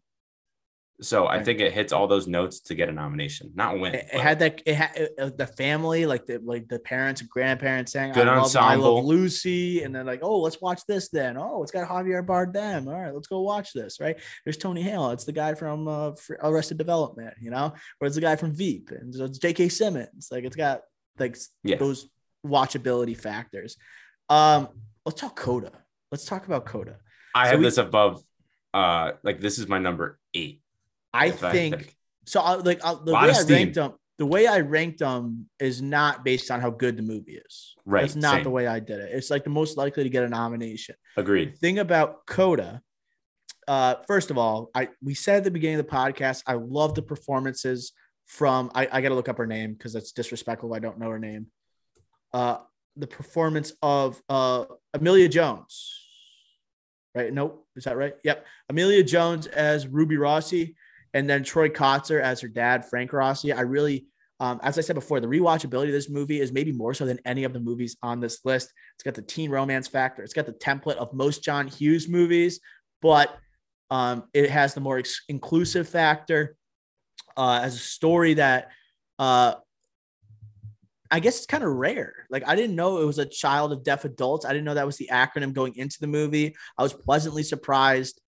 So 0.99 1.25
right. 1.25 1.39
I 1.39 1.43
think 1.43 1.59
it 1.59 1.73
hits 1.73 1.93
all 1.93 2.07
those 2.07 2.27
notes 2.27 2.59
to 2.61 2.75
get 2.75 2.89
a 2.89 2.91
nomination, 2.91 3.51
not 3.53 3.79
win. 3.79 3.93
It, 3.93 4.07
it 4.11 4.19
had 4.19 4.39
that 4.39 4.63
it 4.65 4.73
had 4.73 5.09
uh, 5.19 5.29
the 5.37 5.45
family, 5.45 6.07
like 6.07 6.25
the 6.25 6.39
like 6.43 6.67
the 6.67 6.79
parents 6.79 7.21
and 7.21 7.29
grandparents 7.29 7.91
saying, 7.91 8.13
"Good 8.13 8.27
I 8.27 8.37
ensemble." 8.37 8.67
Love, 8.67 8.71
I 8.71 8.75
love 8.75 9.05
Lucy, 9.05 9.83
and 9.83 9.93
then 9.93 10.07
like, 10.07 10.21
"Oh, 10.23 10.39
let's 10.39 10.59
watch 10.59 10.81
this." 10.87 11.09
Then, 11.09 11.37
oh, 11.37 11.61
it's 11.61 11.71
got 11.71 11.87
Javier 11.87 12.25
Bardem. 12.25 12.87
All 12.87 12.99
right, 12.99 13.13
let's 13.13 13.27
go 13.27 13.41
watch 13.41 13.73
this. 13.73 13.99
Right? 13.99 14.17
There's 14.43 14.57
Tony 14.57 14.81
Hale. 14.81 15.11
It's 15.11 15.23
the 15.23 15.33
guy 15.33 15.53
from 15.53 15.87
uh, 15.87 16.13
Arrested 16.41 16.79
Development, 16.79 17.35
you 17.39 17.51
know, 17.51 17.73
or 18.01 18.07
it's 18.07 18.15
the 18.15 18.21
guy 18.21 18.35
from 18.35 18.53
Veep, 18.53 18.89
and 18.89 19.13
so 19.13 19.25
it's 19.25 19.37
J.K. 19.37 19.69
Simmons. 19.69 20.29
Like, 20.31 20.45
it's 20.45 20.55
got 20.55 20.81
like 21.19 21.37
yeah. 21.63 21.75
those 21.77 22.09
watchability 22.43 23.15
factors. 23.15 23.77
Um, 24.29 24.69
let's 25.05 25.21
talk 25.21 25.35
Coda. 25.35 25.73
Let's 26.11 26.25
talk 26.25 26.47
about 26.47 26.65
Coda. 26.65 26.97
I 27.35 27.45
so 27.45 27.51
have 27.51 27.59
we, 27.59 27.65
this 27.65 27.77
above. 27.77 28.23
Uh, 28.73 29.11
like 29.23 29.39
this 29.39 29.59
is 29.59 29.67
my 29.67 29.79
number 29.79 30.19
eight 30.33 30.61
I 31.17 31.31
think, 31.31 31.75
I 31.75 31.77
think, 31.77 31.95
so. 32.25 32.41
I, 32.41 32.55
like 32.55 32.83
I, 32.83 32.95
the 33.03 33.13
way 33.13 33.31
I 33.31 33.41
ranked 33.43 33.75
them, 33.75 33.93
the 34.17 34.25
way 34.25 34.47
I 34.47 34.59
ranked 34.59 34.99
them 34.99 35.47
is 35.59 35.81
not 35.81 36.25
based 36.25 36.49
on 36.49 36.59
how 36.59 36.69
good 36.69 36.97
the 36.97 37.03
movie 37.03 37.39
is. 37.45 37.75
Right. 37.85 38.01
That's 38.01 38.15
not 38.15 38.35
same. 38.35 38.43
the 38.43 38.49
way 38.49 38.67
I 38.67 38.79
did 38.79 38.99
it. 38.99 39.11
It's 39.13 39.29
like 39.29 39.43
the 39.43 39.49
most 39.49 39.77
likely 39.77 40.03
to 40.03 40.09
get 40.09 40.23
a 40.23 40.29
nomination. 40.29 40.95
Agreed. 41.15 41.53
The 41.53 41.57
thing 41.57 41.79
about 41.79 42.25
Coda. 42.25 42.81
Uh, 43.67 43.95
first 44.07 44.31
of 44.31 44.37
all, 44.37 44.69
I 44.73 44.89
we 45.01 45.13
said 45.13 45.37
at 45.37 45.43
the 45.43 45.51
beginning 45.51 45.79
of 45.79 45.85
the 45.85 45.91
podcast, 45.91 46.43
I 46.47 46.53
love 46.53 46.95
the 46.95 47.01
performances 47.01 47.91
from. 48.25 48.71
I, 48.73 48.87
I 48.91 49.01
got 49.01 49.09
to 49.09 49.15
look 49.15 49.29
up 49.29 49.37
her 49.37 49.47
name 49.47 49.73
because 49.73 49.93
that's 49.93 50.11
disrespectful. 50.13 50.73
I 50.73 50.79
don't 50.79 50.99
know 50.99 51.09
her 51.09 51.19
name. 51.19 51.47
Uh, 52.33 52.57
the 52.95 53.07
performance 53.07 53.73
of 53.81 54.21
uh 54.29 54.65
Emilia 54.93 55.29
Jones. 55.29 55.93
Right? 57.13 57.33
Nope. 57.33 57.67
Is 57.75 57.85
that 57.85 57.97
right? 57.97 58.15
Yep. 58.23 58.45
Emilia 58.69 59.03
Jones 59.03 59.47
as 59.47 59.87
Ruby 59.87 60.17
Rossi 60.17 60.75
and 61.17 61.27
then 61.27 61.43
Troy 61.43 61.67
Kotsur 61.67 62.21
as 62.21 62.41
her 62.41 62.47
dad, 62.47 62.85
Frank 62.85 63.11
Rossi. 63.11 63.51
I 63.51 63.61
really, 63.61 64.05
um, 64.39 64.59
as 64.61 64.77
I 64.77 64.81
said 64.81 64.93
before, 64.93 65.19
the 65.19 65.25
rewatchability 65.25 65.87
of 65.87 65.93
this 65.93 66.11
movie 66.11 66.39
is 66.39 66.51
maybe 66.51 66.71
more 66.71 66.93
so 66.93 67.07
than 67.07 67.19
any 67.25 67.43
of 67.43 67.53
the 67.53 67.59
movies 67.59 67.97
on 68.03 68.19
this 68.19 68.45
list. 68.45 68.71
It's 68.93 69.03
got 69.03 69.15
the 69.15 69.23
teen 69.23 69.49
romance 69.49 69.87
factor. 69.87 70.21
It's 70.21 70.35
got 70.35 70.45
the 70.45 70.53
template 70.53 70.97
of 70.97 71.11
most 71.13 71.43
John 71.43 71.67
Hughes 71.67 72.07
movies, 72.07 72.59
but 73.01 73.35
um, 73.89 74.25
it 74.35 74.51
has 74.51 74.75
the 74.75 74.79
more 74.79 74.99
ex- 74.99 75.23
inclusive 75.27 75.89
factor 75.89 76.55
uh, 77.35 77.61
as 77.63 77.73
a 77.73 77.79
story 77.79 78.35
that 78.35 78.69
uh, 79.17 79.55
I 81.09 81.19
guess 81.19 81.37
it's 81.37 81.47
kind 81.47 81.63
of 81.63 81.71
rare. 81.71 82.27
Like 82.29 82.47
I 82.47 82.55
didn't 82.55 82.75
know 82.75 83.01
it 83.01 83.05
was 83.05 83.17
a 83.17 83.25
child 83.25 83.73
of 83.73 83.83
deaf 83.83 84.05
adults. 84.05 84.45
I 84.45 84.49
didn't 84.49 84.65
know 84.65 84.75
that 84.75 84.85
was 84.85 84.97
the 84.97 85.09
acronym 85.11 85.53
going 85.53 85.77
into 85.77 85.99
the 85.99 86.05
movie. 86.05 86.55
I 86.77 86.83
was 86.83 86.93
pleasantly 86.93 87.41
surprised. 87.41 88.21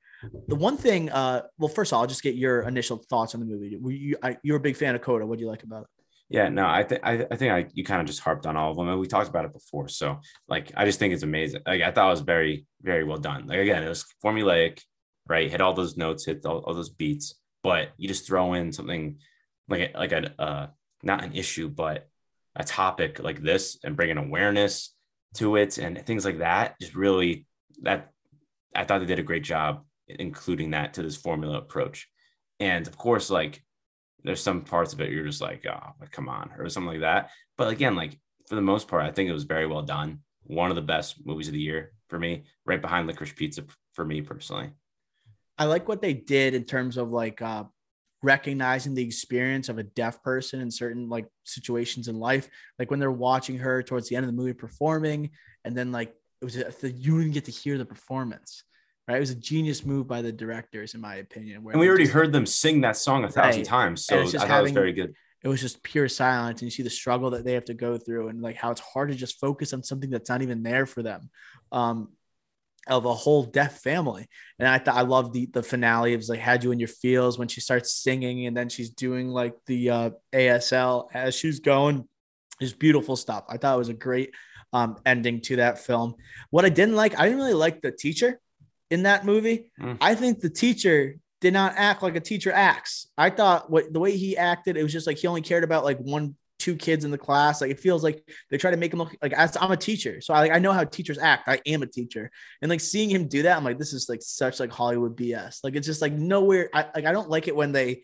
The 0.47 0.55
one 0.55 0.77
thing, 0.77 1.09
uh, 1.09 1.43
well, 1.57 1.69
first 1.69 1.91
of 1.91 1.95
all, 1.95 2.01
I'll 2.01 2.07
just 2.07 2.23
get 2.23 2.35
your 2.35 2.61
initial 2.61 2.97
thoughts 3.09 3.33
on 3.35 3.39
the 3.41 3.45
movie. 3.45 3.77
Were 3.77 3.91
you 3.91 4.17
I, 4.21 4.37
you're 4.43 4.57
a 4.57 4.61
big 4.61 4.75
fan 4.75 4.95
of 4.95 5.01
Coda? 5.01 5.25
What 5.25 5.37
do 5.37 5.43
you 5.43 5.49
like 5.49 5.63
about 5.63 5.83
it? 5.83 5.87
Yeah, 6.29 6.49
no, 6.49 6.67
I 6.67 6.83
think 6.83 7.01
I, 7.03 7.25
I 7.31 7.35
think 7.35 7.51
I 7.51 7.67
you 7.73 7.83
kind 7.83 8.01
of 8.01 8.07
just 8.07 8.19
harped 8.19 8.45
on 8.45 8.55
all 8.55 8.71
of 8.71 8.77
them, 8.77 8.87
and 8.87 8.99
we 8.99 9.07
talked 9.07 9.29
about 9.29 9.45
it 9.45 9.53
before. 9.53 9.87
So, 9.87 10.19
like, 10.47 10.71
I 10.75 10.85
just 10.85 10.99
think 10.99 11.13
it's 11.13 11.23
amazing. 11.23 11.61
Like, 11.65 11.81
I 11.81 11.91
thought 11.91 12.07
it 12.07 12.11
was 12.11 12.21
very, 12.21 12.65
very 12.81 13.03
well 13.03 13.17
done. 13.17 13.47
Like, 13.47 13.59
again, 13.59 13.81
it 13.81 13.89
was 13.89 14.05
formulaic, 14.23 14.81
right? 15.27 15.49
Hit 15.49 15.61
all 15.61 15.73
those 15.73 15.97
notes, 15.97 16.25
hit 16.25 16.45
all, 16.45 16.59
all 16.59 16.75
those 16.75 16.91
beats, 16.91 17.35
but 17.63 17.89
you 17.97 18.07
just 18.07 18.27
throw 18.27 18.53
in 18.53 18.71
something 18.71 19.17
like 19.67 19.97
like 19.97 20.11
a 20.11 20.39
uh, 20.39 20.67
not 21.01 21.23
an 21.23 21.33
issue, 21.33 21.69
but 21.69 22.07
a 22.55 22.63
topic 22.63 23.19
like 23.19 23.41
this, 23.41 23.79
and 23.83 23.95
bring 23.95 24.11
an 24.11 24.17
awareness 24.19 24.93
to 25.35 25.55
it, 25.55 25.79
and 25.79 26.05
things 26.05 26.25
like 26.25 26.39
that. 26.39 26.79
Just 26.79 26.93
really 26.93 27.47
that 27.81 28.11
I 28.75 28.83
thought 28.83 28.99
they 28.99 29.07
did 29.07 29.19
a 29.19 29.23
great 29.23 29.43
job 29.43 29.83
including 30.09 30.71
that 30.71 30.93
to 30.95 31.03
this 31.03 31.17
formula 31.17 31.57
approach. 31.57 32.07
And 32.59 32.87
of 32.87 32.97
course, 32.97 33.29
like 33.29 33.63
there's 34.23 34.41
some 34.41 34.61
parts 34.61 34.93
of 34.93 35.01
it 35.01 35.11
you're 35.11 35.25
just 35.25 35.41
like, 35.41 35.65
oh, 35.65 35.93
come 36.11 36.27
on, 36.27 36.51
or 36.57 36.67
something 36.69 36.91
like 36.91 37.01
that. 37.01 37.31
But 37.57 37.69
again, 37.69 37.95
like 37.95 38.19
for 38.47 38.55
the 38.55 38.61
most 38.61 38.87
part, 38.87 39.03
I 39.03 39.11
think 39.11 39.29
it 39.29 39.33
was 39.33 39.43
very 39.43 39.67
well 39.67 39.81
done. 39.81 40.19
One 40.43 40.69
of 40.69 40.75
the 40.75 40.81
best 40.81 41.25
movies 41.25 41.47
of 41.47 41.53
the 41.53 41.59
year 41.59 41.93
for 42.09 42.19
me, 42.19 42.45
right 42.65 42.81
behind 42.81 43.07
Licorice 43.07 43.35
Pizza 43.35 43.63
for 43.93 44.03
me 44.03 44.21
personally. 44.21 44.71
I 45.57 45.65
like 45.65 45.87
what 45.87 46.01
they 46.01 46.13
did 46.13 46.53
in 46.53 46.63
terms 46.63 46.97
of 46.97 47.11
like 47.11 47.41
uh, 47.41 47.65
recognizing 48.23 48.93
the 48.93 49.03
experience 49.03 49.69
of 49.69 49.77
a 49.77 49.83
deaf 49.83 50.23
person 50.23 50.61
in 50.61 50.71
certain 50.71 51.09
like 51.09 51.27
situations 51.43 52.07
in 52.07 52.17
life. 52.17 52.49
Like 52.79 52.89
when 52.89 52.99
they're 52.99 53.11
watching 53.11 53.57
her 53.59 53.83
towards 53.83 54.09
the 54.09 54.15
end 54.15 54.25
of 54.25 54.31
the 54.31 54.37
movie 54.37 54.53
performing, 54.53 55.31
and 55.63 55.77
then 55.77 55.91
like 55.91 56.13
it 56.41 56.45
was 56.45 56.55
the 56.55 56.91
you 56.91 57.19
didn't 57.19 57.33
get 57.33 57.45
to 57.45 57.51
hear 57.51 57.77
the 57.77 57.85
performance. 57.85 58.63
Right? 59.09 59.17
It 59.17 59.21
was 59.21 59.31
a 59.31 59.35
genius 59.35 59.83
move 59.83 60.07
by 60.07 60.21
the 60.21 60.31
directors, 60.31 60.93
in 60.93 61.01
my 61.01 61.15
opinion. 61.15 61.65
and 61.71 61.79
we 61.79 61.87
already 61.87 62.03
just, 62.03 62.13
heard 62.13 62.31
them 62.31 62.45
sing 62.45 62.81
that 62.81 62.95
song 62.95 63.23
a 63.23 63.27
thousand 63.27 63.61
right. 63.61 63.65
times, 63.65 64.05
so 64.05 64.21
I 64.21 64.25
thought 64.25 64.47
having, 64.47 64.59
it 64.59 64.61
was 64.61 64.71
very 64.71 64.93
good. 64.93 65.15
It 65.43 65.47
was 65.47 65.61
just 65.61 65.81
pure 65.81 66.07
silence, 66.07 66.61
and 66.61 66.67
you 66.67 66.71
see 66.71 66.83
the 66.83 66.91
struggle 66.91 67.31
that 67.31 67.43
they 67.43 67.53
have 67.53 67.65
to 67.65 67.73
go 67.73 67.97
through, 67.97 68.27
and 68.27 68.39
like 68.39 68.55
how 68.55 68.69
it's 68.69 68.81
hard 68.81 69.09
to 69.09 69.15
just 69.15 69.39
focus 69.39 69.73
on 69.73 69.81
something 69.81 70.11
that's 70.11 70.29
not 70.29 70.43
even 70.43 70.61
there 70.61 70.85
for 70.85 71.01
them. 71.01 71.31
Um, 71.71 72.09
of 72.87 73.05
a 73.05 73.13
whole 73.13 73.43
deaf 73.43 73.81
family. 73.81 74.27
And 74.59 74.67
I 74.67 74.77
thought 74.77 74.95
I 74.95 75.01
love 75.01 75.33
the 75.33 75.47
the 75.47 75.63
finale. 75.63 76.13
It 76.13 76.17
was 76.17 76.29
like 76.29 76.39
had 76.39 76.63
you 76.63 76.71
in 76.71 76.79
your 76.79 76.87
feels 76.87 77.39
when 77.39 77.47
she 77.47 77.61
starts 77.61 77.93
singing 77.93 78.45
and 78.45 78.55
then 78.55 78.69
she's 78.69 78.91
doing 78.91 79.29
like 79.29 79.53
the 79.65 79.89
uh, 79.89 80.09
ASL 80.33 81.07
as 81.13 81.35
she's 81.35 81.59
going. 81.59 82.07
Just 82.61 82.77
beautiful 82.77 83.15
stuff. 83.15 83.45
I 83.49 83.57
thought 83.57 83.75
it 83.75 83.79
was 83.79 83.89
a 83.89 83.93
great 83.93 84.33
um, 84.71 84.97
ending 85.05 85.41
to 85.41 85.57
that 85.57 85.79
film. 85.79 86.15
What 86.51 86.65
I 86.65 86.69
didn't 86.69 86.95
like, 86.95 87.19
I 87.19 87.23
didn't 87.23 87.37
really 87.39 87.53
like 87.53 87.81
the 87.81 87.91
teacher 87.91 88.39
in 88.89 89.03
that 89.03 89.25
movie. 89.25 89.71
Mm. 89.79 89.97
I 90.01 90.15
think 90.15 90.39
the 90.39 90.49
teacher 90.49 91.15
did 91.41 91.53
not 91.53 91.73
act 91.77 92.03
like 92.03 92.15
a 92.15 92.19
teacher 92.19 92.51
acts. 92.51 93.07
I 93.17 93.29
thought 93.29 93.69
what 93.69 93.91
the 93.93 93.99
way 93.99 94.15
he 94.17 94.37
acted, 94.37 94.77
it 94.77 94.83
was 94.83 94.91
just 94.91 95.07
like 95.07 95.17
he 95.17 95.27
only 95.27 95.41
cared 95.41 95.63
about 95.63 95.83
like 95.85 95.97
one, 95.99 96.35
two 96.57 96.75
kids 96.75 97.05
in 97.05 97.11
the 97.11 97.17
class. 97.17 97.61
Like 97.61 97.71
it 97.71 97.79
feels 97.79 98.03
like 98.03 98.21
they 98.49 98.57
try 98.57 98.71
to 98.71 98.77
make 98.77 98.91
him 98.91 98.99
look 98.99 99.15
like 99.21 99.33
I'm 99.37 99.71
a 99.71 99.77
teacher, 99.77 100.21
so 100.21 100.33
I 100.33 100.39
like 100.39 100.51
I 100.51 100.59
know 100.59 100.73
how 100.73 100.83
teachers 100.83 101.17
act. 101.17 101.47
I 101.47 101.61
am 101.65 101.81
a 101.81 101.87
teacher, 101.87 102.29
and 102.61 102.69
like 102.69 102.81
seeing 102.81 103.09
him 103.09 103.27
do 103.27 103.43
that, 103.43 103.55
I'm 103.55 103.63
like, 103.63 103.77
this 103.77 103.93
is 103.93 104.09
like 104.09 104.21
such 104.21 104.59
like 104.59 104.71
Hollywood 104.71 105.15
BS. 105.15 105.63
Like 105.63 105.75
it's 105.75 105.87
just 105.87 106.01
like 106.01 106.13
nowhere. 106.13 106.69
I 106.73 106.87
like 106.93 107.05
I 107.05 107.11
don't 107.11 107.29
like 107.29 107.47
it 107.47 107.55
when 107.55 107.71
they 107.71 108.03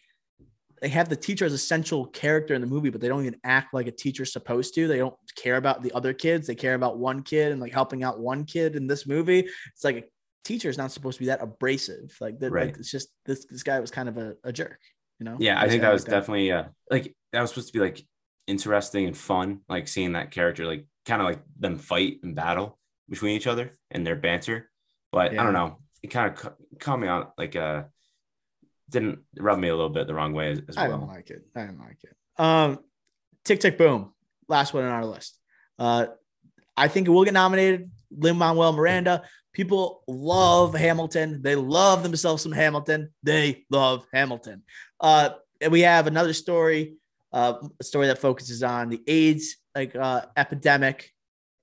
they 0.81 0.89
have 0.89 1.09
the 1.09 1.15
teacher 1.15 1.45
as 1.45 1.53
a 1.53 1.57
central 1.57 2.05
character 2.05 2.53
in 2.53 2.61
the 2.61 2.67
movie, 2.67 2.89
but 2.89 3.01
they 3.01 3.07
don't 3.07 3.21
even 3.21 3.39
act 3.43 3.73
like 3.73 3.87
a 3.87 3.91
teacher's 3.91 4.31
supposed 4.31 4.75
to. 4.75 4.87
They 4.87 4.97
don't 4.97 5.15
care 5.35 5.57
about 5.57 5.81
the 5.81 5.91
other 5.93 6.13
kids. 6.13 6.47
They 6.47 6.55
care 6.55 6.75
about 6.75 6.97
one 6.97 7.23
kid 7.23 7.51
and 7.51 7.61
like 7.61 7.71
helping 7.71 8.03
out 8.03 8.19
one 8.19 8.45
kid 8.45 8.75
in 8.75 8.87
this 8.87 9.07
movie. 9.07 9.47
It's 9.73 9.83
like 9.83 10.09
teacher 10.45 10.69
is 10.69 10.77
not 10.77 10.91
supposed 10.91 11.17
to 11.17 11.23
be 11.23 11.27
that 11.27 11.41
abrasive. 11.41 12.15
Like, 12.21 12.39
the, 12.39 12.49
right. 12.49 12.67
like 12.67 12.77
it's 12.77 12.91
just 12.91 13.09
this 13.25 13.45
this 13.45 13.63
guy 13.63 13.79
was 13.79 13.91
kind 13.91 14.07
of 14.07 14.17
a, 14.17 14.35
a 14.43 14.53
jerk, 14.53 14.79
you 15.19 15.25
know? 15.25 15.35
Yeah, 15.39 15.59
I 15.59 15.67
think 15.67 15.81
that 15.81 15.91
was 15.91 16.03
like 16.03 16.11
definitely 16.11 16.51
uh 16.51 16.65
like 16.89 17.13
that 17.33 17.41
was 17.41 17.49
supposed 17.49 17.67
to 17.67 17.73
be 17.73 17.79
like 17.79 18.05
interesting 18.47 19.07
and 19.07 19.17
fun, 19.17 19.61
like 19.67 19.87
seeing 19.87 20.13
that 20.13 20.31
character 20.31 20.65
like 20.65 20.85
kind 21.05 21.21
of 21.21 21.27
like 21.27 21.41
them 21.59 21.77
fight 21.77 22.19
and 22.23 22.35
battle 22.35 22.77
between 23.09 23.35
each 23.35 23.47
other 23.47 23.71
and 23.91 24.07
their 24.07 24.15
banter. 24.15 24.69
But 25.11 25.33
yeah. 25.33 25.41
I 25.41 25.43
don't 25.43 25.53
know, 25.53 25.79
it 26.01 26.07
kind 26.07 26.31
of 26.31 26.53
caught 26.79 26.99
me 26.99 27.07
out 27.07 27.33
like 27.37 27.55
uh 27.55 27.83
didn't 28.89 29.19
rub 29.39 29.57
me 29.57 29.67
a 29.67 29.75
little 29.75 29.89
bit 29.89 30.07
the 30.07 30.13
wrong 30.13 30.33
way 30.33 30.51
as, 30.51 30.61
as 30.69 30.75
well. 30.77 30.85
I 30.85 30.87
don't 30.89 31.07
like 31.07 31.29
it. 31.31 31.41
I 31.55 31.65
don't 31.65 31.79
like 31.79 31.97
it. 32.03 32.15
Um, 32.37 32.79
Tick 33.43 33.59
Tick 33.59 33.77
Boom, 33.77 34.13
last 34.47 34.73
one 34.73 34.83
on 34.83 34.91
our 34.91 35.05
list. 35.05 35.39
Uh, 35.79 36.05
I 36.77 36.87
think 36.87 37.07
it 37.07 37.11
will 37.11 37.25
get 37.25 37.33
nominated. 37.33 37.89
Lin 38.11 38.37
Manuel 38.37 38.73
Miranda, 38.73 39.23
People 39.55 40.03
love 40.05 40.75
Hamilton. 40.75 41.41
They 41.41 41.55
love 41.55 42.03
themselves 42.03 42.43
some 42.43 42.51
Hamilton. 42.51 43.13
They 43.23 43.63
love 43.71 44.05
Hamilton. 44.13 44.63
Uh, 44.99 45.29
and 45.61 45.71
we 45.71 45.79
have 45.81 46.07
another 46.07 46.33
story, 46.33 46.95
uh, 47.31 47.53
a 47.79 47.83
story 47.83 48.07
that 48.07 48.17
focuses 48.17 48.63
on 48.63 48.89
the 48.89 49.01
AIDS 49.07 49.55
like 49.73 49.95
uh, 49.95 50.23
epidemic 50.35 51.09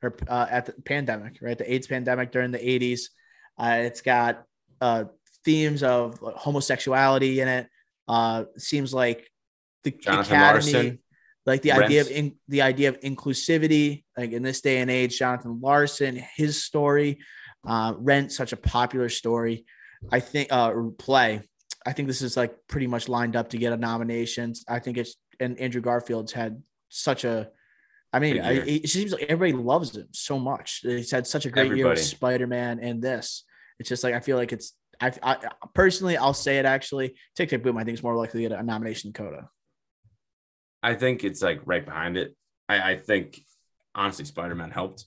or 0.03 0.17
uh, 0.27 0.47
at 0.51 0.65
the 0.65 0.73
pandemic, 0.73 1.37
right? 1.43 1.59
The 1.59 1.71
AIDS 1.71 1.87
pandemic 1.87 2.33
during 2.33 2.51
the 2.51 2.59
80s. 2.59 3.03
Uh, 3.59 3.81
it's 3.81 4.01
got 4.01 4.45
uh, 4.81 5.05
themes 5.45 5.83
of 5.83 6.19
homosexuality 6.19 7.41
in 7.43 7.49
it. 7.49 7.69
Uh, 8.09 8.45
seems 8.57 8.95
like 8.95 9.31
the 9.85 9.91
Jonathan 9.91 10.35
academy, 10.35 10.73
Larson, 10.73 10.99
like 11.45 11.61
the 11.61 11.73
idea 11.73 12.01
of 12.01 12.11
in, 12.11 12.37
the 12.49 12.63
idea 12.63 12.89
of 12.89 12.99
inclusivity, 13.01 14.05
like 14.17 14.33
in 14.33 14.43
this 14.43 14.63
day 14.63 14.79
and 14.79 14.91
age, 14.91 15.19
Jonathan 15.19 15.61
Larson, 15.61 16.25
his 16.37 16.65
story 16.65 17.19
uh, 17.67 17.95
Rent, 17.97 18.33
such 18.33 18.53
a 18.53 18.57
popular 18.57 19.09
story. 19.09 19.65
I 20.11 20.21
think 20.21 20.49
uh 20.51 20.73
play. 20.99 21.43
I 21.87 21.93
think 21.93 22.09
this 22.09 22.23
is 22.23 22.37
like 22.37 22.55
pretty 22.69 22.87
much 22.87 23.09
lined 23.09 23.37
up 23.37 23.51
to 23.51 23.59
get 23.59 23.73
a 23.73 23.77
nomination. 23.77 24.55
I 24.69 24.79
think 24.79 24.99
it's 24.99 25.17
and 25.39 25.59
Andrew 25.59 25.81
Garfield's 25.81 26.33
had 26.33 26.63
such 26.89 27.25
a 27.25 27.51
I 28.13 28.19
mean, 28.19 28.41
I, 28.41 28.53
it 28.53 28.91
seems 28.91 29.13
like 29.13 29.23
everybody 29.23 29.53
loves 29.53 29.97
him 29.97 30.09
so 30.13 30.39
much. 30.39 30.81
He's 30.83 31.11
had 31.11 31.27
such 31.27 31.47
a 31.47 31.51
great 31.51 31.67
Everybody. 31.67 31.79
year 31.79 31.89
with 31.89 32.05
Spider 32.05 32.47
Man 32.47 32.79
and 32.79 33.01
this. 33.01 33.45
It's 33.79 33.89
just 33.89 34.05
like 34.05 34.15
I 34.15 34.21
feel 34.21 34.37
like 34.37 34.53
it's. 34.53 34.75
I, 35.01 35.13
I 35.23 35.37
personally, 35.75 36.17
I'll 36.17 36.35
say 36.35 36.59
it 36.59 36.67
actually. 36.67 37.17
Tick 37.35 37.49
Tick 37.49 37.63
Boom, 37.63 37.79
I 37.79 37.85
think 37.85 37.97
is 37.97 38.03
more 38.03 38.15
likely 38.15 38.43
to 38.43 38.49
get 38.51 38.59
a 38.59 38.63
nomination 38.63 39.13
than 39.13 39.25
Coda. 39.25 39.49
I 40.83 40.95
think 40.95 41.25
it's 41.25 41.41
like 41.41 41.63
right 41.65 41.85
behind 41.85 42.19
it. 42.19 42.37
I, 42.69 42.93
I 42.93 42.97
think 42.99 43.41
honestly, 43.95 44.27
Spider 44.27 44.55
Man 44.55 44.71
helped. 44.71 45.07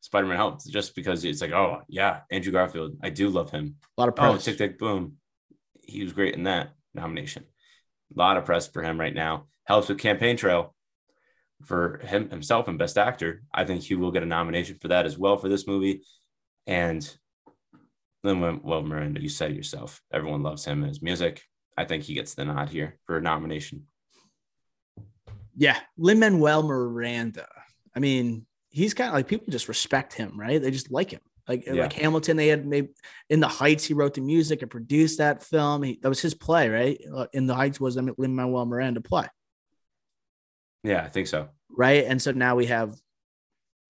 Spider 0.00 0.26
Man 0.26 0.36
helped 0.36 0.66
just 0.66 0.94
because 0.94 1.24
it's 1.24 1.40
like, 1.40 1.52
oh 1.52 1.82
yeah, 1.88 2.20
Andrew 2.30 2.52
Garfield, 2.52 2.96
I 3.02 3.10
do 3.10 3.28
love 3.28 3.50
him. 3.50 3.76
A 3.96 4.00
lot 4.00 4.08
of 4.08 4.14
oh, 4.14 4.32
press. 4.32 4.34
Oh, 4.34 4.38
Tick 4.38 4.58
Tick 4.58 4.78
Boom, 4.78 5.16
he 5.82 6.02
was 6.02 6.12
great 6.12 6.34
in 6.34 6.44
that 6.44 6.70
nomination. 6.94 7.44
A 8.14 8.18
lot 8.18 8.36
of 8.36 8.44
press 8.44 8.68
for 8.68 8.82
him 8.82 8.98
right 8.98 9.14
now. 9.14 9.46
Helps 9.64 9.88
with 9.88 9.98
Campaign 9.98 10.36
Trail 10.36 10.74
for 11.64 11.98
him 11.98 12.30
himself 12.30 12.66
and 12.66 12.78
Best 12.78 12.98
Actor. 12.98 13.42
I 13.52 13.64
think 13.64 13.82
he 13.82 13.94
will 13.94 14.10
get 14.10 14.22
a 14.22 14.26
nomination 14.26 14.78
for 14.80 14.88
that 14.88 15.06
as 15.06 15.18
well 15.18 15.36
for 15.36 15.48
this 15.48 15.66
movie. 15.66 16.02
And 16.66 17.08
then, 18.22 18.60
well, 18.62 18.82
Miranda, 18.82 19.20
you 19.20 19.28
said 19.28 19.50
it 19.50 19.56
yourself, 19.56 20.02
everyone 20.12 20.42
loves 20.42 20.64
him 20.64 20.82
and 20.82 20.88
his 20.88 21.02
music. 21.02 21.42
I 21.76 21.84
think 21.84 22.04
he 22.04 22.14
gets 22.14 22.34
the 22.34 22.44
nod 22.44 22.68
here 22.68 22.98
for 23.06 23.16
a 23.16 23.22
nomination. 23.22 23.86
Yeah, 25.56 25.78
Lin 25.96 26.18
Manuel 26.18 26.62
Miranda. 26.62 27.46
I 27.94 28.00
mean, 28.00 28.46
he's 28.70 28.94
kind 28.94 29.08
of 29.08 29.14
like 29.14 29.28
people 29.28 29.46
just 29.50 29.68
respect 29.68 30.14
him, 30.14 30.38
right? 30.38 30.60
They 30.60 30.70
just 30.70 30.90
like 30.90 31.10
him. 31.10 31.20
Like 31.48 31.66
yeah. 31.66 31.74
like 31.74 31.92
Hamilton, 31.92 32.36
they 32.36 32.48
had 32.48 32.66
made 32.66 32.90
in 33.28 33.40
the 33.40 33.48
Heights. 33.48 33.84
He 33.84 33.94
wrote 33.94 34.14
the 34.14 34.20
music 34.20 34.62
and 34.62 34.70
produced 34.70 35.18
that 35.18 35.42
film. 35.42 35.82
He, 35.82 35.98
that 36.02 36.08
was 36.08 36.20
his 36.20 36.34
play, 36.34 36.68
right? 36.68 37.00
Uh, 37.12 37.26
in 37.32 37.46
the 37.46 37.54
Heights 37.54 37.80
was 37.80 37.96
a 37.96 38.02
Lin 38.16 38.34
Manuel 38.34 38.66
Miranda 38.66 39.00
play. 39.00 39.26
Yeah, 40.84 41.02
I 41.02 41.08
think 41.08 41.26
so. 41.26 41.48
Right. 41.68 42.04
And 42.04 42.20
so 42.20 42.32
now 42.32 42.56
we 42.56 42.66
have 42.66 42.94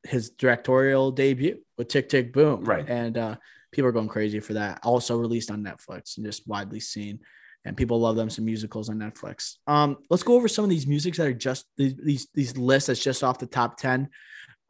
his 0.05 0.31
directorial 0.31 1.11
debut 1.11 1.59
with 1.77 1.89
Tick 1.89 2.09
Tick 2.09 2.33
Boom. 2.33 2.65
Right. 2.65 2.89
And 2.89 3.19
uh, 3.19 3.37
people 3.73 3.89
are 3.89 3.93
going 3.93 4.09
crazy 4.09 4.41
for 4.41 4.55
that. 4.55 4.81
Also 4.83 5.17
released 5.17 5.51
on 5.51 5.63
Netflix 5.63 6.17
and 6.17 6.27
just 6.27 6.47
widely 6.49 6.81
seen. 6.81 7.21
And 7.67 7.77
people 7.77 8.01
love 8.01 8.17
them 8.17 8.31
some 8.31 8.47
musicals 8.47 8.89
on 8.89 8.97
Netflix. 8.97 9.57
Um, 9.67 9.99
let's 10.09 10.23
go 10.23 10.35
over 10.35 10.49
some 10.49 10.65
of 10.65 10.71
these 10.71 10.87
musics 10.87 11.19
that 11.19 11.27
are 11.27 11.35
just 11.35 11.67
these 11.77 11.95
these, 12.03 12.29
these 12.33 12.57
lists 12.57 12.87
that's 12.87 13.03
just 13.03 13.23
off 13.23 13.39
the 13.39 13.47
top 13.47 13.77
10. 13.77 14.09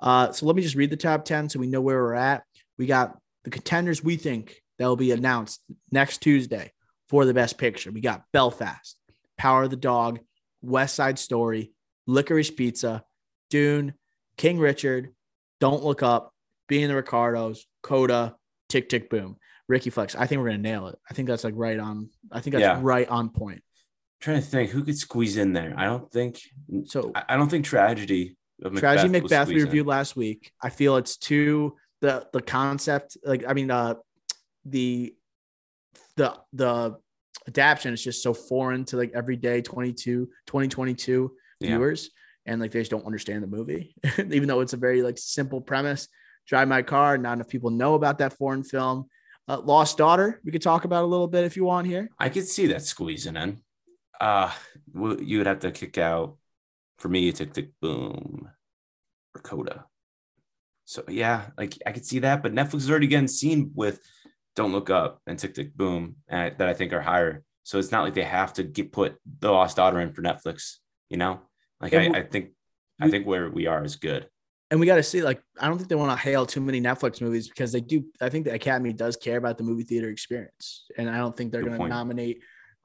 Uh, 0.00 0.32
so 0.32 0.46
let 0.46 0.56
me 0.56 0.62
just 0.62 0.76
read 0.76 0.90
the 0.90 0.96
top 0.96 1.24
10 1.24 1.48
so 1.48 1.58
we 1.58 1.66
know 1.66 1.80
where 1.80 2.02
we're 2.02 2.14
at. 2.14 2.44
We 2.78 2.86
got 2.86 3.18
the 3.44 3.50
contenders 3.50 4.02
we 4.02 4.16
think 4.16 4.62
that 4.78 4.86
will 4.86 4.96
be 4.96 5.12
announced 5.12 5.60
next 5.90 6.18
Tuesday 6.18 6.72
for 7.08 7.24
the 7.24 7.34
best 7.34 7.58
picture. 7.58 7.90
We 7.90 8.00
got 8.00 8.24
Belfast, 8.32 8.96
Power 9.36 9.64
of 9.64 9.70
the 9.70 9.76
Dog, 9.76 10.20
West 10.62 10.94
Side 10.94 11.18
Story, 11.18 11.72
Licorice 12.06 12.50
Pizza, 12.50 13.04
Dune, 13.50 13.94
King 14.36 14.58
Richard, 14.58 15.10
Don't 15.60 15.84
Look 15.84 16.02
Up, 16.02 16.32
Being 16.68 16.88
the 16.88 16.94
Ricardos, 16.94 17.66
Coda, 17.82 18.36
Tick 18.68 18.88
Tick 18.88 19.10
Boom. 19.10 19.36
Ricky 19.70 19.88
Flex. 19.88 20.16
I 20.16 20.26
think 20.26 20.40
we're 20.40 20.48
gonna 20.48 20.58
nail 20.58 20.88
it. 20.88 20.98
I 21.08 21.14
think 21.14 21.28
that's 21.28 21.44
like 21.44 21.54
right 21.56 21.78
on. 21.78 22.10
I 22.30 22.40
think 22.40 22.54
that's 22.54 22.62
yeah. 22.62 22.80
right 22.82 23.08
on 23.08 23.30
point. 23.30 23.58
I'm 23.58 24.20
trying 24.20 24.40
to 24.42 24.46
think 24.46 24.70
who 24.70 24.82
could 24.82 24.98
squeeze 24.98 25.36
in 25.36 25.52
there. 25.52 25.72
I 25.76 25.84
don't 25.84 26.10
think 26.10 26.40
so. 26.86 27.12
I 27.14 27.36
don't 27.36 27.48
think 27.48 27.64
tragedy. 27.64 28.36
Macbeth 28.62 28.80
tragedy 28.80 29.08
Macbeth 29.08 29.48
we 29.48 29.54
reviewed 29.54 29.86
in. 29.86 29.86
last 29.86 30.16
week. 30.16 30.52
I 30.62 30.70
feel 30.70 30.96
it's 30.96 31.16
too 31.16 31.76
the 32.00 32.26
the 32.32 32.42
concept. 32.42 33.16
Like 33.24 33.44
I 33.46 33.52
mean, 33.52 33.70
uh, 33.70 33.94
the 34.64 35.14
the 36.16 36.34
the 36.52 36.96
adaptation 37.48 37.92
is 37.92 38.02
just 38.02 38.22
so 38.22 38.34
foreign 38.34 38.84
to 38.84 38.96
like 38.96 39.12
everyday 39.14 39.62
22 39.62 40.26
2022 40.46 41.32
viewers 41.60 42.10
yeah. 42.46 42.52
and 42.52 42.60
like 42.60 42.70
they 42.70 42.80
just 42.80 42.90
don't 42.90 43.06
understand 43.06 43.42
the 43.42 43.46
movie 43.46 43.94
even 44.18 44.46
though 44.46 44.60
it's 44.60 44.72
a 44.72 44.76
very 44.76 45.02
like 45.02 45.18
simple 45.18 45.60
premise 45.60 46.08
drive 46.46 46.68
my 46.68 46.82
car 46.82 47.16
not 47.16 47.34
enough 47.34 47.48
people 47.48 47.70
know 47.70 47.94
about 47.94 48.18
that 48.18 48.32
foreign 48.34 48.62
film 48.62 49.06
uh, 49.48 49.58
lost 49.60 49.96
daughter 49.96 50.40
we 50.44 50.52
could 50.52 50.62
talk 50.62 50.84
about 50.84 51.02
a 51.02 51.06
little 51.06 51.26
bit 51.26 51.44
if 51.44 51.56
you 51.56 51.64
want 51.64 51.86
here 51.86 52.08
i 52.18 52.28
could 52.28 52.46
see 52.46 52.66
that 52.66 52.82
squeezing 52.82 53.36
in 53.36 53.60
uh 54.20 54.52
you 54.94 55.38
would 55.38 55.46
have 55.46 55.60
to 55.60 55.72
kick 55.72 55.96
out 55.98 56.36
for 57.00 57.08
me 57.08 57.32
tick 57.32 57.52
tick 57.52 57.70
boom 57.80 58.48
or 59.34 59.40
coda 59.42 59.84
so 60.84 61.02
yeah 61.08 61.46
like 61.58 61.76
i 61.86 61.92
could 61.92 62.06
see 62.06 62.20
that 62.20 62.42
but 62.42 62.54
netflix 62.54 62.76
is 62.76 62.90
already 62.90 63.08
getting 63.08 63.28
seen 63.28 63.72
with 63.74 64.00
don't 64.54 64.72
look 64.72 64.90
up 64.90 65.20
and 65.26 65.38
tick 65.38 65.54
tick 65.54 65.74
boom 65.74 66.16
and 66.28 66.56
that 66.58 66.68
i 66.68 66.74
think 66.74 66.92
are 66.92 67.00
higher 67.00 67.42
so 67.64 67.78
it's 67.78 67.90
not 67.90 68.04
like 68.04 68.14
they 68.14 68.22
have 68.22 68.52
to 68.52 68.62
get 68.62 68.92
put 68.92 69.16
the 69.40 69.50
lost 69.50 69.76
daughter 69.76 70.00
in 70.00 70.12
for 70.12 70.22
netflix 70.22 70.76
you 71.08 71.16
know 71.16 71.40
like 71.80 71.94
I, 71.94 72.08
I, 72.08 72.22
think 72.22 72.50
I 73.00 73.10
think 73.10 73.26
where 73.26 73.48
we 73.50 73.66
are 73.66 73.84
is 73.84 73.96
good. 73.96 74.28
And 74.70 74.78
we 74.78 74.86
got 74.86 74.96
to 74.96 75.02
see, 75.02 75.22
like, 75.22 75.42
I 75.58 75.66
don't 75.66 75.78
think 75.78 75.88
they 75.88 75.96
want 75.96 76.12
to 76.12 76.22
hail 76.22 76.46
too 76.46 76.60
many 76.60 76.80
Netflix 76.80 77.20
movies 77.20 77.48
because 77.48 77.72
they 77.72 77.80
do. 77.80 78.04
I 78.20 78.28
think 78.28 78.44
the 78.44 78.54
Academy 78.54 78.92
does 78.92 79.16
care 79.16 79.36
about 79.36 79.58
the 79.58 79.64
movie 79.64 79.82
theater 79.82 80.08
experience, 80.08 80.84
and 80.96 81.10
I 81.10 81.16
don't 81.16 81.36
think 81.36 81.50
they're 81.50 81.62
going 81.62 81.80
to 81.80 81.88
nominate 81.88 82.42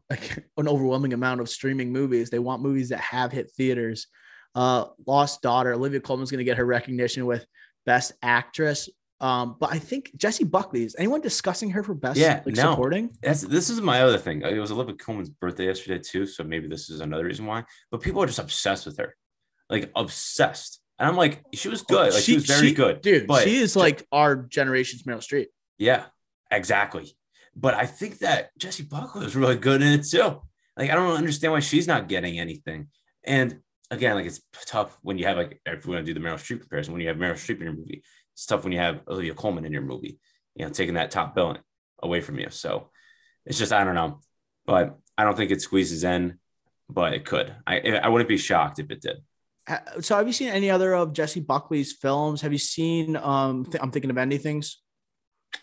like 0.10 0.46
an 0.58 0.68
overwhelming 0.68 1.14
amount 1.14 1.42
of 1.42 1.50
streaming 1.50 1.92
movies. 1.92 2.30
They 2.30 2.40
want 2.40 2.62
movies 2.62 2.90
that 2.90 3.00
have 3.00 3.32
hit 3.32 3.52
theaters. 3.52 4.08
Uh, 4.54 4.86
Lost 5.06 5.42
Daughter, 5.42 5.74
Olivia 5.74 6.00
Colman's 6.00 6.32
going 6.32 6.40
to 6.40 6.46
get 6.46 6.58
her 6.58 6.66
recognition 6.66 7.26
with 7.26 7.46
Best 7.86 8.14
Actress. 8.22 8.90
Um, 9.22 9.56
but 9.60 9.72
I 9.72 9.80
think 9.80 10.12
Jessie 10.18 10.44
Buckley 10.44 10.84
is 10.84 10.96
anyone 11.00 11.22
discussing 11.22 11.70
her 11.72 11.84
for 11.84 11.94
best 11.94 12.18
yeah, 12.18 12.42
like, 12.46 12.56
no. 12.56 12.72
supporting? 12.72 13.10
That's 13.22 13.42
this 13.42 13.70
is 13.70 13.80
my 13.80 14.02
other 14.02 14.18
thing. 14.18 14.42
It 14.42 14.60
was 14.60 14.72
Olivia 14.72 14.96
Colman's 14.96 15.30
birthday 15.30 15.68
yesterday 15.68 16.02
too, 16.04 16.26
so 16.26 16.44
maybe 16.44 16.68
this 16.68 16.90
is 16.90 17.00
another 17.00 17.24
reason 17.24 17.46
why. 17.46 17.64
But 17.92 18.02
people 18.02 18.22
are 18.22 18.28
just 18.28 18.40
obsessed 18.40 18.86
with 18.86 18.98
her, 18.98 19.16
like 19.70 19.90
obsessed. 19.96 20.82
And 21.00 21.08
I'm 21.08 21.16
like, 21.16 21.44
she 21.54 21.70
was 21.70 21.82
good. 21.82 22.14
Like 22.14 22.24
she, 22.24 22.34
she 22.34 22.36
was 22.36 22.46
very 22.46 22.68
she, 22.68 22.74
good, 22.74 23.02
dude. 23.02 23.28
But 23.28 23.44
she 23.44 23.56
is 23.58 23.76
like 23.76 24.06
our 24.12 24.36
generation's 24.36 25.04
Meryl 25.04 25.18
Streep. 25.18 25.48
Yeah, 25.78 26.06
exactly. 26.52 27.16
But 27.56 27.74
I 27.74 27.86
think 27.86 28.20
that 28.20 28.50
Jessie 28.58 28.84
Buckley 28.84 29.24
was 29.24 29.36
really 29.36 29.56
good 29.56 29.82
in 29.82 30.00
it 30.00 30.06
too. 30.06 30.42
Like 30.78 30.90
I 30.90 30.96
don't 30.96 31.16
understand 31.16 31.54
why 31.54 31.62
she's 31.62 31.88
not 31.88 32.10
getting 32.10 32.40
anything. 32.40 32.88
And 33.24 33.60
again, 33.90 34.16
like 34.16 34.26
it's 34.26 34.42
tough 34.66 34.98
when 35.02 35.18
you 35.18 35.26
have 35.26 35.38
like 35.38 35.62
if 35.66 35.86
we 35.86 35.96
want 35.96 36.06
to 36.06 36.14
do 36.14 36.20
the 36.20 36.26
Meryl 36.26 36.36
Streep 36.36 36.60
comparison, 36.62 36.94
when 36.94 37.02
you 37.02 37.08
have 37.08 37.18
Meryl 37.18 37.34
Streep 37.34 37.58
in 37.58 37.64
your 37.64 37.74
movie, 37.74 38.04
it's 38.34 38.46
tough 38.46 38.64
when 38.64 38.74
you 38.74 38.80
have 38.80 39.02
Olivia 39.08 39.34
Colman 39.34 39.66
in 39.66 39.72
your 39.72 39.82
movie, 39.82 40.20
you 40.56 40.66
know, 40.66 40.72
taking 40.72 40.96
that 40.96 41.12
top 41.12 41.34
billing 41.34 41.60
away 42.04 42.22
from 42.22 42.38
you. 42.40 42.50
So 42.50 42.90
it's 43.46 43.58
just, 43.58 43.72
I 43.72 43.84
don't 43.84 43.96
know, 43.96 44.20
but 44.66 44.98
I 45.18 45.24
don't 45.24 45.38
think 45.38 45.52
it 45.52 45.62
squeezes 45.62 46.04
in, 46.04 46.40
but 46.90 47.14
it 47.14 47.26
could. 47.26 47.56
I, 47.66 47.80
I 48.04 48.10
wouldn't 48.10 48.28
be 48.28 48.38
shocked 48.38 48.80
if 48.80 48.92
it 48.92 49.02
did. 49.02 49.18
So 50.02 50.18
have 50.18 50.28
you 50.28 50.34
seen 50.34 50.50
any 50.50 50.70
other 50.70 50.94
of 50.94 51.14
Jessie 51.14 51.40
Buckley's 51.40 51.94
films? 51.94 52.42
Have 52.42 52.52
you 52.52 52.60
seen, 52.60 53.16
um, 53.16 53.66
th- 53.66 53.82
I'm 53.82 53.92
thinking 53.92 54.12
of 54.12 54.18
Ending 54.18 54.40
Things. 54.40 54.82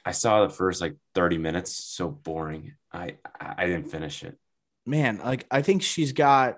I 0.05 0.13
saw 0.13 0.47
the 0.47 0.53
first 0.53 0.81
like 0.81 0.97
30 1.15 1.39
minutes. 1.39 1.73
So 1.73 2.09
boring. 2.09 2.75
I, 2.93 3.17
I 3.41 3.67
didn't 3.67 3.91
finish 3.91 4.23
it. 4.23 4.37
Man, 4.85 5.19
like 5.19 5.47
I 5.51 5.63
think 5.63 5.83
she's 5.83 6.13
got 6.13 6.57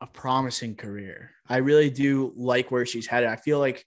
a 0.00 0.06
promising 0.06 0.76
career. 0.76 1.32
I 1.48 1.58
really 1.58 1.90
do 1.90 2.32
like 2.36 2.70
where 2.70 2.86
she's 2.86 3.06
headed. 3.06 3.28
I 3.28 3.36
feel 3.36 3.58
like 3.58 3.84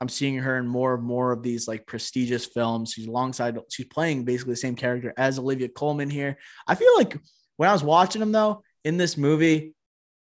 I'm 0.00 0.08
seeing 0.08 0.38
her 0.38 0.58
in 0.58 0.66
more 0.66 0.94
and 0.94 1.02
more 1.02 1.32
of 1.32 1.42
these 1.42 1.68
like 1.68 1.86
prestigious 1.86 2.46
films. 2.46 2.92
She's 2.92 3.06
alongside, 3.06 3.58
she's 3.70 3.86
playing 3.86 4.24
basically 4.24 4.52
the 4.52 4.56
same 4.56 4.76
character 4.76 5.12
as 5.16 5.38
Olivia 5.38 5.68
Colman 5.68 6.10
here. 6.10 6.38
I 6.66 6.74
feel 6.74 6.94
like 6.96 7.18
when 7.56 7.68
I 7.68 7.72
was 7.72 7.84
watching 7.84 8.20
them 8.20 8.32
though 8.32 8.62
in 8.84 8.96
this 8.96 9.16
movie, 9.16 9.74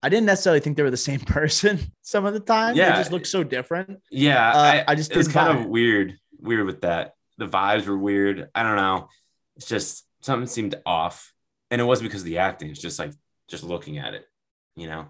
I 0.02 0.08
didn't 0.08 0.26
necessarily 0.26 0.60
think 0.60 0.76
they 0.76 0.82
were 0.82 0.90
the 0.90 0.96
same 0.96 1.20
person 1.26 1.78
some 2.02 2.26
of 2.26 2.34
the 2.34 2.40
time. 2.40 2.76
Yeah, 2.76 2.92
they 2.92 2.98
just 2.98 3.12
looked 3.12 3.26
so 3.26 3.44
different. 3.44 4.00
Yeah, 4.10 4.50
uh, 4.50 4.58
I, 4.58 4.84
I, 4.88 4.94
just 4.94 5.12
it's 5.12 5.28
kind 5.28 5.58
of 5.58 5.66
weird, 5.66 6.18
weird 6.38 6.66
with 6.66 6.82
that. 6.82 7.14
The 7.38 7.46
vibes 7.46 7.86
were 7.86 7.96
weird. 7.96 8.48
I 8.54 8.62
don't 8.62 8.76
know. 8.76 9.08
It's 9.56 9.66
just 9.66 10.04
something 10.20 10.46
seemed 10.46 10.74
off, 10.84 11.32
and 11.70 11.80
it 11.80 11.84
wasn't 11.84 12.10
because 12.10 12.22
of 12.22 12.26
the 12.26 12.38
acting. 12.38 12.70
It's 12.70 12.80
just 12.80 12.98
like 12.98 13.12
just 13.48 13.64
looking 13.64 13.98
at 13.98 14.14
it, 14.14 14.26
you 14.76 14.86
know. 14.86 15.06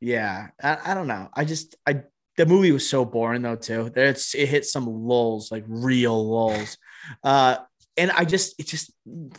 Yeah, 0.00 0.48
I, 0.62 0.78
I 0.86 0.94
don't 0.94 1.06
know. 1.06 1.28
I 1.34 1.44
just 1.44 1.76
I 1.86 2.02
the 2.36 2.46
movie 2.46 2.72
was 2.72 2.88
so 2.88 3.04
boring 3.04 3.42
though 3.42 3.56
too. 3.56 3.90
It's 3.94 4.34
it 4.34 4.48
hit 4.48 4.64
some 4.64 4.86
lulls, 4.86 5.50
like 5.50 5.64
real 5.66 6.28
lulls. 6.28 6.76
Uh, 7.24 7.56
and 7.96 8.10
I 8.10 8.26
just 8.26 8.60
it 8.60 8.66
just 8.66 8.92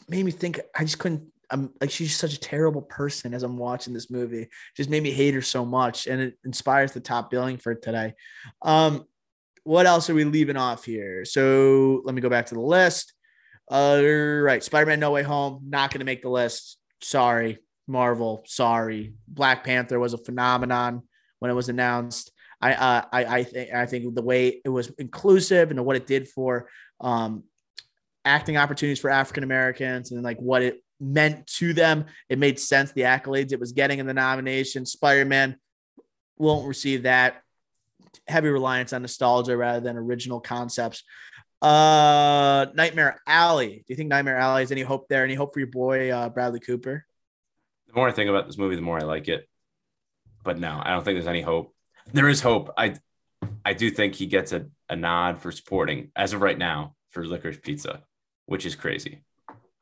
made 0.09 0.25
me 0.25 0.31
think. 0.31 0.59
I 0.75 0.83
just 0.83 0.97
couldn't. 0.97 1.27
I'm 1.51 1.71
like 1.79 1.91
she's 1.91 2.15
such 2.15 2.33
a 2.33 2.39
terrible 2.39 2.81
person 2.81 3.35
as 3.35 3.43
I'm 3.43 3.55
watching 3.55 3.93
this 3.93 4.09
movie. 4.09 4.47
Just 4.75 4.89
made 4.89 5.03
me 5.03 5.11
hate 5.11 5.35
her 5.35 5.43
so 5.43 5.63
much, 5.63 6.07
and 6.07 6.19
it 6.19 6.39
inspires 6.43 6.91
the 6.91 6.99
top 6.99 7.29
billing 7.29 7.57
for 7.57 7.75
today. 7.75 8.15
Um, 8.63 9.05
what 9.63 9.85
else 9.85 10.09
are 10.09 10.13
we 10.13 10.23
leaving 10.23 10.57
off 10.57 10.83
here? 10.85 11.25
So 11.25 12.01
let 12.05 12.15
me 12.15 12.21
go 12.21 12.29
back 12.29 12.47
to 12.47 12.55
the 12.55 12.61
list. 12.61 13.13
Uh, 13.69 14.01
right, 14.03 14.63
Spider-Man: 14.63 14.99
No 14.99 15.11
Way 15.11 15.23
Home 15.23 15.61
not 15.67 15.91
going 15.91 15.99
to 15.99 16.05
make 16.05 16.21
the 16.21 16.29
list. 16.29 16.77
Sorry, 17.01 17.59
Marvel. 17.87 18.43
Sorry, 18.45 19.13
Black 19.27 19.63
Panther 19.63 19.99
was 19.99 20.13
a 20.13 20.17
phenomenon 20.17 21.03
when 21.39 21.51
it 21.51 21.55
was 21.55 21.69
announced. 21.69 22.31
I 22.61 22.73
uh, 22.73 23.05
I 23.11 23.25
I 23.25 23.43
think 23.43 23.73
I 23.73 23.85
think 23.85 24.15
the 24.15 24.21
way 24.21 24.61
it 24.63 24.69
was 24.69 24.89
inclusive 24.97 25.71
and 25.71 25.85
what 25.85 25.95
it 25.95 26.07
did 26.07 26.27
for 26.27 26.69
um, 26.99 27.43
acting 28.25 28.57
opportunities 28.57 28.99
for 28.99 29.09
African 29.09 29.43
Americans 29.43 30.11
and 30.11 30.21
like 30.23 30.37
what 30.39 30.61
it 30.61 30.83
meant 30.99 31.47
to 31.47 31.73
them. 31.73 32.05
It 32.29 32.39
made 32.39 32.59
sense 32.59 32.91
the 32.91 33.01
accolades 33.01 33.51
it 33.51 33.59
was 33.59 33.71
getting 33.71 33.99
in 33.99 34.05
the 34.05 34.13
nomination. 34.13 34.85
Spider 34.85 35.25
Man 35.25 35.57
won't 36.37 36.67
receive 36.67 37.03
that. 37.03 37.41
Heavy 38.27 38.49
reliance 38.49 38.93
on 38.93 39.01
nostalgia 39.01 39.55
rather 39.57 39.79
than 39.79 39.97
original 39.97 40.39
concepts. 40.39 41.03
Uh, 41.61 42.67
Nightmare 42.73 43.19
Alley. 43.27 43.69
Do 43.69 43.85
you 43.87 43.95
think 43.95 44.09
Nightmare 44.09 44.37
Alley 44.37 44.63
has 44.63 44.71
any 44.71 44.81
hope 44.81 45.07
there? 45.07 45.23
Any 45.23 45.35
hope 45.35 45.53
for 45.53 45.59
your 45.59 45.67
boy 45.67 46.11
uh, 46.11 46.29
Bradley 46.29 46.59
Cooper? 46.59 47.05
The 47.87 47.93
more 47.93 48.07
I 48.07 48.11
think 48.11 48.29
about 48.29 48.47
this 48.47 48.57
movie, 48.57 48.75
the 48.75 48.81
more 48.81 48.97
I 48.97 49.03
like 49.03 49.27
it. 49.27 49.47
But 50.43 50.57
no, 50.57 50.81
I 50.83 50.91
don't 50.91 51.03
think 51.03 51.15
there's 51.15 51.27
any 51.27 51.41
hope. 51.41 51.75
There 52.13 52.29
is 52.29 52.41
hope. 52.41 52.71
I 52.77 52.95
I 53.63 53.73
do 53.73 53.91
think 53.91 54.15
he 54.15 54.25
gets 54.25 54.53
a, 54.53 54.67
a 54.89 54.95
nod 54.95 55.39
for 55.39 55.51
supporting 55.51 56.11
as 56.15 56.33
of 56.33 56.41
right 56.41 56.57
now 56.57 56.95
for 57.11 57.25
Licorice 57.25 57.61
Pizza, 57.61 58.03
which 58.45 58.65
is 58.65 58.75
crazy. 58.75 59.23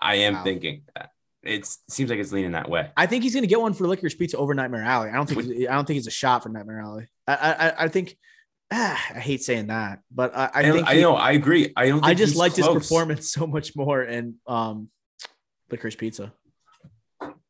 I 0.01 0.15
am 0.15 0.35
wow. 0.35 0.43
thinking 0.43 0.83
that 0.95 1.11
it 1.43 1.65
seems 1.89 2.09
like 2.09 2.19
it's 2.19 2.31
leaning 2.31 2.51
that 2.51 2.69
way. 2.69 2.91
I 2.97 3.05
think 3.05 3.23
he's 3.23 3.33
going 3.33 3.43
to 3.43 3.47
get 3.47 3.61
one 3.61 3.73
for 3.73 3.85
Licorice 3.87 4.17
Pizza 4.17 4.37
over 4.37 4.53
Nightmare 4.53 4.83
Alley. 4.83 5.09
I 5.09 5.13
don't 5.13 5.29
think 5.29 5.69
I 5.69 5.73
don't 5.73 5.85
think 5.85 5.97
it's 5.97 6.07
a 6.07 6.11
shot 6.11 6.43
for 6.43 6.49
Nightmare 6.49 6.81
Alley. 6.81 7.07
I 7.33 7.67
I, 7.67 7.83
I 7.85 7.87
think 7.87 8.17
ah, 8.71 9.01
I 9.15 9.19
hate 9.19 9.43
saying 9.43 9.67
that, 9.67 9.99
but 10.11 10.35
I, 10.35 10.49
I 10.53 10.71
think 10.71 10.87
I 10.87 10.95
he, 10.95 11.01
know 11.01 11.15
I 11.15 11.31
agree. 11.31 11.73
I 11.75 11.89
don't. 11.89 12.03
I 12.03 12.13
just 12.13 12.35
liked 12.35 12.55
close. 12.55 12.67
his 12.67 12.75
performance 12.75 13.31
so 13.31 13.47
much 13.47 13.75
more 13.75 14.03
in 14.03 14.35
um, 14.47 14.89
Licorice 15.69 15.97
Pizza. 15.97 16.33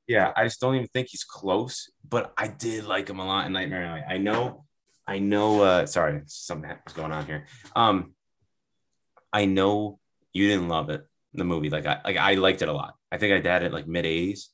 Yeah, 0.07 0.31
I 0.35 0.43
just 0.45 0.59
don't 0.59 0.75
even 0.75 0.87
think 0.87 1.09
he's 1.11 1.23
close, 1.23 1.91
but 2.07 2.33
I 2.35 2.47
did 2.47 2.85
like 2.85 3.09
him 3.09 3.19
a 3.19 3.25
lot 3.25 3.45
in 3.45 3.53
Nightmare 3.53 3.85
Alley. 3.85 4.03
I 4.07 4.17
know, 4.17 4.65
I 5.07 5.19
know. 5.19 5.61
Uh, 5.61 5.85
sorry, 5.85 6.21
something 6.25 6.69
was 6.83 6.93
going 6.93 7.11
on 7.11 7.25
here. 7.25 7.45
Um, 7.75 8.13
I 9.31 9.45
know 9.45 9.99
you 10.33 10.47
didn't 10.47 10.67
love 10.67 10.89
it, 10.89 11.05
the 11.33 11.43
movie. 11.43 11.69
Like 11.69 11.85
I, 11.85 12.01
like 12.03 12.17
I 12.17 12.33
liked 12.35 12.61
it 12.61 12.69
a 12.69 12.73
lot. 12.73 12.95
I 13.11 13.17
think 13.17 13.45
I 13.45 13.49
had 13.49 13.63
it 13.63 13.71
like 13.71 13.87
mid 13.87 14.05
'80s. 14.05 14.45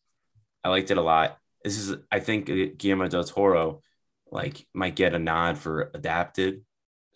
I 0.64 0.70
liked 0.70 0.92
it 0.92 0.98
a 0.98 1.02
lot. 1.02 1.38
This 1.64 1.78
is, 1.78 1.96
I 2.12 2.20
think, 2.20 2.48
Guillermo 2.78 3.08
del 3.08 3.24
Toro 3.24 3.82
like 4.36 4.68
might 4.74 4.96
get 4.96 5.16
a 5.16 5.20
nod 5.20 5.58
for 5.58 5.90
adapted 5.94 6.62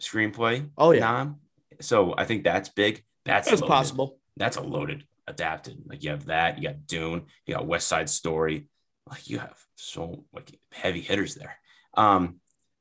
screenplay. 0.01 0.69
Oh 0.77 0.91
yeah. 0.91 1.01
Nod. 1.01 1.35
So 1.81 2.15
I 2.17 2.23
think 2.23 2.45
that's 2.45 2.69
big. 2.69 3.03
That's, 3.25 3.49
that's 3.49 3.61
possible. 3.61 4.19
That's 4.37 4.55
a 4.57 4.61
loaded 4.61 5.03
adapted. 5.27 5.83
Like 5.85 6.03
you 6.03 6.11
have 6.11 6.25
that, 6.25 6.57
you 6.57 6.69
got 6.69 6.87
Dune, 6.87 7.25
you 7.45 7.55
got 7.55 7.67
West 7.67 7.87
Side 7.87 8.09
Story. 8.09 8.67
Like 9.07 9.29
you 9.29 9.39
have 9.39 9.57
so 9.75 10.23
like 10.33 10.57
heavy 10.71 11.01
hitters 11.01 11.35
there. 11.35 11.57
Um, 11.95 12.39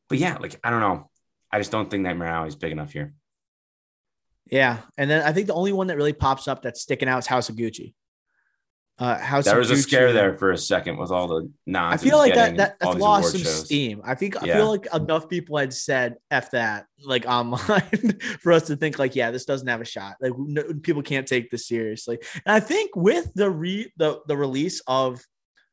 but 0.08 0.18
yeah, 0.18 0.38
like 0.38 0.58
I 0.62 0.70
don't 0.70 0.80
know. 0.80 1.10
I 1.50 1.58
just 1.58 1.72
don't 1.72 1.90
think 1.90 2.04
Nightmare 2.04 2.28
Alley 2.28 2.48
is 2.48 2.56
big 2.56 2.72
enough 2.72 2.92
here. 2.92 3.14
Yeah, 4.50 4.78
and 4.96 5.10
then 5.10 5.22
I 5.26 5.32
think 5.32 5.48
the 5.48 5.54
only 5.54 5.72
one 5.72 5.88
that 5.88 5.96
really 5.96 6.12
pops 6.12 6.46
up 6.48 6.62
that's 6.62 6.80
sticking 6.80 7.08
out 7.08 7.18
is 7.18 7.26
House 7.26 7.48
of 7.48 7.56
Gucci. 7.56 7.94
Uh, 8.98 9.16
House 9.16 9.44
there 9.44 9.58
was 9.58 9.70
a 9.70 9.76
scare 9.76 10.12
there 10.12 10.36
for 10.36 10.50
a 10.50 10.58
second 10.58 10.96
with 10.96 11.12
all 11.12 11.28
the 11.28 11.48
nods. 11.66 12.02
I 12.02 12.08
feel 12.08 12.18
like 12.18 12.34
that, 12.34 12.56
that 12.56 12.80
that's 12.80 12.96
lost 12.96 13.30
some 13.30 13.42
shows. 13.42 13.64
steam. 13.64 14.02
I 14.04 14.16
think 14.16 14.34
yeah. 14.42 14.54
I 14.54 14.56
feel 14.56 14.68
like 14.68 14.88
enough 14.92 15.28
people 15.28 15.56
had 15.56 15.72
said 15.72 16.16
"f 16.32 16.50
that" 16.50 16.86
like 17.04 17.24
online 17.24 18.18
for 18.40 18.50
us 18.50 18.66
to 18.66 18.76
think 18.76 18.98
like, 18.98 19.14
yeah, 19.14 19.30
this 19.30 19.44
doesn't 19.44 19.68
have 19.68 19.80
a 19.80 19.84
shot. 19.84 20.16
Like 20.20 20.32
no, 20.36 20.64
people 20.82 21.02
can't 21.02 21.28
take 21.28 21.48
this 21.48 21.68
seriously. 21.68 22.18
And 22.44 22.56
I 22.56 22.58
think 22.58 22.96
with 22.96 23.32
the 23.34 23.48
re 23.48 23.92
the 23.96 24.20
the 24.26 24.36
release 24.36 24.82
of 24.88 25.24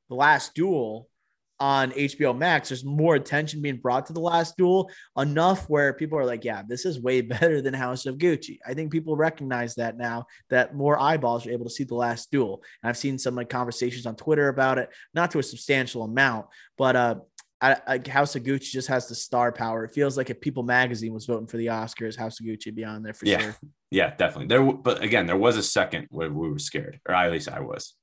the 0.10 0.16
Last 0.16 0.54
Duel, 0.54 1.10
on 1.60 1.91
HBO 1.91 2.38
Max, 2.38 2.69
there's 2.69 2.84
more 2.84 3.15
attention 3.15 3.61
being 3.61 3.77
brought 3.77 4.06
to 4.07 4.14
the 4.14 4.19
last 4.19 4.57
duel, 4.57 4.90
enough 5.18 5.69
where 5.69 5.94
people 5.94 6.18
are 6.18 6.26
like, 6.26 6.44
yeah, 6.44 6.64
this 6.68 6.86
is 6.86 6.99
way 6.99 7.22
better 7.22 7.61
than 7.61 7.73
House 7.73 8.06
of 8.06 8.18
Gucci. 8.18 8.60
I 8.65 8.73
think 8.73 8.91
people 8.91 9.15
recognize 9.15 9.76
that 9.76 9.98
now 9.98 10.26
that 10.49 10.76
more 10.76 10.99
eyeballs 10.99 11.48
are 11.48 11.52
able 11.52 11.65
to 11.65 11.72
see 11.72 11.84
the 11.84 11.95
last 11.95 12.32
duel. 12.32 12.64
And 12.84 12.90
I've 12.90 12.98
seen 12.98 13.18
some 13.18 13.36
like 13.36 13.49
conversations 13.49 14.06
on 14.06 14.15
Twitter 14.15 14.49
about 14.49 14.77
it, 14.77 14.90
not 15.14 15.32
to 15.32 15.40
a 15.40 15.44
substantial 15.44 16.03
amount, 16.03 16.48
but 16.77 16.95
uh 16.95 17.15
I, 17.61 17.77
I, 17.88 18.10
House 18.10 18.36
of 18.36 18.44
Gucci 18.44 18.69
just 18.69 18.90
has 18.90 19.07
the 19.07 19.15
star 19.15 19.52
power. 19.52 19.86
It 19.86 19.94
feels 19.94 20.18
like 20.18 20.30
if 20.30 20.41
People 20.41 20.64
Magazine 20.64 21.14
was 21.14 21.26
voting 21.26 21.48
for 21.48 21.57
the 21.57 21.68
Oscars, 21.68 22.18
House 22.18 22.40
of 22.40 22.45
Gucci 22.45 22.68
would 22.68 22.76
be 22.76 22.84
on 22.84 23.02
there 23.02 23.14
for 23.14 23.26
yeah. 23.26 23.40
sure. 23.40 23.56
Yeah, 23.91 24.14
definitely. 24.14 24.48
There, 24.48 24.73
but 24.73 25.02
again, 25.02 25.26
there 25.26 25.38
was 25.38 25.56
a 25.56 25.64
second 25.64 26.07
where 26.10 26.30
we 26.30 26.49
were 26.49 26.60
scared, 26.60 26.99
or 27.07 27.15
at 27.15 27.32
least 27.32 27.49
I 27.49 27.61
was. 27.61 27.95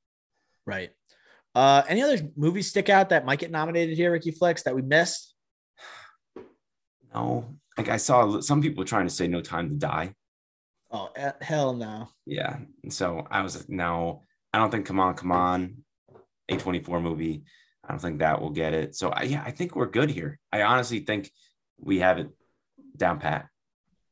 Right. 0.66 0.90
Uh, 1.54 1.82
any 1.88 2.02
other 2.02 2.18
movies 2.36 2.68
stick 2.68 2.88
out 2.88 3.10
that 3.10 3.26
might 3.26 3.38
get 3.38 3.50
nominated 3.50 3.96
here, 3.96 4.12
Ricky 4.12 4.30
Flex, 4.30 4.62
that 4.62 4.74
we 4.74 4.82
missed? 4.82 5.34
No, 7.14 7.56
like 7.76 7.90
I 7.90 7.98
saw 7.98 8.40
some 8.40 8.62
people 8.62 8.86
trying 8.86 9.06
to 9.06 9.12
say 9.12 9.26
No 9.26 9.42
Time 9.42 9.68
to 9.68 9.74
Die. 9.74 10.14
Oh 10.90 11.10
hell 11.42 11.74
no! 11.74 12.08
Yeah, 12.24 12.56
and 12.82 12.90
so 12.90 13.26
I 13.30 13.42
was 13.42 13.54
like, 13.54 13.68
no, 13.68 14.22
I 14.52 14.58
don't 14.58 14.70
think. 14.70 14.86
Come 14.86 14.98
on, 14.98 15.14
come 15.14 15.30
on, 15.30 15.84
a 16.48 16.56
twenty 16.56 16.80
four 16.80 17.00
movie. 17.00 17.44
I 17.84 17.92
don't 17.92 17.98
think 18.00 18.20
that 18.20 18.40
will 18.40 18.50
get 18.50 18.72
it. 18.72 18.94
So 18.94 19.10
I, 19.10 19.24
yeah, 19.24 19.42
I 19.44 19.50
think 19.50 19.76
we're 19.76 19.86
good 19.86 20.10
here. 20.10 20.38
I 20.52 20.62
honestly 20.62 21.00
think 21.00 21.30
we 21.78 21.98
have 21.98 22.18
it 22.18 22.30
down 22.96 23.18
pat. 23.18 23.48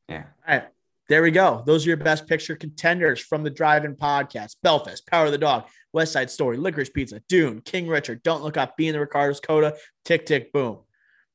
Yeah. 0.07 0.25
All 0.47 0.55
right. 0.55 0.67
There 1.11 1.21
we 1.21 1.31
go. 1.31 1.61
Those 1.65 1.85
are 1.85 1.89
your 1.89 1.97
best 1.97 2.25
picture 2.25 2.55
contenders 2.55 3.19
from 3.19 3.43
the 3.43 3.49
Drive-In 3.49 3.97
Podcast: 3.97 4.55
Belfast, 4.63 5.05
Power 5.05 5.25
of 5.25 5.33
the 5.33 5.37
Dog, 5.37 5.65
West 5.91 6.13
Side 6.13 6.31
Story, 6.31 6.55
Licorice 6.55 6.89
Pizza, 6.93 7.21
Dune, 7.27 7.59
King 7.59 7.89
Richard, 7.89 8.23
Don't 8.23 8.43
Look 8.43 8.55
Up, 8.55 8.77
Being 8.77 8.93
the 8.93 9.01
Ricardos, 9.01 9.41
Coda, 9.41 9.75
Tick 10.05 10.25
Tick 10.25 10.53
Boom. 10.53 10.77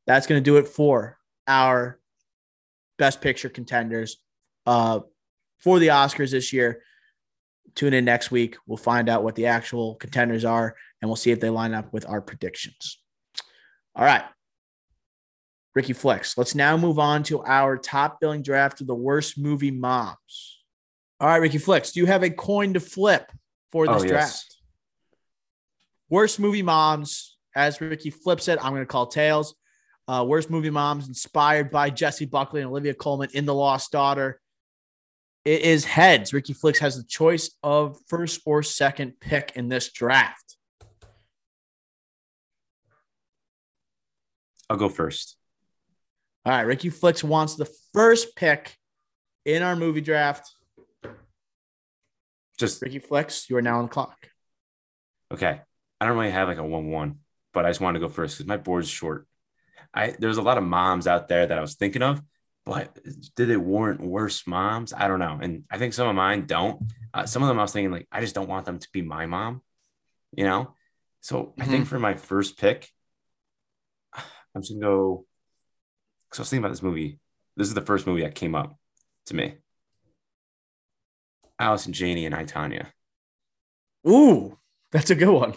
That's 0.07 0.27
going 0.27 0.43
to 0.43 0.43
do 0.43 0.57
it 0.57 0.67
for 0.67 1.19
our 1.47 2.01
best 2.97 3.21
picture 3.21 3.51
contenders 3.51 4.17
uh, 4.65 5.01
for 5.59 5.79
the 5.79 5.89
Oscars 5.89 6.31
this 6.31 6.55
year. 6.55 6.81
Tune 7.75 7.93
in 7.93 8.07
next 8.07 8.31
week. 8.31 8.57
We'll 8.67 8.79
find 8.79 9.11
out 9.11 9.25
what 9.25 9.35
the 9.35 9.45
actual 9.45 9.97
contenders 9.97 10.47
are, 10.47 10.75
and 11.03 11.09
we'll 11.11 11.17
see 11.17 11.33
if 11.33 11.41
they 11.41 11.51
line 11.51 11.75
up 11.75 11.93
with 11.93 12.09
our 12.09 12.23
predictions. 12.23 12.99
All 13.95 14.07
right. 14.07 14.25
Ricky 15.77 15.93
Flex. 15.93 16.39
Let's 16.39 16.55
now 16.55 16.79
move 16.79 16.99
on 16.99 17.23
to 17.25 17.45
our 17.45 17.77
top 17.77 18.19
billing 18.19 18.41
draft 18.41 18.81
of 18.81 18.87
the 18.87 18.95
worst 18.95 19.37
movie 19.37 19.71
moms. 19.71 20.65
All 21.21 21.29
right, 21.29 21.37
Ricky 21.37 21.59
Flex, 21.59 21.93
do 21.93 22.01
you 22.01 22.07
have 22.07 22.23
a 22.23 22.31
coin 22.31 22.73
to 22.73 22.81
flip 22.81 23.31
for 23.71 23.87
this 23.87 24.03
oh, 24.03 24.05
yes. 24.05 24.09
draft? 24.09 24.57
Worst 26.09 26.41
movie 26.41 26.63
moms. 26.63 27.37
As 27.55 27.79
Ricky 27.83 28.09
flips 28.09 28.49
it, 28.49 28.59
I'm 28.63 28.73
going 28.73 28.83
to 28.83 28.87
call 28.87 29.07
tails. 29.07 29.55
Uh, 30.09 30.25
worst 30.27 30.49
movie 30.49 30.71
moms 30.71 31.09
inspired 31.09 31.71
by 31.71 31.91
Jessie 31.91 32.25
Buckley 32.25 32.63
and 32.63 32.71
Olivia 32.71 32.95
Colman 32.95 33.29
in 33.35 33.45
The 33.45 33.55
Lost 33.55 33.93
Daughter. 33.93 34.41
It 35.45 35.61
is 35.61 35.85
heads. 35.85 36.33
Ricky 36.33 36.55
Flex 36.55 36.79
has 36.79 36.97
the 36.97 37.05
choice 37.05 37.51
of 37.63 37.99
first 38.09 38.41
or 38.47 38.63
second 38.63 39.21
pick 39.21 39.53
in 39.57 39.69
this 39.69 39.93
draft. 39.93 40.57
I'll 44.71 44.79
go 44.79 44.89
first. 44.89 45.37
All 46.47 46.53
right, 46.53 46.63
Ricky 46.63 46.91
Flex 46.91 47.25
wants 47.25 47.57
the 47.57 47.69
first 47.93 48.37
pick 48.37 48.77
in 49.45 49.65
our 49.65 49.75
movie 49.75 50.01
draft. 50.01 50.49
Just 52.57 52.81
Ricky 52.81 53.01
Flex, 53.01 53.51
you 53.51 53.57
are 53.57 53.63
now 53.63 53.79
on 53.79 53.87
the 53.87 53.91
clock. 53.91 54.29
Okay. 55.35 55.61
I 56.01 56.07
don't 56.07 56.17
really 56.17 56.31
have 56.31 56.47
like 56.47 56.59
a 56.59 56.65
one-one, 56.65 57.19
but 57.53 57.67
I 57.67 57.71
just 57.71 57.81
wanted 57.81 57.99
to 57.99 58.07
go 58.07 58.09
first 58.09 58.37
because 58.37 58.47
my 58.47 58.59
board's 58.59 58.89
short. 58.89 59.27
I 59.93 60.15
there's 60.21 60.37
a 60.37 60.43
lot 60.43 60.57
of 60.57 60.63
moms 60.63 61.09
out 61.09 61.27
there 61.27 61.49
that 61.49 61.59
I 61.59 61.61
was 61.61 61.75
thinking 61.75 62.03
of, 62.03 62.23
but 62.65 62.97
did 63.35 63.51
it 63.51 63.57
warrant 63.57 64.01
worse 64.01 64.47
moms? 64.47 64.93
I 64.93 65.09
don't 65.09 65.19
know. 65.19 65.41
And 65.43 65.65
I 65.69 65.79
think 65.79 65.95
some 65.95 66.07
of 66.07 66.15
mine 66.15 66.47
don't. 66.47 66.93
Uh, 67.13 67.27
some 67.27 67.43
of 67.43 67.49
them 67.49 67.59
I 67.59 67.63
was 67.63 67.73
thinking 67.73 67.91
like 67.91 68.07
I 68.13 68.21
just 68.21 68.37
don't 68.37 68.49
want 68.49 68.67
them 68.67 68.79
to 68.79 68.89
be 68.93 69.03
my 69.03 69.27
mom, 69.27 69.63
you 70.31 70.45
know. 70.45 70.77
So 71.23 71.43
mm-hmm. 71.43 71.63
I 71.63 71.65
think 71.65 71.85
mm-hmm. 71.87 71.89
for 71.89 71.99
my 71.99 72.15
first 72.15 72.57
pick, 72.57 72.89
I'm 74.15 74.63
just 74.63 74.75
gonna 74.75 74.87
go 74.87 75.27
because 76.29 76.41
I 76.41 76.43
was 76.43 76.51
thinking 76.51 76.65
about 76.65 76.73
this 76.73 76.83
movie. 76.83 77.19
This 77.57 77.69
is 77.69 77.75
the 77.75 77.81
first 77.81 78.07
movie 78.07 78.23
that 78.23 78.35
came 78.35 78.55
up 78.55 78.77
to 79.27 79.35
me. 79.35 79.55
Allison 81.59 81.93
Janney 81.93 82.27
and 82.27 82.35
I 82.35 82.45
Tonya. 82.45 82.87
Ooh, 84.07 84.59
that's 84.93 85.11
a 85.11 85.15
good 85.15 85.33
one. 85.33 85.55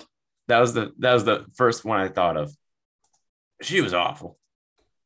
That 0.48 0.60
was 0.60 0.74
the 0.74 0.94
that 1.00 1.14
was 1.14 1.26
the 1.26 1.46
first 1.56 1.86
one 1.86 2.00
I 2.00 2.08
thought 2.08 2.38
of. 2.38 2.52
She 3.62 3.82
was 3.82 3.94
awful. 3.94 4.38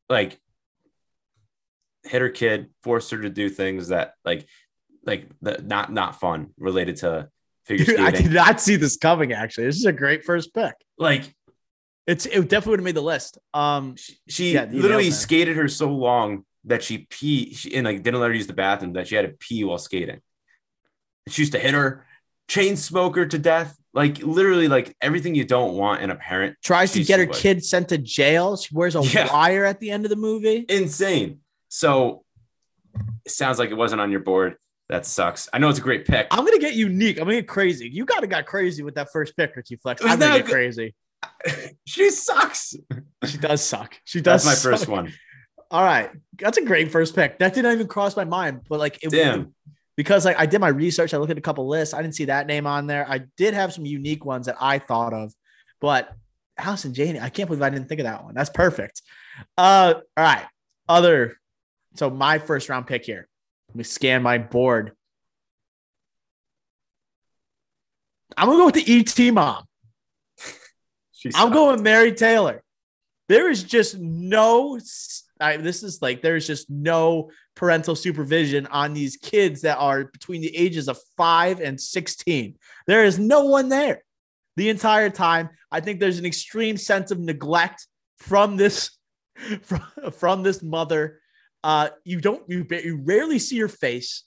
Like 0.09 0.39
hit 2.03 2.21
her 2.21 2.29
kid, 2.29 2.69
forced 2.83 3.11
her 3.11 3.21
to 3.21 3.29
do 3.29 3.49
things 3.49 3.89
that 3.89 4.13
like 4.23 4.47
like 5.05 5.27
the 5.41 5.61
not 5.61 5.91
not 5.91 6.19
fun 6.19 6.51
related 6.57 6.97
to 6.97 7.29
figure 7.65 7.85
Dude, 7.85 7.95
skating. 7.95 8.15
I 8.15 8.21
did 8.21 8.31
not 8.31 8.61
see 8.61 8.75
this 8.75 8.97
coming 8.97 9.33
actually. 9.33 9.65
This 9.65 9.77
is 9.77 9.85
a 9.85 9.93
great 9.93 10.23
first 10.23 10.53
pick. 10.53 10.75
Like 10.97 11.33
it's 12.07 12.25
it 12.25 12.41
definitely 12.49 12.71
would 12.71 12.79
have 12.79 12.85
made 12.85 12.95
the 12.95 13.01
list. 13.01 13.37
Um, 13.53 13.95
she, 13.95 14.17
she 14.27 14.53
yeah, 14.53 14.65
literally 14.69 15.11
skated 15.11 15.55
her 15.55 15.67
so 15.67 15.89
long 15.89 16.45
that 16.65 16.83
she 16.83 17.07
pee 17.09 17.53
she, 17.53 17.75
and 17.75 17.85
like 17.85 18.03
didn't 18.03 18.19
let 18.19 18.27
her 18.27 18.33
use 18.33 18.47
the 18.47 18.53
bathroom 18.53 18.93
that 18.93 19.07
she 19.07 19.15
had 19.15 19.23
to 19.23 19.33
pee 19.39 19.63
while 19.63 19.77
skating. 19.77 20.21
She 21.29 21.41
used 21.41 21.53
to 21.53 21.59
hit 21.59 21.73
her, 21.73 22.05
chain 22.47 22.75
smoker 22.75 23.25
to 23.25 23.37
death, 23.37 23.77
like 23.93 24.19
literally 24.19 24.67
like 24.67 24.95
everything 25.01 25.35
you 25.35 25.45
don't 25.45 25.75
want 25.75 26.01
in 26.01 26.09
a 26.09 26.15
parent. 26.15 26.57
Tries 26.63 26.91
to 26.93 27.03
get 27.03 27.19
her 27.19 27.25
like, 27.25 27.35
kid 27.35 27.63
sent 27.63 27.89
to 27.89 27.97
jail. 27.97 28.57
She 28.57 28.75
wears 28.75 28.95
a 28.95 29.01
yeah. 29.01 29.31
wire 29.31 29.65
at 29.65 29.79
the 29.79 29.91
end 29.91 30.05
of 30.05 30.09
the 30.09 30.17
movie. 30.17 30.65
Insane. 30.67 31.39
So 31.69 32.25
it 33.25 33.31
sounds 33.31 33.59
like 33.59 33.71
it 33.71 33.75
wasn't 33.75 34.01
on 34.01 34.11
your 34.11 34.19
board. 34.19 34.57
That 34.89 35.05
sucks. 35.05 35.47
I 35.53 35.59
know 35.59 35.69
it's 35.69 35.79
a 35.79 35.81
great 35.81 36.05
pick. 36.05 36.27
I'm 36.29 36.43
gonna 36.45 36.59
get 36.59 36.75
unique. 36.75 37.17
I'm 37.17 37.23
gonna 37.23 37.37
get 37.37 37.47
crazy. 37.47 37.89
You 37.89 38.03
gotta 38.05 38.27
got 38.27 38.45
crazy 38.45 38.83
with 38.83 38.95
that 38.95 39.11
first 39.11 39.35
pick, 39.37 39.55
Ricky 39.55 39.77
Flex. 39.77 40.03
I'm 40.03 40.19
gonna 40.19 40.39
get 40.39 40.47
crazy. 40.47 40.93
she 41.85 42.09
sucks. 42.09 42.75
She 43.25 43.37
does 43.37 43.61
suck. 43.61 43.95
She 44.03 44.21
does. 44.21 44.43
That's 44.43 44.45
my 44.45 44.53
suck. 44.53 44.71
first 44.71 44.87
one. 44.87 45.13
All 45.71 45.83
right, 45.83 46.11
that's 46.37 46.59
a 46.59 46.63
great 46.63 46.91
first 46.91 47.15
pick. 47.15 47.39
That 47.39 47.55
didn't 47.55 47.71
even 47.73 47.87
cross 47.87 48.15
my 48.15 48.25
mind, 48.25 48.61
but 48.69 48.77
like, 48.77 49.03
it, 49.03 49.09
Damn. 49.09 49.55
because 49.97 50.23
like 50.23 50.37
I 50.37 50.45
did 50.45 50.61
my 50.61 50.67
research, 50.67 51.15
I 51.15 51.17
looked 51.17 51.31
at 51.31 51.37
a 51.39 51.41
couple 51.41 51.67
lists. 51.67 51.95
I 51.95 52.01
didn't 52.03 52.13
see 52.13 52.25
that 52.25 52.45
name 52.45 52.67
on 52.67 52.85
there. 52.85 53.09
I 53.09 53.21
did 53.37 53.55
have 53.55 53.73
some 53.73 53.83
unique 53.83 54.23
ones 54.23 54.45
that 54.45 54.55
I 54.59 54.77
thought 54.77 55.13
of, 55.13 55.33
but 55.81 56.13
Allison 56.59 56.93
Janney, 56.93 57.19
I 57.19 57.29
can't 57.29 57.47
believe 57.47 57.63
I 57.63 57.71
didn't 57.71 57.89
think 57.89 58.01
of 58.01 58.05
that 58.05 58.23
one. 58.23 58.35
That's 58.35 58.51
perfect. 58.51 59.01
Uh, 59.57 59.95
all 60.15 60.23
right, 60.23 60.45
other. 60.87 61.39
So 61.95 62.09
my 62.11 62.37
first 62.37 62.69
round 62.69 62.85
pick 62.85 63.03
here. 63.05 63.27
Let 63.69 63.75
me 63.75 63.83
scan 63.83 64.21
my 64.21 64.37
board. 64.37 64.91
I'm 68.37 68.47
gonna 68.47 68.59
go 68.59 68.65
with 68.65 68.85
the 68.85 68.99
ET 68.99 69.33
mom. 69.33 69.65
She 71.23 71.31
I'm 71.35 71.51
going 71.53 71.81
Mary 71.81 72.11
Taylor. 72.11 72.61
There 73.29 73.49
is 73.49 73.63
just 73.63 73.97
no. 73.97 74.77
I, 75.39 75.57
this 75.57 75.83
is 75.83 76.01
like 76.01 76.21
there 76.21 76.35
is 76.35 76.45
just 76.45 76.69
no 76.69 77.31
parental 77.55 77.95
supervision 77.95 78.67
on 78.67 78.93
these 78.93 79.17
kids 79.17 79.61
that 79.61 79.77
are 79.77 80.05
between 80.05 80.41
the 80.41 80.55
ages 80.55 80.89
of 80.89 80.99
five 81.15 81.61
and 81.61 81.79
sixteen. 81.79 82.57
There 82.87 83.05
is 83.05 83.17
no 83.19 83.45
one 83.45 83.69
there 83.69 84.03
the 84.57 84.69
entire 84.69 85.09
time. 85.09 85.49
I 85.71 85.79
think 85.79 85.99
there's 85.99 86.19
an 86.19 86.25
extreme 86.25 86.75
sense 86.75 87.11
of 87.11 87.19
neglect 87.19 87.87
from 88.17 88.57
this 88.57 88.91
from, 89.61 89.81
from 90.11 90.43
this 90.43 90.61
mother. 90.61 91.21
Uh, 91.63 91.89
you 92.03 92.19
don't 92.19 92.43
you, 92.49 92.67
you 92.69 93.01
rarely 93.01 93.39
see 93.39 93.59
her 93.59 93.69
face 93.69 94.23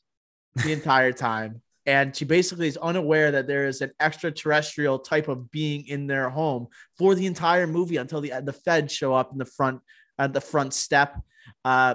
the 0.54 0.72
entire 0.72 1.12
time. 1.12 1.60
And 1.86 2.14
she 2.14 2.24
basically 2.24 2.66
is 2.66 2.76
unaware 2.76 3.30
that 3.30 3.46
there 3.46 3.66
is 3.66 3.80
an 3.80 3.92
extraterrestrial 4.00 4.98
type 4.98 5.28
of 5.28 5.50
being 5.52 5.86
in 5.86 6.08
their 6.08 6.28
home 6.28 6.66
for 6.98 7.14
the 7.14 7.26
entire 7.26 7.66
movie 7.66 7.96
until 7.96 8.20
the 8.20 8.32
the 8.42 8.52
feds 8.52 8.92
show 8.92 9.14
up 9.14 9.32
in 9.32 9.38
the 9.38 9.44
front 9.44 9.80
at 10.18 10.32
the 10.32 10.40
front 10.40 10.74
step. 10.74 11.20
Uh, 11.64 11.94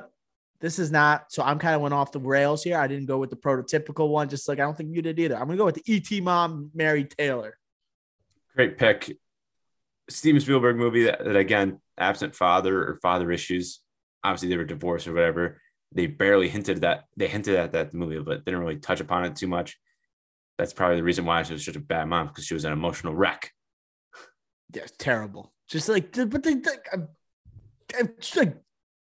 this 0.62 0.80
is 0.80 0.92
not 0.92 1.26
so. 1.30 1.44
I'm 1.44 1.60
kind 1.60 1.76
of 1.76 1.82
went 1.82 1.94
off 1.94 2.12
the 2.12 2.20
rails 2.20 2.64
here. 2.64 2.78
I 2.78 2.88
didn't 2.88 3.08
go 3.08 3.18
with 3.18 3.32
the 3.32 3.36
prototypical 3.36 4.10
one, 4.10 4.30
just 4.30 4.48
like 4.48 4.60
I 4.60 4.64
don't 4.64 4.78
think 4.78 4.96
you 4.96 5.02
did 5.02 5.20
either. 5.20 5.36
I'm 5.36 5.48
gonna 5.48 5.58
go 5.58 5.66
with 5.66 5.84
the 5.84 5.94
ET 5.96 6.24
mom, 6.24 6.70
Mary 6.74 7.04
Taylor. 7.04 7.58
Great 8.56 8.78
pick. 8.78 9.18
Steven 10.10 10.42
Spielberg 10.42 10.76
movie 10.76 11.06
that, 11.06 11.24
that 11.24 11.36
again, 11.36 11.80
absent 11.98 12.36
father 12.36 12.84
or 12.86 13.00
father 13.02 13.32
issues. 13.32 13.80
Obviously, 14.24 14.50
they 14.50 14.58
were 14.58 14.66
divorced 14.66 15.08
or 15.08 15.14
whatever. 15.14 15.61
They 15.94 16.08
barely 16.08 16.48
hinted 16.48 16.82
that 16.82 17.06
they 17.18 17.28
hinted 17.28 17.56
at 17.56 17.74
that 17.74 17.92
the 17.92 17.98
movie, 17.98 18.20
but 18.20 18.46
didn't 18.46 18.62
really 18.62 18.78
touch 18.78 19.02
upon 19.02 19.26
it 19.26 19.36
too 19.36 19.48
much. 19.48 19.78
That's 20.58 20.74
probably 20.74 20.98
the 20.98 21.04
reason 21.04 21.26
why 21.26 21.44
she 21.44 21.54
was 21.54 21.66
such 21.66 21.76
a 21.76 21.82
bad 21.82 22.08
mom 22.08 22.28
because 22.28 22.46
she 22.46 22.54
was 22.54 22.66
an 22.66 22.74
emotional 22.74 23.14
wreck. 23.14 23.52
Yeah, 24.74 24.84
it's 24.84 24.94
terrible. 24.98 25.54
Just 25.68 25.90
like, 25.90 26.12
but 26.14 26.44
they, 26.44 26.56
they 26.56 26.72
uh, 26.94 26.98
uh, 28.00 28.04
just 28.20 28.38
like 28.38 28.56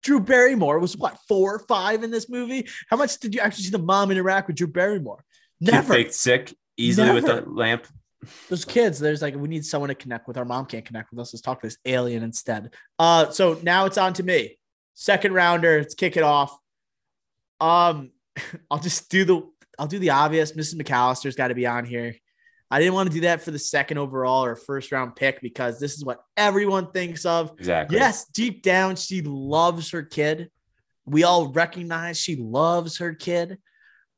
Drew 0.03 0.19
Barrymore 0.19 0.79
was 0.79 0.95
what 0.97 1.17
four 1.27 1.55
or 1.55 1.59
five 1.59 2.03
in 2.03 2.11
this 2.11 2.29
movie. 2.29 2.67
How 2.89 2.97
much 2.97 3.19
did 3.19 3.35
you 3.35 3.41
actually 3.41 3.65
see 3.65 3.71
the 3.71 3.79
mom 3.79 4.11
interact 4.11 4.47
with 4.47 4.55
Drew 4.55 4.67
Barrymore? 4.67 5.23
Never. 5.59 5.93
faked 5.93 6.13
sick 6.13 6.55
easily 6.77 7.11
with 7.11 7.25
Never. 7.25 7.41
the 7.41 7.49
lamp. 7.49 7.87
Those 8.49 8.65
kids, 8.65 8.99
there's 8.99 9.21
like 9.21 9.35
we 9.35 9.47
need 9.47 9.65
someone 9.65 9.89
to 9.89 9.95
connect 9.95 10.27
with. 10.27 10.37
Our 10.37 10.45
mom 10.45 10.65
can't 10.65 10.85
connect 10.85 11.11
with 11.11 11.19
us. 11.19 11.33
Let's 11.33 11.41
talk 11.41 11.61
to 11.61 11.67
this 11.67 11.77
alien 11.85 12.23
instead. 12.23 12.73
Uh, 12.97 13.29
so 13.31 13.59
now 13.63 13.85
it's 13.85 13.97
on 13.97 14.13
to 14.13 14.23
me. 14.23 14.57
Second 14.93 15.33
rounder. 15.33 15.77
Let's 15.79 15.95
kick 15.95 16.17
it 16.17 16.23
off. 16.23 16.57
Um, 17.59 18.11
I'll 18.71 18.79
just 18.79 19.09
do 19.09 19.25
the 19.25 19.49
I'll 19.77 19.87
do 19.87 19.99
the 19.99 20.09
obvious. 20.11 20.51
Mrs. 20.51 20.75
McAllister's 20.75 21.35
got 21.35 21.47
to 21.47 21.55
be 21.55 21.65
on 21.65 21.85
here. 21.85 22.15
I 22.71 22.79
didn't 22.79 22.93
want 22.93 23.09
to 23.09 23.13
do 23.13 23.21
that 23.21 23.41
for 23.41 23.51
the 23.51 23.59
second 23.59 23.97
overall 23.97 24.45
or 24.45 24.55
first 24.55 24.91
round 24.91 25.15
pick 25.15 25.41
because 25.41 25.79
this 25.79 25.95
is 25.95 26.05
what 26.05 26.19
everyone 26.37 26.91
thinks 26.91 27.25
of. 27.25 27.53
Exactly. 27.57 27.97
Yes, 27.97 28.25
deep 28.25 28.61
down, 28.61 28.95
she 28.95 29.21
loves 29.23 29.89
her 29.91 30.03
kid. 30.03 30.51
We 31.05 31.23
all 31.23 31.47
recognize 31.47 32.19
she 32.19 32.35
loves 32.35 32.97
her 32.97 33.15
kid, 33.15 33.57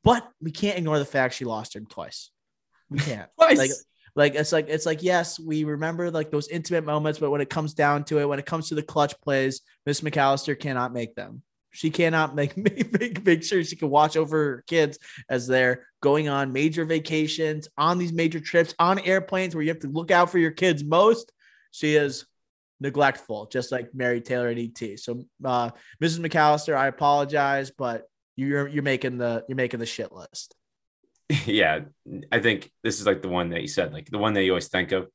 but 0.04 0.28
we 0.40 0.50
can't 0.50 0.76
ignore 0.76 0.98
the 0.98 1.06
fact 1.06 1.34
she 1.34 1.46
lost 1.46 1.74
him 1.74 1.86
twice. 1.86 2.30
We 2.90 2.98
can't. 2.98 3.30
Twice. 3.38 3.56
Like, 3.56 3.70
like 4.14 4.34
it's 4.34 4.52
like 4.52 4.68
it's 4.68 4.84
like 4.84 5.02
yes, 5.02 5.40
we 5.40 5.64
remember 5.64 6.10
like 6.10 6.30
those 6.30 6.48
intimate 6.48 6.84
moments, 6.84 7.18
but 7.18 7.30
when 7.30 7.40
it 7.40 7.48
comes 7.48 7.72
down 7.72 8.04
to 8.04 8.18
it, 8.18 8.28
when 8.28 8.38
it 8.38 8.44
comes 8.44 8.68
to 8.68 8.74
the 8.74 8.82
clutch 8.82 9.18
plays, 9.22 9.62
Miss 9.86 10.02
McAllister 10.02 10.58
cannot 10.58 10.92
make 10.92 11.14
them. 11.14 11.42
She 11.72 11.90
cannot 11.90 12.34
make 12.34 12.56
make, 12.56 13.24
make 13.24 13.42
sure 13.42 13.62
she 13.64 13.76
can 13.76 13.90
watch 13.90 14.16
over 14.16 14.36
her 14.36 14.64
kids 14.66 14.98
as 15.28 15.46
they're 15.46 15.86
going 16.00 16.28
on 16.28 16.52
major 16.52 16.84
vacations, 16.84 17.68
on 17.76 17.98
these 17.98 18.12
major 18.12 18.40
trips, 18.40 18.74
on 18.78 18.98
airplanes 19.00 19.54
where 19.54 19.62
you 19.62 19.70
have 19.70 19.80
to 19.80 19.88
look 19.88 20.10
out 20.10 20.30
for 20.30 20.38
your 20.38 20.50
kids 20.50 20.84
most. 20.84 21.32
She 21.70 21.96
is 21.96 22.26
neglectful, 22.80 23.46
just 23.46 23.72
like 23.72 23.94
Mary 23.94 24.20
Taylor 24.20 24.48
and 24.48 24.58
ET. 24.58 24.98
So, 24.98 25.24
uh, 25.44 25.70
Mrs. 26.02 26.18
McAllister, 26.18 26.76
I 26.76 26.88
apologize, 26.88 27.70
but 27.70 28.04
you're 28.36 28.68
you're 28.68 28.82
making 28.82 29.18
the 29.18 29.44
you're 29.48 29.56
making 29.56 29.80
the 29.80 29.86
shit 29.86 30.12
list. 30.12 30.54
yeah, 31.46 31.80
I 32.30 32.40
think 32.40 32.70
this 32.82 33.00
is 33.00 33.06
like 33.06 33.22
the 33.22 33.28
one 33.28 33.50
that 33.50 33.62
you 33.62 33.68
said, 33.68 33.92
like 33.92 34.10
the 34.10 34.18
one 34.18 34.34
that 34.34 34.42
you 34.42 34.50
always 34.50 34.68
think 34.68 34.92
of. 34.92 35.08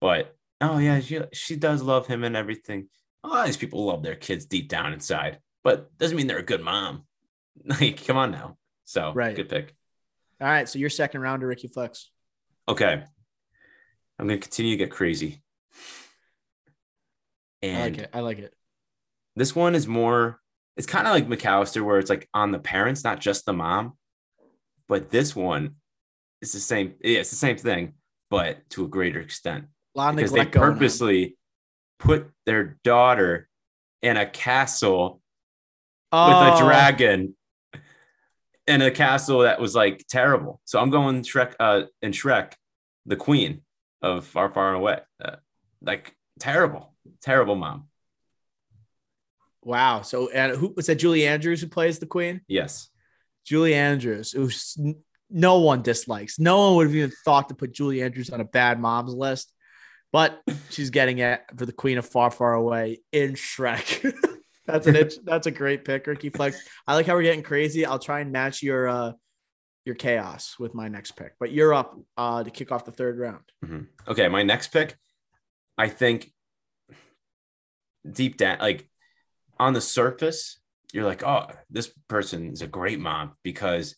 But 0.00 0.34
oh 0.60 0.78
yeah, 0.78 1.00
she 1.00 1.20
she 1.32 1.56
does 1.56 1.82
love 1.82 2.06
him 2.06 2.22
and 2.22 2.36
everything. 2.36 2.88
Oh, 3.24 3.44
these 3.44 3.56
people 3.56 3.84
love 3.84 4.02
their 4.02 4.14
kids 4.14 4.46
deep 4.46 4.68
down 4.68 4.92
inside, 4.92 5.38
but 5.66 5.98
doesn't 5.98 6.16
mean 6.16 6.28
they're 6.28 6.38
a 6.38 6.44
good 6.44 6.62
mom. 6.62 7.02
Like, 7.64 8.06
come 8.06 8.16
on 8.16 8.30
now. 8.30 8.56
So 8.84 9.12
Right. 9.12 9.34
good 9.34 9.48
pick. 9.48 9.74
All 10.40 10.46
right, 10.46 10.68
so 10.68 10.78
your 10.78 10.90
second 10.90 11.22
round 11.22 11.42
rounder, 11.42 11.46
Ricky 11.48 11.66
Flex. 11.66 12.10
Okay, 12.68 13.02
I'm 14.18 14.26
gonna 14.28 14.38
continue 14.38 14.72
to 14.72 14.76
get 14.76 14.92
crazy. 14.92 15.42
I 17.64 17.80
like 17.80 17.98
it. 17.98 18.10
I 18.12 18.20
like 18.20 18.38
it. 18.38 18.54
this 19.34 19.56
one 19.56 19.74
is 19.74 19.88
more. 19.88 20.38
It's 20.76 20.86
kind 20.86 21.08
of 21.08 21.14
like 21.14 21.26
McAllister, 21.26 21.82
where 21.82 21.98
it's 21.98 22.10
like 22.10 22.28
on 22.32 22.52
the 22.52 22.60
parents, 22.60 23.02
not 23.02 23.20
just 23.20 23.44
the 23.46 23.52
mom. 23.54 23.94
But 24.86 25.10
this 25.10 25.34
one 25.34 25.76
is 26.42 26.52
the 26.52 26.60
same. 26.60 26.94
Yeah, 27.02 27.20
it's 27.20 27.30
the 27.30 27.36
same 27.36 27.56
thing, 27.56 27.94
but 28.30 28.68
to 28.70 28.84
a 28.84 28.88
greater 28.88 29.18
extent. 29.18 29.64
A 29.96 30.12
because 30.12 30.30
they 30.30 30.44
going 30.44 30.74
purposely 30.74 31.36
put 31.98 32.30
their 32.44 32.78
daughter 32.84 33.48
in 34.02 34.16
a 34.16 34.26
castle 34.26 35.22
oh, 36.12 36.50
with 36.50 36.60
a 36.60 36.64
dragon 36.64 37.34
in 38.66 38.82
a 38.82 38.90
castle 38.90 39.40
that 39.40 39.60
was 39.60 39.74
like 39.74 40.04
terrible. 40.08 40.60
So 40.64 40.80
I'm 40.80 40.90
going 40.90 41.22
Shrek 41.22 41.54
uh 41.60 41.82
in 42.02 42.12
Shrek, 42.12 42.52
the 43.06 43.16
queen 43.16 43.62
of 44.02 44.26
Far 44.26 44.50
Far 44.50 44.74
Away. 44.74 45.00
Uh, 45.22 45.36
like 45.82 46.14
terrible, 46.40 46.94
terrible 47.22 47.54
mom. 47.54 47.88
Wow. 49.62 50.02
So, 50.02 50.30
and 50.30 50.56
who 50.56 50.72
was 50.76 50.86
that? 50.86 50.96
Julie 50.96 51.26
Andrews 51.26 51.60
who 51.60 51.68
plays 51.68 51.98
the 51.98 52.06
queen. 52.06 52.40
Yes. 52.46 52.88
Julie 53.44 53.74
Andrews, 53.74 54.32
who 54.32 54.48
no 55.30 55.58
one 55.58 55.82
dislikes. 55.82 56.38
No 56.38 56.58
one 56.58 56.76
would 56.76 56.86
have 56.86 56.96
even 56.96 57.12
thought 57.24 57.48
to 57.48 57.54
put 57.54 57.72
Julie 57.72 58.02
Andrews 58.02 58.30
on 58.30 58.40
a 58.40 58.44
bad 58.44 58.80
mom's 58.80 59.14
list, 59.14 59.52
but 60.12 60.40
she's 60.70 60.90
getting 60.90 61.18
it 61.18 61.42
for 61.56 61.66
the 61.66 61.72
Queen 61.72 61.98
of 61.98 62.06
Far, 62.06 62.30
Far 62.30 62.54
Away 62.54 63.00
in 63.12 63.32
Shrek. 63.32 64.12
that's 64.66 64.86
an 64.86 64.96
itch. 64.96 65.14
That's 65.24 65.46
a 65.46 65.50
great 65.50 65.84
pick, 65.84 66.06
Ricky 66.06 66.30
Flex. 66.30 66.60
I 66.86 66.94
like 66.94 67.06
how 67.06 67.14
we're 67.14 67.22
getting 67.22 67.42
crazy. 67.42 67.86
I'll 67.86 67.98
try 67.98 68.20
and 68.20 68.32
match 68.32 68.62
your 68.62 68.88
uh 68.88 69.12
your 69.84 69.94
chaos 69.94 70.56
with 70.58 70.74
my 70.74 70.88
next 70.88 71.12
pick, 71.12 71.34
but 71.38 71.52
you're 71.52 71.72
up 71.74 71.96
uh 72.16 72.42
to 72.42 72.50
kick 72.50 72.72
off 72.72 72.84
the 72.84 72.92
third 72.92 73.18
round. 73.18 73.44
Mhm. 73.64 73.86
Okay, 74.08 74.28
my 74.28 74.42
next 74.42 74.68
pick, 74.68 74.96
I 75.78 75.88
think 75.88 76.32
deep 78.10 78.36
down, 78.36 78.58
like 78.58 78.88
on 79.58 79.72
the 79.72 79.80
surface, 79.80 80.58
you're 80.92 81.04
like, 81.04 81.22
oh, 81.24 81.46
this 81.70 81.88
person 82.08 82.52
is 82.52 82.62
a 82.62 82.66
great 82.66 83.00
mom 83.00 83.32
because 83.42 83.96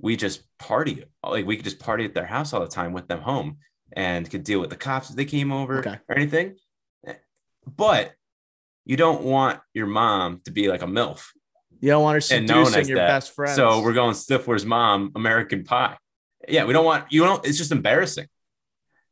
we 0.00 0.16
just 0.16 0.42
party. 0.58 1.04
Like 1.22 1.46
we 1.46 1.56
could 1.56 1.64
just 1.64 1.78
party 1.78 2.04
at 2.04 2.14
their 2.14 2.26
house 2.26 2.52
all 2.52 2.60
the 2.60 2.66
time 2.68 2.92
with 2.92 3.08
them 3.08 3.20
home 3.20 3.58
and 3.92 4.28
could 4.28 4.44
deal 4.44 4.60
with 4.60 4.70
the 4.70 4.76
cops 4.76 5.10
if 5.10 5.16
they 5.16 5.24
came 5.24 5.52
over 5.52 5.78
Okay. 5.78 5.98
or 6.08 6.16
anything. 6.16 6.56
But 7.66 8.12
you 8.86 8.96
don't 8.96 9.22
want 9.22 9.60
your 9.74 9.86
mom 9.86 10.40
to 10.44 10.52
be 10.52 10.68
like 10.68 10.80
a 10.80 10.86
MILF. 10.86 11.26
You 11.80 11.90
don't 11.90 12.02
want 12.02 12.14
her 12.14 12.20
seducing 12.22 12.86
your 12.86 12.98
that. 12.98 13.08
best 13.08 13.32
friend. 13.32 13.54
So 13.54 13.82
we're 13.82 13.92
going 13.92 14.14
Stifler's 14.14 14.64
mom, 14.64 15.12
American 15.14 15.64
Pie. 15.64 15.98
Yeah, 16.48 16.64
we 16.64 16.72
don't 16.72 16.84
want 16.84 17.12
you 17.12 17.24
don't. 17.24 17.44
It's 17.44 17.58
just 17.58 17.72
embarrassing. 17.72 18.28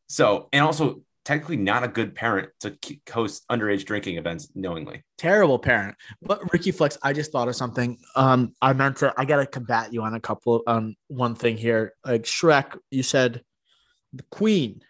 So 0.06 0.48
and 0.52 0.64
also 0.64 1.02
technically 1.24 1.56
not 1.56 1.82
a 1.82 1.88
good 1.88 2.14
parent 2.14 2.50
to 2.60 2.76
host 3.10 3.44
underage 3.50 3.84
drinking 3.84 4.16
events 4.16 4.48
knowingly. 4.54 5.02
terrible 5.18 5.58
parent. 5.58 5.96
But 6.22 6.52
Ricky 6.52 6.70
Flex, 6.70 6.96
I 7.02 7.12
just 7.12 7.32
thought 7.32 7.48
of 7.48 7.56
something. 7.56 7.98
Um, 8.14 8.54
I 8.62 8.72
meant 8.72 8.98
to. 8.98 9.12
I 9.16 9.24
gotta 9.24 9.46
combat 9.46 9.92
you 9.92 10.02
on 10.02 10.14
a 10.14 10.20
couple 10.20 10.62
on 10.66 10.96
one 11.08 11.34
thing 11.34 11.56
here. 11.56 11.94
Like 12.04 12.22
Shrek, 12.22 12.78
you 12.90 13.02
said 13.02 13.42
the 14.12 14.24
queen, 14.30 14.82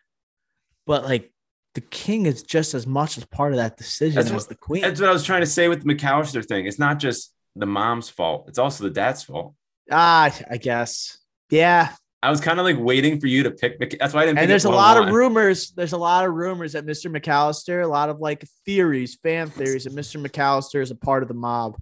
but 0.86 1.04
like 1.04 1.32
the 1.74 1.80
king 1.80 2.26
is 2.26 2.42
just 2.42 2.74
as 2.74 2.86
much 2.86 3.18
as 3.18 3.24
part 3.26 3.52
of 3.52 3.56
that 3.58 3.76
decision 3.76 4.16
That's 4.16 4.28
as 4.28 4.32
what- 4.34 4.48
the 4.48 4.54
queen. 4.54 4.82
That's 4.82 5.00
what 5.00 5.10
I 5.10 5.12
was 5.12 5.24
trying 5.24 5.40
to 5.42 5.46
say 5.46 5.68
with 5.68 5.84
the 5.84 5.94
McAllister 5.94 6.44
thing. 6.44 6.66
It's 6.66 6.78
not 6.78 6.98
just 6.98 7.32
the 7.56 7.66
mom's 7.66 8.08
fault; 8.08 8.46
it's 8.48 8.58
also 8.58 8.84
the 8.84 8.90
dad's 8.90 9.22
fault. 9.24 9.54
Ah, 9.90 10.34
I 10.50 10.56
guess. 10.56 11.18
Yeah. 11.50 11.90
I 12.22 12.30
was 12.30 12.40
kind 12.40 12.58
of 12.58 12.64
like 12.64 12.78
waiting 12.78 13.20
for 13.20 13.26
you 13.26 13.42
to 13.42 13.50
pick. 13.50 13.78
That's 13.98 14.14
why 14.14 14.22
I 14.22 14.26
didn't. 14.26 14.38
And 14.38 14.50
there's 14.50 14.64
a 14.64 14.70
lot 14.70 14.96
of 14.96 15.12
rumors. 15.12 15.72
There's 15.72 15.92
a 15.92 15.98
lot 15.98 16.24
of 16.24 16.32
rumors 16.32 16.72
that 16.72 16.86
Mr. 16.86 17.14
McAllister, 17.14 17.84
a 17.84 17.86
lot 17.86 18.08
of 18.08 18.18
like 18.18 18.42
theories, 18.64 19.14
fan 19.22 19.50
theories 19.50 19.84
that 19.84 19.92
Mr. 19.92 20.24
McAllister 20.24 20.80
is 20.80 20.90
a 20.90 20.94
part 20.94 21.22
of 21.22 21.28
the 21.28 21.34
mob. 21.34 21.76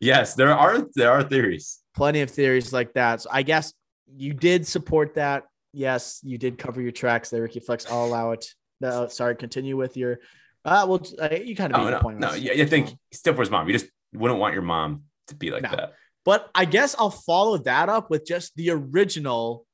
Yes, 0.00 0.34
there 0.34 0.50
are 0.54 0.86
there 0.94 1.12
are 1.12 1.22
theories. 1.22 1.80
Plenty 1.94 2.22
of 2.22 2.30
theories 2.30 2.72
like 2.72 2.94
that. 2.94 3.20
So 3.20 3.30
I 3.30 3.42
guess 3.42 3.74
you 4.16 4.32
did 4.32 4.66
support 4.66 5.16
that. 5.16 5.44
Yes, 5.74 6.18
you 6.22 6.38
did 6.38 6.56
cover 6.56 6.80
your 6.80 6.92
tracks 6.92 7.28
there, 7.28 7.42
Ricky 7.42 7.60
Flex. 7.60 7.84
I'll 7.90 8.06
allow 8.06 8.30
it. 8.30 8.54
No, 8.84 9.08
sorry, 9.08 9.34
continue 9.34 9.78
with 9.78 9.96
your. 9.96 10.20
Uh, 10.62 10.84
well, 10.86 11.02
uh, 11.18 11.34
you 11.34 11.56
kind 11.56 11.74
of 11.74 11.80
oh, 11.80 11.88
no, 11.88 12.00
point. 12.00 12.18
No, 12.18 12.34
yeah, 12.34 12.52
you 12.52 12.66
think 12.66 12.90
Stifler's 13.14 13.50
mom. 13.50 13.66
You 13.66 13.72
just 13.72 13.86
wouldn't 14.12 14.38
want 14.38 14.52
your 14.52 14.62
mom 14.62 15.04
to 15.28 15.34
be 15.34 15.50
like 15.50 15.62
no. 15.62 15.70
that. 15.70 15.94
But 16.22 16.50
I 16.54 16.66
guess 16.66 16.94
I'll 16.98 17.10
follow 17.10 17.56
that 17.58 17.88
up 17.88 18.10
with 18.10 18.26
just 18.26 18.54
the 18.56 18.70
original 18.70 19.66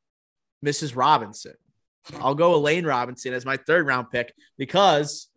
Mrs. 0.64 0.94
Robinson. 0.94 1.54
I'll 2.20 2.36
go 2.36 2.54
Elaine 2.54 2.86
Robinson 2.86 3.34
as 3.34 3.44
my 3.44 3.56
third 3.56 3.84
round 3.84 4.10
pick 4.10 4.32
because 4.56 5.28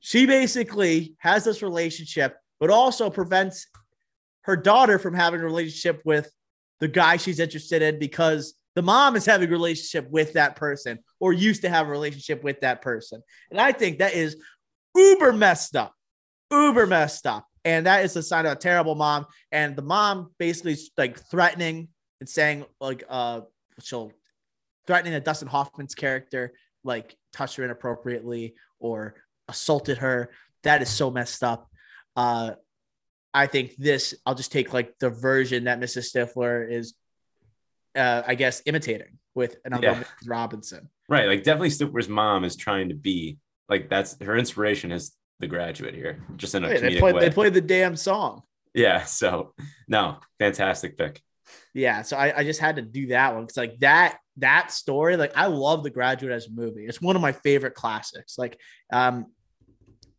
she 0.00 0.26
basically 0.26 1.14
has 1.18 1.44
this 1.44 1.62
relationship, 1.62 2.36
but 2.58 2.70
also 2.70 3.08
prevents 3.08 3.68
her 4.42 4.56
daughter 4.56 4.98
from 4.98 5.14
having 5.14 5.40
a 5.40 5.44
relationship 5.44 6.02
with 6.04 6.28
the 6.80 6.88
guy 6.88 7.18
she's 7.18 7.38
interested 7.38 7.82
in 7.82 8.00
because 8.00 8.54
the 8.80 8.86
mom 8.86 9.14
is 9.14 9.26
having 9.26 9.46
a 9.46 9.52
relationship 9.52 10.10
with 10.10 10.32
that 10.32 10.56
person 10.56 11.00
or 11.18 11.34
used 11.34 11.60
to 11.60 11.68
have 11.68 11.86
a 11.86 11.90
relationship 11.90 12.42
with 12.42 12.60
that 12.60 12.80
person. 12.80 13.22
And 13.50 13.60
I 13.60 13.72
think 13.72 13.98
that 13.98 14.14
is 14.14 14.38
uber 14.96 15.34
messed 15.34 15.76
up, 15.76 15.92
uber 16.50 16.86
messed 16.86 17.26
up. 17.26 17.46
And 17.62 17.84
that 17.84 18.06
is 18.06 18.16
a 18.16 18.22
sign 18.22 18.46
of 18.46 18.52
a 18.52 18.56
terrible 18.56 18.94
mom. 18.94 19.26
And 19.52 19.76
the 19.76 19.82
mom 19.82 20.30
basically 20.38 20.78
like 20.96 21.20
threatening 21.30 21.88
and 22.20 22.28
saying, 22.28 22.64
like, 22.80 23.04
uh, 23.10 23.42
she'll 23.82 24.12
threatening 24.86 25.12
that 25.12 25.26
Dustin 25.26 25.48
Hoffman's 25.48 25.94
character 25.94 26.54
like 26.82 27.14
touched 27.34 27.56
her 27.56 27.64
inappropriately 27.64 28.54
or 28.78 29.14
assaulted 29.46 29.98
her. 29.98 30.30
That 30.62 30.80
is 30.80 30.88
so 30.88 31.10
messed 31.10 31.44
up. 31.44 31.68
Uh, 32.16 32.52
I 33.34 33.46
think 33.46 33.76
this, 33.76 34.14
I'll 34.24 34.34
just 34.34 34.52
take 34.52 34.72
like 34.72 34.98
the 35.00 35.10
version 35.10 35.64
that 35.64 35.80
Mrs. 35.80 36.10
Stifler 36.10 36.66
is, 36.72 36.94
uh, 37.96 38.22
I 38.26 38.34
guess, 38.34 38.62
imitating 38.66 39.18
with 39.34 39.56
another 39.64 39.86
yeah. 39.86 40.04
Robinson. 40.26 40.88
Right. 41.08 41.26
Like, 41.26 41.42
definitely 41.42 41.70
Stifler's 41.70 42.08
mom 42.08 42.44
is 42.44 42.56
trying 42.56 42.88
to 42.88 42.94
be 42.94 43.38
like 43.68 43.88
that's 43.88 44.20
her 44.22 44.36
inspiration 44.36 44.92
is 44.92 45.12
the 45.38 45.46
graduate 45.46 45.94
here, 45.94 46.22
just 46.36 46.54
in 46.54 46.64
a 46.64 46.68
they 46.68 46.98
played, 46.98 47.14
way. 47.14 47.20
They 47.20 47.30
played 47.30 47.54
the 47.54 47.60
damn 47.60 47.96
song. 47.96 48.42
Yeah. 48.74 49.04
So, 49.04 49.54
no, 49.88 50.18
fantastic 50.38 50.98
pick. 50.98 51.20
Yeah. 51.74 52.02
So 52.02 52.16
I, 52.16 52.38
I 52.38 52.44
just 52.44 52.60
had 52.60 52.76
to 52.76 52.82
do 52.82 53.08
that 53.08 53.34
one 53.34 53.44
because, 53.44 53.56
like, 53.56 53.78
that 53.80 54.18
that 54.36 54.72
story, 54.72 55.16
like 55.16 55.32
I 55.36 55.46
love 55.46 55.82
The 55.82 55.90
Graduate 55.90 56.32
as 56.32 56.46
a 56.46 56.50
movie. 56.50 56.86
It's 56.86 57.00
one 57.00 57.16
of 57.16 57.22
my 57.22 57.32
favorite 57.32 57.74
classics. 57.74 58.38
Like, 58.38 58.58
um, 58.92 59.26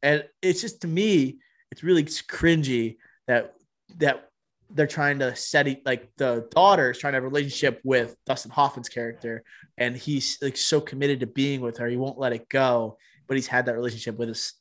and 0.03 0.25
it's 0.41 0.61
just 0.61 0.81
to 0.81 0.87
me, 0.87 1.39
it's 1.71 1.83
really 1.83 2.03
cringy 2.03 2.97
that 3.27 3.53
that 3.97 4.29
they're 4.73 4.87
trying 4.87 5.19
to 5.19 5.35
set 5.35 5.67
it 5.67 5.85
like 5.85 6.09
the 6.17 6.47
daughter 6.51 6.91
is 6.91 6.97
trying 6.97 7.13
to 7.13 7.17
have 7.17 7.23
a 7.23 7.27
relationship 7.27 7.81
with 7.83 8.15
Dustin 8.25 8.51
Hoffman's 8.51 8.89
character, 8.89 9.43
and 9.77 9.95
he's 9.95 10.37
like 10.41 10.57
so 10.57 10.81
committed 10.81 11.19
to 11.21 11.27
being 11.27 11.61
with 11.61 11.77
her, 11.77 11.87
he 11.87 11.97
won't 11.97 12.19
let 12.19 12.33
it 12.33 12.49
go. 12.49 12.97
But 13.27 13.37
he's 13.37 13.47
had 13.47 13.65
that 13.67 13.75
relationship 13.75 14.17
with 14.17 14.29
his 14.29 14.53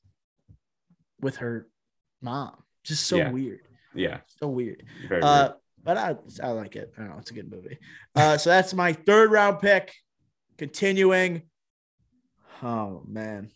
with 1.21 1.37
her 1.37 1.69
mom. 2.23 2.57
Just 2.85 3.07
so 3.07 3.17
yeah. 3.17 3.31
weird. 3.31 3.61
Yeah. 3.95 4.21
So 4.41 4.49
weird. 4.49 4.85
Uh, 5.11 5.51
but 5.83 5.97
I, 5.97 6.17
I 6.43 6.51
like 6.51 6.77
it. 6.77 6.93
I 6.97 7.01
don't 7.01 7.11
know. 7.11 7.19
It's 7.19 7.31
a 7.31 7.35
good 7.35 7.51
movie. 7.51 7.79
Uh, 8.15 8.37
so 8.37 8.51
that's 8.51 8.75
my 8.75 8.93
third 8.93 9.31
round 9.31 9.61
pick. 9.61 9.93
Continuing. 10.59 11.43
Oh 12.63 13.03
man. 13.07 13.51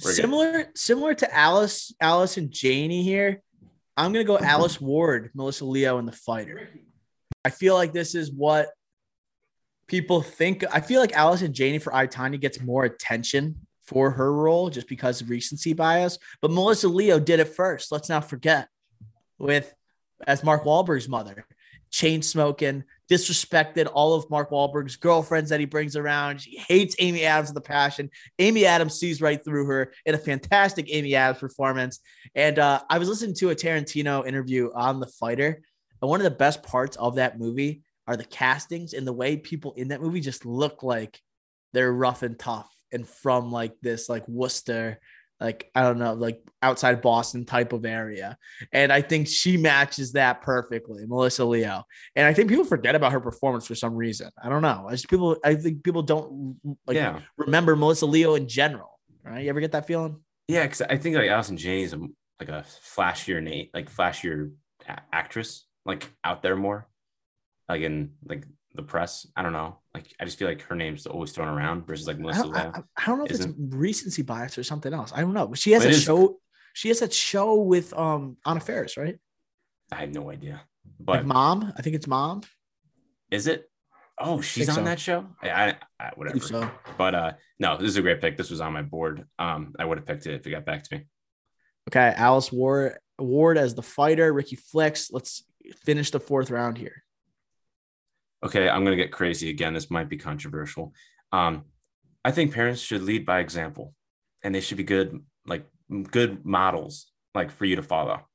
Similar, 0.00 0.66
similar 0.74 1.14
to 1.14 1.34
Alice, 1.34 1.94
Allison 2.00 2.50
Janney 2.50 3.02
here. 3.02 3.42
I'm 3.96 4.12
gonna 4.12 4.24
go 4.24 4.38
Alice 4.38 4.80
Ward, 4.80 5.30
Melissa 5.34 5.64
Leo, 5.64 5.98
and 5.98 6.06
the 6.06 6.12
fighter. 6.12 6.68
I 7.44 7.50
feel 7.50 7.74
like 7.74 7.92
this 7.92 8.14
is 8.14 8.30
what 8.30 8.68
people 9.86 10.20
think. 10.20 10.64
I 10.72 10.80
feel 10.80 11.00
like 11.00 11.12
Allison 11.12 11.52
Janney 11.52 11.78
for 11.78 11.94
I, 11.94 12.06
Tonya 12.06 12.40
gets 12.40 12.60
more 12.60 12.84
attention 12.84 13.66
for 13.84 14.10
her 14.10 14.32
role 14.32 14.68
just 14.68 14.88
because 14.88 15.20
of 15.20 15.30
recency 15.30 15.72
bias. 15.72 16.18
But 16.42 16.50
Melissa 16.50 16.88
Leo 16.88 17.18
did 17.18 17.40
it 17.40 17.48
first. 17.48 17.92
Let's 17.92 18.08
not 18.08 18.28
forget 18.28 18.68
with 19.38 19.72
as 20.26 20.42
Mark 20.42 20.64
Wahlberg's 20.64 21.08
mother, 21.08 21.46
chain 21.96 22.20
smoking, 22.20 22.84
disrespected 23.10 23.88
all 23.90 24.12
of 24.12 24.28
Mark 24.28 24.50
Wahlberg's 24.50 24.96
girlfriends 24.96 25.48
that 25.48 25.60
he 25.60 25.64
brings 25.64 25.96
around. 25.96 26.42
She 26.42 26.58
hates 26.58 26.94
Amy 26.98 27.24
Adams 27.24 27.48
with 27.48 27.56
a 27.56 27.66
passion. 27.66 28.10
Amy 28.38 28.66
Adams 28.66 29.00
sees 29.00 29.22
right 29.22 29.42
through 29.42 29.64
her 29.64 29.94
in 30.04 30.14
a 30.14 30.18
fantastic 30.18 30.92
Amy 30.92 31.14
Adams 31.14 31.40
performance. 31.40 32.00
And 32.34 32.58
uh, 32.58 32.82
I 32.90 32.98
was 32.98 33.08
listening 33.08 33.34
to 33.36 33.48
a 33.48 33.54
Tarantino 33.54 34.26
interview 34.26 34.70
on 34.74 35.00
The 35.00 35.06
Fighter. 35.06 35.62
And 36.02 36.10
one 36.10 36.20
of 36.20 36.24
the 36.24 36.30
best 36.30 36.62
parts 36.62 36.98
of 36.98 37.14
that 37.14 37.38
movie 37.38 37.80
are 38.06 38.18
the 38.18 38.24
castings 38.24 38.92
and 38.92 39.06
the 39.06 39.14
way 39.14 39.38
people 39.38 39.72
in 39.72 39.88
that 39.88 40.02
movie 40.02 40.20
just 40.20 40.44
look 40.44 40.82
like 40.82 41.18
they're 41.72 41.90
rough 41.90 42.22
and 42.22 42.38
tough 42.38 42.70
and 42.92 43.08
from 43.08 43.50
like 43.50 43.72
this 43.80 44.10
like 44.10 44.28
Worcester 44.28 45.00
like 45.40 45.70
I 45.74 45.82
don't 45.82 45.98
know, 45.98 46.14
like 46.14 46.42
outside 46.62 47.02
Boston 47.02 47.44
type 47.44 47.72
of 47.72 47.84
area. 47.84 48.38
And 48.72 48.92
I 48.92 49.02
think 49.02 49.28
she 49.28 49.56
matches 49.56 50.12
that 50.12 50.42
perfectly, 50.42 51.06
Melissa 51.06 51.44
Leo. 51.44 51.84
And 52.14 52.26
I 52.26 52.32
think 52.32 52.48
people 52.48 52.64
forget 52.64 52.94
about 52.94 53.12
her 53.12 53.20
performance 53.20 53.66
for 53.66 53.74
some 53.74 53.94
reason. 53.94 54.30
I 54.42 54.48
don't 54.48 54.62
know. 54.62 54.86
I 54.88 54.92
just 54.92 55.08
people 55.08 55.36
I 55.44 55.54
think 55.54 55.84
people 55.84 56.02
don't 56.02 56.56
like 56.86 56.96
yeah. 56.96 57.20
remember 57.36 57.76
Melissa 57.76 58.06
Leo 58.06 58.34
in 58.34 58.48
general. 58.48 58.98
Right? 59.24 59.44
You 59.44 59.50
ever 59.50 59.60
get 59.60 59.72
that 59.72 59.86
feeling? 59.86 60.20
Yeah, 60.48 60.62
because 60.62 60.82
I 60.82 60.96
think 60.96 61.16
like 61.16 61.28
Allison 61.28 61.56
Janney 61.56 61.82
is 61.82 61.92
a, 61.92 61.98
like 62.38 62.48
a 62.48 62.64
flashier 62.96 63.42
Nate, 63.42 63.74
like 63.74 63.92
flashier 63.92 64.52
a- 64.88 65.00
actress, 65.12 65.66
like 65.84 66.10
out 66.22 66.42
there 66.42 66.56
more, 66.56 66.88
like 67.68 67.82
in 67.82 68.12
like 68.24 68.46
the 68.76 68.82
press. 68.82 69.26
I 69.36 69.42
don't 69.42 69.52
know. 69.52 69.78
Like 69.94 70.14
I 70.20 70.24
just 70.24 70.38
feel 70.38 70.48
like 70.48 70.62
her 70.62 70.74
name's 70.74 71.06
always 71.06 71.32
thrown 71.32 71.48
around 71.48 71.86
versus 71.86 72.06
like 72.06 72.18
Melissa. 72.18 72.40
I 72.40 72.44
don't, 72.44 72.56
I, 72.56 72.82
I 72.96 73.06
don't 73.06 73.18
know 73.18 73.24
if 73.24 73.32
it's 73.32 73.48
recency 73.58 74.22
bias 74.22 74.58
or 74.58 74.62
something 74.62 74.92
else. 74.92 75.12
I 75.14 75.20
don't 75.20 75.34
know. 75.34 75.54
She 75.54 75.72
has 75.72 75.84
a 75.84 75.92
show. 75.92 76.38
She 76.74 76.88
has 76.88 77.00
that 77.00 77.12
show 77.12 77.56
with 77.56 77.92
um 77.94 78.36
Anna 78.44 78.60
Faris, 78.60 78.96
right? 78.96 79.18
I 79.90 79.96
have 79.96 80.14
no 80.14 80.30
idea. 80.30 80.62
But 81.00 81.16
like 81.16 81.26
mom, 81.26 81.72
I 81.76 81.82
think 81.82 81.96
it's 81.96 82.06
mom. 82.06 82.42
Is 83.30 83.46
it? 83.46 83.70
Oh, 84.18 84.40
she's 84.40 84.68
on 84.68 84.76
so. 84.76 84.84
that 84.84 85.00
show. 85.00 85.26
I, 85.42 85.50
I, 85.50 85.76
I 86.00 86.10
whatever. 86.14 86.40
So. 86.40 86.70
But 86.96 87.14
uh, 87.14 87.32
no, 87.58 87.76
this 87.76 87.88
is 87.88 87.96
a 87.96 88.02
great 88.02 88.20
pick. 88.20 88.36
This 88.36 88.50
was 88.50 88.60
on 88.60 88.72
my 88.72 88.82
board. 88.82 89.24
Um, 89.38 89.74
I 89.78 89.84
would 89.84 89.98
have 89.98 90.06
picked 90.06 90.26
it 90.26 90.34
if 90.34 90.46
it 90.46 90.50
got 90.50 90.64
back 90.64 90.84
to 90.84 90.96
me. 90.96 91.04
Okay, 91.88 92.14
Alice 92.16 92.50
Ward 92.50 92.98
Ward 93.18 93.58
as 93.58 93.74
the 93.74 93.82
fighter, 93.82 94.32
Ricky 94.32 94.56
Flex. 94.56 95.10
Let's 95.10 95.44
finish 95.84 96.10
the 96.10 96.20
fourth 96.20 96.50
round 96.50 96.78
here 96.78 97.02
okay, 98.44 98.68
I'm 98.68 98.84
going 98.84 98.96
to 98.96 99.02
get 99.02 99.12
crazy 99.12 99.50
again. 99.50 99.74
This 99.74 99.90
might 99.90 100.08
be 100.08 100.16
controversial. 100.16 100.92
Um, 101.32 101.64
I 102.24 102.30
think 102.30 102.52
parents 102.52 102.80
should 102.80 103.02
lead 103.02 103.24
by 103.24 103.40
example 103.40 103.94
and 104.42 104.54
they 104.54 104.60
should 104.60 104.76
be 104.76 104.84
good, 104.84 105.20
like 105.46 105.66
good 106.10 106.44
models, 106.44 107.06
like 107.34 107.50
for 107.50 107.64
you 107.64 107.76
to 107.76 107.82
follow. 107.82 108.26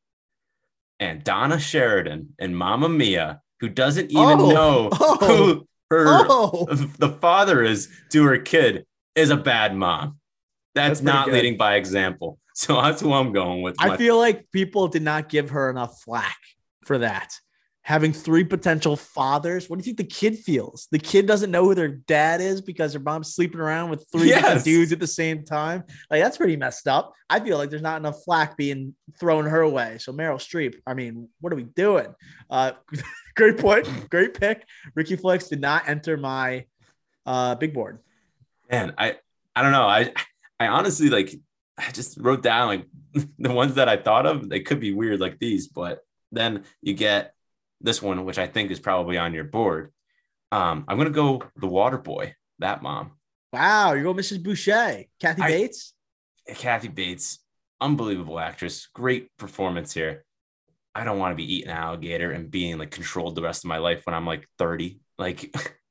And 0.99 1.23
Donna 1.23 1.59
Sheridan 1.59 2.35
and 2.39 2.55
Mamma 2.55 2.89
Mia, 2.89 3.41
who 3.59 3.69
doesn't 3.69 4.11
even 4.11 4.39
oh, 4.39 4.49
know 4.49 4.89
oh, 4.99 5.17
who 5.19 5.67
her 5.89 6.05
oh. 6.07 6.65
the 6.99 7.09
father 7.09 7.63
is 7.63 7.89
to 8.11 8.23
her 8.25 8.37
kid, 8.37 8.85
is 9.15 9.29
a 9.29 9.37
bad 9.37 9.75
mom. 9.75 10.19
That's, 10.73 10.99
that's 10.99 11.01
not 11.01 11.25
good. 11.25 11.33
leading 11.35 11.57
by 11.57 11.75
example. 11.75 12.37
So 12.53 12.79
that's 12.81 13.01
who 13.01 13.13
I'm 13.13 13.31
going 13.31 13.61
with. 13.61 13.77
I 13.79 13.95
feel 13.95 14.17
like 14.17 14.51
people 14.51 14.89
did 14.89 15.03
not 15.03 15.29
give 15.29 15.51
her 15.51 15.69
enough 15.69 16.01
flack 16.01 16.37
for 16.83 16.97
that 16.97 17.33
having 17.83 18.13
three 18.13 18.43
potential 18.43 18.95
fathers. 18.95 19.69
What 19.69 19.77
do 19.77 19.81
you 19.81 19.85
think 19.85 19.97
the 19.97 20.15
kid 20.15 20.37
feels? 20.37 20.87
The 20.91 20.99
kid 20.99 21.25
doesn't 21.25 21.49
know 21.49 21.65
who 21.65 21.75
their 21.75 21.87
dad 21.87 22.39
is 22.39 22.61
because 22.61 22.93
their 22.93 23.01
mom's 23.01 23.33
sleeping 23.33 23.59
around 23.59 23.89
with 23.89 24.05
three 24.11 24.29
yes. 24.29 24.63
dudes 24.63 24.91
at 24.91 24.99
the 24.99 25.07
same 25.07 25.43
time. 25.43 25.83
Like 26.09 26.21
that's 26.21 26.37
pretty 26.37 26.57
messed 26.57 26.87
up. 26.87 27.13
I 27.29 27.39
feel 27.39 27.57
like 27.57 27.69
there's 27.69 27.81
not 27.81 27.97
enough 27.97 28.23
flack 28.23 28.55
being 28.55 28.95
thrown 29.19 29.45
her 29.45 29.67
way. 29.67 29.97
So 29.99 30.13
Meryl 30.13 30.35
Streep, 30.35 30.75
I 30.85 30.93
mean, 30.93 31.29
what 31.39 31.51
are 31.51 31.55
we 31.55 31.63
doing? 31.63 32.13
Uh, 32.49 32.73
great 33.35 33.57
point, 33.57 34.09
great 34.09 34.39
pick. 34.39 34.63
Ricky 34.93 35.15
Flex 35.15 35.47
did 35.47 35.61
not 35.61 35.89
enter 35.89 36.17
my 36.17 36.65
uh, 37.25 37.55
big 37.55 37.73
board. 37.73 37.99
Man, 38.69 38.93
I 38.97 39.17
I 39.55 39.63
don't 39.63 39.71
know. 39.71 39.87
I 39.87 40.13
I 40.59 40.67
honestly 40.67 41.09
like 41.09 41.33
I 41.77 41.91
just 41.91 42.17
wrote 42.19 42.43
down 42.43 42.67
like 42.67 42.85
the 43.39 43.51
ones 43.51 43.75
that 43.75 43.89
I 43.89 43.97
thought 43.97 44.27
of. 44.27 44.49
They 44.49 44.59
could 44.59 44.79
be 44.79 44.93
weird 44.93 45.19
like 45.19 45.39
these, 45.39 45.67
but 45.67 46.05
then 46.31 46.63
you 46.81 46.93
get 46.93 47.33
this 47.83 48.01
one, 48.01 48.25
which 48.25 48.37
I 48.37 48.47
think 48.47 48.71
is 48.71 48.79
probably 48.79 49.17
on 49.17 49.33
your 49.33 49.43
board. 49.43 49.91
Um, 50.51 50.85
I'm 50.87 50.97
gonna 50.97 51.09
go 51.09 51.43
the 51.55 51.67
Water 51.67 51.97
Boy. 51.97 52.35
That 52.59 52.81
mom. 52.81 53.11
Wow, 53.53 53.93
you're 53.93 54.03
going 54.03 54.17
Mrs. 54.17 54.41
Boucher, 54.43 55.03
Kathy 55.19 55.41
Bates. 55.41 55.93
I, 56.49 56.53
Kathy 56.53 56.87
Bates, 56.87 57.39
unbelievable 57.79 58.39
actress, 58.39 58.87
great 58.93 59.29
performance 59.37 59.93
here. 59.93 60.23
I 60.93 61.03
don't 61.03 61.19
want 61.19 61.31
to 61.31 61.35
be 61.35 61.55
eating 61.55 61.69
alligator 61.71 62.31
and 62.31 62.51
being 62.51 62.77
like 62.77 62.91
controlled 62.91 63.35
the 63.35 63.41
rest 63.41 63.63
of 63.63 63.69
my 63.69 63.77
life 63.77 64.05
when 64.05 64.13
I'm 64.13 64.25
like 64.25 64.45
30. 64.59 64.99
Like 65.17 65.53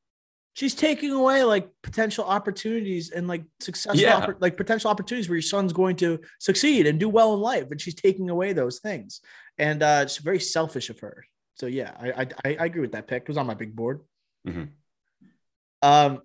she's 0.55 0.75
taking 0.75 1.11
away 1.13 1.43
like 1.45 1.71
potential 1.83 2.25
opportunities 2.25 3.11
and 3.11 3.27
like 3.27 3.45
successful 3.61 4.01
Yeah. 4.01 4.21
oppor- 4.21 4.37
like 4.41 4.57
potential 4.57 4.91
opportunities 4.91 5.29
where 5.29 5.37
your 5.37 5.43
son's 5.43 5.73
going 5.73 5.97
to 5.97 6.21
succeed 6.39 6.87
and 6.87 7.01
do 7.01 7.09
well 7.09 7.35
in 7.35 7.41
life 7.41 7.71
and 7.71 7.81
she's 7.81 7.95
taking 7.95 8.29
away 8.31 8.53
those 8.53 8.81
things 8.81 9.21
and 9.59 9.83
uh 9.83 10.01
it's 10.03 10.19
very 10.19 10.41
selfish 10.41 10.91
of 10.91 10.99
her 11.01 11.25
so 11.61 11.67
yeah 11.67 11.93
i 12.01 12.27
i, 12.45 12.57
I 12.59 12.65
agree 12.65 12.81
with 12.81 12.93
that 12.93 13.07
pick 13.07 13.23
it 13.23 13.29
was 13.29 13.37
on 13.37 13.47
my 13.47 13.55
big 13.55 13.77
board 13.77 14.01
Mhm. 14.49 14.69
um 15.83 16.23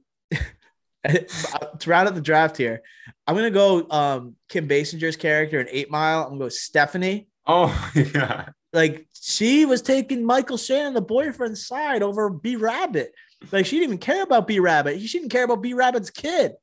to 1.07 1.89
round 1.89 2.07
out 2.07 2.15
the 2.15 2.21
draft 2.21 2.55
here 2.57 2.81
i'm 3.27 3.35
gonna 3.35 3.51
go 3.51 3.85
um 3.91 4.35
kim 4.49 4.67
basinger's 4.67 5.17
character 5.17 5.59
in 5.59 5.67
eight 5.69 5.91
mile 5.91 6.23
i'm 6.23 6.29
gonna 6.29 6.45
go 6.45 6.49
stephanie 6.49 7.27
oh 7.45 7.69
yeah. 8.15 8.49
like 8.73 9.07
she 9.27 9.65
was 9.65 9.81
taking 9.81 10.23
Michael 10.23 10.57
Shannon, 10.57 10.93
the 10.93 11.01
boyfriend's 11.01 11.65
side 11.65 12.03
over 12.03 12.29
B 12.29 12.57
Rabbit. 12.57 13.11
Like 13.51 13.65
she 13.65 13.77
didn't 13.77 13.85
even 13.89 13.97
care 13.97 14.21
about 14.21 14.45
B 14.47 14.59
Rabbit. 14.59 15.01
She 15.01 15.17
didn't 15.17 15.31
care 15.31 15.45
about 15.45 15.63
B 15.63 15.73
Rabbit's 15.73 16.11
kid. 16.11 16.53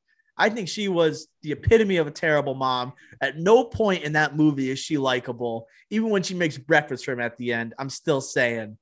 I 0.43 0.48
think 0.48 0.69
she 0.69 0.89
was 0.89 1.28
the 1.43 1.52
epitome 1.52 1.98
of 1.98 2.09
a 2.09 2.10
terrible 2.10 2.55
mom. 2.55 2.94
At 3.20 3.39
no 3.39 3.62
point 3.62 4.02
in 4.02 4.14
that 4.14 4.35
movie 4.35 4.70
is 4.70 4.81
she 4.81 4.98
likable. 4.98 5.69
Even 5.89 6.10
when 6.10 6.24
she 6.24 6.35
makes 6.35 6.59
breakfast 6.59 7.05
for 7.05 7.12
him 7.12 7.20
at 7.20 7.36
the 7.36 7.52
end, 7.52 7.74
I'm 7.78 7.89
still 7.89 8.20
saying, 8.20 8.77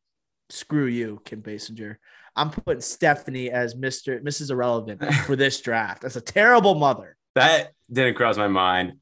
screw 0.48 0.86
you, 0.86 1.20
Kim 1.26 1.42
Basinger. 1.42 1.96
I'm 2.34 2.48
putting 2.48 2.80
Stephanie 2.80 3.50
as 3.50 3.74
Mr. 3.74 4.22
Mrs. 4.22 4.50
Irrelevant 4.50 5.04
for 5.26 5.36
this 5.36 5.60
draft. 5.66 6.00
That's 6.00 6.16
a 6.16 6.22
terrible 6.22 6.76
mother. 6.76 7.18
That 7.34 7.72
didn't 7.92 8.14
cross 8.14 8.38
my 8.38 8.48
mind. 8.48 8.94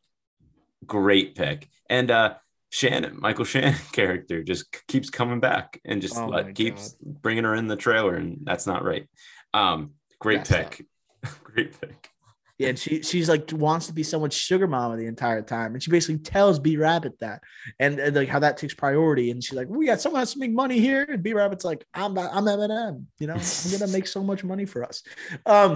Great 0.84 1.36
pick. 1.36 1.68
And 1.88 2.10
uh 2.10 2.34
Shannon, 2.70 3.20
Michael 3.20 3.44
Shannon 3.44 3.76
character 3.92 4.42
just 4.42 4.84
keeps 4.88 5.10
coming 5.10 5.38
back 5.38 5.80
and 5.84 6.02
just 6.02 6.16
Oh 6.16 6.26
let, 6.26 6.56
keeps 6.56 6.96
bringing 7.00 7.44
her 7.44 7.54
in 7.54 7.68
the 7.68 7.76
trailer, 7.76 8.16
and 8.16 8.40
that's 8.42 8.66
not 8.66 8.84
right. 8.84 9.06
Um, 9.54 9.92
great 10.18 10.40
up. 10.40 10.48
pick. 10.48 10.86
great 11.44 11.80
pick. 11.80 12.10
Yeah, 12.58 12.70
and 12.70 12.78
she 12.78 13.02
she's 13.02 13.28
like 13.28 13.52
wants 13.52 13.86
to 13.86 13.92
be 13.92 14.02
someone's 14.02 14.34
sugar 14.34 14.66
mama 14.66 14.96
the 14.96 15.06
entire 15.06 15.42
time, 15.42 15.74
and 15.74 15.82
she 15.82 15.92
basically 15.92 16.18
tells 16.18 16.58
B 16.58 16.76
Rabbit 16.76 17.20
that, 17.20 17.40
and, 17.78 18.00
and 18.00 18.16
like 18.16 18.28
how 18.28 18.40
that 18.40 18.56
takes 18.56 18.74
priority. 18.74 19.30
And 19.30 19.42
she's 19.42 19.54
like, 19.56 19.68
"We 19.68 19.86
got 19.86 20.00
someone 20.00 20.18
has 20.18 20.32
to 20.32 20.40
make 20.40 20.50
money 20.50 20.80
here," 20.80 21.06
and 21.08 21.22
B 21.22 21.34
Rabbit's 21.34 21.64
like, 21.64 21.86
"I'm 21.94 22.14
not, 22.14 22.30
I'm 22.34 22.44
Eminem, 22.46 23.04
you 23.20 23.28
know, 23.28 23.34
I'm 23.34 23.70
gonna 23.70 23.92
make 23.92 24.08
so 24.08 24.24
much 24.24 24.42
money 24.42 24.64
for 24.64 24.82
us." 24.82 25.04
Um, 25.46 25.74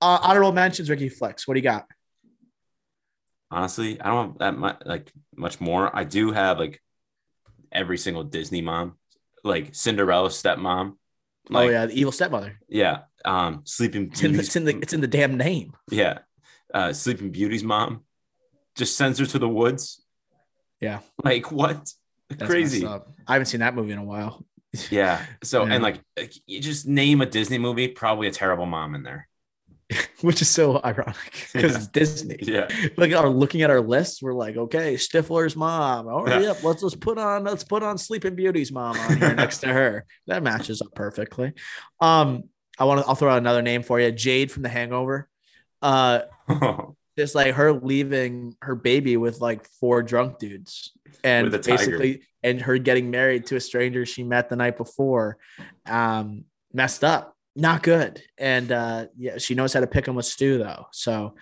uh, 0.00 0.18
honorable 0.22 0.50
mentions, 0.50 0.90
Ricky 0.90 1.08
Flex. 1.08 1.46
What 1.46 1.54
do 1.54 1.60
you 1.60 1.64
got? 1.64 1.86
Honestly, 3.52 4.00
I 4.00 4.08
don't 4.08 4.30
have 4.30 4.38
that 4.38 4.58
much 4.58 4.82
like 4.84 5.12
much 5.36 5.60
more. 5.60 5.94
I 5.94 6.02
do 6.02 6.32
have 6.32 6.58
like 6.58 6.82
every 7.70 7.96
single 7.98 8.24
Disney 8.24 8.60
mom, 8.60 8.96
like 9.44 9.72
Cinderella 9.72 10.30
stepmom. 10.30 10.96
Like, 11.48 11.68
oh 11.68 11.70
yeah, 11.70 11.86
the 11.86 11.94
evil 11.94 12.12
stepmother. 12.12 12.58
yeah. 12.68 13.02
Um, 13.24 13.62
Sleeping 13.64 14.08
It's 14.10 14.22
in, 14.22 14.32
the, 14.32 14.38
it's 14.40 14.56
in 14.56 14.64
the 14.64 14.76
it's 14.78 14.92
in 14.92 15.00
the 15.00 15.06
damn 15.06 15.36
name. 15.36 15.74
yeah. 15.90 16.18
Uh, 16.74 16.92
Sleeping 16.92 17.30
Beauty's 17.30 17.62
mom 17.62 18.02
just 18.76 18.96
sends 18.96 19.18
her 19.18 19.26
to 19.26 19.38
the 19.38 19.48
woods. 19.48 20.02
Yeah. 20.80 21.00
Like 21.22 21.52
what? 21.52 21.92
That's 22.30 22.50
Crazy. 22.50 22.86
I 22.86 23.00
haven't 23.28 23.46
seen 23.46 23.60
that 23.60 23.74
movie 23.74 23.92
in 23.92 23.98
a 23.98 24.04
while. 24.04 24.44
Yeah. 24.90 25.22
So 25.44 25.66
Yeah. 25.66 25.74
and 25.74 25.82
like 25.82 26.00
you 26.46 26.60
just 26.60 26.86
name 26.86 27.20
a 27.20 27.26
Disney 27.26 27.58
movie, 27.58 27.88
probably 27.88 28.26
a 28.26 28.30
terrible 28.32 28.64
mom 28.66 28.94
in 28.94 29.02
there. 29.02 29.28
Which 30.22 30.40
is 30.40 30.48
so 30.48 30.80
ironic 30.82 31.48
because 31.52 31.72
Yeah. 31.72 31.76
it's 31.76 31.86
Disney. 31.88 32.38
Yeah. 32.40 32.68
like 32.96 33.12
are 33.12 33.28
looking 33.28 33.60
at 33.60 33.68
our 33.68 33.82
list, 33.82 34.22
we're 34.22 34.32
like, 34.32 34.56
okay, 34.56 34.94
Stifler's 34.94 35.54
mom. 35.54 36.08
Oh, 36.08 36.26
Yeah. 36.26 36.40
yep. 36.40 36.62
Let's 36.62 36.82
let's 36.82 36.96
put 36.96 37.18
on 37.18 37.44
let's 37.44 37.64
put 37.64 37.82
on 37.82 37.98
Sleeping 37.98 38.34
Beauty's 38.34 38.72
mom 38.72 38.98
on 38.98 39.18
here 39.18 39.34
next 39.34 39.58
to 39.58 39.66
her. 39.68 40.06
That 40.26 40.42
matches 40.42 40.80
up 40.80 40.94
perfectly. 40.94 41.52
Um, 42.00 42.44
I 42.78 42.84
want 42.84 43.00
to. 43.00 43.06
I'll 43.06 43.14
throw 43.14 43.30
out 43.30 43.38
another 43.38 43.62
name 43.62 43.82
for 43.82 44.00
you, 44.00 44.10
Jade 44.12 44.50
from 44.50 44.62
The 44.62 44.68
Hangover. 44.68 45.28
Uh, 45.80 46.22
just 47.18 47.34
like 47.34 47.54
her 47.54 47.72
leaving 47.72 48.56
her 48.62 48.74
baby 48.74 49.16
with 49.16 49.40
like 49.40 49.66
four 49.80 50.02
drunk 50.02 50.38
dudes, 50.38 50.92
and 51.22 51.44
With 51.50 51.54
a 51.54 51.58
tiger. 51.58 51.76
basically, 51.76 52.22
and 52.42 52.60
her 52.62 52.78
getting 52.78 53.10
married 53.10 53.46
to 53.46 53.56
a 53.56 53.60
stranger 53.60 54.06
she 54.06 54.22
met 54.24 54.48
the 54.48 54.56
night 54.56 54.76
before. 54.76 55.38
Um, 55.86 56.44
messed 56.72 57.04
up, 57.04 57.36
not 57.54 57.82
good. 57.82 58.22
And 58.38 58.72
uh, 58.72 59.06
yeah, 59.16 59.38
she 59.38 59.54
knows 59.54 59.72
how 59.72 59.80
to 59.80 59.86
pick 59.86 60.04
them 60.06 60.14
with 60.14 60.26
Stu 60.26 60.58
though. 60.58 60.86
So 60.92 61.34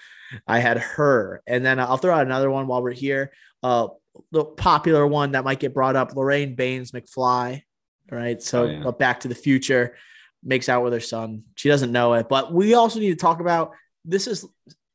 I 0.46 0.58
had 0.58 0.78
her, 0.78 1.42
and 1.46 1.64
then 1.64 1.78
I'll 1.78 1.96
throw 1.96 2.14
out 2.14 2.26
another 2.26 2.50
one 2.50 2.66
while 2.66 2.82
we're 2.82 2.92
here. 2.92 3.32
Uh, 3.62 3.88
the 4.32 4.44
popular 4.44 5.06
one 5.06 5.32
that 5.32 5.44
might 5.44 5.60
get 5.60 5.72
brought 5.74 5.94
up, 5.96 6.16
Lorraine 6.16 6.54
Baines 6.56 6.90
McFly. 6.92 7.62
Right. 8.10 8.42
So 8.42 8.64
Oh, 8.64 8.66
yeah. 8.66 8.90
Back 8.90 9.20
to 9.20 9.28
the 9.28 9.36
Future 9.36 9.94
makes 10.42 10.68
out 10.68 10.82
with 10.82 10.92
her 10.92 11.00
son. 11.00 11.42
She 11.54 11.68
doesn't 11.68 11.92
know 11.92 12.14
it, 12.14 12.28
but 12.28 12.52
we 12.52 12.74
also 12.74 12.98
need 12.98 13.10
to 13.10 13.16
talk 13.16 13.40
about 13.40 13.72
this. 14.04 14.26
Is 14.26 14.46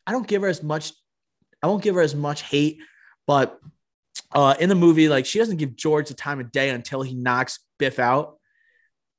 I 0.07 0.11
don't 0.11 0.27
give 0.27 0.41
her 0.41 0.47
as 0.47 0.63
much. 0.63 0.91
I 1.61 1.67
won't 1.67 1.83
give 1.83 1.95
her 1.95 2.01
as 2.01 2.15
much 2.15 2.43
hate, 2.43 2.79
but 3.27 3.59
uh, 4.31 4.55
in 4.59 4.69
the 4.69 4.75
movie, 4.75 5.07
like 5.09 5.25
she 5.25 5.39
doesn't 5.39 5.57
give 5.57 5.75
George 5.75 6.07
the 6.09 6.13
time 6.13 6.39
of 6.39 6.51
day 6.51 6.69
until 6.69 7.01
he 7.01 7.13
knocks 7.13 7.59
Biff 7.79 7.99
out. 7.99 8.37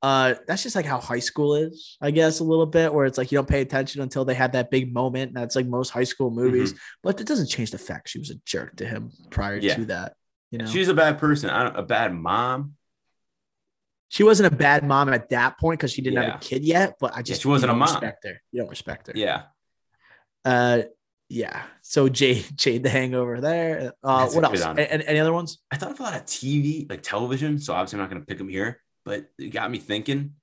Uh, 0.03 0.35
that's 0.47 0.61
just 0.61 0.75
like 0.75 0.85
how 0.85 0.99
high 0.99 1.19
school 1.19 1.55
is, 1.55 1.97
I 1.99 2.11
guess, 2.11 2.39
a 2.39 2.43
little 2.43 2.67
bit, 2.67 2.93
where 2.93 3.05
it's 3.07 3.17
like 3.17 3.31
you 3.31 3.37
don't 3.37 3.49
pay 3.49 3.61
attention 3.61 4.01
until 4.01 4.25
they 4.25 4.35
have 4.35 4.51
that 4.51 4.69
big 4.69 4.93
moment. 4.93 5.29
And 5.29 5.37
that's 5.37 5.55
like 5.55 5.65
most 5.65 5.89
high 5.89 6.03
school 6.03 6.29
movies, 6.29 6.75
but 7.01 7.19
it 7.19 7.25
doesn't 7.25 7.47
change 7.47 7.71
the 7.71 7.79
fact 7.79 8.09
she 8.09 8.19
was 8.19 8.29
a 8.29 8.35
jerk 8.45 8.75
to 8.77 8.85
him 8.85 9.11
prior 9.31 9.57
Yeah. 9.57 9.73
to 9.75 9.85
that. 9.85 10.13
You 10.51 10.59
know, 10.59 10.67
She's 10.67 10.87
a 10.87 10.93
bad 10.93 11.17
person. 11.17 11.49
I 11.49 11.63
don't, 11.63 11.75
a 11.75 11.81
bad 11.83 12.13
mom. 12.13 12.75
She 14.09 14.23
wasn't 14.23 14.53
a 14.53 14.55
bad 14.55 14.83
mom 14.83 15.09
at 15.09 15.29
that 15.29 15.57
point 15.59 15.79
because 15.79 15.91
she 15.91 16.01
didn't 16.01 16.23
have 16.23 16.35
a 16.35 16.39
kid 16.39 16.63
yet. 16.63 16.95
But 16.99 17.15
I 17.15 17.21
just 17.21 17.41
she 17.41 17.47
wasn't 17.47 17.71
a 17.71 17.75
mom. 17.75 17.89
Respect 17.89 18.25
her. 18.25 18.41
You 18.51 18.61
don't 18.61 18.69
respect 18.69 19.07
her. 19.07 19.13
Yeah. 19.15 19.43
Uh, 20.45 20.83
yeah. 21.29 21.63
So 21.81 22.07
Jade, 22.07 22.45
Jade, 22.55 22.83
the 22.83 22.89
Hangover 22.89 23.41
there. 23.41 23.93
Uh, 24.03 24.19
That's 24.23 24.35
what 24.35 24.45
else? 24.45 24.65
one. 24.65 24.79
A- 24.79 25.09
any, 25.09 25.19
other 25.19 25.33
ones? 25.33 25.59
I 25.71 25.77
thought 25.77 25.91
of 25.91 25.99
a 25.99 26.03
lot 26.03 26.15
of 26.15 26.25
TV, 26.25 26.89
like 26.89 27.01
television. 27.01 27.59
So 27.59 27.73
obviously 27.73 27.97
I'm 27.97 28.03
not 28.03 28.09
going 28.09 28.21
to 28.21 28.25
pick 28.25 28.37
them 28.37 28.49
here, 28.49 28.81
but 29.03 29.29
it 29.37 29.49
got 29.49 29.69
me 29.69 29.77
thinking. 29.79 30.35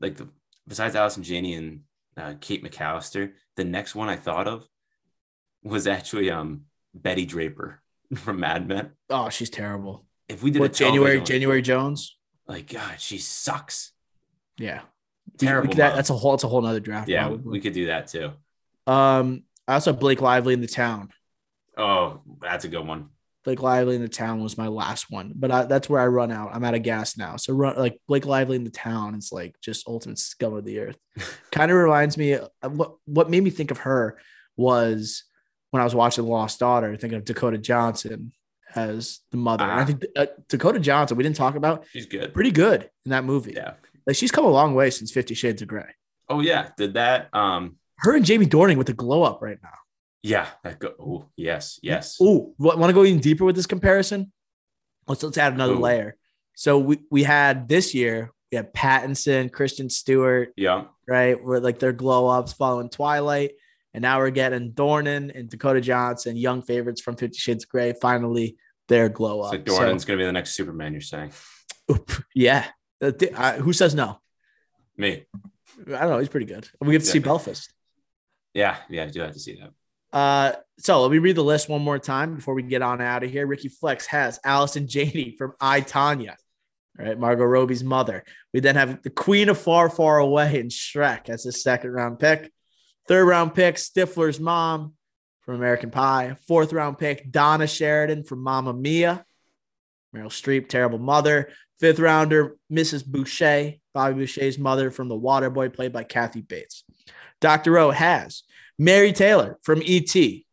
Like 0.00 0.16
the 0.16 0.28
besides 0.66 0.94
Allison 0.94 1.22
Janney 1.22 1.54
and 1.54 1.80
uh, 2.16 2.34
Kate 2.40 2.62
McAllister, 2.62 3.32
the 3.56 3.64
next 3.64 3.94
one 3.94 4.08
I 4.08 4.16
thought 4.16 4.46
of 4.46 4.68
was 5.64 5.86
actually 5.86 6.30
um 6.30 6.66
Betty 6.94 7.24
Draper 7.26 7.80
from 8.14 8.40
Mad 8.40 8.68
Men. 8.68 8.92
Oh, 9.10 9.28
she's 9.30 9.50
terrible. 9.50 10.04
If 10.28 10.42
we 10.42 10.50
did 10.50 10.60
What 10.60 10.72
a 10.72 10.74
January? 10.74 11.20
January 11.22 11.62
Jones. 11.62 12.17
Like 12.48 12.72
God, 12.72 12.94
she 12.98 13.18
sucks. 13.18 13.92
Yeah. 14.56 14.80
Terrible. 15.38 15.68
We 15.68 15.74
that- 15.76 15.94
that's 15.94 16.10
a 16.10 16.14
whole. 16.14 16.32
That's 16.32 16.44
a 16.44 16.48
whole 16.48 16.62
nother 16.62 16.80
draft. 16.80 17.08
yeah, 17.08 17.28
probably. 17.28 17.50
we 17.52 17.60
could 17.60 17.74
do 17.74 17.86
that 17.86 18.08
too. 18.08 18.32
Um, 18.86 19.44
I 19.68 19.74
also 19.74 19.92
have 19.92 20.00
Blake 20.00 20.20
Lively 20.22 20.54
in 20.54 20.60
the 20.62 20.66
town. 20.66 21.10
Oh, 21.76 22.22
that's 22.40 22.64
a 22.64 22.68
good 22.68 22.86
one. 22.86 23.10
Blake 23.44 23.62
Lively 23.62 23.94
in 23.94 24.02
the 24.02 24.08
town 24.08 24.42
was 24.42 24.58
my 24.58 24.66
last 24.66 25.10
one, 25.10 25.32
but 25.36 25.50
I, 25.50 25.64
that's 25.64 25.88
where 25.88 26.00
I 26.00 26.06
run 26.06 26.32
out. 26.32 26.50
I'm 26.52 26.64
out 26.64 26.74
of 26.74 26.82
gas 26.82 27.16
now. 27.16 27.36
So 27.36 27.52
run 27.54 27.76
like 27.76 28.00
Blake 28.08 28.26
Lively 28.26 28.56
in 28.56 28.64
the 28.64 28.70
town 28.70 29.14
is 29.14 29.30
like 29.30 29.54
just 29.60 29.86
ultimate 29.86 30.18
scum 30.18 30.54
of 30.54 30.64
the 30.64 30.80
earth. 30.80 30.96
kind 31.52 31.70
of 31.70 31.76
reminds 31.76 32.16
me 32.18 32.32
of 32.32 32.50
what 32.62 32.94
what 33.04 33.30
made 33.30 33.44
me 33.44 33.50
think 33.50 33.70
of 33.70 33.78
her 33.78 34.18
was 34.56 35.24
when 35.70 35.80
I 35.80 35.84
was 35.84 35.94
watching 35.94 36.24
Lost 36.26 36.58
Daughter, 36.58 36.96
thinking 36.96 37.18
of 37.18 37.24
Dakota 37.24 37.58
Johnson 37.58 38.32
as 38.74 39.20
the 39.30 39.36
mother. 39.36 39.64
And 39.64 39.72
I 39.72 39.82
Ah. 39.82 39.84
think 39.84 40.04
uh, 40.16 40.26
Dakota 40.48 40.78
Johnson 40.80 41.16
we 41.16 41.22
didn't 41.22 41.36
talk 41.36 41.54
about 41.56 41.86
She's 41.92 42.06
good. 42.06 42.32
pretty 42.34 42.50
good 42.50 42.90
in 43.04 43.10
that 43.10 43.24
movie. 43.24 43.52
Yeah. 43.56 43.74
Like 44.06 44.16
she's 44.16 44.30
come 44.30 44.44
a 44.44 44.50
long 44.50 44.74
way 44.74 44.90
since 44.90 45.10
Fifty 45.10 45.34
Shades 45.34 45.62
of 45.62 45.68
Grey. 45.68 45.88
Oh 46.28 46.40
yeah, 46.40 46.70
did 46.76 46.94
that. 46.94 47.28
Um, 47.34 47.76
Her 47.98 48.14
and 48.16 48.24
Jamie 48.24 48.46
Dornan 48.46 48.76
with 48.76 48.86
the 48.86 48.92
glow 48.92 49.22
up 49.22 49.40
right 49.42 49.58
now. 49.62 49.74
yeah, 50.22 50.46
that 50.64 50.78
go. 50.78 50.94
Oh 51.00 51.26
yes, 51.36 51.78
yes. 51.82 52.20
Ooh, 52.20 52.54
want 52.58 52.82
to 52.84 52.92
go 52.92 53.04
even 53.04 53.20
deeper 53.20 53.44
with 53.44 53.56
this 53.56 53.66
comparison? 53.66 54.32
Let's 55.06 55.22
let's 55.22 55.38
add 55.38 55.54
another 55.54 55.74
Ooh. 55.74 55.80
layer. 55.80 56.16
So 56.54 56.78
we 56.78 56.98
we 57.10 57.22
had 57.22 57.68
this 57.68 57.94
year 57.94 58.32
we 58.50 58.56
had 58.56 58.72
Pattinson, 58.74 59.52
Kristen 59.52 59.90
Stewart, 59.90 60.52
Yeah, 60.56 60.84
right? 61.06 61.42
Where 61.42 61.60
like 61.60 61.78
their 61.78 61.92
glow 61.92 62.28
ups 62.28 62.52
following 62.54 62.88
Twilight, 62.88 63.52
and 63.94 64.02
now 64.02 64.18
we're 64.18 64.30
getting 64.30 64.72
Dornan 64.72 65.34
and 65.34 65.48
Dakota 65.48 65.80
Johnson, 65.80 66.36
young 66.36 66.62
favorites 66.62 67.00
from 67.00 67.16
Fifty 67.16 67.38
Shades 67.38 67.64
of 67.64 67.70
Grey. 67.70 67.94
Finally, 68.00 68.56
their 68.88 69.08
glow 69.08 69.40
up. 69.42 69.52
so 69.52 69.58
Dornan's 69.58 70.04
gonna 70.04 70.18
be 70.18 70.24
the 70.24 70.32
next 70.32 70.52
Superman. 70.52 70.92
You're 70.92 71.00
saying 71.00 71.32
oop, 71.90 72.10
yeah. 72.34 72.66
Uh, 73.00 73.54
who 73.54 73.72
says 73.72 73.94
no? 73.94 74.18
me? 74.96 75.24
I 75.86 76.00
don't 76.00 76.10
know. 76.10 76.18
He's 76.18 76.28
pretty 76.28 76.46
good. 76.46 76.68
We 76.80 76.92
get 76.92 77.00
to 77.00 77.06
see 77.06 77.20
Belfast. 77.20 77.72
Yeah, 78.54 78.76
yeah, 78.88 79.04
I 79.04 79.06
do 79.06 79.20
have 79.20 79.32
to 79.32 79.38
see 79.38 79.60
that. 79.60 79.70
Uh, 80.12 80.52
so 80.78 81.02
let 81.02 81.10
me 81.10 81.18
read 81.18 81.36
the 81.36 81.44
list 81.44 81.68
one 81.68 81.82
more 81.82 81.98
time 81.98 82.34
before 82.34 82.54
we 82.54 82.62
get 82.62 82.82
on 82.82 83.00
out 83.00 83.22
of 83.22 83.30
here. 83.30 83.46
Ricky 83.46 83.68
Flex 83.68 84.06
has 84.06 84.40
Allison 84.44 84.88
Janney 84.88 85.36
from 85.36 85.52
I 85.60 85.82
Tonya, 85.82 86.34
all 86.98 87.06
right, 87.06 87.18
Margot 87.18 87.44
Robbie's 87.44 87.84
mother. 87.84 88.24
We 88.52 88.60
then 88.60 88.74
have 88.74 89.02
the 89.02 89.10
Queen 89.10 89.48
of 89.48 89.58
Far, 89.58 89.90
Far 89.90 90.18
Away 90.18 90.60
and 90.60 90.70
Shrek 90.70 91.28
as 91.28 91.44
his 91.44 91.62
second 91.62 91.92
round 91.92 92.18
pick. 92.18 92.50
Third 93.08 93.24
round 93.24 93.54
pick, 93.54 93.76
Stifler's 93.76 94.38
mom 94.38 94.92
from 95.40 95.54
American 95.54 95.90
Pie. 95.90 96.36
Fourth 96.46 96.74
round 96.74 96.98
pick, 96.98 97.30
Donna 97.30 97.66
Sheridan 97.66 98.22
from 98.22 98.42
Mamma 98.42 98.74
Mia. 98.74 99.24
Meryl 100.14 100.26
Streep, 100.26 100.68
terrible 100.68 100.98
mother. 100.98 101.50
Fifth 101.80 102.00
rounder, 102.00 102.56
Mrs. 102.70 103.06
Boucher, 103.06 103.74
Bobby 103.94 104.14
Boucher's 104.14 104.58
mother 104.58 104.90
from 104.90 105.08
The 105.08 105.18
Waterboy, 105.18 105.72
played 105.72 105.92
by 105.92 106.04
Kathy 106.04 106.42
Bates. 106.42 106.84
Dr. 107.40 107.78
O 107.78 107.90
has 107.90 108.42
Mary 108.78 109.12
Taylor 109.12 109.58
from 109.62 109.80
E.T. 109.82 110.44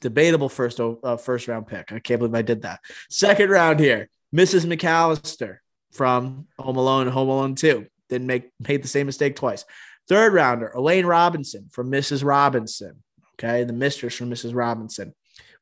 debatable 0.00 0.48
first 0.50 0.80
uh, 0.80 1.16
first 1.16 1.48
round 1.48 1.66
pick. 1.66 1.92
I 1.92 2.00
can't 2.00 2.18
believe 2.18 2.34
I 2.34 2.42
did 2.42 2.62
that. 2.62 2.80
Second 3.08 3.48
round 3.48 3.80
here, 3.80 4.10
Mrs. 4.34 4.66
McAllister 4.66 5.58
from 5.92 6.46
Home 6.58 6.76
Alone, 6.76 7.06
Home 7.06 7.28
Alone 7.28 7.54
2. 7.54 7.86
Didn't 8.08 8.26
make 8.26 8.50
made 8.60 8.82
the 8.82 8.88
same 8.88 9.06
mistake 9.06 9.36
twice. 9.36 9.64
Third 10.08 10.32
rounder, 10.32 10.68
Elaine 10.68 11.06
Robinson 11.06 11.68
from 11.72 11.90
Mrs. 11.90 12.24
Robinson. 12.24 13.02
Okay, 13.34 13.64
the 13.64 13.72
mistress 13.72 14.16
from 14.16 14.30
Mrs. 14.30 14.54
Robinson. 14.54 15.14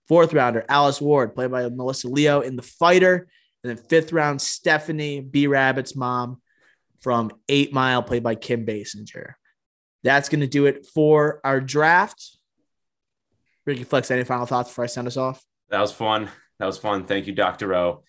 Fourth 0.06 0.32
rounder, 0.34 0.64
Alice 0.68 1.00
Ward, 1.00 1.34
played 1.34 1.50
by 1.50 1.68
Melissa 1.68 2.08
Leo 2.08 2.40
in 2.40 2.56
The 2.56 2.62
Fighter. 2.62 3.26
And 3.62 3.70
then 3.70 3.84
fifth 3.84 4.12
round, 4.12 4.42
Stephanie 4.42 5.20
B. 5.20 5.46
Rabbit's 5.46 5.96
mom 5.96 6.42
from 7.00 7.32
Eight 7.48 7.72
Mile, 7.72 8.02
played 8.02 8.22
by 8.22 8.34
Kim 8.34 8.66
Basinger. 8.66 9.34
That's 10.02 10.28
going 10.28 10.40
to 10.40 10.46
do 10.46 10.66
it 10.66 10.86
for 10.94 11.40
our 11.42 11.60
draft. 11.60 12.36
Ricky 13.64 13.84
Flex, 13.84 14.10
any 14.10 14.24
final 14.24 14.44
thoughts 14.44 14.68
before 14.68 14.84
I 14.84 14.88
send 14.88 15.06
us 15.06 15.16
off? 15.16 15.42
That 15.70 15.80
was 15.80 15.92
fun. 15.92 16.28
That 16.58 16.66
was 16.66 16.76
fun. 16.76 17.06
Thank 17.06 17.26
you, 17.26 17.32
Dr. 17.32 17.74
O. 17.74 18.04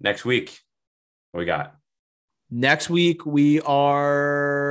Next 0.00 0.24
week, 0.24 0.58
what 1.30 1.40
we 1.40 1.44
got? 1.46 1.76
Next 2.50 2.88
week 2.88 3.26
we 3.26 3.60
are 3.60 4.63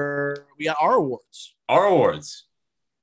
we 0.58 0.66
got 0.66 0.78
our 0.80 0.96
awards. 0.96 1.56
Our 1.70 1.86
awards. 1.86 2.46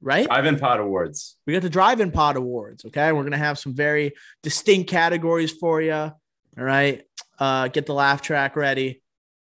Right? 0.02 0.26
Drive-in 0.26 0.58
pod 0.58 0.80
awards. 0.80 1.36
We 1.46 1.52
got 1.52 1.62
the 1.62 1.70
drive-in 1.70 2.10
pod 2.10 2.36
awards. 2.36 2.84
Okay. 2.86 3.12
We're 3.12 3.22
gonna 3.22 3.36
have 3.36 3.58
some 3.58 3.74
very 3.74 4.12
distinct 4.42 4.88
categories 4.90 5.52
for 5.52 5.82
you. 5.82 5.92
All 5.92 6.14
right. 6.56 7.02
Uh 7.38 7.68
get 7.68 7.86
the 7.86 7.94
laugh 7.94 8.22
track 8.22 8.56
ready. 8.56 9.02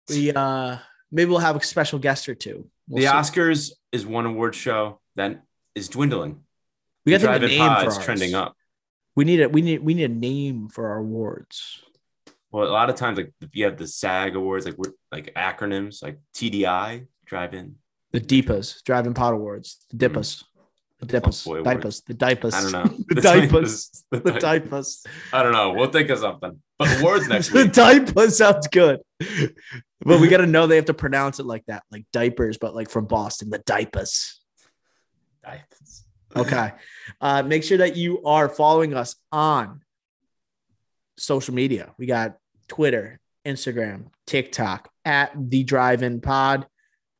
We 0.09 0.31
uh 0.31 0.77
maybe 1.11 1.29
we'll 1.29 1.39
have 1.39 1.55
a 1.55 1.63
special 1.63 1.99
guest 1.99 2.29
or 2.29 2.35
two. 2.35 2.69
We'll 2.87 3.01
the 3.01 3.07
see. 3.07 3.13
Oscars 3.13 3.71
is 3.91 4.05
one 4.05 4.25
award 4.25 4.55
show 4.55 4.99
that 5.15 5.41
is 5.73 5.89
dwindling. 5.89 6.41
We 7.05 7.11
got 7.11 7.21
the 7.21 7.31
have 7.31 7.43
a 7.43 7.47
name 7.47 7.59
for 7.59 7.85
ours. 7.85 7.97
trending 7.99 8.33
up. 8.33 8.55
We 9.15 9.25
need 9.25 9.39
it. 9.39 9.51
We 9.51 9.61
need 9.61 9.79
we 9.79 9.93
need 9.93 10.05
a 10.05 10.13
name 10.13 10.69
for 10.69 10.87
our 10.87 10.97
awards. 10.97 11.81
Well, 12.51 12.67
a 12.67 12.71
lot 12.71 12.89
of 12.89 12.95
times, 12.95 13.17
like 13.17 13.33
you 13.51 13.65
have 13.65 13.77
the 13.77 13.87
SAG 13.87 14.35
awards, 14.35 14.65
like 14.65 14.75
like 15.11 15.33
acronyms, 15.35 16.01
like 16.01 16.19
TDI, 16.33 17.07
drive-in. 17.25 17.75
The 18.11 18.21
DIPAs, 18.21 18.83
drive-in 18.83 19.13
pod 19.13 19.33
awards, 19.33 19.85
the 19.89 19.97
DIPAs. 19.97 20.43
Mm-hmm. 20.43 20.51
The 20.99 21.07
diapers, 21.07 21.43
diapers, 21.43 22.01
the 22.07 22.13
diapers. 22.13 22.53
I 22.53 22.61
don't 22.61 22.71
know. 22.71 22.83
the, 23.09 23.21
diapers, 23.21 24.05
the, 24.11 24.19
diapers. 24.39 25.05
I 25.33 25.43
don't 25.43 25.51
know. 25.51 25.73
We'll 25.73 25.91
think 25.91 26.09
of 26.09 26.19
something. 26.19 26.61
But 26.79 26.99
awards 26.99 27.27
next 27.27 27.51
week. 27.53 27.67
the 27.67 27.71
diapers 27.73 28.37
sounds 28.37 28.67
good. 28.67 29.01
But 29.19 30.21
we 30.21 30.29
got 30.29 30.37
to 30.37 30.47
know 30.47 30.67
they 30.67 30.77
have 30.77 30.85
to 30.85 30.93
pronounce 30.93 31.39
it 31.39 31.45
like 31.45 31.65
that, 31.67 31.83
like 31.91 32.05
diapers, 32.13 32.57
but 32.57 32.73
like 32.73 32.89
from 32.89 33.05
Boston, 33.05 33.49
the 33.49 33.59
diapers. 33.59 34.39
Diapers. 35.43 36.05
Okay. 36.35 36.71
Uh, 37.19 37.43
make 37.43 37.63
sure 37.63 37.79
that 37.79 37.95
you 37.95 38.23
are 38.23 38.47
following 38.47 38.93
us 38.93 39.15
on 39.31 39.81
social 41.17 41.53
media. 41.53 41.93
We 41.97 42.05
got 42.05 42.37
Twitter, 42.67 43.19
Instagram, 43.45 44.07
TikTok 44.27 44.89
at 45.03 45.31
the 45.35 45.63
Drive 45.63 46.03
In 46.03 46.21
Pod, 46.21 46.67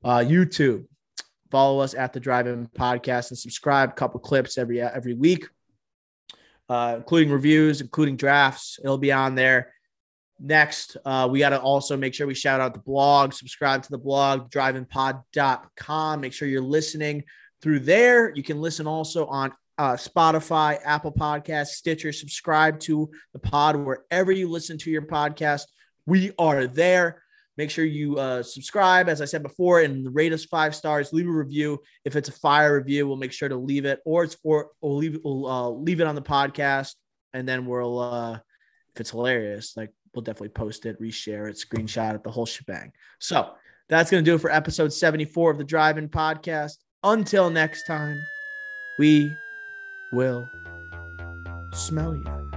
uh, 0.06 0.19
YouTube. 0.19 0.86
Follow 1.52 1.80
us 1.80 1.94
at 1.94 2.14
the 2.14 2.19
Drive 2.19 2.48
In 2.48 2.68
Podcast 2.68 3.32
and 3.32 3.38
subscribe. 3.38 3.90
A 3.90 3.94
couple 3.94 4.19
clips 4.19 4.57
every 4.57 4.82
every 4.82 5.15
week, 5.15 5.48
uh, 6.69 6.94
including 6.98 7.32
reviews, 7.32 7.82
including 7.82 8.15
drafts. 8.15 8.80
It'll 8.84 8.98
be 8.98 9.11
on 9.11 9.36
there. 9.36 9.73
Next, 10.40 10.98
uh, 11.06 11.27
we 11.32 11.40
got 11.40 11.49
to 11.49 11.60
also 11.60 11.95
make 11.95 12.14
sure 12.14 12.27
we 12.27 12.36
shout 12.36 12.60
out 12.60 12.73
the 12.73 12.82
blog, 12.82 13.34
subscribe 13.34 13.84
to 13.84 13.90
the 13.90 13.98
blog, 13.98 14.52
driveinpod.com. 14.52 16.22
Make 16.22 16.34
sure 16.34 16.48
you're 16.48 16.61
listening 16.61 17.23
through 17.61 17.80
there. 17.80 18.34
You 18.36 18.44
can 18.44 18.60
listen 18.60 18.86
also 18.86 19.27
on 19.27 19.53
uh, 19.77 19.94
Spotify, 19.94 20.80
Apple 20.84 21.14
Podcasts, 21.14 21.68
Stitcher. 21.68 22.11
Subscribe 22.11 22.80
to 22.82 23.10
the 23.32 23.40
pod 23.40 23.77
wherever 23.77 24.32
you 24.32 24.49
listen 24.49 24.77
to 24.80 24.91
your 24.91 25.03
podcast. 25.03 25.64
We 26.06 26.34
are 26.38 26.68
there. 26.68 27.23
Make 27.57 27.69
sure 27.69 27.86
you 27.86 28.18
uh, 28.18 28.44
subscribe, 28.44 29.07
as 29.07 29.22
I 29.22 29.26
said 29.26 29.41
before, 29.41 29.80
and 29.80 30.14
rate 30.14 30.34
us 30.34 30.44
five 30.44 30.76
stars. 30.76 31.14
Leave 31.14 31.27
a 31.27 31.32
review. 31.32 31.82
If 32.03 32.15
it's 32.15 32.27
a 32.27 32.34
fire 32.34 32.77
review, 32.77 33.07
we'll 33.07 33.15
make 33.15 33.32
sure 33.32 33.48
to 33.48 33.56
leave 33.56 33.86
it, 33.86 34.02
or 34.06 34.23
it's 34.23 34.36
for 34.36 34.72
we'll 34.82 34.98
leave 34.98 35.19
we'll 35.23 35.48
uh, 35.48 35.69
leave 35.69 36.02
it 36.02 36.07
on 36.07 36.15
the 36.15 36.22
podcast, 36.22 36.95
and 37.34 37.48
then 37.48 37.65
we'll 37.65 37.99
uh, 37.99 38.34
if 38.34 38.99
it's 38.99 39.11
hilarious, 39.11 39.77
like 39.77 39.91
we'll 40.14 40.23
definitely 40.23 40.49
post 40.49 40.86
it, 40.86 41.02
reshare 41.02 41.49
it, 41.49 41.56
screenshot 41.56 42.15
it, 42.15 42.23
the 42.23 42.32
whole 42.32 42.45
shebang. 42.45 42.91
So 43.19 43.52
that's 43.88 44.11
gonna 44.11 44.23
do 44.23 44.36
it 44.36 44.41
for 44.41 44.52
episode 44.52 44.91
seventy 44.91 45.26
four 45.26 45.49
of 45.52 45.57
the 45.57 45.64
Drive 45.64 45.98
In 45.98 46.10
Podcast. 46.10 46.77
Until 47.03 47.49
next 47.49 47.86
time, 47.86 48.19
we 48.99 49.32
will 50.11 50.49
smell 51.73 52.15
you. 52.15 52.55